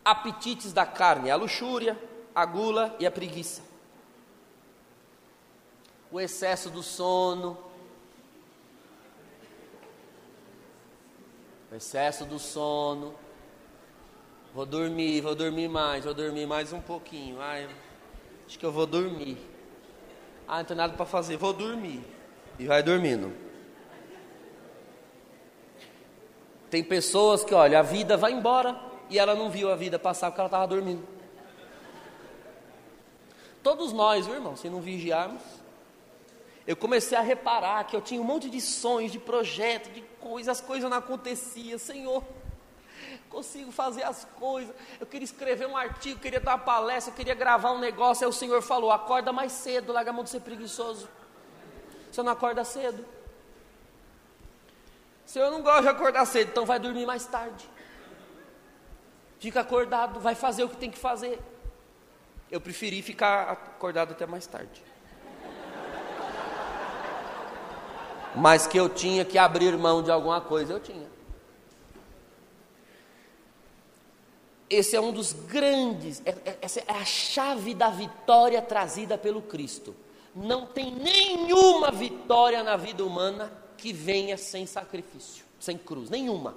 apetites 0.03 0.73
da 0.73 0.85
carne: 0.85 1.31
a 1.31 1.35
luxúria, 1.35 1.97
a 2.33 2.45
gula 2.45 2.95
e 2.99 3.05
a 3.05 3.11
preguiça. 3.11 3.61
O 6.11 6.19
excesso 6.19 6.69
do 6.69 6.83
sono. 6.83 7.57
O 11.71 11.75
excesso 11.75 12.25
do 12.25 12.37
sono. 12.37 13.15
Vou 14.53 14.65
dormir, 14.65 15.21
vou 15.21 15.33
dormir 15.33 15.67
mais, 15.67 16.05
vou 16.05 16.13
dormir 16.13 16.45
mais 16.45 16.71
um 16.71 16.79
pouquinho. 16.79 17.41
Ai, 17.41 17.67
acho 18.45 18.59
que 18.59 18.65
eu 18.65 18.71
vou 18.71 18.85
dormir. 18.85 19.37
Ah, 20.47 20.57
não 20.57 20.65
tem 20.65 20.77
nada 20.77 20.93
para 20.93 21.05
fazer, 21.05 21.37
vou 21.37 21.53
dormir. 21.53 22.03
E 22.59 22.67
vai 22.67 22.83
dormindo. 22.83 23.42
Tem 26.73 26.83
pessoas 26.83 27.43
que, 27.43 27.53
olha, 27.53 27.77
a 27.77 27.81
vida 27.83 28.17
vai 28.17 28.31
embora 28.31 28.75
e 29.07 29.19
ela 29.19 29.35
não 29.35 29.47
viu 29.47 29.71
a 29.71 29.75
vida 29.75 29.99
passar 29.99 30.31
porque 30.31 30.41
ela 30.41 30.47
estava 30.47 30.65
dormindo. 30.65 31.07
Todos 33.61 33.93
nós, 33.93 34.25
viu, 34.25 34.33
irmão, 34.33 34.55
se 34.55 34.71
não 34.71 34.81
vigiarmos. 34.81 35.43
Eu 36.65 36.75
comecei 36.75 37.15
a 37.15 37.21
reparar 37.21 37.83
que 37.83 37.95
eu 37.95 38.01
tinha 38.01 38.19
um 38.19 38.23
monte 38.23 38.49
de 38.49 38.59
sonhos, 38.59 39.11
de 39.11 39.19
projetos, 39.19 39.93
de 39.93 40.01
coisas, 40.19 40.57
as 40.57 40.65
coisas 40.65 40.89
não 40.89 40.97
aconteciam. 40.97 41.77
Senhor, 41.77 42.23
consigo 43.29 43.71
fazer 43.71 44.01
as 44.01 44.25
coisas. 44.39 44.75
Eu 44.99 45.05
queria 45.05 45.25
escrever 45.25 45.67
um 45.67 45.77
artigo, 45.77 46.19
queria 46.19 46.39
dar 46.39 46.53
uma 46.53 46.57
palestra, 46.57 47.13
queria 47.13 47.35
gravar 47.35 47.71
um 47.73 47.79
negócio. 47.79 48.25
Aí 48.25 48.29
o 48.31 48.33
Senhor 48.33 48.63
falou: 48.63 48.91
acorda 48.91 49.31
mais 49.31 49.51
cedo, 49.51 49.93
larga 49.93 50.09
a 50.09 50.13
mão 50.13 50.23
de 50.23 50.31
ser 50.31 50.39
preguiçoso. 50.39 51.07
Você 52.11 52.23
não 52.23 52.31
acorda 52.31 52.63
cedo. 52.63 53.05
Senhor, 55.33 55.45
eu 55.45 55.51
não 55.51 55.63
gosto 55.63 55.81
de 55.81 55.87
acordar 55.87 56.27
cedo, 56.27 56.49
então 56.49 56.63
vai 56.63 56.77
dormir 56.77 57.07
mais 57.07 57.25
tarde. 57.25 57.67
Fica 59.39 59.61
acordado, 59.61 60.19
vai 60.19 60.35
fazer 60.35 60.63
o 60.63 60.69
que 60.69 60.77
tem 60.77 60.91
que 60.91 60.97
fazer. 60.99 61.39
Eu 62.51 62.61
preferi 62.61 63.01
ficar 63.01 63.49
acordado 63.49 64.11
até 64.11 64.27
mais 64.27 64.45
tarde. 64.45 64.83
Mas 68.35 68.67
que 68.67 68.79
eu 68.79 68.87
tinha 68.87 69.25
que 69.25 69.39
abrir 69.39 69.75
mão 69.75 70.03
de 70.03 70.11
alguma 70.11 70.39
coisa, 70.39 70.73
eu 70.73 70.79
tinha. 70.79 71.09
Esse 74.69 74.95
é 74.95 75.01
um 75.01 75.11
dos 75.11 75.33
grandes, 75.33 76.21
é, 76.27 76.29
é, 76.45 76.57
essa 76.61 76.79
é 76.79 76.85
a 76.89 77.03
chave 77.03 77.73
da 77.73 77.89
vitória 77.89 78.61
trazida 78.61 79.17
pelo 79.17 79.41
Cristo. 79.41 79.95
Não 80.35 80.67
tem 80.67 80.91
nenhuma 80.91 81.89
vitória 81.89 82.61
na 82.61 82.77
vida 82.77 83.03
humana 83.03 83.62
que 83.83 83.91
venha 83.91 84.37
sem 84.37 84.65
sacrifício, 84.65 85.43
sem 85.59 85.77
cruz, 85.77 86.09
nenhuma. 86.09 86.55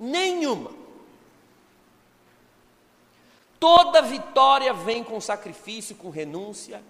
Nenhuma. 0.00 0.72
Toda 3.60 4.02
vitória 4.02 4.74
vem 4.74 5.04
com 5.04 5.20
sacrifício, 5.20 5.94
com 5.94 6.10
renúncia. 6.10 6.82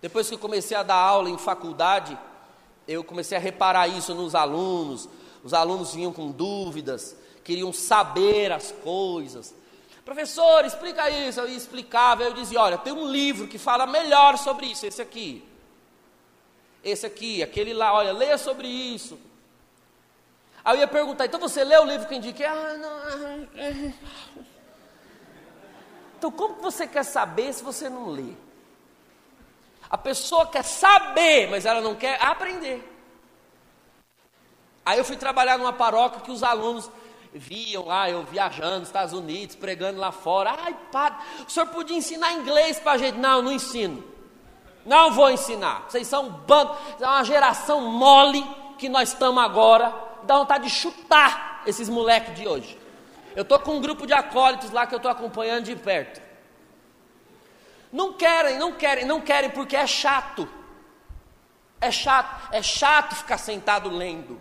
Depois 0.00 0.28
que 0.28 0.34
eu 0.34 0.40
comecei 0.40 0.76
a 0.76 0.82
dar 0.82 0.96
aula 0.96 1.30
em 1.30 1.38
faculdade, 1.38 2.18
eu 2.88 3.04
comecei 3.04 3.38
a 3.38 3.40
reparar 3.40 3.86
isso 3.86 4.12
nos 4.12 4.34
alunos. 4.34 5.08
Os 5.44 5.54
alunos 5.54 5.94
vinham 5.94 6.12
com 6.12 6.32
dúvidas, 6.32 7.14
queriam 7.44 7.72
saber 7.72 8.50
as 8.50 8.72
coisas. 8.72 9.54
Professor, 10.04 10.64
explica 10.64 11.08
isso. 11.08 11.38
Eu 11.38 11.48
explicava, 11.48 12.24
eu 12.24 12.34
dizia: 12.34 12.60
olha, 12.60 12.76
tem 12.76 12.92
um 12.92 13.08
livro 13.08 13.46
que 13.46 13.56
fala 13.56 13.86
melhor 13.86 14.36
sobre 14.36 14.66
isso, 14.66 14.84
esse 14.84 15.00
aqui. 15.00 15.51
Esse 16.82 17.06
aqui, 17.06 17.42
aquele 17.42 17.72
lá, 17.72 17.94
olha, 17.94 18.12
leia 18.12 18.36
sobre 18.36 18.66
isso. 18.66 19.18
Aí 20.64 20.76
eu 20.76 20.80
ia 20.80 20.88
perguntar: 20.88 21.26
então 21.26 21.40
você 21.40 21.64
leu 21.64 21.82
o 21.82 21.86
livro 21.86 22.06
que 22.06 22.14
indiquei? 22.14 22.46
Ah, 22.46 22.76
não. 22.78 23.48
Então, 26.18 26.30
como 26.30 26.54
você 26.62 26.86
quer 26.86 27.04
saber 27.04 27.52
se 27.52 27.64
você 27.64 27.88
não 27.88 28.08
lê? 28.08 28.32
A 29.90 29.98
pessoa 29.98 30.46
quer 30.46 30.62
saber, 30.62 31.50
mas 31.50 31.66
ela 31.66 31.80
não 31.80 31.94
quer 31.94 32.16
aprender. 32.22 32.88
Aí 34.84 34.98
eu 34.98 35.04
fui 35.04 35.16
trabalhar 35.16 35.58
numa 35.58 35.72
paróquia 35.72 36.20
que 36.20 36.30
os 36.30 36.42
alunos 36.42 36.88
viam 37.32 37.86
lá, 37.86 38.08
eu 38.08 38.22
viajando 38.24 38.80
nos 38.80 38.88
Estados 38.88 39.12
Unidos, 39.12 39.56
pregando 39.56 39.98
lá 39.98 40.12
fora. 40.12 40.54
Ai, 40.58 40.76
padre, 40.90 41.18
o 41.46 41.50
senhor 41.50 41.66
podia 41.66 41.96
ensinar 41.96 42.32
inglês 42.32 42.78
para 42.78 42.92
a 42.92 42.98
gente? 42.98 43.18
Não, 43.18 43.42
não 43.42 43.52
ensino. 43.52 44.11
Não 44.84 45.12
vou 45.12 45.30
ensinar. 45.30 45.84
Vocês 45.88 46.06
são 46.06 46.26
um 46.26 46.30
bando, 46.30 46.76
é 47.00 47.06
uma 47.06 47.24
geração 47.24 47.80
mole 47.82 48.44
que 48.78 48.88
nós 48.88 49.10
estamos 49.10 49.42
agora. 49.42 49.94
Dá 50.24 50.36
vontade 50.36 50.64
de 50.64 50.70
chutar 50.70 51.62
esses 51.66 51.88
moleques 51.88 52.34
de 52.34 52.46
hoje. 52.46 52.78
Eu 53.34 53.42
estou 53.42 53.58
com 53.58 53.76
um 53.76 53.80
grupo 53.80 54.06
de 54.06 54.12
acólitos 54.12 54.70
lá 54.70 54.86
que 54.86 54.94
eu 54.94 54.98
estou 54.98 55.10
acompanhando 55.10 55.64
de 55.64 55.76
perto. 55.76 56.20
Não 57.92 58.12
querem, 58.12 58.58
não 58.58 58.72
querem, 58.72 59.04
não 59.04 59.20
querem 59.20 59.50
porque 59.50 59.76
é 59.76 59.86
chato. 59.86 60.48
É 61.80 61.90
chato, 61.90 62.48
é 62.52 62.62
chato 62.62 63.14
ficar 63.14 63.38
sentado 63.38 63.88
lendo. 63.88 64.40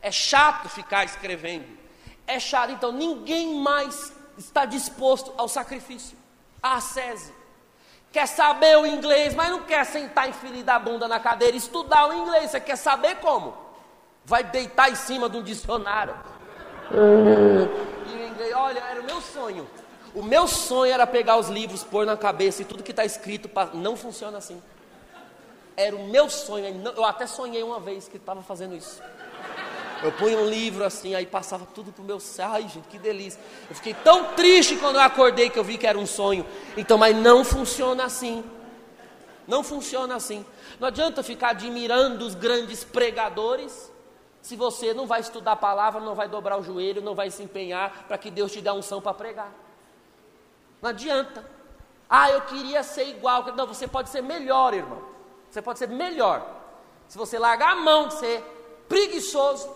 É 0.00 0.10
chato 0.10 0.68
ficar 0.68 1.04
escrevendo 1.04 1.82
é 2.26 2.38
chato. 2.38 2.70
Então 2.70 2.92
ninguém 2.92 3.60
mais 3.60 4.12
está 4.36 4.64
disposto 4.64 5.32
ao 5.36 5.48
sacrifício, 5.48 6.16
à 6.62 6.80
sese. 6.80 7.32
Quer 8.12 8.26
saber 8.26 8.76
o 8.76 8.86
inglês, 8.86 9.34
mas 9.34 9.48
não 9.48 9.62
quer 9.62 9.84
sentar 9.86 10.28
em 10.28 10.32
fila 10.34 10.62
da 10.62 10.78
bunda 10.78 11.08
na 11.08 11.18
cadeira 11.18 11.54
e 11.54 11.58
estudar 11.58 12.08
o 12.08 12.12
inglês. 12.12 12.50
Você 12.50 12.60
quer 12.60 12.76
saber 12.76 13.16
como? 13.16 13.54
Vai 14.24 14.44
deitar 14.44 14.90
em 14.90 14.94
cima 14.94 15.30
de 15.30 15.38
um 15.38 15.42
dicionário. 15.42 16.14
E 16.90 18.14
o 18.14 18.28
inglês, 18.28 18.54
olha, 18.54 18.80
era 18.80 19.00
o 19.00 19.04
meu 19.04 19.20
sonho. 19.20 19.66
O 20.14 20.22
meu 20.22 20.46
sonho 20.46 20.92
era 20.92 21.06
pegar 21.06 21.38
os 21.38 21.48
livros, 21.48 21.82
pôr 21.82 22.04
na 22.04 22.14
cabeça 22.14 22.60
e 22.60 22.66
tudo 22.66 22.82
que 22.82 22.90
está 22.90 23.02
escrito. 23.02 23.50
Não 23.72 23.96
funciona 23.96 24.36
assim. 24.36 24.62
Era 25.74 25.96
o 25.96 26.06
meu 26.06 26.28
sonho. 26.28 26.82
Eu 26.94 27.04
até 27.06 27.26
sonhei 27.26 27.62
uma 27.62 27.80
vez 27.80 28.08
que 28.08 28.18
estava 28.18 28.42
fazendo 28.42 28.76
isso. 28.76 29.02
Eu 30.02 30.10
punha 30.12 30.36
um 30.36 30.48
livro 30.48 30.84
assim, 30.84 31.14
aí 31.14 31.24
passava 31.24 31.66
tudo 31.72 31.92
pro 31.92 32.02
meu 32.02 32.18
céu. 32.18 32.48
Ai, 32.50 32.62
gente, 32.62 32.88
que 32.88 32.98
delícia. 32.98 33.40
Eu 33.68 33.76
fiquei 33.76 33.94
tão 33.94 34.34
triste 34.34 34.76
quando 34.76 34.96
eu 34.96 35.02
acordei 35.02 35.48
que 35.48 35.58
eu 35.58 35.64
vi 35.64 35.78
que 35.78 35.86
era 35.86 35.98
um 35.98 36.06
sonho. 36.06 36.44
Então, 36.76 36.98
mas 36.98 37.16
não 37.16 37.44
funciona 37.44 38.04
assim. 38.04 38.44
Não 39.46 39.62
funciona 39.62 40.16
assim. 40.16 40.44
Não 40.80 40.88
adianta 40.88 41.22
ficar 41.22 41.50
admirando 41.50 42.26
os 42.26 42.34
grandes 42.34 42.82
pregadores 42.82 43.92
se 44.42 44.56
você 44.56 44.92
não 44.92 45.06
vai 45.06 45.20
estudar 45.20 45.52
a 45.52 45.56
palavra, 45.56 46.00
não 46.00 46.16
vai 46.16 46.28
dobrar 46.28 46.58
o 46.58 46.64
joelho, 46.64 47.00
não 47.00 47.14
vai 47.14 47.30
se 47.30 47.44
empenhar 47.44 48.06
para 48.08 48.18
que 48.18 48.28
Deus 48.28 48.50
te 48.50 48.60
dê 48.60 48.68
a 48.68 48.74
unção 48.74 49.00
para 49.00 49.14
pregar. 49.14 49.52
Não 50.82 50.90
adianta. 50.90 51.48
Ah, 52.10 52.28
eu 52.28 52.40
queria 52.42 52.82
ser 52.82 53.04
igual. 53.04 53.44
Não, 53.54 53.68
você 53.68 53.86
pode 53.86 54.10
ser 54.10 54.20
melhor, 54.20 54.74
irmão. 54.74 55.00
Você 55.48 55.62
pode 55.62 55.78
ser 55.78 55.88
melhor. 55.88 56.44
Se 57.06 57.16
você 57.16 57.38
largar 57.38 57.72
a 57.72 57.76
mão 57.76 58.08
de 58.08 58.14
ser 58.14 58.42
preguiçoso, 58.88 59.70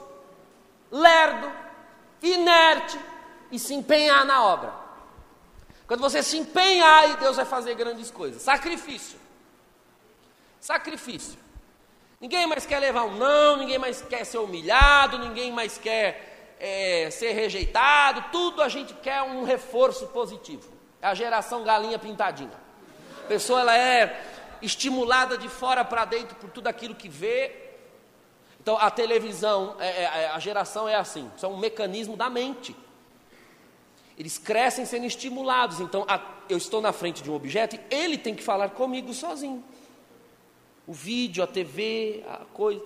lerdo, 0.90 1.52
inerte 2.22 2.98
e 3.50 3.58
se 3.58 3.74
empenhar 3.74 4.24
na 4.24 4.44
obra. 4.44 4.72
Quando 5.86 6.00
você 6.00 6.22
se 6.22 6.36
empenhar, 6.36 7.04
aí 7.04 7.16
Deus 7.16 7.36
vai 7.36 7.44
fazer 7.44 7.74
grandes 7.74 8.10
coisas. 8.10 8.42
Sacrifício. 8.42 9.18
Sacrifício. 10.60 11.38
Ninguém 12.20 12.46
mais 12.46 12.66
quer 12.66 12.80
levar 12.80 13.04
um 13.04 13.16
não, 13.16 13.56
ninguém 13.56 13.78
mais 13.78 14.02
quer 14.02 14.24
ser 14.24 14.38
humilhado, 14.38 15.18
ninguém 15.18 15.52
mais 15.52 15.78
quer 15.78 16.56
é, 16.58 17.10
ser 17.10 17.32
rejeitado. 17.32 18.24
Tudo 18.32 18.62
a 18.62 18.68
gente 18.68 18.94
quer 18.94 19.22
um 19.22 19.44
reforço 19.44 20.08
positivo. 20.08 20.68
É 21.00 21.06
a 21.06 21.14
geração 21.14 21.62
galinha 21.62 21.98
pintadinha. 21.98 22.58
A 23.24 23.26
pessoa 23.28 23.60
ela 23.60 23.76
é 23.76 24.24
estimulada 24.62 25.36
de 25.36 25.48
fora 25.48 25.84
para 25.84 26.04
dentro 26.04 26.34
por 26.36 26.50
tudo 26.50 26.66
aquilo 26.66 26.94
que 26.94 27.08
vê. 27.08 27.65
Então 28.66 28.76
a 28.78 28.90
televisão, 28.90 29.76
é, 29.78 29.86
é, 29.86 30.02
é, 30.02 30.26
a 30.26 30.40
geração 30.40 30.88
é 30.88 30.97
assim, 30.97 31.30
isso 31.36 31.47
é 31.47 31.48
um 31.48 31.56
mecanismo 31.56 32.16
da 32.16 32.28
mente. 32.28 32.74
Eles 34.18 34.38
crescem 34.38 34.84
sendo 34.84 35.06
estimulados. 35.06 35.78
Então 35.78 36.05
a, 36.09 36.20
eu 36.48 36.59
estou 36.59 36.80
na 36.80 36.93
frente 36.93 37.22
de 37.22 37.30
um 37.30 37.34
objeto 37.36 37.76
e 37.76 37.80
ele 37.94 38.18
tem 38.18 38.34
que 38.34 38.43
falar 38.43 38.70
comigo 38.70 39.14
sozinho. 39.14 39.62
O 40.84 40.93
vídeo, 40.93 41.44
a 41.44 41.47
TV, 41.47 42.24
a 42.26 42.38
coisa. 42.52 42.84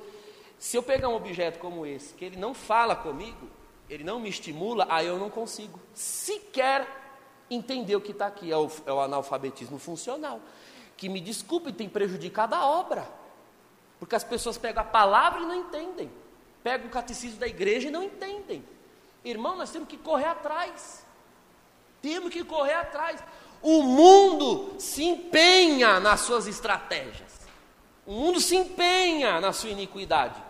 Se 0.58 0.76
eu 0.76 0.82
pegar 0.82 1.08
um 1.08 1.14
objeto 1.14 1.58
como 1.58 1.86
esse, 1.86 2.12
que 2.12 2.26
ele 2.26 2.36
não 2.36 2.52
fala 2.52 2.94
comigo, 2.94 3.48
ele 3.88 4.04
não 4.04 4.20
me 4.20 4.28
estimula, 4.28 4.86
aí 4.90 5.06
eu 5.06 5.18
não 5.18 5.30
consigo 5.30 5.80
sequer 5.94 6.86
entender 7.50 7.96
o 7.96 8.02
que 8.02 8.12
está 8.12 8.26
aqui. 8.26 8.52
É 8.52 8.56
o, 8.58 8.70
é 8.84 8.92
o 8.92 9.00
analfabetismo 9.00 9.78
funcional 9.78 10.42
que 10.94 11.08
me 11.08 11.22
desculpe, 11.22 11.72
tem 11.72 11.88
prejudicado 11.88 12.54
a 12.54 12.66
obra. 12.66 13.19
Porque 14.00 14.16
as 14.16 14.24
pessoas 14.24 14.56
pegam 14.56 14.82
a 14.82 14.86
palavra 14.86 15.42
e 15.42 15.44
não 15.44 15.54
entendem. 15.54 16.10
Pegam 16.64 16.88
o 16.88 16.90
catecismo 16.90 17.38
da 17.38 17.46
igreja 17.46 17.88
e 17.88 17.90
não 17.90 18.02
entendem. 18.02 18.64
Irmão, 19.22 19.56
nós 19.56 19.70
temos 19.70 19.88
que 19.88 19.98
correr 19.98 20.24
atrás. 20.24 21.04
Temos 22.00 22.32
que 22.32 22.42
correr 22.42 22.74
atrás. 22.74 23.22
O 23.62 23.82
mundo 23.82 24.74
se 24.78 25.04
empenha 25.04 26.00
nas 26.00 26.20
suas 26.20 26.46
estratégias. 26.46 27.40
O 28.06 28.12
mundo 28.12 28.40
se 28.40 28.56
empenha 28.56 29.38
na 29.38 29.52
sua 29.52 29.70
iniquidade. 29.70 30.42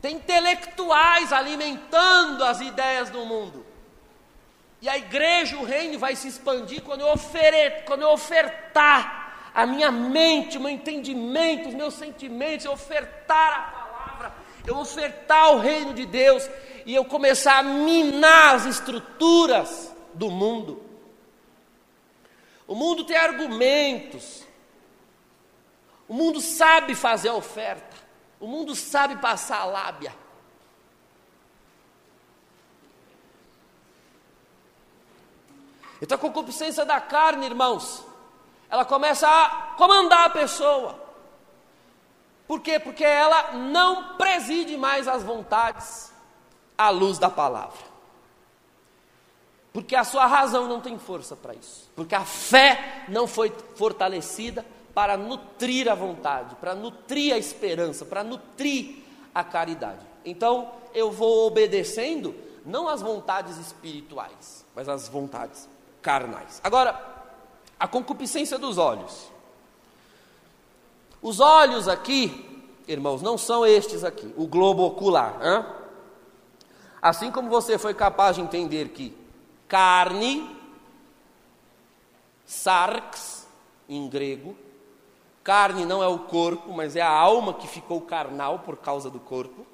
Tem 0.00 0.16
intelectuais 0.16 1.32
alimentando 1.32 2.42
as 2.42 2.60
ideias 2.60 3.10
do 3.10 3.24
mundo. 3.26 3.66
E 4.80 4.88
a 4.88 4.96
igreja, 4.96 5.56
o 5.56 5.64
reino 5.64 5.98
vai 5.98 6.16
se 6.16 6.28
expandir 6.28 6.82
quando 6.82 7.02
eu, 7.02 7.08
ofere, 7.08 7.82
quando 7.82 8.02
eu 8.02 8.10
ofertar 8.10 9.23
a 9.54 9.64
minha 9.64 9.92
mente, 9.92 10.58
o 10.58 10.60
meu 10.60 10.70
entendimento, 10.70 11.68
os 11.68 11.74
meus 11.74 11.94
sentimentos, 11.94 12.66
eu 12.66 12.72
ofertar 12.72 13.52
a 13.52 13.62
palavra, 13.62 14.34
eu 14.66 14.76
ofertar 14.76 15.52
o 15.52 15.58
reino 15.58 15.94
de 15.94 16.04
Deus 16.04 16.50
e 16.84 16.92
eu 16.92 17.04
começar 17.04 17.58
a 17.58 17.62
minar 17.62 18.56
as 18.56 18.66
estruturas 18.66 19.94
do 20.12 20.28
mundo. 20.28 20.82
O 22.66 22.74
mundo 22.74 23.04
tem 23.04 23.16
argumentos, 23.16 24.44
o 26.08 26.14
mundo 26.14 26.40
sabe 26.40 26.96
fazer 26.96 27.28
a 27.28 27.34
oferta, 27.34 27.96
o 28.40 28.48
mundo 28.48 28.74
sabe 28.74 29.16
passar 29.16 29.60
a 29.60 29.64
lábia. 29.66 30.14
Então 36.02 36.16
a 36.16 36.20
concupiscência 36.20 36.84
da 36.84 37.00
carne, 37.00 37.46
irmãos, 37.46 38.04
ela 38.74 38.84
começa 38.84 39.28
a 39.28 39.74
comandar 39.76 40.26
a 40.26 40.30
pessoa. 40.30 40.98
Por 42.44 42.60
quê? 42.60 42.80
Porque 42.80 43.04
ela 43.04 43.52
não 43.52 44.16
preside 44.16 44.76
mais 44.76 45.06
as 45.06 45.22
vontades 45.22 46.12
à 46.76 46.90
luz 46.90 47.16
da 47.16 47.30
palavra. 47.30 47.78
Porque 49.72 49.94
a 49.94 50.02
sua 50.02 50.26
razão 50.26 50.66
não 50.66 50.80
tem 50.80 50.98
força 50.98 51.36
para 51.36 51.54
isso. 51.54 51.88
Porque 51.94 52.16
a 52.16 52.24
fé 52.24 53.04
não 53.08 53.28
foi 53.28 53.54
fortalecida 53.76 54.66
para 54.92 55.16
nutrir 55.16 55.88
a 55.88 55.94
vontade, 55.94 56.56
para 56.56 56.74
nutrir 56.74 57.32
a 57.32 57.38
esperança, 57.38 58.04
para 58.04 58.24
nutrir 58.24 59.04
a 59.32 59.44
caridade. 59.44 60.04
Então, 60.24 60.72
eu 60.92 61.12
vou 61.12 61.46
obedecendo 61.46 62.34
não 62.66 62.88
às 62.88 63.00
vontades 63.00 63.56
espirituais, 63.56 64.66
mas 64.74 64.88
às 64.88 65.08
vontades 65.08 65.68
carnais. 66.02 66.60
Agora, 66.64 67.13
a 67.84 67.86
concupiscência 67.86 68.58
dos 68.58 68.78
olhos. 68.78 69.30
Os 71.20 71.38
olhos 71.38 71.86
aqui, 71.86 72.66
irmãos, 72.88 73.20
não 73.20 73.36
são 73.36 73.66
estes 73.66 74.02
aqui, 74.02 74.32
o 74.38 74.46
globo 74.46 74.86
ocular. 74.86 75.38
Hein? 75.42 75.66
Assim 77.02 77.30
como 77.30 77.50
você 77.50 77.76
foi 77.76 77.92
capaz 77.92 78.36
de 78.36 78.42
entender 78.42 78.88
que 78.88 79.14
carne, 79.68 80.50
sarx, 82.46 83.46
em 83.86 84.08
grego, 84.08 84.56
carne 85.42 85.84
não 85.84 86.02
é 86.02 86.08
o 86.08 86.20
corpo, 86.20 86.72
mas 86.72 86.96
é 86.96 87.02
a 87.02 87.10
alma 87.10 87.52
que 87.52 87.68
ficou 87.68 88.00
carnal 88.00 88.60
por 88.60 88.78
causa 88.78 89.10
do 89.10 89.20
corpo. 89.20 89.66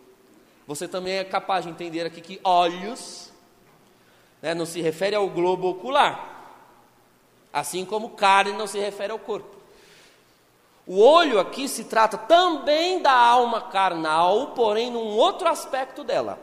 Você 0.67 0.89
também 0.89 1.13
é 1.13 1.23
capaz 1.23 1.65
de 1.65 1.71
entender 1.71 2.05
aqui 2.07 2.21
que 2.21 2.41
olhos 2.43 3.33
né, 4.43 4.53
não 4.53 4.67
se 4.67 4.81
refere 4.81 5.15
ao 5.15 5.31
globo 5.31 5.69
ocular, 5.69 6.30
Assim 7.53 7.85
como 7.85 8.11
carne 8.11 8.53
não 8.53 8.67
se 8.67 8.79
refere 8.79 9.13
ao 9.13 9.19
corpo. 9.19 9.57
O 10.87 11.01
olho 11.01 11.39
aqui 11.39 11.69
se 11.69 11.85
trata 11.85 12.19
também 12.19 13.01
da 13.01 13.13
alma 13.13 13.61
carnal, 13.61 14.49
porém 14.49 14.91
num 14.91 15.17
outro 15.17 15.49
aspecto 15.49 16.03
dela. 16.03 16.39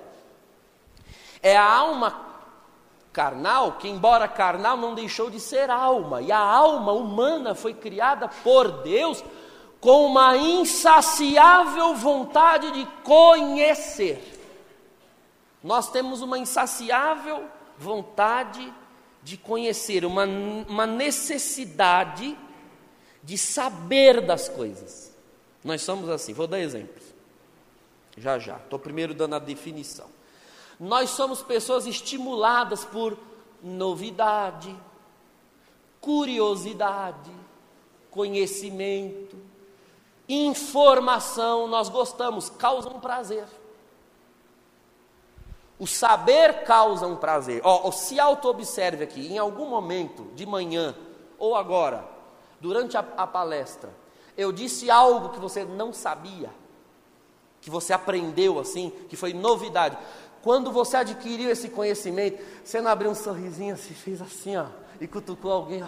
É 1.42 1.56
a 1.56 1.70
alma 1.70 2.28
carnal 3.12 3.74
que, 3.74 3.88
embora 3.90 4.28
carnal, 4.28 4.78
não 4.78 4.94
deixou 4.94 5.30
de 5.30 5.40
ser 5.40 5.70
alma. 5.70 6.22
E 6.22 6.32
a 6.32 6.40
alma 6.40 6.92
humana 6.92 7.56
foi 7.56 7.74
criada 7.74 8.30
por 8.44 8.84
Deus 8.84 9.24
com 9.82 10.06
uma 10.06 10.38
insaciável 10.38 11.96
vontade 11.96 12.72
de 12.72 12.86
conhecer. 13.04 14.38
Nós 15.64 15.90
temos 15.90 16.22
uma 16.22 16.38
insaciável 16.38 17.46
vontade 17.78 18.64
de 18.64 18.74
de 19.28 19.36
conhecer, 19.36 20.06
uma, 20.06 20.24
uma 20.24 20.88
necessidade 20.88 22.38
de 23.22 23.38
saber 23.38 24.26
das 24.26 24.48
coisas. 24.48 25.14
Nós 25.66 25.82
somos 25.82 26.08
assim, 26.10 26.32
vou 26.32 26.48
dar 26.48 26.62
exemplos. 26.62 27.04
Já 28.16 28.40
já, 28.40 28.56
estou 28.56 28.80
primeiro 28.80 29.14
dando 29.14 29.36
a 29.36 29.40
definição. 29.40 30.08
Nós 30.80 31.10
somos 31.10 31.42
pessoas 31.42 31.86
estimuladas 31.86 32.86
por 32.86 33.18
novidade, 33.62 34.74
curiosidade, 36.00 37.32
conhecimento, 38.10 39.36
informação, 40.30 41.68
nós 41.68 41.90
gostamos, 41.90 42.50
causa 42.50 42.88
um 42.88 43.02
prazer. 43.02 43.46
O 45.80 45.86
saber 45.86 46.64
causa 46.64 47.06
um 47.06 47.16
prazer. 47.16 47.62
Ó, 47.64 47.92
se 47.92 48.20
auto-observe 48.20 49.04
aqui, 49.04 49.28
em 49.28 49.38
algum 49.38 49.68
momento, 49.68 50.28
de 50.34 50.46
manhã 50.46 50.96
ou 51.38 51.56
agora, 51.56 52.04
durante 52.60 52.98
a, 52.98 53.06
a 53.16 53.28
palestra, 53.28 53.92
eu 54.36 54.52
disse 54.52 54.90
algo 54.90 55.30
que 55.30 55.40
você 55.40 55.64
não 55.64 55.94
sabia, 55.94 56.50
que 57.62 57.70
você 57.70 57.94
aprendeu 57.94 58.60
assim, 58.60 58.92
que 59.08 59.16
foi 59.16 59.34
novidade. 59.34 59.98
Quando 60.42 60.72
você 60.72 60.98
adquiriu 60.98 61.50
esse 61.50 61.70
conhecimento, 61.70 62.44
você 62.64 62.82
não 62.82 62.90
abriu 62.90 63.12
um 63.12 63.16
sorrisinho 63.16 63.74
assim, 63.74 63.94
fez 63.94 64.22
assim, 64.22 64.56
ó, 64.56 64.66
e 65.00 65.08
cutucou 65.08 65.52
alguém, 65.52 65.84
ó. 65.84 65.88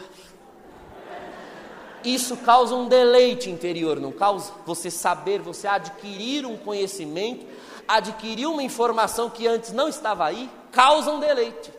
Isso 2.03 2.37
causa 2.37 2.75
um 2.75 2.87
deleite 2.87 3.49
interior, 3.49 3.99
não 3.99 4.11
causa? 4.11 4.53
Você 4.65 4.89
saber, 4.89 5.41
você 5.41 5.67
adquirir 5.67 6.45
um 6.45 6.55
conhecimento 6.55 7.45
adquirir 7.89 8.45
uma 8.45 8.61
informação 8.61 9.29
que 9.29 9.47
antes 9.47 9.71
não 9.71 9.87
estava 9.87 10.25
aí, 10.25 10.49
causa 10.71 11.11
um 11.11 11.19
deleite. 11.19 11.73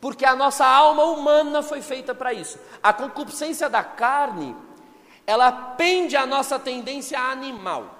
Porque 0.00 0.24
a 0.24 0.34
nossa 0.34 0.66
alma 0.66 1.04
humana 1.04 1.62
foi 1.62 1.80
feita 1.80 2.14
para 2.14 2.32
isso. 2.32 2.58
A 2.82 2.92
concupiscência 2.92 3.68
da 3.68 3.84
carne, 3.84 4.54
ela 5.26 5.52
pende 5.52 6.16
a 6.16 6.26
nossa 6.26 6.58
tendência 6.58 7.18
animal. 7.18 7.94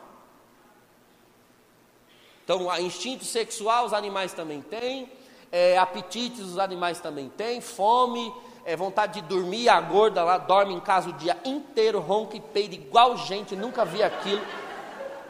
Então, 2.44 2.68
instinto 2.78 3.24
sexual 3.24 3.86
os 3.86 3.92
animais 3.92 4.32
também 4.32 4.60
têm, 4.60 5.10
é, 5.50 5.78
apetites 5.78 6.40
os 6.40 6.58
animais 6.58 7.00
também 7.00 7.28
têm, 7.28 7.60
fome, 7.60 8.32
é 8.64 8.76
vontade 8.76 9.20
de 9.20 9.28
dormir, 9.28 9.68
a 9.68 9.80
gorda 9.80 10.22
lá 10.22 10.38
dorme 10.38 10.74
em 10.74 10.80
casa 10.80 11.10
o 11.10 11.12
dia 11.12 11.36
inteiro, 11.44 12.00
ronca 12.00 12.36
e 12.36 12.40
peida 12.40 12.74
igual 12.74 13.16
gente, 13.16 13.54
nunca 13.56 13.84
vi 13.84 14.02
aquilo, 14.02 14.42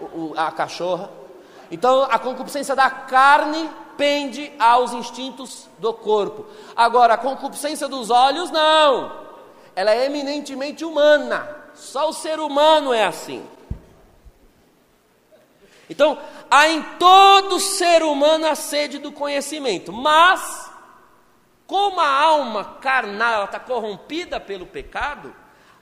o, 0.01 0.05
o, 0.05 0.35
a 0.37 0.51
cachorra. 0.51 1.26
Então 1.71 2.05
a 2.05 2.19
concupiscência 2.19 2.75
da 2.75 2.89
carne 2.89 3.71
pende 3.97 4.53
aos 4.59 4.93
instintos 4.93 5.69
do 5.79 5.93
corpo. 5.93 6.47
Agora, 6.75 7.15
a 7.15 7.19
concupiscência 7.19 7.89
dos 7.89 8.11
olhos, 8.11 8.51
não. 8.51 9.25
Ela 9.75 9.93
é 9.93 10.07
eminentemente 10.07 10.85
humana. 10.85 11.49
Só 11.75 12.09
o 12.09 12.13
ser 12.13 12.39
humano 12.39 12.93
é 12.93 13.05
assim. 13.05 13.45
Então, 15.89 16.19
há 16.51 16.69
em 16.69 16.83
todo 16.99 17.61
ser 17.61 18.03
humano 18.03 18.47
a 18.47 18.55
sede 18.55 18.99
do 18.99 19.13
conhecimento, 19.13 19.93
mas, 19.93 20.71
como 21.67 22.01
a 22.01 22.09
alma 22.09 22.65
carnal 22.81 23.45
está 23.45 23.61
corrompida 23.61 24.41
pelo 24.41 24.67
pecado, 24.67 25.35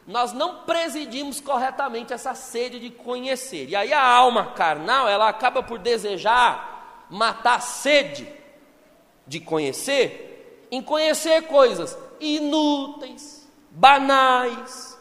nós 0.06 0.32
não 0.32 0.64
presidimos 0.64 1.40
corretamente 1.40 2.12
essa 2.12 2.34
sede 2.34 2.78
de 2.78 2.90
conhecer. 2.90 3.68
E 3.68 3.76
aí 3.76 3.92
a 3.92 4.04
alma 4.04 4.52
carnal, 4.52 5.08
ela 5.08 5.28
acaba 5.28 5.62
por 5.62 5.78
desejar 5.78 7.06
matar 7.08 7.56
a 7.56 7.60
sede 7.60 8.28
de 9.26 9.40
conhecer, 9.40 10.68
em 10.70 10.82
conhecer 10.82 11.42
coisas 11.42 11.96
inúteis, 12.20 13.48
banais, 13.70 14.98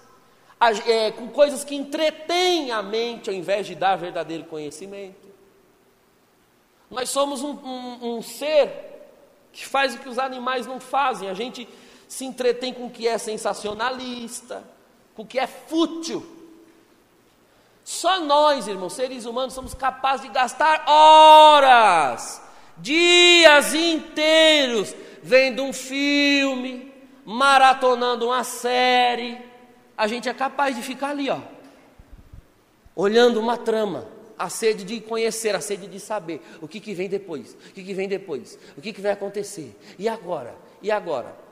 é, 0.87 1.11
com 1.11 1.27
coisas 1.27 1.63
que 1.63 1.75
entretêm 1.75 2.71
a 2.71 2.81
mente 2.81 3.29
ao 3.29 3.35
invés 3.35 3.67
de 3.67 3.75
dar 3.75 3.97
verdadeiro 3.97 4.45
conhecimento. 4.45 5.23
Nós 6.89 7.09
somos 7.09 7.41
um, 7.43 7.51
um, 7.51 8.17
um 8.17 8.21
ser 8.21 8.69
que 9.51 9.65
faz 9.65 9.95
o 9.95 9.99
que 9.99 10.07
os 10.07 10.17
animais 10.17 10.65
não 10.65 10.79
fazem, 10.79 11.29
a 11.29 11.33
gente 11.33 11.67
se 12.07 12.23
entretém 12.25 12.73
com 12.73 12.85
o 12.85 12.89
que 12.89 13.07
é 13.07 13.17
sensacionalista, 13.17 14.63
com 15.15 15.23
o 15.23 15.27
que 15.27 15.39
é 15.39 15.47
fútil. 15.47 16.25
Só 17.83 18.21
nós, 18.21 18.67
irmãos, 18.67 18.93
seres 18.93 19.25
humanos, 19.25 19.53
somos 19.53 19.73
capazes 19.73 20.25
de 20.25 20.31
gastar 20.31 20.85
horas, 20.87 22.41
dias 22.77 23.73
inteiros, 23.73 24.95
vendo 25.21 25.63
um 25.63 25.73
filme, 25.73 26.93
maratonando 27.25 28.27
uma 28.27 28.43
série, 28.43 29.37
a 29.97 30.07
gente 30.07 30.29
é 30.29 30.33
capaz 30.33 30.75
de 30.75 30.81
ficar 30.81 31.09
ali, 31.09 31.29
ó, 31.29 31.39
olhando 32.95 33.39
uma 33.39 33.57
trama, 33.57 34.07
a 34.37 34.49
sede 34.49 34.83
de 34.83 34.99
conhecer, 34.99 35.55
a 35.55 35.61
sede 35.61 35.87
de 35.87 35.99
saber 35.99 36.41
o 36.61 36.67
que, 36.67 36.79
que 36.79 36.93
vem 36.93 37.07
depois, 37.07 37.53
o 37.53 37.73
que, 37.73 37.83
que 37.83 37.93
vem 37.93 38.07
depois, 38.07 38.57
o 38.77 38.81
que, 38.81 38.91
que 38.91 39.01
vai 39.01 39.11
acontecer, 39.11 39.77
e 39.99 40.07
agora, 40.07 40.55
e 40.81 40.89
agora. 40.89 41.42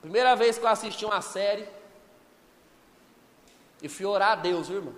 Primeira 0.00 0.34
vez 0.34 0.58
que 0.58 0.64
eu 0.64 0.68
assisti 0.68 1.04
uma 1.04 1.20
série, 1.20 1.68
e 3.82 3.88
fui 3.88 4.04
orar 4.04 4.32
a 4.32 4.34
Deus, 4.34 4.68
viu, 4.68 4.78
irmão. 4.78 4.94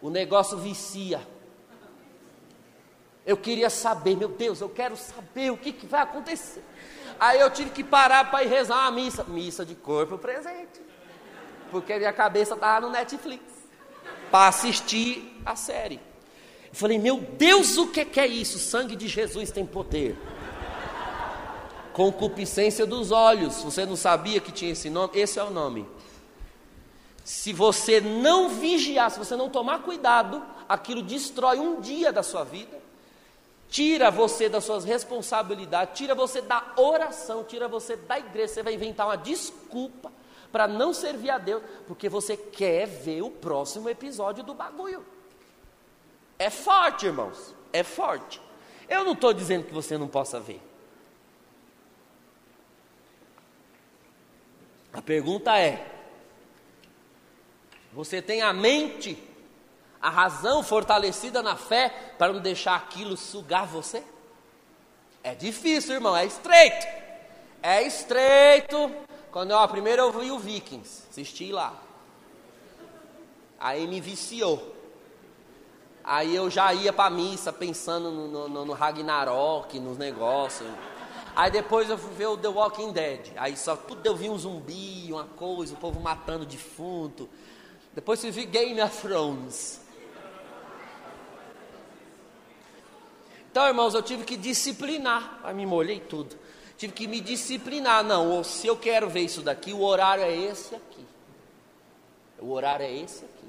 O 0.00 0.10
negócio 0.10 0.58
vicia. 0.58 1.20
Eu 3.24 3.36
queria 3.36 3.70
saber, 3.70 4.16
meu 4.16 4.28
Deus, 4.28 4.60
eu 4.60 4.68
quero 4.68 4.96
saber 4.96 5.50
o 5.50 5.56
que, 5.56 5.72
que 5.72 5.86
vai 5.86 6.02
acontecer. 6.02 6.62
Aí 7.18 7.40
eu 7.40 7.50
tive 7.50 7.70
que 7.70 7.82
parar 7.82 8.30
para 8.30 8.44
ir 8.44 8.48
rezar 8.48 8.76
uma 8.82 8.90
missa. 8.90 9.24
Missa 9.24 9.64
de 9.64 9.74
corpo 9.74 10.18
presente. 10.18 10.80
Porque 11.70 11.96
minha 11.96 12.12
cabeça 12.12 12.54
estava 12.54 12.86
no 12.86 12.92
Netflix. 12.92 13.42
Para 14.30 14.48
assistir 14.48 15.40
a 15.44 15.56
série. 15.56 16.00
Eu 16.68 16.74
falei, 16.74 16.98
meu 16.98 17.18
Deus, 17.18 17.76
o 17.78 17.88
que, 17.88 18.04
que 18.04 18.20
é 18.20 18.26
isso? 18.26 18.58
Sangue 18.58 18.94
de 18.94 19.08
Jesus 19.08 19.50
tem 19.50 19.64
poder. 19.64 20.16
Concupiscência 21.96 22.84
dos 22.84 23.10
olhos. 23.10 23.62
Você 23.62 23.86
não 23.86 23.96
sabia 23.96 24.38
que 24.38 24.52
tinha 24.52 24.72
esse 24.72 24.90
nome? 24.90 25.18
Esse 25.18 25.38
é 25.38 25.42
o 25.42 25.48
nome. 25.50 25.88
Se 27.24 27.54
você 27.54 28.00
não 28.00 28.50
vigiar, 28.50 29.10
se 29.10 29.18
você 29.18 29.34
não 29.34 29.48
tomar 29.48 29.80
cuidado, 29.80 30.42
aquilo 30.68 31.00
destrói 31.00 31.58
um 31.58 31.80
dia 31.80 32.12
da 32.12 32.22
sua 32.22 32.44
vida 32.44 32.86
tira 33.68 34.10
você 34.10 34.48
das 34.48 34.64
suas 34.64 34.84
responsabilidades, 34.84 35.98
tira 35.98 36.14
você 36.14 36.40
da 36.40 36.64
oração, 36.76 37.44
tira 37.44 37.68
você 37.68 37.96
da 37.96 38.18
igreja. 38.18 38.54
Você 38.54 38.62
vai 38.62 38.74
inventar 38.74 39.06
uma 39.06 39.16
desculpa 39.16 40.12
para 40.52 40.66
não 40.66 40.92
servir 40.92 41.30
a 41.30 41.38
Deus, 41.38 41.62
porque 41.86 42.08
você 42.08 42.36
quer 42.36 42.86
ver 42.86 43.22
o 43.22 43.30
próximo 43.30 43.88
episódio 43.88 44.42
do 44.44 44.54
bagulho. 44.54 45.04
É 46.38 46.50
forte, 46.50 47.06
irmãos, 47.06 47.54
é 47.72 47.82
forte. 47.82 48.40
Eu 48.88 49.04
não 49.04 49.12
estou 49.12 49.32
dizendo 49.32 49.64
que 49.64 49.74
você 49.74 49.98
não 49.98 50.06
possa 50.06 50.38
ver. 50.38 50.60
A 54.96 55.02
pergunta 55.02 55.58
é: 55.58 55.86
você 57.92 58.22
tem 58.22 58.40
a 58.40 58.52
mente 58.52 59.22
a 60.00 60.08
razão 60.08 60.62
fortalecida 60.62 61.42
na 61.42 61.54
fé 61.54 62.14
para 62.16 62.32
não 62.32 62.40
deixar 62.40 62.76
aquilo 62.76 63.14
sugar 63.14 63.66
você? 63.66 64.02
É 65.22 65.34
difícil, 65.34 65.96
irmão, 65.96 66.16
é 66.16 66.24
estreito. 66.24 66.86
É 67.62 67.82
estreito. 67.82 68.90
Quando 69.30 69.50
eu, 69.50 69.68
primeiro 69.68 70.00
eu 70.00 70.12
vi 70.12 70.30
o 70.30 70.38
Vikings, 70.38 71.04
assisti 71.10 71.52
lá. 71.52 71.74
Aí 73.60 73.86
me 73.86 74.00
viciou. 74.00 74.74
Aí 76.02 76.34
eu 76.34 76.48
já 76.48 76.72
ia 76.72 76.92
para 76.92 77.10
missa 77.10 77.52
pensando 77.52 78.10
no, 78.10 78.48
no, 78.48 78.64
no 78.64 78.72
Ragnarok, 78.72 79.78
nos 79.78 79.98
negócios. 79.98 80.70
Aí 81.36 81.50
depois 81.50 81.90
eu 81.90 81.98
fui 81.98 82.14
ver 82.14 82.28
o 82.28 82.36
The 82.38 82.48
Walking 82.48 82.92
Dead. 82.92 83.32
Aí 83.36 83.58
só 83.58 83.76
tudo 83.76 84.06
eu 84.06 84.16
vi 84.16 84.30
um 84.30 84.38
zumbi, 84.38 85.12
uma 85.12 85.24
coisa, 85.24 85.74
o 85.74 85.76
povo 85.76 86.00
matando 86.00 86.46
defunto. 86.46 87.28
Depois 87.94 88.24
eu 88.24 88.32
vi 88.32 88.46
Game 88.46 88.80
of 88.80 89.02
Thrones. 89.02 89.82
Então, 93.50 93.66
irmãos, 93.66 93.92
eu 93.92 94.02
tive 94.02 94.24
que 94.24 94.34
disciplinar. 94.34 95.40
Aí 95.44 95.54
me 95.54 95.66
molhei 95.66 96.00
tudo. 96.00 96.34
Tive 96.78 96.94
que 96.94 97.06
me 97.06 97.20
disciplinar. 97.20 98.02
Não, 98.02 98.42
se 98.42 98.66
eu 98.66 98.76
quero 98.76 99.08
ver 99.10 99.20
isso 99.20 99.42
daqui, 99.42 99.74
o 99.74 99.82
horário 99.82 100.24
é 100.24 100.34
esse 100.34 100.74
aqui. 100.74 101.06
O 102.38 102.50
horário 102.50 102.86
é 102.86 102.92
esse 102.94 103.24
aqui. 103.26 103.46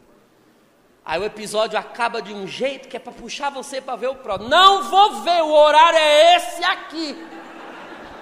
Aí 1.05 1.21
o 1.21 1.23
episódio 1.23 1.79
acaba 1.79 2.21
de 2.21 2.33
um 2.33 2.45
jeito 2.45 2.89
que 2.89 2.97
é 2.97 2.99
para 2.99 3.13
puxar 3.13 3.49
você 3.49 3.79
para 3.79 3.95
ver 3.95 4.07
o 4.07 4.15
próximo. 4.15 4.49
Não 4.49 4.89
vou 4.89 5.21
ver, 5.21 5.41
o 5.41 5.53
horário 5.53 5.97
é 5.97 6.35
esse 6.35 6.63
aqui. 6.65 7.36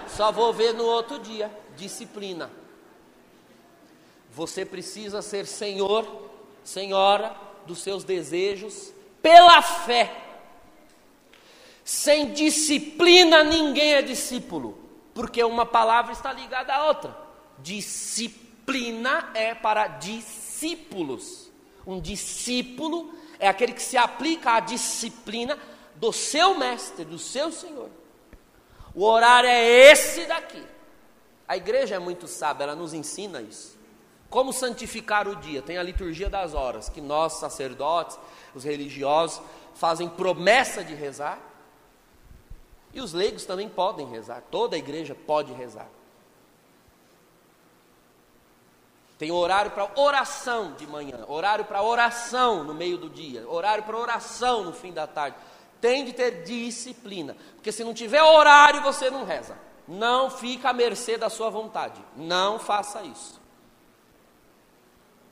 Só 0.07 0.31
vou 0.31 0.53
ver 0.53 0.73
no 0.73 0.83
outro 0.83 1.19
dia. 1.19 1.51
Disciplina. 1.75 2.49
Você 4.31 4.65
precisa 4.65 5.21
ser 5.21 5.45
senhor, 5.45 6.05
senhora 6.63 7.35
dos 7.65 7.79
seus 7.79 8.03
desejos 8.03 8.93
pela 9.21 9.61
fé. 9.61 10.23
Sem 11.83 12.33
disciplina 12.33 13.43
ninguém 13.43 13.93
é 13.93 14.01
discípulo, 14.01 14.77
porque 15.13 15.43
uma 15.43 15.65
palavra 15.65 16.11
está 16.11 16.33
ligada 16.33 16.73
à 16.73 16.85
outra. 16.87 17.17
Disciplina 17.59 19.31
é 19.33 19.53
para 19.55 19.87
discípulos. 19.87 21.49
Um 21.85 21.99
discípulo 21.99 23.13
é 23.39 23.47
aquele 23.47 23.73
que 23.73 23.81
se 23.81 23.97
aplica 23.97 24.53
à 24.53 24.59
disciplina 24.59 25.57
do 25.95 26.11
seu 26.11 26.57
mestre, 26.57 27.05
do 27.05 27.19
seu 27.19 27.51
Senhor. 27.51 27.89
O 28.95 29.03
horário 29.03 29.49
é 29.49 29.91
esse 29.91 30.25
daqui. 30.25 30.65
A 31.47 31.57
igreja 31.57 31.95
é 31.95 31.99
muito 31.99 32.27
sábia, 32.27 32.63
ela 32.63 32.75
nos 32.75 32.93
ensina 32.93 33.41
isso. 33.41 33.77
Como 34.29 34.51
santificar 34.51 35.27
o 35.27 35.35
dia? 35.35 35.61
Tem 35.61 35.77
a 35.77 35.83
liturgia 35.83 36.29
das 36.29 36.53
horas, 36.53 36.89
que 36.89 37.01
nós, 37.01 37.33
sacerdotes, 37.33 38.17
os 38.55 38.63
religiosos, 38.63 39.41
fazem 39.75 40.09
promessa 40.09 40.83
de 40.83 40.95
rezar. 40.95 41.39
E 42.93 43.01
os 43.01 43.13
leigos 43.13 43.45
também 43.45 43.67
podem 43.67 44.07
rezar, 44.07 44.41
toda 44.49 44.75
a 44.75 44.79
igreja 44.79 45.13
pode 45.13 45.51
rezar. 45.51 45.89
Tem 49.17 49.31
horário 49.31 49.71
para 49.71 49.89
oração 49.95 50.73
de 50.73 50.87
manhã, 50.87 51.25
horário 51.27 51.65
para 51.65 51.81
oração 51.81 52.63
no 52.63 52.73
meio 52.73 52.97
do 52.97 53.09
dia, 53.09 53.47
horário 53.47 53.83
para 53.83 53.97
oração 53.97 54.63
no 54.63 54.73
fim 54.73 54.91
da 54.91 55.07
tarde. 55.07 55.37
Tem 55.85 56.03
de 56.03 56.13
ter 56.13 56.41
disciplina, 56.41 57.37
porque 57.53 57.71
se 57.71 57.83
não 57.83 57.93
tiver 57.93 58.23
horário, 58.23 58.81
você 58.81 59.11
não 59.11 59.23
reza. 59.23 59.55
Não 59.87 60.31
fica 60.31 60.71
à 60.71 60.73
mercê 60.73 61.15
da 61.15 61.29
sua 61.29 61.51
vontade. 61.51 62.03
Não 62.15 62.57
faça 62.57 63.03
isso. 63.03 63.39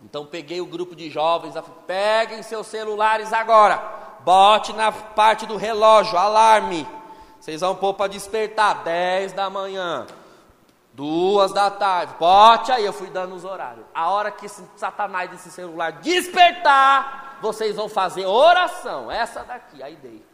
Então 0.03 0.27
peguei 0.27 0.61
o 0.61 0.67
grupo 0.67 0.95
de 0.95 1.09
jovens, 1.09 1.55
peguem 1.87 2.43
seus 2.43 2.67
celulares 2.67 3.33
agora, 3.33 3.77
bote 4.19 4.73
na 4.73 4.91
parte 4.91 5.47
do 5.47 5.57
relógio, 5.57 6.19
alarme. 6.19 6.87
Vocês 7.39 7.61
vão 7.61 7.75
pôr 7.75 7.95
para 7.95 8.11
despertar 8.11 8.83
10 8.83 9.33
da 9.33 9.49
manhã, 9.49 10.05
duas 10.93 11.51
da 11.51 11.71
tarde. 11.71 12.13
Bote 12.19 12.71
aí, 12.71 12.85
eu 12.85 12.93
fui 12.93 13.09
dando 13.09 13.33
os 13.33 13.43
horários. 13.43 13.87
A 13.91 14.11
hora 14.11 14.29
que 14.29 14.45
esse 14.45 14.63
satanás 14.75 15.31
desse 15.31 15.49
celular 15.49 15.93
despertar, 15.93 17.39
vocês 17.41 17.75
vão 17.75 17.89
fazer 17.89 18.27
oração. 18.27 19.11
Essa 19.11 19.43
daqui, 19.43 19.81
aí 19.81 19.95
dei. 19.95 20.32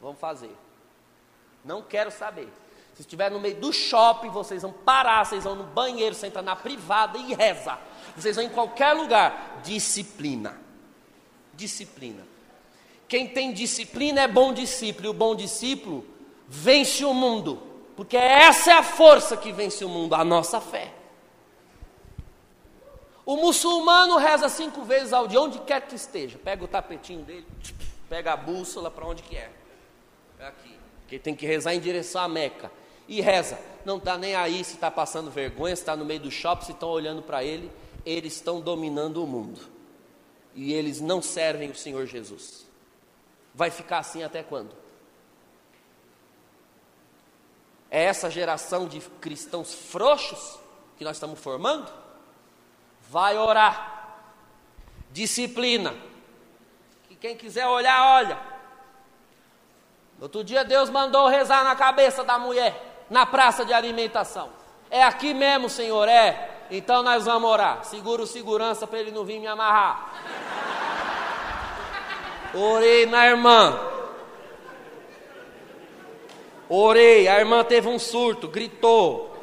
Vamos 0.00 0.18
fazer. 0.18 0.54
Não 1.64 1.82
quero 1.82 2.10
saber. 2.10 2.48
Se 2.94 3.02
estiver 3.02 3.30
no 3.30 3.38
meio 3.38 3.60
do 3.60 3.72
shopping, 3.72 4.28
vocês 4.30 4.62
vão 4.62 4.72
parar, 4.72 5.24
vocês 5.24 5.44
vão 5.44 5.54
no 5.54 5.64
banheiro, 5.64 6.14
sentar 6.14 6.42
na 6.42 6.56
privada 6.56 7.16
e 7.16 7.34
reza. 7.34 7.78
Vocês 8.16 8.36
vão 8.36 8.44
em 8.44 8.48
qualquer 8.48 8.92
lugar. 8.92 9.60
Disciplina. 9.62 10.60
Disciplina. 11.54 12.26
Quem 13.06 13.28
tem 13.28 13.52
disciplina 13.52 14.20
é 14.20 14.28
bom 14.28 14.52
discípulo, 14.52 15.06
e 15.06 15.10
o 15.10 15.14
bom 15.14 15.34
discípulo 15.34 16.04
vence 16.46 17.04
o 17.04 17.14
mundo, 17.14 17.62
porque 17.96 18.16
essa 18.16 18.70
é 18.70 18.74
a 18.74 18.82
força 18.82 19.36
que 19.36 19.50
vence 19.50 19.84
o 19.84 19.88
mundo, 19.88 20.14
a 20.14 20.24
nossa 20.24 20.60
fé. 20.60 20.92
O 23.24 23.36
muçulmano 23.36 24.16
reza 24.16 24.48
cinco 24.48 24.82
vezes 24.82 25.12
ao 25.12 25.26
dia, 25.26 25.40
onde 25.40 25.58
quer 25.60 25.86
que 25.86 25.94
esteja. 25.94 26.38
Pega 26.38 26.64
o 26.64 26.68
tapetinho 26.68 27.22
dele, 27.22 27.46
pega 28.08 28.32
a 28.32 28.36
bússola 28.36 28.90
para 28.90 29.06
onde 29.06 29.22
quer. 29.22 29.52
É 30.38 30.46
aqui. 30.46 30.78
Porque 31.00 31.18
tem 31.18 31.34
que 31.34 31.46
rezar 31.46 31.74
em 31.74 31.80
direção 31.80 32.22
à 32.22 32.28
Meca 32.28 32.70
e 33.08 33.20
reza. 33.20 33.58
Não 33.84 33.96
está 33.96 34.18
nem 34.18 34.34
aí 34.34 34.62
se 34.62 34.74
está 34.74 34.90
passando 34.90 35.30
vergonha, 35.30 35.74
se 35.74 35.82
está 35.82 35.96
no 35.96 36.04
meio 36.04 36.20
do 36.20 36.30
shopping, 36.30 36.66
se 36.66 36.72
estão 36.72 36.90
olhando 36.90 37.22
para 37.22 37.42
ele. 37.42 37.70
Eles 38.04 38.34
estão 38.34 38.60
dominando 38.60 39.22
o 39.22 39.26
mundo. 39.26 39.60
E 40.54 40.72
eles 40.72 41.00
não 41.00 41.22
servem 41.22 41.70
o 41.70 41.74
Senhor 41.74 42.06
Jesus. 42.06 42.66
Vai 43.54 43.70
ficar 43.70 43.98
assim 43.98 44.22
até 44.22 44.42
quando? 44.42 44.74
É 47.90 48.04
essa 48.04 48.30
geração 48.30 48.86
de 48.86 49.00
cristãos 49.20 49.72
frouxos 49.72 50.58
que 50.98 51.04
nós 51.04 51.16
estamos 51.16 51.40
formando? 51.40 51.90
Vai 53.08 53.38
orar. 53.38 54.20
Disciplina. 55.10 55.94
Que 57.08 57.16
quem 57.16 57.36
quiser 57.36 57.66
olhar, 57.66 58.16
olha. 58.16 58.57
Outro 60.20 60.42
dia 60.42 60.64
Deus 60.64 60.90
mandou 60.90 61.28
rezar 61.28 61.64
na 61.64 61.76
cabeça 61.76 62.24
da 62.24 62.38
mulher 62.38 62.88
na 63.10 63.24
praça 63.24 63.64
de 63.64 63.72
alimentação. 63.72 64.50
É 64.90 65.02
aqui 65.02 65.34
mesmo, 65.34 65.68
Senhor, 65.68 66.08
é. 66.08 66.66
Então 66.70 67.02
nós 67.02 67.24
vamos 67.24 67.48
orar. 67.48 67.84
Segura 67.84 68.22
o 68.22 68.26
segurança 68.26 68.86
para 68.86 68.98
ele 68.98 69.10
não 69.10 69.24
vir 69.24 69.40
me 69.40 69.46
amarrar. 69.46 70.12
Orei 72.54 73.06
na 73.06 73.26
irmã. 73.26 73.78
Orei, 76.68 77.28
a 77.28 77.38
irmã 77.38 77.64
teve 77.64 77.88
um 77.88 77.98
surto, 77.98 78.48
gritou. 78.48 79.34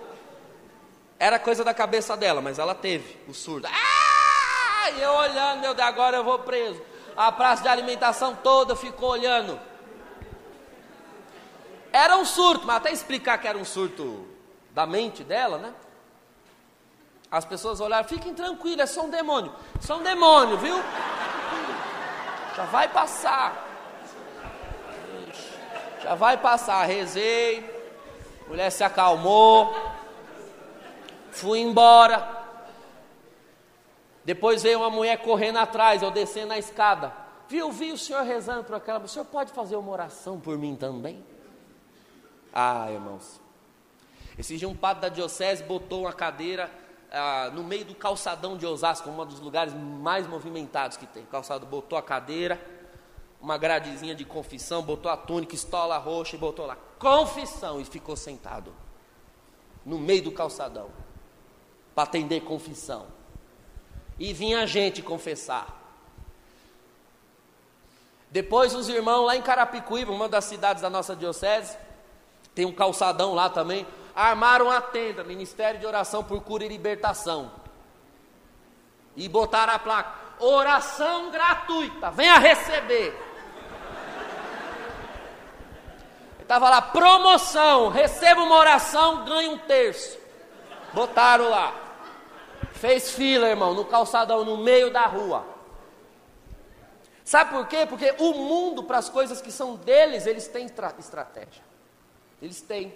Era 1.18 1.39
coisa 1.39 1.64
da 1.64 1.73
cabeça 1.73 2.15
dela, 2.15 2.41
mas 2.41 2.60
ela 2.60 2.76
teve 2.76 3.18
o 3.27 3.34
surto. 3.34 3.68
Ah! 3.68 4.91
Eu 4.99 5.11
olhando, 5.14 5.61
meu 5.61 5.73
Deus, 5.73 5.88
agora 5.88 6.18
eu 6.18 6.23
vou 6.23 6.39
preso. 6.39 6.80
A 7.18 7.31
praça 7.31 7.64
de 7.64 7.69
alimentação 7.69 8.35
toda 8.35 8.76
ficou 8.76 9.10
olhando. 9.10 9.60
Era 11.95 12.17
um 12.17 12.26
surto, 12.26 12.67
mas 12.67 12.76
até 12.76 12.91
explicar 12.91 13.38
que 13.38 13.47
era 13.47 13.57
um 13.57 13.63
surto 13.63 14.27
da 14.72 14.85
mente 14.85 15.23
dela, 15.23 15.57
né? 15.57 15.73
As 17.31 17.45
pessoas 17.45 17.80
olharam, 17.80 18.05
fiquem 18.05 18.34
tranquilos, 18.34 18.81
é 18.81 18.85
só 18.85 19.03
um 19.05 19.09
demônio. 19.09 19.53
Só 19.80 19.99
um 19.99 20.03
demônio, 20.03 20.57
viu? 20.57 20.76
Já 22.53 22.65
vai 22.65 22.89
passar. 22.89 23.65
Já 26.03 26.15
vai 26.15 26.35
passar. 26.35 26.84
Rezei. 26.84 27.63
Mulher 28.49 28.72
se 28.72 28.84
acalmou. 28.84 29.73
Fui 31.31 31.59
embora. 31.59 32.43
Depois 34.26 34.63
veio 34.63 34.80
uma 34.80 34.89
mulher 34.89 35.19
correndo 35.19 35.59
atrás, 35.59 36.03
eu 36.03 36.11
descendo 36.11 36.51
a 36.51 36.57
escada. 36.57 37.13
Viu, 37.47 37.72
vi 37.72 37.93
o 37.93 37.97
senhor 37.97 38.23
rezando 38.23 38.65
por 38.65 38.76
aquela. 38.76 38.99
O 38.99 39.07
senhor 39.07 39.23
pode 39.23 39.53
fazer 39.53 39.77
uma 39.77 39.93
oração 39.93 40.41
por 40.41 40.57
mim 40.57 40.76
também? 40.76 41.23
Ah, 42.56 42.90
irmãos. 42.90 43.41
Esse 44.38 44.56
dia 44.56 44.69
um 44.69 44.76
padre 44.76 45.02
da 45.02 45.10
diocese 45.10 45.61
botou 45.64 46.03
uma 46.03 46.14
cadeira 46.14 46.72
ah, 47.11 47.52
no 47.53 47.65
meio 47.65 47.84
do 47.84 47.94
calçadão 47.94 48.57
de 48.57 48.65
Osasco, 48.65 49.10
um 49.10 49.26
dos 49.26 49.41
lugares 49.41 49.73
mais 49.73 50.26
movimentados 50.26 50.95
que 50.95 51.06
tem. 51.06 51.23
O 51.23 51.27
calçado 51.27 51.65
botou 51.65 51.98
a 51.98 52.02
cadeira, 52.02 52.60
uma 53.41 53.57
gradezinha 53.57 54.15
de 54.15 54.23
confissão, 54.23 54.82
botou 54.82 55.11
a 55.11 55.18
túnica, 55.18 55.53
estola 55.53 55.98
roxa 55.98 56.38
e 56.38 56.40
botou 56.40 56.65
lá 56.65 56.77
confissão 56.98 57.80
e 57.80 57.86
ficou 57.86 58.15
sentado 58.15 58.73
no 59.86 59.99
meio 59.99 60.23
do 60.23 60.32
calçadão 60.32 60.90
para 61.94 62.06
atender 62.06 62.41
confissão. 62.41 63.07
E 64.18 64.34
vinha 64.34 64.65
gente 64.65 65.02
confessar. 65.02 65.82
Depois 68.32 68.73
os 68.73 68.90
irmãos 68.90 69.26
lá 69.26 69.36
em 69.36 69.41
Carapicuíba, 69.41 70.11
uma 70.11 70.27
das 70.27 70.45
cidades 70.45 70.82
da 70.82 70.90
nossa 70.90 71.15
diocese, 71.15 71.77
tem 72.56 72.65
um 72.65 72.72
calçadão 72.72 73.36
lá 73.36 73.49
também. 73.49 73.86
Armaram 74.15 74.72
a 74.72 74.80
tenda, 74.80 75.26
Ministério 75.26 75.77
de 75.80 75.86
Oração 75.86 76.23
por 76.23 76.41
Cura 76.41 76.64
e 76.64 76.69
Libertação. 76.69 77.52
E 79.15 79.27
botaram 79.27 79.73
a 79.73 79.80
placa: 79.80 80.14
oração 80.40 81.30
gratuita, 81.30 82.10
venha 82.11 82.40
receber. 82.40 83.14
Estava 86.40 86.69
lá, 86.69 86.82
promoção, 86.82 87.90
receba 87.90 88.41
uma 88.41 88.56
oração, 88.56 89.26
ganhe 89.26 89.49
um 89.49 89.57
terço. 89.57 90.18
Botaram 90.94 91.49
lá. 91.49 91.73
Fez 92.72 93.11
fila, 93.11 93.48
irmão, 93.48 93.73
no 93.73 93.84
calçadão, 93.84 94.45
no 94.45 94.57
meio 94.57 94.91
da 94.91 95.02
rua. 95.02 95.44
Sabe 97.23 97.49
por 97.49 97.68
quê? 97.68 97.88
Porque 97.88 98.14
o 98.19 98.34
mundo, 98.34 98.84
para 98.84 98.99
as 98.99 99.10
coisas 99.10 99.41
que 99.41 99.52
são 99.52 99.76
deles, 99.76 100.27
eles 100.27 100.48
têm 100.48 100.68
estratégia. 100.99 101.64
Eles 102.41 102.61
têm. 102.61 102.93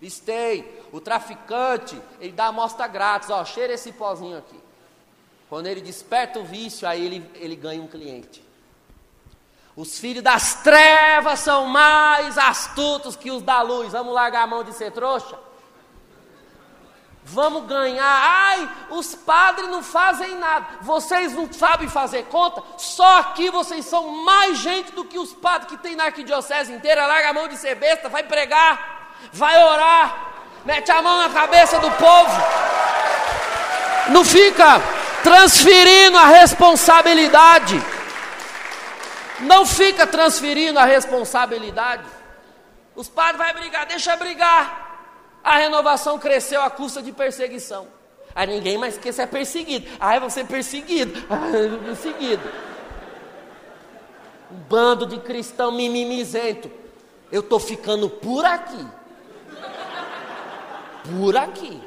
Eles 0.00 0.18
têm. 0.18 0.66
O 0.92 1.00
traficante, 1.00 2.00
ele 2.20 2.32
dá 2.32 2.46
amostra 2.46 2.86
grátis, 2.86 3.30
ó, 3.30 3.44
cheira 3.44 3.72
esse 3.72 3.92
pozinho 3.92 4.38
aqui. 4.38 4.58
Quando 5.48 5.66
ele 5.66 5.80
desperta 5.80 6.38
o 6.38 6.44
vício, 6.44 6.86
aí 6.88 7.04
ele, 7.04 7.30
ele 7.34 7.56
ganha 7.56 7.82
um 7.82 7.86
cliente. 7.86 8.42
Os 9.76 9.98
filhos 9.98 10.22
das 10.22 10.62
trevas 10.62 11.40
são 11.40 11.66
mais 11.66 12.38
astutos 12.38 13.16
que 13.16 13.30
os 13.30 13.42
da 13.42 13.60
luz. 13.60 13.92
Vamos 13.92 14.14
largar 14.14 14.44
a 14.44 14.46
mão 14.46 14.62
de 14.62 14.72
ser 14.72 14.92
trouxa? 14.92 15.36
Vamos 17.26 17.64
ganhar. 17.64 18.04
Ai, 18.04 18.68
os 18.90 19.14
padres 19.14 19.68
não 19.68 19.82
fazem 19.82 20.36
nada. 20.36 20.66
Vocês 20.82 21.32
não 21.32 21.50
sabem 21.50 21.88
fazer 21.88 22.24
conta? 22.24 22.62
Só 22.76 23.20
aqui 23.20 23.50
vocês 23.50 23.86
são 23.86 24.08
mais 24.24 24.58
gente 24.58 24.92
do 24.92 25.06
que 25.06 25.18
os 25.18 25.32
padres 25.32 25.70
que 25.70 25.78
tem 25.78 25.96
na 25.96 26.04
arquidiocese 26.04 26.72
inteira. 26.72 27.06
Larga 27.06 27.30
a 27.30 27.32
mão 27.32 27.48
de 27.48 27.56
ser 27.56 27.76
besta, 27.76 28.10
vai 28.10 28.24
pregar, 28.24 29.16
vai 29.32 29.56
orar, 29.64 30.32
mete 30.66 30.90
a 30.90 31.00
mão 31.00 31.18
na 31.22 31.30
cabeça 31.30 31.78
do 31.78 31.90
povo. 31.92 32.42
Não 34.10 34.22
fica 34.22 34.82
transferindo 35.22 36.18
a 36.18 36.26
responsabilidade. 36.26 37.82
Não 39.40 39.64
fica 39.64 40.06
transferindo 40.06 40.78
a 40.78 40.84
responsabilidade. 40.84 42.04
Os 42.94 43.08
padres 43.08 43.38
vão 43.38 43.54
brigar, 43.54 43.86
deixa 43.86 44.14
brigar. 44.14 44.83
A 45.44 45.58
renovação 45.58 46.18
cresceu 46.18 46.62
à 46.62 46.70
custa 46.70 47.02
de 47.02 47.12
perseguição. 47.12 47.86
Aí 48.34 48.46
ninguém 48.46 48.78
mais 48.78 48.96
quer 48.96 49.12
ser 49.12 49.26
perseguido. 49.26 49.86
Aí 50.00 50.18
você 50.18 50.40
é 50.40 50.44
perseguido. 50.44 51.20
Perseguido. 51.84 52.42
Um 54.50 54.56
bando 54.68 55.06
de 55.06 55.18
cristão 55.18 55.70
mimimizento. 55.70 56.70
Eu 57.30 57.40
estou 57.40 57.60
ficando 57.60 58.08
por 58.08 58.44
aqui. 58.44 58.86
Por 61.18 61.36
aqui. 61.36 61.80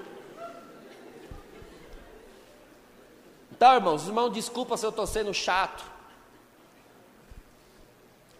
Então, 3.51 3.73
irmãos, 3.73 4.05
irmão, 4.05 4.29
desculpa 4.29 4.77
se 4.77 4.85
eu 4.85 4.91
estou 4.91 5.07
sendo 5.07 5.33
chato. 5.33 5.83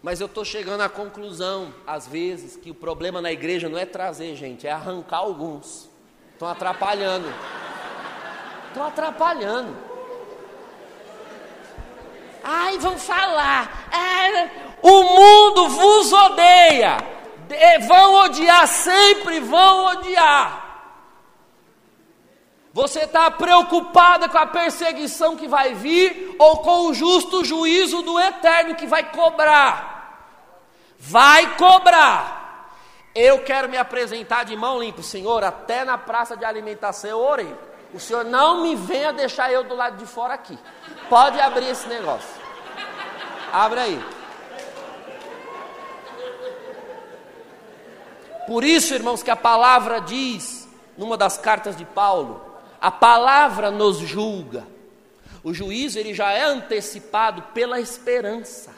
Mas 0.02 0.20
eu 0.20 0.26
estou 0.26 0.44
chegando 0.44 0.82
à 0.82 0.88
conclusão, 0.88 1.74
às 1.86 2.06
vezes, 2.06 2.56
que 2.56 2.70
o 2.70 2.74
problema 2.74 3.20
na 3.20 3.32
igreja 3.32 3.68
não 3.68 3.78
é 3.78 3.84
trazer 3.84 4.36
gente, 4.36 4.66
é 4.66 4.70
arrancar 4.70 5.18
alguns. 5.18 5.88
Estão 6.32 6.48
atrapalhando. 6.48 7.32
Estão 8.68 8.86
atrapalhando. 8.86 9.76
Ai, 12.44 12.78
vão 12.78 12.96
falar. 12.96 13.88
É, 13.92 14.50
o 14.80 15.02
mundo 15.02 15.68
vos 15.68 16.12
odeia. 16.12 16.98
Vão 17.86 18.24
odiar, 18.24 18.68
sempre 18.68 19.40
vão 19.40 19.86
odiar. 19.86 20.67
Você 22.72 23.00
está 23.00 23.30
preocupada 23.30 24.28
com 24.28 24.38
a 24.38 24.46
perseguição 24.46 25.36
que 25.36 25.48
vai 25.48 25.74
vir 25.74 26.36
ou 26.38 26.58
com 26.58 26.86
o 26.86 26.94
justo 26.94 27.44
juízo 27.44 28.02
do 28.02 28.18
eterno 28.20 28.74
que 28.74 28.86
vai 28.86 29.10
cobrar? 29.10 29.98
Vai 30.98 31.56
cobrar. 31.56 32.72
Eu 33.14 33.42
quero 33.42 33.68
me 33.68 33.76
apresentar 33.76 34.44
de 34.44 34.56
mão 34.56 34.78
limpa, 34.78 35.02
Senhor, 35.02 35.42
até 35.42 35.84
na 35.84 35.96
praça 35.96 36.36
de 36.36 36.44
alimentação 36.44 37.10
eu 37.10 37.18
orei. 37.18 37.56
O 37.92 37.98
Senhor 37.98 38.24
não 38.24 38.62
me 38.62 38.76
venha 38.76 39.12
deixar 39.12 39.50
eu 39.50 39.64
do 39.64 39.74
lado 39.74 39.96
de 39.96 40.04
fora 40.04 40.34
aqui. 40.34 40.58
Pode 41.08 41.40
abrir 41.40 41.68
esse 41.68 41.88
negócio. 41.88 42.28
Abre 43.50 43.80
aí. 43.80 44.04
Por 48.46 48.62
isso, 48.62 48.94
irmãos, 48.94 49.22
que 49.22 49.30
a 49.30 49.36
palavra 49.36 50.00
diz, 50.00 50.68
numa 50.96 51.16
das 51.16 51.38
cartas 51.38 51.76
de 51.76 51.84
Paulo, 51.84 52.47
a 52.80 52.90
palavra 52.90 53.70
nos 53.70 53.98
julga. 53.98 54.66
O 55.42 55.52
juízo 55.54 55.98
ele 55.98 56.14
já 56.14 56.32
é 56.32 56.44
antecipado 56.44 57.42
pela 57.54 57.80
esperança. 57.80 58.74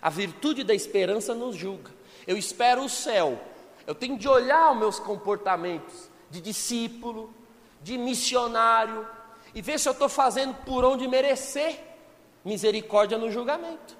A 0.00 0.10
virtude 0.10 0.62
da 0.62 0.74
esperança 0.74 1.34
nos 1.34 1.56
julga. 1.56 1.90
Eu 2.26 2.36
espero 2.36 2.84
o 2.84 2.88
céu. 2.88 3.40
Eu 3.86 3.94
tenho 3.94 4.18
de 4.18 4.28
olhar 4.28 4.72
os 4.72 4.78
meus 4.78 4.98
comportamentos 4.98 6.08
de 6.30 6.40
discípulo, 6.40 7.32
de 7.82 7.96
missionário, 7.96 9.06
e 9.54 9.62
ver 9.62 9.78
se 9.78 9.88
eu 9.88 9.92
estou 9.92 10.08
fazendo 10.08 10.54
por 10.64 10.84
onde 10.84 11.06
merecer 11.06 11.80
misericórdia 12.44 13.16
no 13.16 13.30
julgamento. 13.30 13.96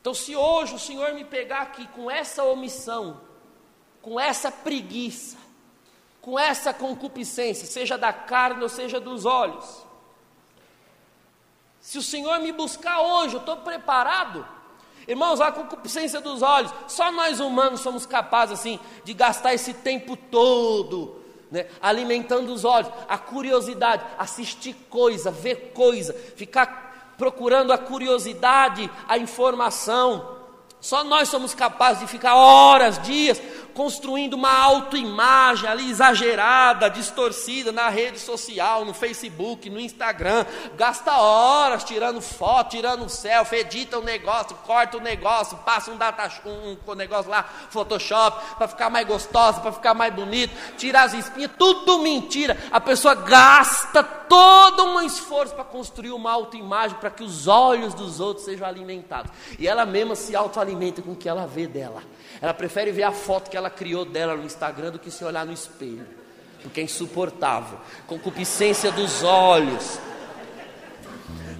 Então, 0.00 0.12
se 0.12 0.34
hoje 0.34 0.74
o 0.74 0.78
Senhor 0.78 1.14
me 1.14 1.24
pegar 1.24 1.62
aqui 1.62 1.86
com 1.88 2.10
essa 2.10 2.42
omissão, 2.44 3.20
com 4.00 4.18
essa 4.18 4.50
preguiça, 4.50 5.38
com 6.22 6.38
essa 6.38 6.72
concupiscência, 6.72 7.66
seja 7.66 7.98
da 7.98 8.12
carne 8.12 8.62
ou 8.62 8.68
seja 8.70 8.98
dos 8.98 9.26
olhos, 9.26 9.84
se 11.80 11.98
o 11.98 12.02
Senhor 12.02 12.38
me 12.38 12.52
buscar 12.52 13.00
hoje, 13.00 13.34
eu 13.34 13.40
estou 13.40 13.56
preparado. 13.58 14.46
Irmãos, 15.06 15.40
a 15.40 15.50
concupiscência 15.50 16.20
dos 16.20 16.40
olhos, 16.40 16.72
só 16.86 17.10
nós 17.10 17.40
humanos 17.40 17.80
somos 17.80 18.06
capazes 18.06 18.60
assim 18.60 18.78
de 19.02 19.12
gastar 19.12 19.52
esse 19.52 19.74
tempo 19.74 20.16
todo 20.16 21.20
né, 21.52 21.66
alimentando 21.82 22.50
os 22.50 22.64
olhos, 22.64 22.90
a 23.06 23.18
curiosidade, 23.18 24.02
assistir 24.18 24.74
coisa, 24.88 25.30
ver 25.30 25.72
coisa, 25.74 26.14
ficar 26.14 27.14
procurando 27.18 27.74
a 27.74 27.78
curiosidade, 27.78 28.90
a 29.06 29.18
informação. 29.18 30.38
Só 30.80 31.04
nós 31.04 31.28
somos 31.28 31.54
capazes 31.54 32.00
de 32.00 32.06
ficar 32.08 32.34
horas, 32.34 32.98
dias, 33.02 33.40
construindo 33.74 34.34
uma 34.34 34.52
autoimagem 34.52 35.68
ali 35.68 35.90
exagerada, 35.90 36.88
distorcida 36.88 37.72
na 37.72 37.88
rede 37.88 38.18
social, 38.18 38.84
no 38.84 38.94
Facebook, 38.94 39.68
no 39.68 39.80
Instagram, 39.80 40.44
gasta 40.76 41.12
horas 41.12 41.84
tirando 41.84 42.20
foto, 42.20 42.70
tirando 42.70 43.08
selfie, 43.08 43.56
edita 43.56 43.98
um 43.98 44.02
negócio, 44.02 44.56
corta 44.66 44.96
o 44.96 45.00
um 45.00 45.02
negócio, 45.02 45.56
passa 45.58 45.90
um 45.90 45.96
data 45.96 46.30
um, 46.46 46.76
um 46.86 46.94
negócio 46.94 47.30
lá, 47.30 47.44
Photoshop, 47.70 48.56
para 48.56 48.68
ficar 48.68 48.90
mais 48.90 49.06
gostosa, 49.06 49.60
para 49.60 49.72
ficar 49.72 49.94
mais 49.94 50.14
bonito, 50.14 50.54
tira 50.76 51.02
as 51.02 51.14
espinhas, 51.14 51.50
tudo 51.58 51.98
mentira. 51.98 52.56
A 52.70 52.80
pessoa 52.80 53.14
gasta 53.14 54.02
todo 54.02 54.84
um 54.84 55.00
esforço 55.00 55.54
para 55.54 55.64
construir 55.64 56.12
uma 56.12 56.30
autoimagem 56.30 56.96
para 56.98 57.10
que 57.10 57.22
os 57.22 57.46
olhos 57.46 57.94
dos 57.94 58.20
outros 58.20 58.44
sejam 58.44 58.66
alimentados. 58.66 59.30
E 59.58 59.66
ela 59.66 59.84
mesma 59.84 60.14
se 60.14 60.34
autoalimenta 60.34 61.02
com 61.02 61.12
o 61.12 61.16
que 61.16 61.28
ela 61.28 61.46
vê 61.46 61.66
dela. 61.66 62.02
Ela 62.42 62.52
prefere 62.52 62.90
ver 62.90 63.04
a 63.04 63.12
foto 63.12 63.48
que 63.48 63.56
ela 63.56 63.70
criou 63.70 64.04
dela 64.04 64.36
no 64.36 64.44
Instagram 64.44 64.90
do 64.90 64.98
que 64.98 65.12
se 65.12 65.24
olhar 65.24 65.46
no 65.46 65.52
espelho, 65.52 66.04
porque 66.60 66.80
é 66.80 66.82
insuportável. 66.82 67.78
Concupiscência 68.08 68.90
dos 68.90 69.22
olhos. 69.22 70.00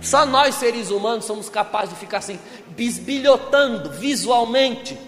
Só 0.03 0.27
nós 0.27 0.57
seres 0.57 0.91
humanos 0.91 1.25
somos 1.25 1.49
capazes 1.49 1.91
de 1.91 2.01
ficar 2.01 2.19
assim, 2.19 2.37
bisbilhotando 2.71 3.91
visualmente 3.91 4.99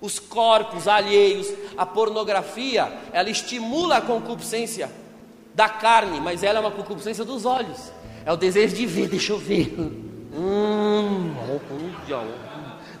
os 0.00 0.20
corpos 0.20 0.86
alheios. 0.86 1.52
A 1.76 1.84
pornografia, 1.84 2.96
ela 3.12 3.28
estimula 3.28 3.96
a 3.96 4.00
concupiscência 4.00 4.88
da 5.56 5.68
carne, 5.68 6.20
mas 6.20 6.44
ela 6.44 6.58
é 6.58 6.60
uma 6.60 6.70
concupiscência 6.70 7.24
dos 7.24 7.44
olhos. 7.44 7.92
É 8.24 8.32
o 8.32 8.36
desejo 8.36 8.76
de 8.76 8.86
ver, 8.86 9.08
deixa 9.08 9.32
eu 9.32 9.38
ver. 9.38 9.74
Hum, 9.76 11.34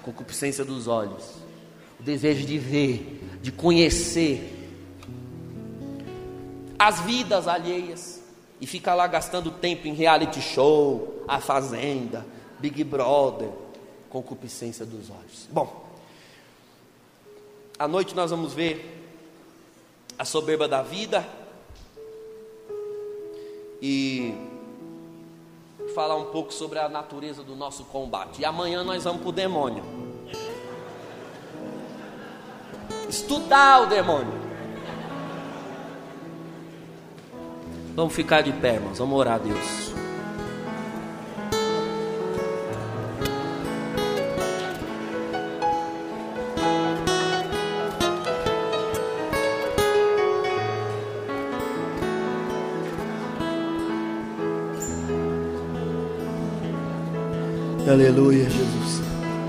concupiscência 0.02 0.64
dos 0.64 0.88
olhos 0.88 1.43
desejo 2.04 2.46
de 2.46 2.58
ver, 2.58 3.38
de 3.40 3.50
conhecer 3.50 4.50
as 6.78 7.00
vidas 7.00 7.48
alheias 7.48 8.22
e 8.60 8.66
ficar 8.66 8.94
lá 8.94 9.06
gastando 9.06 9.50
tempo 9.50 9.88
em 9.88 9.94
reality 9.94 10.40
show, 10.40 11.24
a 11.26 11.40
fazenda, 11.40 12.26
Big 12.58 12.84
Brother, 12.84 13.48
concupiscência 14.10 14.84
dos 14.84 15.10
olhos. 15.10 15.48
Bom, 15.50 15.84
à 17.78 17.88
noite 17.88 18.14
nós 18.14 18.30
vamos 18.30 18.52
ver 18.52 19.02
a 20.18 20.24
soberba 20.24 20.68
da 20.68 20.82
vida 20.82 21.26
e 23.80 24.32
falar 25.94 26.16
um 26.16 26.26
pouco 26.26 26.52
sobre 26.52 26.78
a 26.78 26.88
natureza 26.88 27.42
do 27.42 27.56
nosso 27.56 27.84
combate. 27.84 28.42
E 28.42 28.44
amanhã 28.44 28.84
nós 28.84 29.04
vamos 29.04 29.22
para 29.22 29.28
o 29.28 29.32
demônio. 29.32 30.13
Estudar 33.08 33.82
o 33.82 33.86
demônio. 33.86 34.44
Vamos 37.94 38.12
ficar 38.12 38.42
de 38.42 38.52
pé, 38.52 38.74
irmãos. 38.74 38.98
Vamos 38.98 39.18
orar 39.18 39.34
a 39.34 39.38
Deus. 39.38 39.84
Aleluia, 57.86 58.50
Jesus. 58.50 58.83